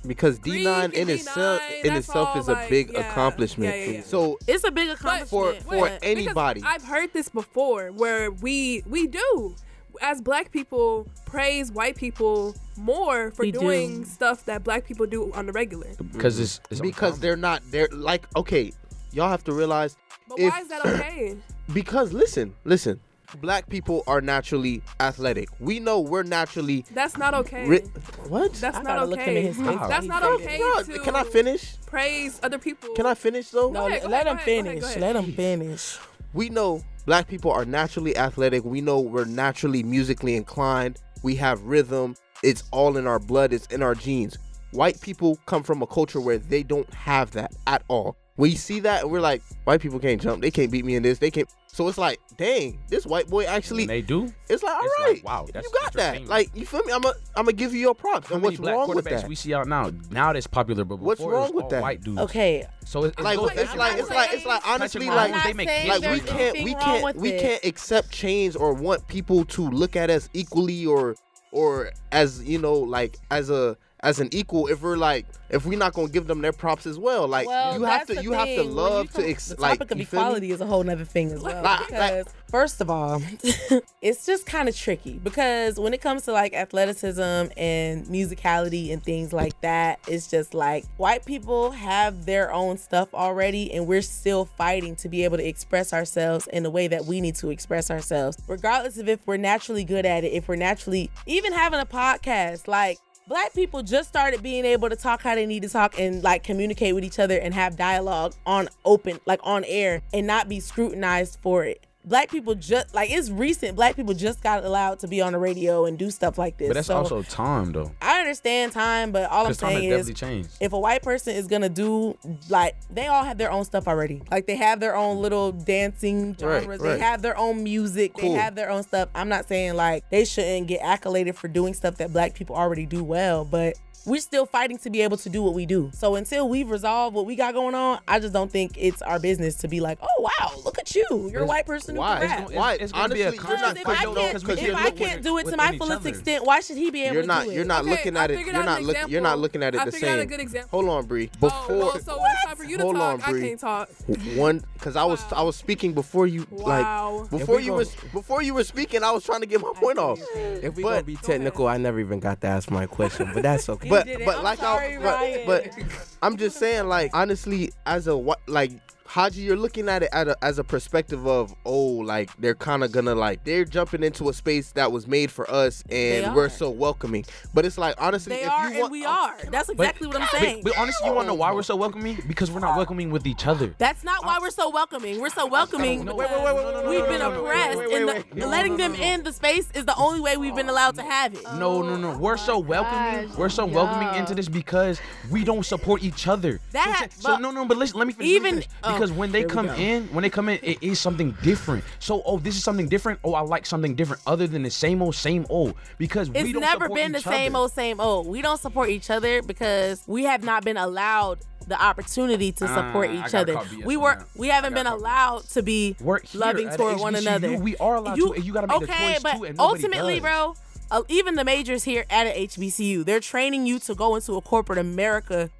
because 0.06 0.38
D9 0.38 0.92
in 0.94 1.10
itself 1.10 1.60
in 1.84 1.92
itself 1.94 2.30
all, 2.34 2.40
is 2.40 2.48
a 2.48 2.52
like, 2.52 2.70
big 2.70 2.90
yeah, 2.92 3.00
accomplishment. 3.10 3.74
yeah, 3.76 3.84
yeah, 3.84 3.90
yeah. 3.98 4.02
So 4.02 4.38
it's 4.46 4.64
a 4.64 4.70
big 4.70 4.88
for 4.88 4.94
accomplishment. 4.94 5.62
for 5.64 5.88
but- 5.90 5.98
anybody, 6.02 6.62
I've 6.64 6.84
heard 6.84 7.12
this 7.12 7.28
before 7.28 7.88
where 7.92 8.30
we 8.30 8.82
we 8.88 9.06
do 9.06 9.54
as 10.00 10.20
black 10.20 10.50
people 10.52 11.06
praise 11.26 11.70
white 11.72 11.96
people 11.96 12.54
more 12.76 13.30
for 13.32 13.42
We 13.42 13.52
do. 13.52 13.60
doing 13.60 14.04
stuff 14.04 14.44
that 14.46 14.64
black 14.64 14.84
people 14.86 15.06
do 15.06 15.32
on 15.32 15.46
the 15.46 15.52
regular. 15.52 15.88
Because 16.12 16.38
it's, 16.38 16.60
it's 16.70 16.80
because 16.80 17.18
they're 17.20 17.36
not 17.36 17.62
they're 17.70 17.88
like 17.92 18.26
okay, 18.36 18.72
y'all 19.12 19.28
have 19.28 19.44
to 19.44 19.52
realize 19.52 19.96
But 20.28 20.38
If- 20.38 20.52
why 20.52 20.60
is 20.60 20.68
that 20.68 20.86
okay? 20.86 21.36
because 21.72 22.12
listen, 22.12 22.54
listen, 22.64 23.00
black 23.40 23.68
people 23.68 24.02
are 24.06 24.20
naturally 24.20 24.82
athletic. 25.00 25.48
We 25.60 25.80
know 25.80 26.00
we're 26.00 26.22
naturally 26.22 26.84
That's 26.92 27.16
not 27.16 27.34
okay. 27.34 27.66
ri- 27.66 27.80
what? 28.28 28.52
That's 28.54 28.76
I 28.76 28.82
not 28.82 28.86
gotta 28.86 29.06
look 29.06 29.20
okay. 29.20 29.42
his 29.42 29.56
That's 29.58 30.06
not 30.06 30.22
okay 30.22 30.58
Bro, 30.58 30.82
to 30.84 30.98
can 31.00 31.16
I 31.16 31.24
finish? 31.24 31.76
praise 31.86 32.40
other 32.42 32.58
people. 32.58 32.94
Can 32.94 33.06
I 33.06 33.14
finish 33.14 33.50
though? 33.50 33.70
no, 33.70 33.86
ahead, 33.86 34.02
go 34.02 34.08
let 34.08 34.26
ahead, 34.26 34.26
him 34.26 34.64
go 34.64 34.68
ahead, 34.70 34.80
go 34.80 34.86
finish. 34.86 35.00
Let 35.02 35.16
him 35.16 35.32
finish. 35.32 35.98
we 36.34 36.48
know 36.48 36.82
Black 37.04 37.26
people 37.26 37.50
are 37.50 37.64
naturally 37.64 38.16
athletic. 38.16 38.64
We 38.64 38.80
know 38.80 39.00
we're 39.00 39.24
naturally 39.24 39.82
musically 39.82 40.36
inclined. 40.36 41.00
We 41.24 41.34
have 41.36 41.60
rhythm. 41.64 42.14
It's 42.44 42.62
all 42.70 42.96
in 42.96 43.08
our 43.08 43.18
blood. 43.18 43.52
It's 43.52 43.66
in 43.66 43.82
our 43.82 43.96
genes. 43.96 44.38
White 44.70 45.00
people 45.00 45.36
come 45.46 45.64
from 45.64 45.82
a 45.82 45.86
culture 45.86 46.20
where 46.20 46.38
they 46.38 46.62
don't 46.62 46.92
have 46.94 47.32
that 47.32 47.54
at 47.66 47.82
all. 47.88 48.16
We 48.36 48.54
see 48.54 48.80
that 48.80 49.02
and 49.02 49.10
we're 49.10 49.20
like, 49.20 49.42
white 49.64 49.80
people 49.80 49.98
can't 49.98 50.20
jump. 50.20 50.40
They 50.40 50.50
can't 50.50 50.70
beat 50.70 50.84
me 50.84 50.96
in 50.96 51.02
this. 51.02 51.18
They 51.18 51.30
can't. 51.30 51.48
So 51.66 51.88
it's 51.88 51.98
like, 51.98 52.18
dang, 52.36 52.78
this 52.88 53.06
white 53.06 53.28
boy 53.28 53.44
actually. 53.44 53.82
When 53.82 53.88
they 53.88 54.02
do. 54.02 54.32
It's 54.48 54.62
like, 54.62 54.74
all 54.74 54.80
It's 54.84 54.94
right, 55.00 55.14
like, 55.14 55.24
wow, 55.24 55.46
that's 55.52 55.66
you 55.66 55.72
got 55.80 55.92
that. 55.94 56.26
Like, 56.26 56.50
you 56.54 56.66
feel 56.66 56.82
me? 56.84 56.92
I'm 56.92 57.02
gonna, 57.02 57.14
I'm 57.36 57.44
gonna 57.44 57.52
give 57.54 57.74
you 57.74 57.80
your 57.80 57.94
props. 57.94 58.28
How 58.28 58.34
and 58.34 58.42
many 58.42 58.56
what's 58.56 58.60
black 58.60 58.74
wrong 58.74 58.94
with 58.94 59.04
that? 59.04 59.28
we 59.28 59.34
see 59.34 59.52
out 59.54 59.68
now? 59.68 59.90
Now 60.10 60.32
that's 60.32 60.46
popular, 60.46 60.84
but 60.84 60.98
What's 60.98 61.18
before 61.20 61.32
it 61.32 61.36
was 61.36 61.48
wrong 61.48 61.56
with 61.56 61.64
all 61.64 61.70
that? 61.70 61.82
White 61.82 62.02
dudes. 62.02 62.20
Okay, 62.20 62.66
So 62.84 63.04
it, 63.04 63.14
it 63.18 63.22
like, 63.22 63.38
goes, 63.38 63.50
it's 63.52 63.72
I'm 63.72 63.78
like, 63.78 63.98
it's 63.98 64.10
like, 64.10 64.32
it's 64.32 64.46
like, 64.46 64.66
honestly, 64.66 65.06
Patrick 65.06 65.34
like, 65.34 65.44
they 65.44 65.52
make 65.52 65.68
like 65.88 66.00
we 66.00 66.00
do 66.00 66.00
there's 66.00 66.20
it, 66.20 66.26
can't, 66.26 66.64
we 66.64 66.74
can't, 66.74 67.16
we 67.16 67.30
it. 67.32 67.40
can't 67.40 67.64
accept 67.64 68.10
change 68.10 68.56
or 68.56 68.72
want 68.74 69.06
people 69.08 69.44
to 69.46 69.68
look 69.68 69.94
at 69.96 70.10
us 70.10 70.28
equally 70.34 70.84
or, 70.86 71.16
or 71.52 71.92
as 72.12 72.42
you 72.44 72.58
know, 72.58 72.74
like 72.74 73.18
as 73.30 73.50
a 73.50 73.76
as 74.02 74.18
an 74.20 74.28
equal. 74.32 74.66
If 74.66 74.82
we're 74.82 74.96
like, 74.96 75.26
if 75.48 75.64
we're 75.66 75.78
not 75.78 75.92
gonna 75.92 76.08
give 76.08 76.26
them 76.26 76.40
their 76.40 76.52
props 76.52 76.86
as 76.86 76.98
well, 76.98 77.28
like 77.28 77.46
well, 77.46 77.78
you 77.78 77.84
have 77.84 78.06
to, 78.06 78.14
the 78.14 78.22
you 78.22 78.32
have 78.32 78.48
to 78.48 78.62
love 78.62 79.04
you 79.04 79.08
to, 79.08 79.14
come- 79.14 79.24
ex- 79.30 79.48
the 79.48 79.60
like, 79.60 79.78
topic 79.78 79.90
of 79.92 79.98
you 79.98 80.06
feel 80.06 80.20
me? 80.20 80.26
equality 80.26 80.50
is 80.50 80.60
a 80.60 80.66
whole 80.66 80.82
nother 80.82 81.04
thing 81.04 81.30
as 81.30 81.40
well. 81.42 81.62
Like- 81.62 81.86
because 81.86 82.26
first 82.50 82.80
of 82.80 82.90
all, 82.90 83.22
it's 84.02 84.26
just 84.26 84.46
kind 84.46 84.68
of 84.68 84.76
tricky 84.76 85.18
because 85.22 85.78
when 85.78 85.94
it 85.94 86.00
comes 86.00 86.22
to 86.22 86.32
like 86.32 86.52
athleticism 86.54 87.20
and 87.56 88.06
musicality 88.06 88.92
and 88.92 89.02
things 89.02 89.32
like 89.32 89.58
that, 89.60 90.00
it's 90.08 90.26
just 90.28 90.54
like 90.54 90.84
white 90.96 91.24
people 91.24 91.70
have 91.70 92.26
their 92.26 92.52
own 92.52 92.78
stuff 92.78 93.12
already, 93.14 93.72
and 93.72 93.86
we're 93.86 94.02
still 94.02 94.46
fighting 94.46 94.96
to 94.96 95.08
be 95.08 95.22
able 95.24 95.36
to 95.36 95.46
express 95.46 95.92
ourselves 95.92 96.48
in 96.48 96.62
the 96.62 96.70
way 96.70 96.88
that 96.88 97.04
we 97.04 97.20
need 97.20 97.36
to 97.36 97.50
express 97.50 97.90
ourselves, 97.90 98.36
regardless 98.48 98.98
of 98.98 99.08
if 99.08 99.20
we're 99.26 99.36
naturally 99.36 99.84
good 99.84 100.06
at 100.06 100.24
it, 100.24 100.32
if 100.32 100.48
we're 100.48 100.56
naturally 100.56 101.10
even 101.26 101.52
having 101.52 101.78
a 101.80 101.86
podcast, 101.86 102.66
like. 102.66 102.98
Black 103.28 103.54
people 103.54 103.84
just 103.84 104.08
started 104.08 104.42
being 104.42 104.64
able 104.64 104.90
to 104.90 104.96
talk 104.96 105.22
how 105.22 105.36
they 105.36 105.46
need 105.46 105.62
to 105.62 105.68
talk 105.68 105.98
and 105.98 106.24
like 106.24 106.42
communicate 106.42 106.94
with 106.94 107.04
each 107.04 107.20
other 107.20 107.38
and 107.38 107.54
have 107.54 107.76
dialogue 107.76 108.34
on 108.44 108.68
open, 108.84 109.20
like 109.26 109.38
on 109.44 109.64
air, 109.64 110.02
and 110.12 110.26
not 110.26 110.48
be 110.48 110.58
scrutinized 110.58 111.38
for 111.40 111.64
it. 111.64 111.86
Black 112.04 112.30
people 112.30 112.56
just 112.56 112.94
like 112.94 113.10
it's 113.10 113.30
recent. 113.30 113.76
Black 113.76 113.94
people 113.94 114.12
just 114.12 114.42
got 114.42 114.64
allowed 114.64 114.98
to 115.00 115.08
be 115.08 115.20
on 115.20 115.32
the 115.32 115.38
radio 115.38 115.84
and 115.86 115.96
do 115.96 116.10
stuff 116.10 116.36
like 116.36 116.56
this. 116.58 116.68
But 116.68 116.74
that's 116.74 116.88
So, 116.88 116.96
also 116.96 117.22
time, 117.22 117.70
though. 117.70 117.92
I 118.02 118.18
understand 118.20 118.72
time, 118.72 119.12
but 119.12 119.30
all 119.30 119.42
I'm 119.46 119.52
Because 119.52 119.58
time 119.58 119.70
has 119.72 119.80
saying 119.80 119.92
is 119.92 120.14
changed. 120.14 120.48
if 120.60 120.72
a 120.72 120.78
white 120.80 121.02
person 121.02 121.36
is 121.36 121.46
gonna 121.46 121.68
do 121.68 122.18
like 122.48 122.74
they 122.90 123.06
all 123.06 123.22
have 123.22 123.38
their 123.38 123.52
own 123.52 123.64
stuff 123.64 123.86
already. 123.86 124.20
Like 124.32 124.46
they 124.46 124.56
have 124.56 124.80
their 124.80 124.96
own 124.96 125.22
little 125.22 125.52
dancing 125.52 126.30
Right, 126.40 126.62
genres. 126.62 126.80
right. 126.80 126.94
They 126.94 126.98
have 126.98 127.22
their 127.22 127.38
own 127.38 127.62
music. 127.62 128.14
Cool. 128.18 128.32
They 128.32 128.38
have 128.38 128.56
their 128.56 128.68
own 128.70 128.82
stuff. 128.82 129.08
I'm 129.14 129.28
not 129.28 129.46
saying 129.46 129.74
like 129.74 130.08
they 130.10 130.24
shouldn't 130.24 130.66
get 130.66 130.80
accoladed 130.82 131.36
for 131.36 131.46
doing 131.46 131.72
stuff 131.72 131.98
that 131.98 132.12
black 132.12 132.34
people 132.34 132.56
already 132.56 132.84
do 132.84 133.04
well, 133.04 133.44
but 133.44 133.74
we're 134.06 134.20
still 134.20 134.46
fighting 134.46 134.78
to 134.78 134.90
be 134.90 135.00
able 135.02 135.16
to 135.18 135.28
do 135.28 135.42
what 135.42 135.54
we 135.54 135.66
do. 135.66 135.90
So 135.94 136.14
until 136.16 136.48
we've 136.48 136.68
resolved 136.70 137.14
what 137.14 137.26
we 137.26 137.36
got 137.36 137.54
going 137.54 137.74
on, 137.74 138.00
I 138.08 138.18
just 138.18 138.32
don't 138.32 138.50
think 138.50 138.72
it's 138.76 139.00
our 139.02 139.18
business 139.18 139.54
to 139.56 139.68
be 139.68 139.80
like, 139.80 139.98
oh 140.02 140.22
wow, 140.40 140.52
look 140.64 140.78
at 140.78 140.94
you. 140.94 141.28
You're 141.32 141.42
a 141.42 141.46
white 141.46 141.66
person 141.66 141.94
who 141.94 142.00
Why? 142.00 142.18
can 142.20 142.28
rap. 142.28 142.44
gonna- 142.46 142.56
Why? 142.56 142.72
It's 142.74 142.92
gonna 142.92 143.14
be 143.14 143.22
a 143.22 143.26
Honestly, 143.28 143.38
Because 143.38 143.76
if 143.78 143.86
I 143.88 144.04
can't, 144.04 144.40
because 144.42 144.58
if 144.58 144.74
I 144.76 144.90
can't 144.90 145.22
do 145.22 145.38
it 145.38 145.46
to 145.46 145.56
my 145.56 145.76
fullest 145.76 146.00
other. 146.00 146.08
extent, 146.08 146.44
why 146.44 146.60
should 146.60 146.76
he 146.76 146.90
be 146.90 147.02
able 147.04 147.14
You're 147.14 147.22
to 147.22 147.28
not. 147.28 147.44
do 147.44 147.50
it? 147.50 147.54
You're 147.54 147.64
not 147.64 147.82
Okay, 147.82 147.90
looking 147.90 148.16
at 148.16 148.30
it. 148.30 148.40
You're 148.46 148.52
not 148.64 148.82
looking. 148.82 149.08
You're 149.08 149.20
not 149.20 149.38
looking 149.38 149.62
at 149.62 149.74
it 149.74 149.80
I 149.80 149.84
the 149.84 149.92
figured 149.92 150.10
a 150.10 150.18
same. 150.20 150.28
good 150.28 150.40
example. 150.40 150.80
Hold 150.80 150.90
on, 150.90 151.06
Bri. 151.06 151.30
Oh, 151.34 151.38
Before 151.40 151.76
well, 151.76 151.98
so 152.00 152.20
when 152.20 152.30
it's 152.32 152.44
time 152.44 152.56
for 152.56 152.64
you 152.64 152.76
to 152.78 152.82
Hold 152.82 152.96
talk, 152.96 153.14
on, 153.14 153.22
I 153.22 153.30
Bri. 153.30 153.40
can't 153.48 153.60
talk. 153.60 153.88
one, 154.36 154.62
because 154.74 154.96
I 154.96 155.04
was 155.04 155.22
I 155.32 155.42
was 155.42 155.56
speaking 155.56 155.92
before 155.94 156.26
you 156.26 156.46
Wow. 156.50 157.18
like 157.30 157.30
before 157.30 157.60
you 157.60 157.72
was 157.72 157.94
before 158.12 158.42
you 158.42 158.54
were 158.54 158.64
speaking. 158.64 159.02
I 159.04 159.10
was 159.12 159.24
trying 159.24 159.40
to 159.40 159.46
get 159.46 159.60
my 159.60 159.72
point 159.74 159.98
off. 159.98 160.18
If 160.34 160.74
we 160.76 160.82
But- 160.82 160.90
gonna 160.90 161.02
be 161.04 161.16
technical, 161.16 161.68
I 161.68 161.76
never 161.76 162.00
even 162.00 162.20
got 162.20 162.40
to 162.42 162.46
ask 162.48 162.70
my 162.70 162.86
question, 162.86 163.30
but 163.32 163.42
that's 163.42 163.68
okay. 163.68 163.88
But 163.92 164.08
but 164.24 164.38
I'm 164.38 164.44
like 164.44 164.58
sorry, 164.58 164.96
I, 164.96 165.44
but, 165.46 165.70
but 165.74 166.08
I'm 166.22 166.36
just 166.36 166.58
saying 166.58 166.86
like 166.88 167.10
honestly 167.14 167.72
as 167.86 168.06
a 168.06 168.16
what 168.16 168.40
like 168.48 168.72
Haji, 169.12 169.42
you're 169.42 169.58
looking 169.58 169.90
at 169.90 170.02
it 170.02 170.08
at 170.10 170.26
a, 170.26 170.42
as 170.42 170.58
a 170.58 170.64
perspective 170.64 171.26
of 171.26 171.54
oh 171.66 171.78
like 171.78 172.34
they're 172.38 172.54
kind 172.54 172.82
of 172.82 172.92
gonna 172.92 173.14
like 173.14 173.44
they're 173.44 173.66
jumping 173.66 174.02
into 174.02 174.30
a 174.30 174.32
space 174.32 174.72
that 174.72 174.90
was 174.90 175.06
made 175.06 175.30
for 175.30 175.50
us 175.50 175.84
and 175.90 176.34
we're 176.34 176.48
so 176.48 176.70
welcoming. 176.70 177.22
But 177.52 177.66
it's 177.66 177.76
like 177.76 177.94
honestly, 177.98 178.36
They 178.36 178.44
if 178.44 178.50
are 178.50 178.68
you 178.68 178.70
and 178.70 178.78
want, 178.80 178.92
we 178.92 179.04
oh, 179.04 179.10
are. 179.10 179.36
That's 179.50 179.68
exactly 179.68 180.06
what 180.06 180.22
I'm 180.22 180.28
saying. 180.28 180.62
But, 180.62 180.72
but 180.72 180.80
honestly, 180.80 181.06
you 181.06 181.14
want 181.14 181.26
to 181.26 181.28
know 181.28 181.34
why 181.34 181.52
we're 181.52 181.62
so 181.62 181.76
welcoming? 181.76 182.22
Because 182.26 182.50
we're 182.50 182.60
not 182.60 182.74
welcoming 182.74 183.10
with 183.10 183.26
each 183.26 183.46
other. 183.46 183.74
That's 183.76 184.02
not 184.02 184.24
why 184.24 184.38
we're 184.40 184.48
so 184.48 184.70
welcoming. 184.70 185.20
We're 185.20 185.28
so 185.28 185.44
welcoming. 185.46 186.06
Because 186.06 186.16
wait, 186.16 186.30
wait, 186.30 186.44
wait, 186.44 186.54
wait, 186.54 186.74
wait, 186.74 186.88
We've 186.88 187.06
been 187.06 187.20
wait, 187.20 187.28
wait, 187.28 187.36
oppressed, 187.36 187.78
wait, 187.80 187.88
wait, 187.88 187.96
and 187.98 188.06
wait, 188.06 188.30
the, 188.30 188.36
wait. 188.36 188.48
letting 188.48 188.78
No, 188.78 188.88
no, 188.88 188.94
them 188.94 189.02
in 189.02 189.24
the 189.24 189.32
space 189.34 189.68
is 189.74 189.84
the 189.84 189.96
only 189.96 190.20
way 190.22 190.38
we've 190.38 190.56
been 190.56 190.70
oh, 190.70 190.72
allowed 190.72 190.94
to 190.94 191.02
have 191.02 191.34
it. 191.34 191.44
No, 191.56 191.82
no, 191.82 191.98
no. 191.98 192.12
Oh 192.12 192.18
we're 192.18 192.38
so 192.38 192.58
welcoming. 192.58 193.30
We're 193.36 193.50
so 193.50 193.66
welcoming 193.66 194.14
into 194.14 194.34
this 194.34 194.48
because 194.48 195.02
we 195.30 195.44
don't 195.44 195.66
support 195.66 196.02
each 196.02 196.26
other. 196.28 196.60
That- 196.70 197.08
so, 197.12 197.32
so 197.32 197.36
no, 197.36 197.50
no. 197.50 197.66
But 197.66 197.76
listen, 197.76 197.98
let 197.98 198.06
me 198.06 198.14
finish. 198.14 198.30
even- 198.30 198.54
finish. 198.54 198.68
oh, 198.84 199.01
because 199.02 199.16
when 199.18 199.32
they 199.32 199.40
here 199.40 199.48
come 199.48 199.66
go. 199.66 199.74
in, 199.74 200.04
when 200.14 200.22
they 200.22 200.30
come 200.30 200.48
in, 200.48 200.58
it 200.62 200.82
is 200.82 201.00
something 201.00 201.36
different. 201.42 201.82
So 201.98 202.22
oh, 202.24 202.38
this 202.38 202.56
is 202.56 202.62
something 202.62 202.88
different. 202.88 203.18
Oh, 203.24 203.34
I 203.34 203.40
like 203.40 203.66
something 203.66 203.94
different 203.94 204.22
other 204.26 204.46
than 204.46 204.62
the 204.62 204.70
same 204.70 205.02
old, 205.02 205.14
same 205.14 205.44
old. 205.48 205.74
Because 205.98 206.30
we 206.30 206.38
It's 206.38 206.52
don't 206.52 206.60
never 206.60 206.84
support 206.84 206.94
been 206.98 207.12
the 207.12 207.18
each 207.18 207.24
same 207.24 207.56
old, 207.56 207.72
same 207.72 208.00
old. 208.00 208.26
We 208.28 208.42
don't 208.42 208.60
support 208.60 208.90
each 208.90 209.10
other 209.10 209.42
because 209.42 210.02
we 210.06 210.24
have 210.24 210.44
not 210.44 210.64
been 210.64 210.76
allowed 210.76 211.40
the 211.66 211.80
opportunity 211.80 212.52
to 212.52 212.68
support 212.68 213.10
Ah, 213.10 213.22
I 213.22 213.26
each 213.26 213.34
other. 213.34 213.60
We 213.84 213.96
were 213.96 214.16
that. 214.16 214.26
we 214.36 214.48
haven't 214.48 214.74
been 214.74 214.86
allowed 214.86 215.44
to 215.50 215.62
be 215.62 215.94
here 215.94 216.20
loving 216.34 216.68
toward 216.70 216.98
one 217.00 217.14
another. 217.14 217.56
We 217.58 217.76
are 217.78 217.96
allowed 217.96 218.18
You- 218.18 218.34
to, 218.34 218.40
you 218.40 218.52
gotta 218.52 218.66
make 218.68 218.80
the 218.80 218.84
okay, 218.92 219.12
choice 219.14 219.22
but 219.22 219.36
too, 219.36 219.44
and 219.44 219.60
ultimately, 219.60 220.14
does. 220.14 220.22
bro, 220.22 220.54
uh, 220.90 221.02
even 221.08 221.34
the 221.36 221.44
majors 221.44 221.84
here 221.84 222.04
at 222.10 222.26
a 222.26 222.46
HBCU, 222.46 223.04
they're 223.04 223.20
training 223.20 223.66
you 223.66 223.78
to 223.80 223.94
go 223.94 224.14
into 224.16 224.34
a 224.36 224.40
corporate 224.40 224.78
America 224.78 225.50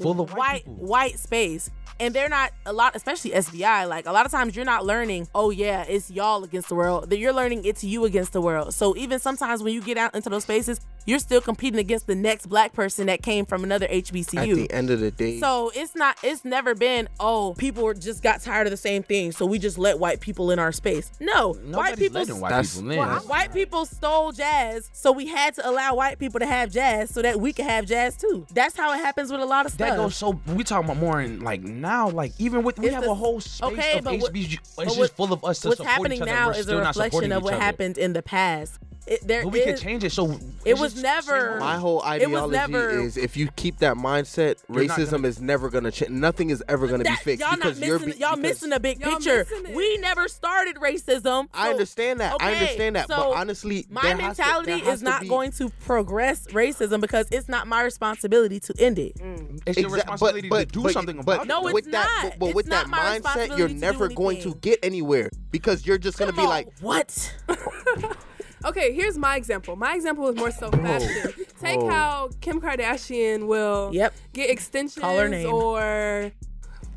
Full 0.00 0.20
of 0.20 0.32
white 0.34 0.66
white 0.66 0.68
white 0.68 1.18
space. 1.18 1.70
And 2.00 2.14
they're 2.14 2.28
not 2.28 2.52
a 2.66 2.72
lot, 2.72 2.94
especially 2.94 3.32
SBI. 3.32 3.88
Like 3.88 4.06
a 4.06 4.12
lot 4.12 4.24
of 4.26 4.32
times, 4.32 4.54
you're 4.54 4.64
not 4.64 4.86
learning. 4.86 5.28
Oh 5.34 5.50
yeah, 5.50 5.82
it's 5.82 6.10
y'all 6.10 6.44
against 6.44 6.68
the 6.68 6.74
world. 6.74 7.10
That 7.10 7.18
you're 7.18 7.32
learning 7.32 7.64
it's 7.64 7.82
you 7.82 8.04
against 8.04 8.32
the 8.32 8.40
world. 8.40 8.72
So 8.74 8.96
even 8.96 9.18
sometimes 9.18 9.62
when 9.62 9.74
you 9.74 9.80
get 9.82 9.96
out 9.98 10.14
into 10.14 10.28
those 10.30 10.44
spaces, 10.44 10.80
you're 11.06 11.18
still 11.18 11.40
competing 11.40 11.80
against 11.80 12.06
the 12.06 12.14
next 12.14 12.46
black 12.46 12.72
person 12.74 13.06
that 13.06 13.22
came 13.22 13.46
from 13.46 13.64
another 13.64 13.86
HBCU. 13.88 14.50
at 14.50 14.56
the 14.56 14.70
end 14.72 14.90
of 14.90 15.00
the 15.00 15.10
day, 15.10 15.40
So 15.40 15.72
it's 15.74 15.94
not. 15.96 16.18
It's 16.22 16.44
never 16.44 16.74
been. 16.74 17.08
Oh, 17.18 17.54
people 17.58 17.92
just 17.94 18.22
got 18.22 18.42
tired 18.42 18.66
of 18.66 18.70
the 18.70 18.76
same 18.76 19.02
thing, 19.02 19.32
so 19.32 19.46
we 19.46 19.58
just 19.58 19.78
let 19.78 19.98
white 19.98 20.20
people 20.20 20.50
in 20.50 20.58
our 20.58 20.70
space. 20.72 21.10
No, 21.20 21.54
white 21.54 21.96
people. 21.96 22.20
letting 22.20 22.40
white 22.40 22.50
That's- 22.50 22.76
people 22.76 22.90
in. 22.92 22.98
Wh- 22.98 23.28
White 23.28 23.52
people 23.52 23.84
stole 23.86 24.32
jazz, 24.32 24.88
so 24.92 25.10
we 25.12 25.26
had 25.26 25.54
to 25.54 25.68
allow 25.68 25.94
white 25.94 26.18
people 26.18 26.40
to 26.40 26.46
have 26.46 26.70
jazz 26.70 27.10
so 27.10 27.22
that 27.22 27.40
we 27.40 27.52
could 27.52 27.64
have 27.66 27.86
jazz 27.86 28.16
too. 28.16 28.46
That's 28.52 28.76
how 28.76 28.92
it 28.94 28.98
happens 28.98 29.30
with 29.32 29.40
a 29.40 29.46
lot 29.46 29.66
of 29.66 29.72
stuff. 29.72 29.88
That 29.90 29.96
goes 29.96 30.16
so. 30.16 30.40
We 30.46 30.62
talking 30.64 30.90
about 30.90 30.96
more 31.00 31.20
in 31.20 31.40
like 31.40 31.62
now, 31.88 32.10
like 32.10 32.32
even 32.38 32.62
with 32.62 32.78
we 32.78 32.86
It's 32.86 32.94
have 32.94 33.04
the- 33.04 33.10
a 33.10 33.14
whole 33.14 33.40
space 33.40 33.62
okay, 33.72 33.98
of 33.98 34.04
but 34.04 34.18
what- 34.20 34.32
HBCU. 34.34 34.58
It's 34.80 34.96
just 34.96 35.16
full 35.16 35.32
of 35.32 35.42
us 35.44 35.60
to 35.60 35.68
What's 35.68 35.80
happening 35.82 36.18
each 36.18 36.22
other. 36.22 36.30
now 36.30 36.50
is 36.50 36.68
a 36.68 36.76
reflection 36.76 37.32
of 37.32 37.42
what 37.42 37.54
other. 37.54 37.62
happened 37.62 37.96
in 37.98 38.12
the 38.12 38.22
past. 38.22 38.78
It, 39.08 39.26
there 39.26 39.42
But 39.42 39.52
we 39.52 39.62
can 39.62 39.76
change 39.76 40.04
it. 40.04 40.12
So 40.12 40.38
It 40.66 40.78
was 40.78 41.00
never- 41.02 41.56
my 41.58 41.76
whole 41.76 42.00
It 42.02 42.06
ideology 42.26 42.52
never- 42.52 42.90
is 42.90 43.16
if 43.16 43.36
you 43.38 43.48
keep 43.56 43.78
that 43.78 43.96
mindset, 43.96 44.56
racism 44.70 45.10
gonna- 45.12 45.28
is 45.28 45.40
never 45.40 45.70
gonna 45.70 45.90
change. 45.90 46.10
Nothing 46.10 46.50
is 46.50 46.62
ever 46.68 46.86
gonna 46.88 47.04
be 47.04 47.16
fixed 47.16 47.40
y'all 47.40 47.56
because 47.56 47.78
not 47.80 47.86
you're 47.86 47.98
missing, 47.98 48.12
be- 48.12 48.18
y'all 48.18 48.36
because- 48.36 48.42
missing 48.42 48.70
the 48.70 48.80
big 48.80 49.00
Y'all 49.00 49.12
picture. 49.16 49.46
We 49.74 49.96
never 49.98 50.28
started 50.28 50.76
racism. 50.76 51.48
I 51.54 51.70
understand 51.70 52.20
that. 52.20 52.36
I 52.38 52.52
understand 52.52 52.96
that. 52.96 53.08
so 53.08 53.16
but 53.16 53.30
honestly, 53.38 53.86
my 53.88 54.02
there 54.02 54.16
has 54.18 54.36
to- 54.36 54.42
mentality 54.42 54.72
is 54.90 55.02
not 55.02 55.22
be- 55.22 55.28
going 55.28 55.52
to 55.52 55.70
progress 55.86 56.46
racism 56.48 57.00
because 57.00 57.26
it's 57.30 57.48
not 57.48 57.66
my 57.66 57.82
responsibility 57.82 58.60
to 58.60 58.74
end 58.78 58.98
it. 58.98 59.16
Mm. 59.18 59.60
It's 59.66 59.78
your 59.78 59.88
Exa- 59.88 59.94
responsibility 59.94 60.50
to 60.50 60.64
do 60.66 60.82
but- 60.82 60.92
something 60.92 61.22
but 61.22 61.36
about 61.36 61.46
No, 61.46 61.62
it. 61.62 61.70
it's 61.70 61.74
with 61.74 61.84
that, 61.92 62.08
not. 62.22 62.22
But, 62.32 62.38
but 62.40 62.46
It's 62.48 62.54
with 62.56 62.66
not 62.68 62.90
that 62.90 63.22
mindset, 63.22 63.56
you're 63.56 63.68
never 63.68 64.08
going 64.08 64.42
to 64.42 64.54
get 64.56 64.78
anywhere 64.82 65.30
because 65.50 65.86
you're 65.86 65.96
just 65.98 66.18
gonna 66.18 66.32
be 66.34 66.42
like, 66.42 66.68
what? 66.80 67.34
Okay, 68.64 68.92
here's 68.92 69.16
my 69.18 69.36
example. 69.36 69.76
My 69.76 69.94
example 69.94 70.28
is 70.28 70.36
more 70.36 70.50
so 70.50 70.70
fashion. 70.70 71.32
Take 71.60 71.80
how 71.82 72.30
Kim 72.40 72.60
Kardashian 72.60 73.46
will 73.46 73.90
Yep. 73.92 74.14
get 74.32 74.50
extensions 74.50 74.98
Call 75.02 75.16
her 75.18 75.28
name. 75.28 75.52
or 75.52 76.32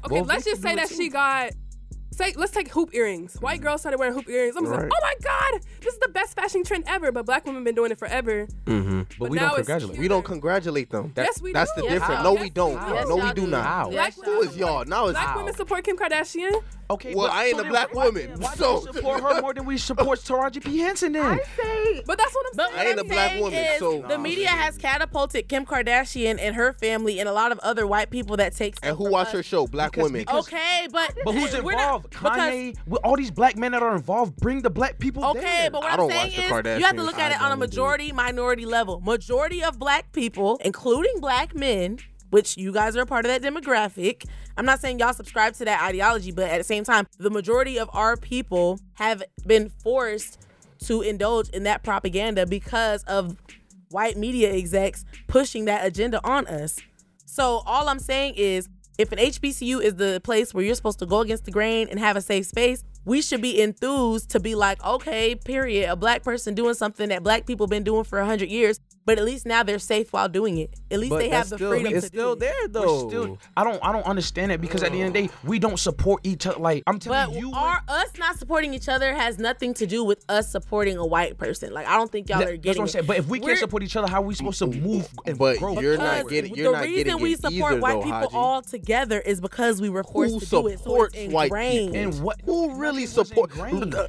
okay, 0.05 0.15
Well, 0.15 0.23
let's 0.23 0.45
just 0.45 0.61
say 0.61 0.75
that 0.75 0.89
she 0.89 1.09
got 1.09 1.51
say 2.21 2.33
let's 2.37 2.51
take 2.51 2.69
hoop 2.69 2.93
earrings. 2.93 3.35
White 3.39 3.61
girls 3.61 3.81
started 3.81 3.97
wearing 3.97 4.13
hoop 4.13 4.29
earrings. 4.29 4.55
I'm 4.55 4.63
just 4.63 4.71
Right. 4.71 4.83
like, 4.83 4.91
oh 4.93 4.99
my 5.01 5.13
god, 5.23 5.61
this 5.81 5.93
is 5.93 5.99
the 5.99 6.09
best 6.09 6.35
fashion 6.35 6.63
trend 6.63 6.83
ever, 6.87 7.11
but 7.11 7.25
black 7.25 7.45
women 7.45 7.63
been 7.63 7.75
doing 7.75 7.91
it 7.91 7.99
forever. 7.99 8.47
Mm-hmm. 8.65 8.99
But, 9.01 9.19
But 9.19 9.29
we 9.29 9.37
now 9.37 9.49
don't 9.49 9.59
it's 9.59 9.67
congratulate. 9.67 9.97
We 9.99 10.07
don't 10.07 10.25
congratulate 10.25 10.89
them. 10.89 11.11
That- 11.15 11.25
Yes, 11.25 11.41
we 11.41 11.53
That's 11.53 11.71
do. 11.75 11.81
the 11.81 11.87
Yes, 11.87 11.93
difference. 11.95 12.17
how? 12.17 12.23
No, 12.23 12.33
Yes, 12.33 12.41
we 12.43 12.49
don't. 12.49 12.73
Yes, 12.73 13.07
no, 13.07 13.15
we 13.15 13.21
do 13.33 13.41
do. 13.41 13.47
not. 13.47 13.65
How? 13.65 13.89
Black 13.89 14.13
Yes, 14.17 14.25
Who 14.25 14.41
is 14.41 14.57
y'all? 14.57 14.85
Now 14.85 15.05
it's 15.07 15.13
Black 15.19 15.35
women 15.35 15.53
support 15.55 15.83
Kim 15.83 15.97
Kardashian. 15.97 16.51
Okay, 16.89 17.15
Well, 17.15 17.27
but- 17.27 17.33
I 17.33 17.45
ain't 17.45 17.59
a 17.59 17.63
black 17.63 17.93
why- 17.95 18.05
woman, 18.05 18.31
Why 18.37 18.53
so- 18.55 18.63
don't 18.83 18.85
we 18.87 18.93
support 18.99 19.21
her 19.23 19.41
more 19.41 19.53
than 19.53 19.65
we 19.65 19.77
support 19.77 20.19
Taraji 20.19 20.61
P 20.63 20.79
Henson 20.79 21.13
then? 21.13 21.39
But 22.05 22.17
that's 22.17 22.33
what 22.35 22.45
I'm 22.47 22.57
But 22.57 22.65
saying. 22.71 22.77
what 22.77 22.85
I 22.85 22.89
ain't 22.89 22.99
I'm 22.99 23.05
a 23.05 23.09
black 23.09 23.29
saying 23.31 23.41
woman, 23.43 23.65
so- 23.79 24.01
the 24.09 24.17
media 24.17 24.49
has 24.49 24.77
catapulted 24.77 25.47
Kim 25.47 25.65
Kardashian 25.65 26.37
and 26.39 26.53
her 26.55 26.73
family 26.73 27.19
and 27.21 27.29
a 27.29 27.33
lot 27.33 27.53
of 27.53 27.59
other 27.59 27.87
white 27.87 28.09
people 28.09 28.35
that 28.37 28.55
take. 28.55 28.75
And 28.83 28.97
who 28.97 29.05
from 29.05 29.13
watch 29.13 29.31
her 29.31 29.41
show? 29.41 29.67
Black 29.67 29.91
Because- 29.91 30.03
women. 30.03 30.21
because- 30.21 30.47
Okay, 30.47 30.87
but 30.91 31.13
But 31.23 31.33
who's 31.33 31.53
we're 31.61 31.71
not- 32.13 32.21
because- 32.23 32.53
Kanye, 32.53 32.75
with 32.87 33.01
all 33.03 33.15
these 33.15 33.31
black 33.31 33.57
men 33.57 33.71
that 33.73 33.81
are 33.83 33.95
involved, 33.95 34.35
bring 34.37 34.61
the 34.61 34.69
black 34.69 34.99
people 34.99 35.23
Okay, 35.25 35.39
there. 35.41 35.71
but 35.71 35.81
what 35.81 35.89
I 35.89 35.93
I'm 35.93 35.97
don't 35.99 36.09
saying 36.09 36.21
watch 36.51 36.65
is 36.65 36.79
you 36.79 36.85
have 36.85 36.95
to 36.95 37.03
look 37.03 37.19
at 37.19 37.31
I 37.31 37.35
it 37.35 37.41
on 37.41 37.47
a 37.47 37.49
don't, 37.51 37.59
majority 37.59 38.11
minority 38.11 38.65
level. 38.65 38.99
Majority 39.01 39.63
of 39.63 39.79
black 39.79 40.11
people, 40.11 40.59
including 40.63 41.19
black 41.19 41.55
men, 41.55 41.99
which 42.29 42.57
you 42.57 42.71
guys 42.71 42.95
are 42.95 43.01
a 43.01 43.05
part 43.05 43.25
of 43.25 43.31
that 43.31 43.41
demographic. 43.41 44.25
I'm 44.57 44.65
not 44.65 44.79
saying 44.79 44.99
y'all 44.99 45.13
subscribe 45.13 45.53
to 45.55 45.65
that 45.65 45.81
ideology, 45.83 46.31
but 46.31 46.49
at 46.49 46.57
the 46.57 46.63
same 46.63 46.83
time, 46.83 47.07
the 47.17 47.29
majority 47.29 47.77
of 47.79 47.89
our 47.93 48.15
people 48.17 48.79
have 48.95 49.23
been 49.45 49.69
forced 49.69 50.39
to 50.85 51.01
indulge 51.01 51.49
in 51.49 51.63
that 51.63 51.83
propaganda 51.83 52.45
because 52.45 53.03
of 53.03 53.37
white 53.89 54.17
media 54.17 54.51
execs 54.53 55.03
pushing 55.27 55.65
that 55.65 55.85
agenda 55.85 56.19
on 56.23 56.47
us. 56.47 56.79
So 57.25 57.61
all 57.65 57.87
I'm 57.89 57.99
saying 57.99 58.33
is 58.35 58.67
if 59.01 59.11
an 59.11 59.17
HBCU 59.17 59.81
is 59.81 59.95
the 59.95 60.21
place 60.23 60.53
where 60.53 60.63
you're 60.63 60.75
supposed 60.75 60.99
to 60.99 61.07
go 61.07 61.21
against 61.21 61.45
the 61.45 61.51
grain 61.51 61.87
and 61.89 61.99
have 61.99 62.15
a 62.15 62.21
safe 62.21 62.45
space, 62.45 62.83
we 63.03 63.21
should 63.21 63.41
be 63.41 63.59
enthused 63.59 64.29
to 64.29 64.39
be 64.39 64.53
like, 64.53 64.83
okay, 64.85 65.33
period, 65.33 65.89
a 65.89 65.95
black 65.95 66.21
person 66.21 66.53
doing 66.53 66.75
something 66.75 67.09
that 67.09 67.23
black 67.23 67.47
people 67.47 67.65
been 67.65 67.83
doing 67.83 68.03
for 68.03 68.19
100 68.19 68.47
years, 68.47 68.79
but 69.05 69.17
at 69.17 69.25
least 69.25 69.45
now 69.45 69.63
they're 69.63 69.79
safe 69.79 70.13
while 70.13 70.29
doing 70.29 70.57
it. 70.57 70.73
At 70.91 70.99
least 70.99 71.09
But 71.11 71.19
they 71.19 71.29
have 71.29 71.49
the 71.49 71.57
still, 71.57 71.71
freedom 71.71 71.93
it's 71.93 72.01
to 72.01 72.07
still 72.07 72.35
do 72.35 72.45
it. 72.45 72.51
there 72.51 72.53
We're 72.63 72.67
though. 72.87 73.09
still, 73.09 73.37
I 73.57 73.63
don't, 73.63 73.79
I 73.83 73.91
don't 73.91 74.05
understand 74.05 74.51
it 74.51 74.61
because 74.61 74.83
at 74.83 74.91
the 74.91 74.99
end 75.01 75.07
of 75.09 75.13
the 75.21 75.27
day, 75.27 75.33
we 75.43 75.59
don't 75.59 75.77
support 75.79 76.21
each 76.25 76.45
other. 76.45 76.59
Like 76.59 76.83
I'm 76.87 76.99
telling 76.99 77.31
But 77.33 77.39
you, 77.39 77.51
our 77.53 77.81
us 77.87 78.09
not 78.19 78.37
supporting 78.37 78.73
each 78.73 78.87
other 78.89 79.13
has 79.13 79.39
nothing 79.39 79.73
to 79.75 79.87
do 79.87 80.03
with 80.03 80.23
us 80.29 80.51
supporting 80.51 80.97
a 80.97 81.05
white 81.05 81.37
person. 81.37 81.73
Like 81.73 81.87
I 81.87 81.97
don't 81.97 82.11
think 82.11 82.29
y'all 82.29 82.39
that- 82.39 82.47
are 82.47 82.51
that's 82.51 82.61
getting 82.63 82.81
what 82.81 82.89
I'm 82.89 82.91
saying. 82.91 83.05
it. 83.05 83.07
But 83.07 83.17
if 83.17 83.27
we 83.27 83.39
We're- 83.39 83.51
can't 83.53 83.59
support 83.59 83.83
each 83.83 83.95
other, 83.95 84.07
how 84.07 84.21
are 84.21 84.25
we 84.25 84.35
supposed 84.35 84.59
to 84.59 84.67
move 84.67 85.07
and 85.25 85.37
But 85.37 85.57
grow? 85.57 85.79
you're 85.79 85.97
not 85.97 86.17
Because 86.17 86.31
getting. 86.31 86.55
You're 86.55 86.71
the 86.71 86.77
not 86.77 86.83
reason 86.85 87.19
we 87.21 87.35
support 87.35 87.71
either, 87.73 87.81
white 87.81 87.93
though, 87.93 88.01
people 88.03 88.11
Haji. 88.19 88.35
all 88.35 88.61
together 88.61 89.19
is 89.19 89.41
because 89.41 89.81
we 89.81 89.89
were 89.89 90.03
forced 90.03 90.33
Who 90.33 90.39
to 90.41 90.45
do 90.45 90.67
it. 90.67 90.77
So 90.79 90.83
supports 90.83 91.15
it's 91.17 91.33
white 91.33 91.45
ingrained. 91.45 91.93
people? 91.93 92.09
And 92.13 92.23
what? 92.23 92.41
Who 92.45 92.75
really 92.75 93.05
nothing 93.05 93.17
was 93.17 93.27
support. 93.27 93.51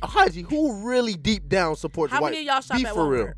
Haji? 0.05 0.43
Who 0.51 0.87
really 0.89 1.15
deep 1.15 1.49
down 1.49 1.77
supports 1.77 2.13
How 2.13 2.21
white? 2.21 2.33
many 2.33 2.47
of 2.49 2.53
y'all 2.55 2.61
shop 2.61 2.77
Be 2.77 2.87
at 2.87 2.95
for 2.95 3.07
real. 3.09 3.27
Walmart? 3.27 3.33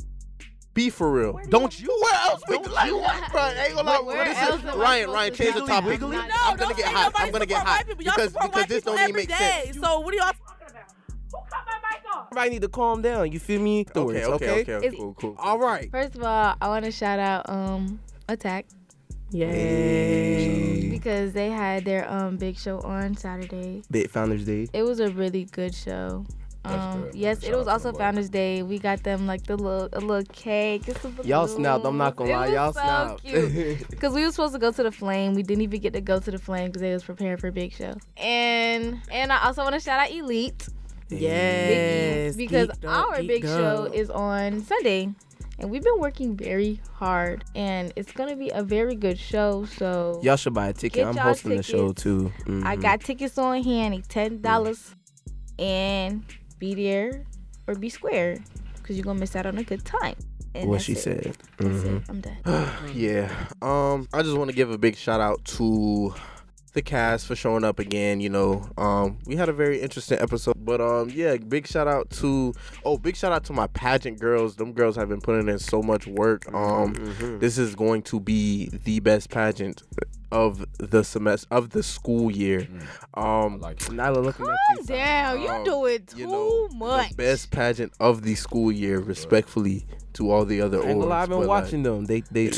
Be 0.74 0.90
for 0.90 1.10
real. 1.12 1.40
Don't 1.48 1.80
you? 1.80 1.86
Where 2.02 2.14
else? 2.14 2.42
We, 2.48 2.58
like, 2.58 2.92
what, 2.92 3.30
bro? 3.32 3.42
Ain't 3.46 3.76
gonna 3.76 3.88
lie. 3.88 4.00
Where 4.00 4.24
Listen, 4.24 4.44
else 4.44 4.64
am 4.64 4.80
Ryan, 4.80 5.10
Ryan, 5.10 5.34
change 5.34 5.54
the 5.54 5.66
topic. 5.66 6.00
No, 6.00 6.08
I'm 6.08 6.56
gonna 6.56 6.74
get 6.74 6.86
hot. 6.86 7.12
I'm 7.16 7.30
gonna 7.30 7.46
get 7.46 7.58
hot 7.64 7.66
white 7.78 7.86
people. 7.86 8.04
Y'all 8.04 8.14
because 8.16 8.32
because 8.32 8.66
this 8.66 8.82
don't 8.82 8.98
even 9.00 9.14
make 9.14 9.28
day. 9.28 9.62
sense. 9.66 9.78
So 9.80 10.00
what 10.00 10.12
are 10.12 10.16
y'all? 10.16 10.26
talking 10.26 10.66
about? 10.68 10.90
Who 11.30 11.38
cut 11.48 11.64
my 11.66 11.90
mic 11.90 12.14
off? 12.14 12.26
Everybody 12.32 12.50
need 12.50 12.62
to 12.62 12.68
calm 12.68 13.02
down. 13.02 13.30
You 13.30 13.38
feel 13.38 13.60
me? 13.60 13.86
Okay, 13.94 14.24
okay, 14.24 14.26
okay, 14.26 14.50
okay, 14.74 14.86
It's- 14.86 14.94
cool, 14.96 15.14
cool. 15.14 15.36
All 15.38 15.58
right. 15.60 15.88
First 15.92 16.16
of 16.16 16.24
all, 16.24 16.56
I 16.60 16.68
want 16.68 16.84
to 16.86 16.90
shout 16.90 17.20
out 17.20 17.48
um 17.48 18.00
Attack 18.28 18.66
Yay! 19.30 20.88
because 20.90 21.32
they 21.32 21.50
had 21.50 21.84
their 21.84 22.10
um 22.10 22.36
big 22.36 22.56
show 22.58 22.80
on 22.80 23.16
Saturday. 23.16 23.82
Big 23.90 24.10
Founders 24.10 24.44
Day. 24.44 24.68
It 24.72 24.82
was 24.82 24.98
a 25.00 25.10
really 25.10 25.44
good 25.44 25.74
show. 25.74 26.24
That's 26.64 26.94
Um, 26.96 27.02
good. 27.02 27.14
yes, 27.14 27.42
Shout 27.42 27.52
it 27.52 27.56
was 27.56 27.68
also. 27.68 27.92
Founders 27.92 28.30
Day. 28.30 28.62
We 28.62 28.78
got 28.78 29.02
them 29.02 29.26
like 29.26 29.44
the 29.44 29.56
little 29.56 29.88
a 29.92 30.00
little 30.00 30.24
cake. 30.32 30.88
and 30.88 30.96
some 30.98 31.18
Y'all 31.22 31.46
snapped. 31.46 31.84
I'm 31.84 31.98
not 31.98 32.16
gonna 32.16 32.30
lie. 32.30 32.46
Y'all 32.48 32.66
was 32.68 32.74
so 32.76 32.80
snapped. 32.80 33.24
cute. 33.24 33.88
Because 33.90 34.14
we 34.14 34.24
were 34.24 34.30
supposed 34.30 34.54
to 34.54 34.58
go 34.58 34.72
to 34.72 34.82
the 34.82 34.90
flame. 34.90 35.34
We 35.34 35.42
didn't 35.42 35.62
even 35.62 35.80
get 35.80 35.92
to 35.92 36.00
go 36.00 36.18
to 36.20 36.30
the 36.30 36.38
flame 36.38 36.66
because 36.68 36.80
they 36.80 36.92
was 36.92 37.04
preparing 37.04 37.36
for 37.36 37.50
Big 37.50 37.72
Show. 37.72 37.94
And 38.16 38.98
and 39.12 39.30
I 39.32 39.44
also 39.44 39.62
want 39.62 39.74
to 39.74 39.80
shout 39.80 40.00
out 40.00 40.10
Elite 40.10 40.66
Yes, 41.10 42.34
because 42.36 42.68
geeked 42.68 42.88
our 42.88 43.16
geeked 43.18 43.26
Big 43.28 43.44
Show 43.44 43.84
is 43.92 44.10
on 44.10 44.62
Sunday. 44.64 45.10
And 45.58 45.70
we've 45.70 45.84
been 45.84 46.00
working 46.00 46.36
very 46.36 46.80
hard, 46.94 47.44
and 47.54 47.92
it's 47.94 48.10
gonna 48.10 48.34
be 48.34 48.50
a 48.52 48.64
very 48.64 48.96
good 48.96 49.18
show. 49.18 49.66
So 49.66 50.18
Y'all 50.24 50.36
should 50.36 50.52
buy 50.54 50.68
a 50.68 50.72
ticket. 50.72 51.06
I'm 51.06 51.14
y'all 51.14 51.24
hosting 51.24 51.56
the 51.56 51.62
show 51.62 51.92
too. 51.92 52.32
I 52.46 52.74
Mhm. 52.76 52.82
got 52.82 53.00
tickets 53.02 53.38
on 53.38 53.62
hand, 53.62 53.94
it's 53.94 54.08
ten 54.08 54.40
dollars, 54.40 54.96
and 55.58 56.24
be 56.58 56.74
there 56.74 57.24
or 57.66 57.74
be 57.74 57.88
square, 57.88 58.38
cause 58.82 58.96
you're 58.96 59.04
gonna 59.04 59.18
miss 59.20 59.34
out 59.36 59.46
on 59.46 59.58
a 59.58 59.64
good 59.64 59.84
time. 59.84 60.16
And 60.54 60.68
what 60.68 60.82
she 60.82 60.92
it. 60.92 60.98
said. 60.98 61.36
That's 61.58 61.78
Mhm. 61.82 61.96
it. 61.96 62.02
I'm 62.08 62.20
done. 62.20 62.36
yeah. 62.94 63.28
Um, 63.60 64.08
I 64.12 64.22
just 64.22 64.36
want 64.36 64.50
to 64.50 64.56
give 64.56 64.70
a 64.70 64.78
big 64.78 64.96
shout 64.96 65.20
out 65.20 65.44
to 65.56 66.14
the 66.74 66.82
cast 66.82 67.26
for 67.26 67.34
showing 67.34 67.64
up 67.64 67.78
again. 67.78 68.20
You 68.20 68.28
know, 68.30 68.68
um, 68.76 69.18
we 69.26 69.36
had 69.36 69.48
a 69.48 69.52
very 69.52 69.80
interesting 69.80 70.18
episode, 70.18 70.54
but 70.64 70.80
um, 70.80 71.10
yeah, 71.10 71.36
big 71.36 71.66
shout 71.66 71.88
out 71.88 72.10
to 72.10 72.52
oh, 72.84 72.98
big 72.98 73.16
shout 73.16 73.32
out 73.32 73.44
to 73.44 73.52
my 73.52 73.66
pageant 73.68 74.20
girls. 74.20 74.56
Them 74.56 74.72
girls 74.72 74.96
have 74.96 75.08
been 75.08 75.20
putting 75.20 75.48
in 75.48 75.58
so 75.58 75.82
much 75.82 76.06
work. 76.06 76.46
Um, 76.52 76.94
Mhm. 76.94 77.40
this 77.40 77.56
is 77.58 77.74
going 77.74 78.02
to 78.02 78.20
be 78.20 78.68
the 78.84 79.00
best 79.00 79.30
pageant 79.30 79.82
of 80.32 80.64
the 80.78 81.04
semester 81.04 81.46
of 81.52 81.70
the 81.70 81.82
school 81.82 82.28
year. 82.30 82.66
I 83.14 83.44
Um, 83.44 83.60
like 83.60 83.80
it. 83.82 83.88
Nyla 83.92 84.22
looking 84.24 84.46
at 84.46 84.56
Calm 84.66 84.76
you. 84.78 84.84
down, 84.84 85.40
you 85.42 85.48
Um, 85.48 85.64
doing 85.64 85.98
too 86.06 86.18
you 86.18 86.26
know, 86.26 86.68
much. 86.74 87.10
the 87.10 87.14
best 87.14 87.50
pageant 87.52 87.92
of 88.00 88.22
the 88.22 88.34
school 88.34 88.72
year, 88.72 88.98
respectfully 88.98 89.86
to 90.14 90.30
all 90.32 90.44
the 90.44 90.60
other 90.60 90.78
I 90.82 90.88
ain't 90.90 90.98
gonna 90.98 91.06
lie, 91.10 91.22
I've 91.22 91.28
been 91.28 91.34
awards, 91.34 91.48
like, 91.48 91.62
watching 91.64 91.82
them. 91.84 92.06
They 92.06 92.22
they. 92.32 92.50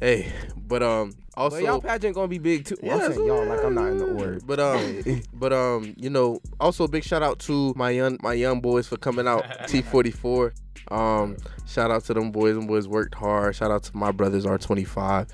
Hey, 0.00 0.32
but 0.56 0.82
um, 0.82 1.14
also 1.36 1.56
but 1.56 1.64
y'all 1.64 1.80
pageant 1.80 2.14
gonna 2.14 2.28
be 2.28 2.38
big 2.38 2.64
too. 2.64 2.76
Well, 2.82 3.00
I'm 3.00 3.12
saying 3.12 3.26
y'all 3.26 3.44
like 3.44 3.64
I'm 3.64 3.74
not 3.74 3.88
in 3.88 3.98
the 3.98 4.06
order. 4.06 4.40
But 4.44 4.60
um, 4.60 5.22
but 5.34 5.52
um, 5.52 5.94
you 5.96 6.10
know, 6.10 6.40
also 6.60 6.84
a 6.84 6.88
big 6.88 7.04
shout 7.04 7.22
out 7.22 7.38
to 7.40 7.72
my 7.76 7.90
young 7.90 8.18
my 8.22 8.34
young 8.34 8.60
boys 8.60 8.86
for 8.86 8.96
coming 8.96 9.26
out 9.26 9.44
T44. 9.68 10.52
Um, 10.90 11.36
shout 11.66 11.90
out 11.90 12.04
to 12.04 12.14
them 12.14 12.30
boys. 12.30 12.56
and 12.56 12.68
boys 12.68 12.86
worked 12.86 13.14
hard. 13.14 13.56
Shout 13.56 13.70
out 13.70 13.84
to 13.84 13.96
my 13.96 14.12
brothers 14.12 14.44
R25. 14.44 15.28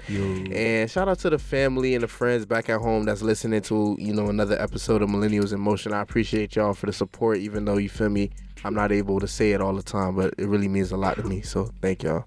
And 0.55 0.90
shout 0.90 1.09
out 1.09 1.18
to 1.20 1.30
the 1.30 1.38
family 1.38 1.94
and 1.94 2.05
the 2.05 2.09
friends 2.09 2.46
back 2.46 2.68
at 2.68 2.80
home 2.80 3.05
that's 3.05 3.22
listening 3.22 3.62
to 3.62 3.96
you 3.98 4.14
know 4.14 4.28
another 4.28 4.61
episode 4.61 5.03
of 5.03 5.09
Millennials 5.09 5.53
in 5.53 5.61
Motion. 5.61 5.92
I 5.92 6.01
appreciate 6.03 6.57
y'all 6.57 6.74
for 6.74 6.86
the 6.86 6.92
support, 6.92 7.38
even 7.38 7.64
though 7.64 7.78
you 7.78 7.88
feel 7.88 8.09
me. 8.11 8.30
I'm 8.62 8.74
not 8.74 8.92
able 8.92 9.20
to 9.20 9.26
say 9.26 9.53
it 9.53 9.62
all 9.62 9.72
the 9.72 9.82
time, 9.82 10.14
but 10.14 10.34
it 10.36 10.46
really 10.46 10.68
means 10.68 10.92
a 10.92 10.96
lot 10.98 11.16
to 11.16 11.24
me. 11.24 11.40
So 11.40 11.70
thank 11.80 12.03
y'all. 12.03 12.26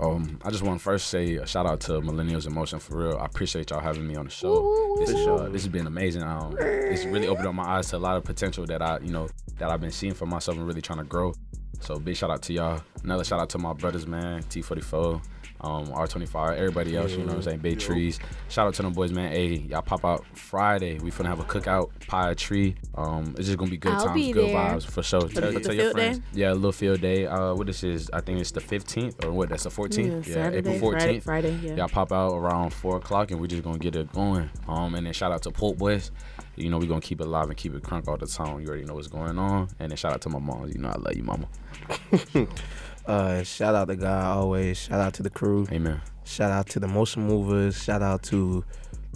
Um, 0.00 0.40
I 0.44 0.50
just 0.50 0.62
want 0.62 0.78
to 0.80 0.82
first 0.82 1.08
say 1.08 1.36
a 1.36 1.46
shout 1.46 1.66
out 1.66 1.80
to 1.82 1.92
Millennials 2.00 2.46
in 2.46 2.54
Motion 2.54 2.80
for 2.80 2.98
real. 2.98 3.18
I 3.18 3.26
appreciate 3.26 3.70
y'all 3.70 3.80
having 3.80 4.06
me 4.06 4.16
on 4.16 4.24
the 4.24 4.30
show. 4.30 4.96
This 4.98 5.10
is 5.10 5.26
uh, 5.26 5.48
this 5.52 5.62
has 5.62 5.68
been 5.68 5.86
amazing. 5.86 6.22
Um, 6.22 6.56
it's 6.58 7.04
really 7.04 7.28
opened 7.28 7.46
up 7.46 7.54
my 7.54 7.64
eyes 7.64 7.90
to 7.90 7.96
a 7.96 7.98
lot 7.98 8.16
of 8.16 8.24
potential 8.24 8.66
that 8.66 8.82
I, 8.82 8.98
you 8.98 9.12
know, 9.12 9.28
that 9.58 9.70
I've 9.70 9.80
been 9.80 9.92
seeing 9.92 10.14
for 10.14 10.26
myself 10.26 10.56
and 10.56 10.66
really 10.66 10.82
trying 10.82 10.98
to 10.98 11.04
grow. 11.04 11.32
So 11.80 11.98
big 11.98 12.16
shout 12.16 12.30
out 12.30 12.42
to 12.42 12.52
y'all. 12.52 12.82
Another 13.04 13.24
shout 13.24 13.38
out 13.38 13.50
to 13.50 13.58
my 13.58 13.72
brothers, 13.72 14.06
man. 14.06 14.42
T44, 14.44 15.22
um, 15.64 15.86
R25, 15.86 16.56
everybody 16.56 16.96
else. 16.96 17.12
You 17.12 17.18
know 17.18 17.26
what 17.26 17.36
I'm 17.36 17.42
saying? 17.42 17.58
Bay 17.58 17.74
Trees. 17.74 18.18
Shout 18.48 18.66
out 18.66 18.74
to 18.74 18.82
them 18.82 18.92
boys, 18.92 19.12
man. 19.12 19.32
Hey, 19.32 19.56
y'all 19.56 19.82
pop 19.82 20.04
out 20.04 20.24
Friday. 20.36 20.98
We 20.98 21.10
finna 21.10 21.26
have 21.26 21.40
a 21.40 21.44
cookout, 21.44 21.90
pie 22.06 22.30
a 22.30 22.34
tree. 22.34 22.74
Um, 22.94 23.34
it's 23.38 23.46
just 23.46 23.58
gonna 23.58 23.70
be 23.70 23.78
good 23.78 23.92
I'll 23.92 24.06
times, 24.06 24.14
be 24.14 24.32
good 24.32 24.50
there. 24.50 24.56
vibes 24.56 24.84
for 24.84 25.02
sure. 25.02 25.22
Tell, 25.28 25.50
the 25.50 25.60
tell 25.60 25.74
your 25.74 25.92
friends. 25.92 26.18
day? 26.18 26.24
Yeah, 26.34 26.52
a 26.52 26.54
little 26.54 26.72
field 26.72 27.00
day. 27.00 27.26
Uh, 27.26 27.54
what 27.54 27.66
this 27.66 27.82
is? 27.82 28.10
I 28.12 28.20
think 28.20 28.40
it's 28.40 28.50
the 28.50 28.60
15th 28.60 29.24
or 29.24 29.32
what? 29.32 29.48
That's 29.48 29.64
the 29.64 29.70
14th. 29.70 30.26
Yeah, 30.26 30.50
April 30.50 30.74
14th. 30.74 30.80
Friday, 30.92 31.20
Friday, 31.20 31.58
yeah. 31.62 31.76
Y'all 31.76 31.88
pop 31.88 32.12
out 32.12 32.34
around 32.34 32.72
four 32.72 32.96
o'clock 32.98 33.30
and 33.30 33.40
we're 33.40 33.46
just 33.46 33.62
gonna 33.62 33.78
get 33.78 33.96
it 33.96 34.12
going. 34.12 34.50
Um, 34.68 34.94
and 34.94 35.06
then 35.06 35.14
shout 35.14 35.32
out 35.32 35.42
to 35.44 35.50
Port 35.50 35.78
Boys. 35.78 36.10
You 36.56 36.68
know, 36.68 36.78
we're 36.78 36.86
gonna 36.86 37.00
keep 37.00 37.20
it 37.20 37.26
live 37.26 37.48
and 37.48 37.56
keep 37.56 37.74
it 37.74 37.82
crunk 37.82 38.06
all 38.06 38.16
the 38.16 38.26
time. 38.26 38.60
You 38.60 38.68
already 38.68 38.84
know 38.84 38.94
what's 38.94 39.08
going 39.08 39.38
on. 39.38 39.68
And 39.80 39.90
then 39.90 39.96
shout 39.96 40.12
out 40.12 40.20
to 40.22 40.28
my 40.28 40.38
mom. 40.38 40.68
You 40.68 40.78
know, 40.78 40.88
I 40.90 40.98
love 40.98 41.16
you, 41.16 41.24
mama. 41.24 41.48
Uh, 43.06 43.42
shout 43.42 43.74
out 43.74 43.88
to 43.88 43.96
God 43.96 44.24
always. 44.24 44.78
Shout 44.78 45.00
out 45.00 45.14
to 45.14 45.22
the 45.22 45.30
crew. 45.30 45.66
Amen. 45.70 46.00
Shout 46.24 46.50
out 46.50 46.68
to 46.70 46.80
the 46.80 46.88
motion 46.88 47.26
movers. 47.26 47.82
Shout 47.82 48.02
out 48.02 48.22
to 48.24 48.64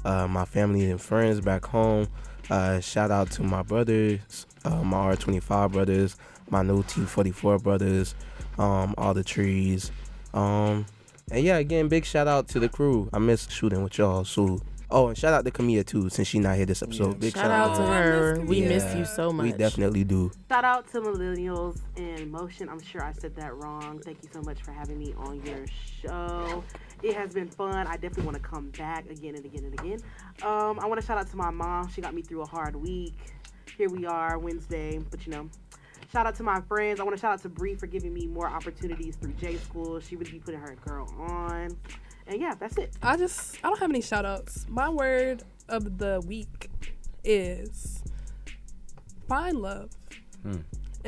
uh, 0.04 0.28
my 0.28 0.44
family 0.44 0.90
and 0.90 1.00
friends 1.00 1.40
back 1.40 1.64
home. 1.64 2.08
Uh, 2.50 2.80
shout 2.80 3.10
out 3.10 3.30
to 3.30 3.42
my 3.42 3.62
brothers, 3.62 4.46
uh, 4.64 4.82
my 4.82 5.14
R25 5.14 5.72
brothers, 5.72 6.16
my 6.48 6.62
new 6.62 6.82
T44 6.82 7.62
brothers, 7.62 8.14
um, 8.58 8.94
all 8.96 9.12
the 9.12 9.24
trees. 9.24 9.90
Um, 10.32 10.86
and 11.30 11.44
yeah, 11.44 11.58
again, 11.58 11.88
big 11.88 12.04
shout 12.04 12.26
out 12.26 12.48
to 12.48 12.60
the 12.60 12.68
crew. 12.68 13.10
I 13.12 13.18
miss 13.18 13.48
shooting 13.50 13.82
with 13.82 13.98
y'all. 13.98 14.24
So, 14.24 14.60
oh, 14.90 15.08
and 15.08 15.16
shout 15.18 15.32
out 15.34 15.44
to 15.44 15.50
Camilla 15.50 15.84
too, 15.84 16.08
since 16.08 16.28
she 16.28 16.38
not 16.38 16.56
here 16.56 16.66
this 16.66 16.82
episode. 16.82 17.20
Big 17.20 17.34
Shout 17.34 17.50
out 17.50 17.76
to 17.76 17.82
her. 17.82 18.40
We 18.46 18.62
Yeah. 18.62 18.68
miss 18.68 18.94
you 18.94 19.04
so 19.04 19.32
much. 19.32 19.44
We 19.44 19.52
definitely 19.52 20.04
do. 20.04 20.30
Shout 20.50 20.64
out 20.64 20.88
to 20.92 21.00
Millennials 21.00 21.80
in 21.96 22.30
Motion. 22.30 22.68
I'm 22.68 22.80
sure 22.80 23.02
I 23.04 23.12
said 23.12 23.34
that 23.36 23.54
wrong. 23.56 24.00
Thank 24.04 24.22
you 24.22 24.28
so 24.32 24.40
much 24.42 24.62
for 24.62 24.72
having 24.72 24.98
me 24.98 25.14
on 25.18 25.42
your 25.44 25.64
show. 26.02 26.64
It 27.02 27.14
has 27.14 27.32
been 27.34 27.48
fun. 27.48 27.86
I 27.86 27.92
definitely 27.92 28.24
want 28.24 28.36
to 28.36 28.42
come 28.42 28.70
back 28.70 29.08
again 29.10 29.34
and 29.36 29.44
again 29.44 29.64
and 29.64 29.78
again. 29.78 30.00
Um, 30.42 30.78
I 30.80 30.86
want 30.86 31.00
to 31.00 31.06
shout 31.06 31.18
out 31.18 31.28
to 31.30 31.36
my 31.36 31.50
mom. 31.50 31.88
She 31.90 32.00
got 32.00 32.14
me 32.14 32.22
through 32.22 32.42
a 32.42 32.46
hard 32.46 32.74
week. 32.76 33.14
Here 33.76 33.88
we 33.88 34.06
are, 34.06 34.38
Wednesday, 34.38 34.98
but 35.10 35.24
you 35.24 35.32
know, 35.32 35.48
shout 36.12 36.26
out 36.26 36.34
to 36.36 36.42
my 36.42 36.60
friends. 36.62 36.98
I 36.98 37.04
want 37.04 37.14
to 37.16 37.20
shout 37.20 37.32
out 37.34 37.42
to 37.42 37.48
Bri 37.48 37.76
for 37.76 37.86
giving 37.86 38.12
me 38.12 38.26
more 38.26 38.48
opportunities 38.48 39.14
through 39.14 39.34
J 39.34 39.56
School. 39.58 40.00
She 40.00 40.16
would 40.16 40.28
be 40.30 40.40
putting 40.40 40.58
her 40.58 40.74
girl 40.84 41.06
on. 41.18 41.76
And 42.28 42.40
yeah, 42.40 42.54
that's 42.54 42.76
it. 42.76 42.92
I 43.02 43.16
just 43.16 43.56
I 43.64 43.70
don't 43.70 43.78
have 43.78 43.90
any 43.90 44.02
shout 44.02 44.26
outs. 44.26 44.66
My 44.68 44.90
word 44.90 45.42
of 45.68 45.98
the 45.98 46.22
week 46.26 46.70
is 47.24 48.02
find 49.26 49.58
love. 49.58 49.90
Hmm. 50.42 50.58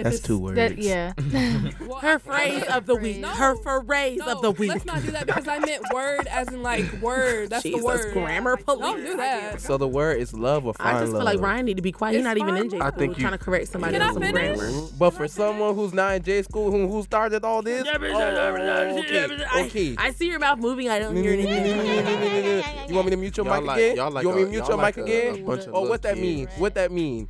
If 0.01 0.05
That's 0.05 0.21
two 0.21 0.39
words. 0.39 0.57
That 0.57 0.79
yeah. 0.79 1.13
well, 1.87 1.99
Her 2.01 2.19
phrase 2.19 2.63
of 2.65 2.87
the 2.87 2.97
week. 2.97 3.19
No, 3.21 3.29
Her 3.29 3.55
phrase 3.57 4.19
no, 4.19 4.33
of 4.33 4.43
the 4.43 4.51
week. 4.53 4.71
Let's 4.71 4.85
not 4.85 5.03
do 5.03 5.11
that 5.13 5.27
because 5.27 5.47
I 5.49 5.59
meant 5.59 5.83
word 5.93 6.27
as 6.27 6.49
in 6.49 6.63
like 6.63 6.91
word. 7.03 7.51
That's 7.51 7.63
Jesus, 7.63 7.81
the 7.81 7.87
word. 7.87 8.13
grammar 8.13 8.57
police. 8.57 8.81
Don't 8.81 9.05
do 9.05 9.17
that. 9.19 9.61
So 9.61 9.77
the 9.79 9.89
word 9.89 10.21
is 10.21 10.33
love 10.35 10.67
or 10.67 10.75
find 10.75 10.97
I 10.97 11.01
just 11.01 11.13
love. 11.13 11.21
feel 11.21 11.25
like 11.27 11.41
Ryan 11.41 11.67
need 11.67 11.77
to 11.77 11.83
be 11.83 11.93
quiet. 11.93 12.13
He's 12.13 12.21
It's 12.21 12.25
not 12.25 12.39
even 12.39 12.57
in 12.57 12.63
fine 12.63 12.71
J 12.71 12.77
school. 12.79 12.87
I 12.87 12.91
think 12.91 13.17
you- 13.17 13.21
trying 13.23 13.39
to 13.39 13.45
correct 13.45 13.69
somebody 13.69 13.93
Can 13.99 14.03
I 14.03 14.13
some 14.13 14.23
grammar. 14.33 14.71
But 14.99 15.11
for 15.11 15.29
someone 15.29 15.75
who's 15.75 15.93
not 15.95 16.15
in 16.15 16.23
J 16.23 16.43
school, 16.43 16.71
who, 16.71 16.89
who 16.89 17.03
started 17.03 17.45
all 17.45 17.63
this, 17.63 17.85
oh, 17.87 18.99
okay, 18.99 19.27
okay. 19.67 19.95
I 19.99 20.11
see 20.13 20.29
your 20.29 20.39
mouth 20.39 20.59
moving. 20.59 20.89
I 20.89 20.99
don't 20.99 21.17
hear 21.17 21.33
anything. 21.33 22.89
You 22.89 22.95
want 22.95 23.07
me 23.07 23.11
to 23.11 23.17
mute 23.17 23.37
your 23.37 23.47
Y'all 23.47 23.57
mic 23.61 23.67
like- 23.67 23.77
again? 23.79 23.97
y'all 23.97 24.11
like 24.11 24.23
you 24.23 24.29
want 24.29 24.39
me 24.41 24.45
to 24.45 24.49
a- 24.49 24.51
mute 24.51 24.59
y'all 24.61 24.69
your 24.69 24.77
like 24.79 24.97
mic 24.97 25.07
a- 25.07 25.09
again? 25.31 25.35
a 25.43 25.47
bunch 25.47 25.63
of 25.67 25.75
oh, 25.75 25.89
what 25.89 26.03
that 26.03 26.19
mean? 26.19 26.47
What 26.59 26.75
that 26.75 26.91
mean? 26.93 27.29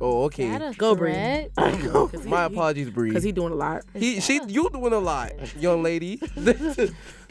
Oh, 0.00 0.24
okay. 0.24 0.72
Go, 0.78 0.94
Bri. 0.96 1.48
My 2.24 2.44
apologies, 2.44 2.90
Bri. 2.90 3.10
Because 3.10 3.22
he 3.22 3.32
doing 3.32 3.52
a 3.52 3.56
lot. 3.56 3.84
He, 3.94 4.20
she, 4.20 4.40
you 4.48 4.70
doing 4.70 4.92
a 4.92 4.98
lot, 4.98 5.32
young 5.60 5.82
lady. 5.82 6.20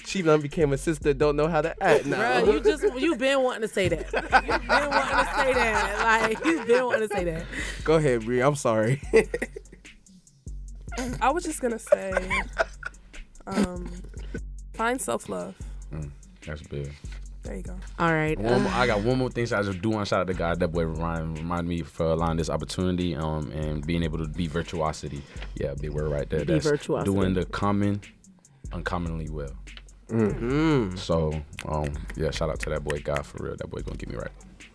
she 0.05 0.21
done 0.21 0.41
became 0.41 0.71
a 0.73 0.77
sister. 0.77 1.13
Don't 1.13 1.35
know 1.35 1.47
how 1.47 1.61
to 1.61 1.83
act 1.83 2.05
now. 2.05 2.41
Bruh, 2.41 2.53
you 2.53 2.59
just 2.59 2.83
you 2.99 3.15
been 3.15 3.41
wanting 3.41 3.61
to 3.61 3.67
say 3.67 3.87
that. 3.89 4.11
You 4.13 4.21
been 4.21 4.67
wanting 4.67 5.17
to 5.17 5.33
say 5.35 5.53
that. 5.53 6.21
Like 6.29 6.45
you 6.45 6.63
been 6.65 6.85
wanting 6.85 7.09
to 7.09 7.15
say 7.15 7.23
that. 7.25 7.45
Go 7.83 7.95
ahead, 7.95 8.25
Bri. 8.25 8.41
I'm 8.41 8.55
sorry. 8.55 9.01
I 11.21 11.31
was 11.31 11.43
just 11.43 11.61
gonna 11.61 11.79
say, 11.79 12.13
um, 13.47 13.89
find 14.73 15.01
self 15.01 15.29
love. 15.29 15.55
That's 16.45 16.61
big. 16.63 16.93
There 17.43 17.55
you 17.55 17.63
go. 17.63 17.75
All 17.97 18.13
right. 18.13 18.37
One 18.37 18.63
more, 18.63 18.71
I 18.73 18.85
got 18.85 19.01
one 19.01 19.17
more 19.17 19.29
thing. 19.29 19.45
So 19.45 19.57
I 19.57 19.63
just 19.63 19.81
do 19.81 19.89
want 19.89 20.05
to 20.05 20.09
shout 20.09 20.21
out 20.21 20.27
to 20.27 20.33
God. 20.33 20.59
That 20.59 20.69
boy 20.69 20.83
remind 20.85 21.37
remind 21.37 21.67
me 21.67 21.81
for 21.81 22.07
allowing 22.07 22.37
this 22.37 22.49
opportunity, 22.49 23.15
um, 23.15 23.51
and 23.51 23.85
being 23.85 24.03
able 24.03 24.17
to 24.19 24.27
be 24.27 24.47
virtuosity. 24.47 25.21
Yeah, 25.55 25.73
big 25.79 25.91
word 25.91 26.11
right 26.11 26.29
there. 26.29 26.39
Be 26.45 26.53
That's 26.53 26.65
virtuosity. 26.67 27.11
doing 27.11 27.33
the 27.33 27.45
common, 27.45 28.01
uncommonly 28.73 29.29
well. 29.29 29.51
mm. 30.09 30.97
So, 30.97 31.31
um, 31.67 31.93
yeah, 32.17 32.31
shout 32.31 32.49
out 32.49 32.59
to 32.59 32.69
that 32.71 32.83
boy 32.83 32.99
God 32.99 33.25
for 33.25 33.43
real. 33.43 33.55
That 33.55 33.69
boy 33.69 33.81
gonna 33.81 33.97
get 33.97 34.09
me 34.09 34.15
right. 34.15 34.31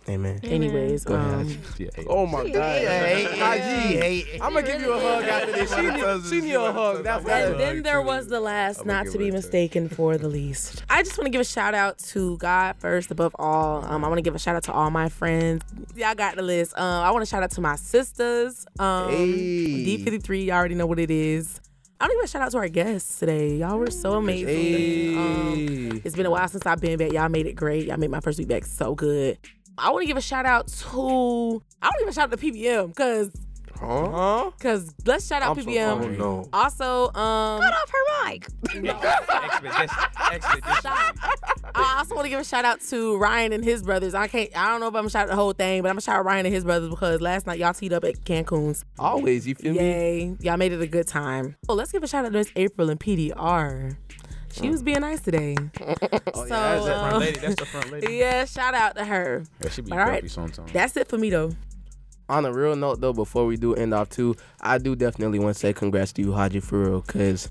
Amen. 0.09 0.39
Anyways, 0.43 1.05
Go 1.05 1.15
ahead. 1.15 1.33
um, 1.47 1.59
Yeah. 1.79 1.89
Oh 2.09 2.27
my 2.27 2.49
God. 2.51 2.85
Haji, 2.87 4.41
I'm 4.41 4.53
gonna 4.53 4.63
give 4.67 4.81
you 4.81 4.93
a 4.93 5.01
hug 5.01 5.25
after 5.25 5.53
this. 5.53 5.75
She 5.75 5.81
need, 5.83 6.25
she 6.29 6.41
need 6.49 6.55
a 6.55 6.73
hug. 6.73 7.05
That's 7.05 7.25
and 7.25 7.55
that. 7.55 7.59
then 7.59 7.83
there 7.83 8.03
was 8.03 8.27
the 8.29 8.41
last, 8.41 8.85
not 8.85 9.07
to 9.07 9.19
be 9.19 9.31
mistaken 9.31 9.89
for 9.89 10.19
the 10.19 10.29
least. 10.29 10.85
I 10.91 11.03
just 11.03 11.17
want 11.17 11.27
to 11.27 11.31
give 11.31 11.41
a 11.41 11.45
shout 11.45 11.75
out 11.75 11.99
to 12.11 12.37
God 12.39 12.77
first, 12.77 13.11
above 13.11 13.35
all. 13.39 13.85
Um, 13.85 14.05
I 14.05 14.09
want 14.09 14.19
to 14.19 14.23
give 14.23 14.35
a 14.35 14.39
shout 14.39 14.57
out 14.57 14.65
to 14.65 14.73
all 14.73 14.91
my 14.91 15.09
friends. 15.09 15.63
Y'all 15.97 16.15
got 16.15 16.37
the 16.37 16.43
list. 16.43 16.77
Um, 16.79 16.85
I 17.05 17.11
want 17.11 17.23
to 17.23 17.27
shout 17.27 17.43
out 17.43 17.51
to 17.53 17.61
my 17.61 17.77
sisters. 17.77 18.67
Um, 18.79 19.09
Hey. 19.11 19.97
D53, 20.05 20.47
y'all 20.47 20.57
already 20.57 20.75
know 20.75 20.87
what 20.87 20.99
it 20.99 21.11
is. 21.11 21.61
I 22.01 22.05
want 22.05 22.13
to 22.13 22.17
give 22.19 22.25
a 22.25 22.29
shout 22.29 22.43
out 22.43 22.51
to 22.53 22.59
our 22.59 22.69
guests 22.69 23.21
today. 23.21 23.57
Y'all 23.57 23.79
were 23.79 23.91
so 23.91 24.15
amazing. 24.15 25.17
Um, 25.17 26.01
it's 26.05 26.15
been 26.17 26.27
a 26.27 26.31
while 26.31 26.47
since 26.49 26.67
I've 26.67 26.81
been 26.81 26.99
back. 26.99 27.13
Y'all 27.13 27.29
made 27.29 27.47
it 27.47 27.55
great. 27.55 27.87
Y'all 27.87 27.97
made 27.97 28.11
my 28.11 28.21
first 28.21 28.39
week 28.39 28.49
back 28.49 28.67
so 28.67 28.95
good. 28.95 29.39
I 29.79 29.91
want 29.91 30.03
to 30.03 30.07
give 30.07 30.17
a 30.17 30.21
shout 30.21 30.47
out 30.47 30.69
to 30.69 31.63
I 31.83 31.87
want 31.87 31.95
to 31.99 32.01
give 32.01 32.09
a 32.09 32.13
shout 32.13 32.33
out 32.33 32.39
to 32.39 32.45
PBM 32.47 32.89
because 32.89 33.31
Huh? 33.79 34.09
Huh? 34.11 34.51
because 34.57 34.95
let's 35.05 35.27
shout 35.27 35.43
out 35.43 35.59
I'm 35.59 35.65
PBM. 35.65 36.01
sorry. 36.03 36.17
no. 36.17 36.49
Also, 36.53 37.07
um, 37.09 37.61
cut 37.61 37.75
off 37.75 37.91
her 37.91 38.29
mic. 38.31 38.47
Stop. 40.79 41.17
I 41.75 41.97
also 41.99 42.15
want 42.15 42.25
to 42.25 42.29
give 42.31 42.39
a 42.41 42.45
shout 42.45 42.65
out 42.65 42.81
to 42.83 43.17
Ryan 43.17 43.53
and 43.53 43.65
his 43.65 43.83
brothers. 43.83 44.15
I 44.15 44.29
can't. 44.29 44.49
I 44.57 44.69
don't 44.69 44.81
know 44.81 44.87
if 44.87 44.95
I'm 44.95 45.01
gonna 45.01 45.11
shout 45.11 45.25
out 45.25 45.31
the 45.31 45.35
whole 45.37 45.53
thing, 45.53 45.83
but 45.83 45.89
I'm 45.89 45.95
gonna 45.95 46.03
shout 46.03 46.17
out 46.21 46.25
Ryan 46.25 46.47
and 46.47 46.55
his 46.55 46.65
brothers 46.65 46.89
because 46.89 47.21
last 47.21 47.47
night 47.47 47.59
y'all 47.59 47.75
teed 47.75 47.93
up 47.93 48.05
at 48.05 48.15
Cancun's. 48.25 48.85
Always, 48.99 49.47
you 49.47 49.55
feel 49.57 49.73
me? 49.75 49.79
Yay! 49.81 50.37
Y'all 50.41 50.57
made 50.57 50.73
it 50.73 50.81
a 50.81 50.87
good 50.87 51.09
time. 51.09 51.57
Oh, 51.69 51.75
let's 51.75 51.91
give 51.93 52.03
a 52.03 52.07
shout 52.07 52.25
out 52.25 52.33
to 52.33 52.39
Miss 52.39 52.53
April 52.57 52.91
and 52.91 53.01
PDR. 53.01 53.97
She 54.55 54.71
was 54.71 54.83
being 54.83 55.01
nice 55.01 55.21
today. 55.21 55.57
Oh, 55.81 55.95
so, 56.01 56.45
yeah, 56.47 56.79
that's 56.79 56.85
that 56.87 56.97
uh, 56.97 57.09
Front 57.09 57.19
lady, 57.19 57.41
that's 57.41 57.55
the 57.57 57.67
front 57.67 57.91
lady. 57.93 58.15
yeah, 58.17 58.45
shout 58.45 58.75
out 58.75 58.97
to 58.97 59.05
her. 59.05 59.45
Yeah, 59.63 59.69
she 59.71 59.83
be 59.83 59.93
All 59.93 59.99
right. 59.99 60.07
grumpy 60.07 60.29
sometimes. 60.29 60.73
That's 60.73 60.97
it 60.97 61.09
for 61.09 61.19
me 61.19 61.31
though. 61.31 61.53
on 62.29 62.45
a 62.47 62.53
real 62.53 62.77
note 62.77 63.01
though, 63.01 63.13
before 63.13 63.47
we 63.47 63.57
do 63.57 63.75
end 63.75 63.93
off 63.93 64.09
too, 64.11 64.35
I 64.61 64.79
do 64.79 64.95
definitely 64.97 65.39
want 65.39 65.55
to 65.55 65.61
say 65.61 65.73
congrats 65.73 66.13
to 66.15 66.23
you, 66.23 66.33
Haji, 66.33 66.61
for 66.61 66.79
real, 66.89 67.03
cause 67.03 67.51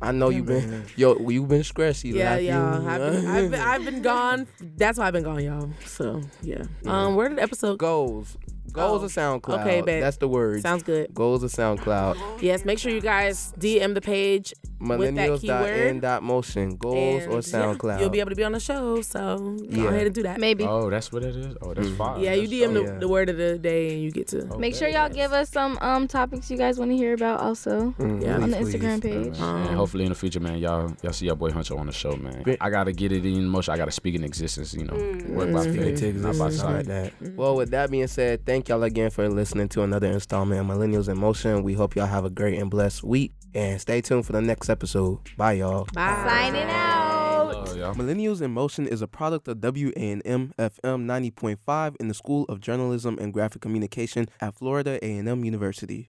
I 0.00 0.12
know 0.12 0.28
you've 0.30 0.46
been 0.46 0.84
yo, 0.96 1.16
you've 1.28 1.48
been 1.48 1.62
stressed. 1.64 2.04
Yeah, 2.04 2.34
like, 2.34 2.42
y'all. 2.44 2.82
you- 2.82 2.88
I've 2.88 3.00
been, 3.12 3.26
I've 3.26 3.50
been, 3.50 3.60
I've 3.60 3.84
been 3.84 4.02
gone. 4.02 4.46
That's 4.76 4.98
why 4.98 5.06
I've 5.06 5.12
been 5.12 5.22
gone, 5.24 5.42
y'all. 5.42 5.70
So 5.86 6.20
yeah. 6.42 6.62
Um, 6.86 7.14
where 7.16 7.28
did 7.28 7.38
the 7.38 7.42
episode 7.42 7.78
go? 7.78 8.24
Goals, 8.72 9.00
goals 9.00 9.02
Oh, 9.02 9.04
of 9.06 9.42
SoundCloud. 9.42 9.60
okay, 9.60 9.80
babe. 9.82 10.02
that's 10.02 10.16
the 10.16 10.28
word. 10.28 10.62
Sounds 10.62 10.82
good. 10.82 11.14
goals 11.14 11.42
of 11.42 11.50
SoundCloud. 11.50 12.42
Yes, 12.42 12.64
make 12.64 12.78
sure 12.78 12.92
you 12.92 13.00
guys 13.00 13.52
DM 13.58 13.94
the 13.94 14.00
page 14.00 14.54
with 14.80 15.14
that 15.14 15.40
keyword. 15.40 15.70
Millennials.n.motion. 16.02 16.76
Goals 16.76 17.22
or 17.22 17.24
and, 17.24 17.32
yeah, 17.32 17.38
SoundCloud. 17.38 18.00
you'll 18.00 18.10
be 18.10 18.20
able 18.20 18.30
to 18.30 18.36
be 18.36 18.44
on 18.44 18.52
the 18.52 18.60
show. 18.60 19.00
So 19.02 19.36
go 19.38 19.56
Yeah. 19.68 19.88
ahead 19.88 20.06
and 20.06 20.14
do 20.14 20.22
that. 20.24 20.40
Maybe. 20.40 20.64
Oh, 20.64 20.90
that's 20.90 21.12
what 21.12 21.22
it 21.22 21.36
is. 21.36 21.56
Oh, 21.62 21.74
that's 21.74 21.88
fine. 21.90 22.20
yeah, 22.20 22.34
you 22.34 22.42
That's 22.48 22.52
DM 22.52 22.74
the, 22.74 22.82
yeah. 22.82 22.98
the 22.98 23.08
word 23.08 23.28
of 23.28 23.36
the 23.36 23.58
day 23.58 23.92
and 23.94 24.02
you 24.02 24.10
get 24.10 24.28
to. 24.28 24.44
Make 24.58 24.74
sure 24.74 24.88
y'all 24.88 25.08
give 25.08 25.32
us 25.32 25.50
some 25.50 25.78
um 25.80 26.08
topics 26.08 26.50
you 26.50 26.56
guys 26.56 26.78
want 26.78 26.90
to 26.90 26.96
hear 26.96 27.14
about 27.14 27.40
also 27.40 27.94
Mm, 27.98 28.22
Yeah, 28.22 28.36
on 28.36 28.50
the 28.50 28.56
please, 28.56 28.74
Instagram 28.74 29.00
please. 29.00 29.28
page. 29.28 29.40
Um, 29.40 29.62
and 29.66 29.76
hopefully 29.76 30.04
in 30.04 30.08
the 30.10 30.14
future, 30.16 30.40
man, 30.40 30.58
y'all 30.58 30.92
y'all 31.02 31.12
see 31.12 31.26
your 31.26 31.36
boy 31.36 31.50
Huncho 31.50 31.78
on 31.78 31.86
the 31.86 31.92
show, 31.92 32.16
man. 32.16 32.44
I 32.60 32.70
gotta 32.70 32.92
get 32.92 33.12
it 33.12 33.24
in 33.24 33.46
motion. 33.46 33.72
I 33.74 33.76
gotta 33.76 33.92
speak 33.92 34.14
in 34.14 34.24
existence. 34.24 34.74
You 34.74 34.84
know, 34.84 34.94
work 35.34 35.52
by 35.52 35.62
Speak 35.62 35.76
it 35.76 35.98
faith, 35.98 35.98
to 36.00 36.12
not 36.14 36.38
by 36.38 36.46
existence 36.46 36.62
like 36.64 36.86
sight. 36.86 36.86
that. 37.20 37.34
Well, 37.36 37.56
with 37.56 37.70
that 37.70 37.90
being 37.90 38.06
said, 38.06 38.44
thank 38.62 38.68
y'all 38.68 38.84
again 38.84 39.10
for 39.10 39.28
listening 39.28 39.68
to 39.68 39.82
another 39.82 40.06
installment 40.06 40.60
of 40.60 40.66
Millennials 40.68 41.08
in 41.08 41.18
Motion. 41.18 41.64
We 41.64 41.74
hope 41.74 41.96
y'all 41.96 42.06
have 42.06 42.24
a 42.24 42.30
great 42.30 42.60
and 42.60 42.70
blessed 42.70 43.02
week. 43.02 43.32
And 43.54 43.80
stay 43.80 44.00
tuned 44.00 44.24
for 44.24 44.30
the 44.30 44.40
next 44.40 44.70
episode. 44.70 45.18
Bye, 45.36 45.54
y'all. 45.54 45.88
Bye. 45.92 46.24
Signing 46.24 46.70
out. 46.70 47.50
Love 47.52 47.76
y'all. 47.76 47.94
Millennials 47.94 48.40
in 48.40 48.52
Motion 48.52 48.86
is 48.86 49.02
a 49.02 49.08
product 49.08 49.48
of 49.48 49.58
WANM 49.58 50.54
FM 50.54 50.78
90.5 50.80 51.96
in 51.98 52.06
the 52.06 52.14
School 52.14 52.44
of 52.44 52.60
Journalism 52.60 53.18
and 53.20 53.32
Graphic 53.32 53.62
Communication 53.62 54.28
at 54.40 54.54
Florida 54.54 55.04
A&M 55.04 55.44
University. 55.44 56.00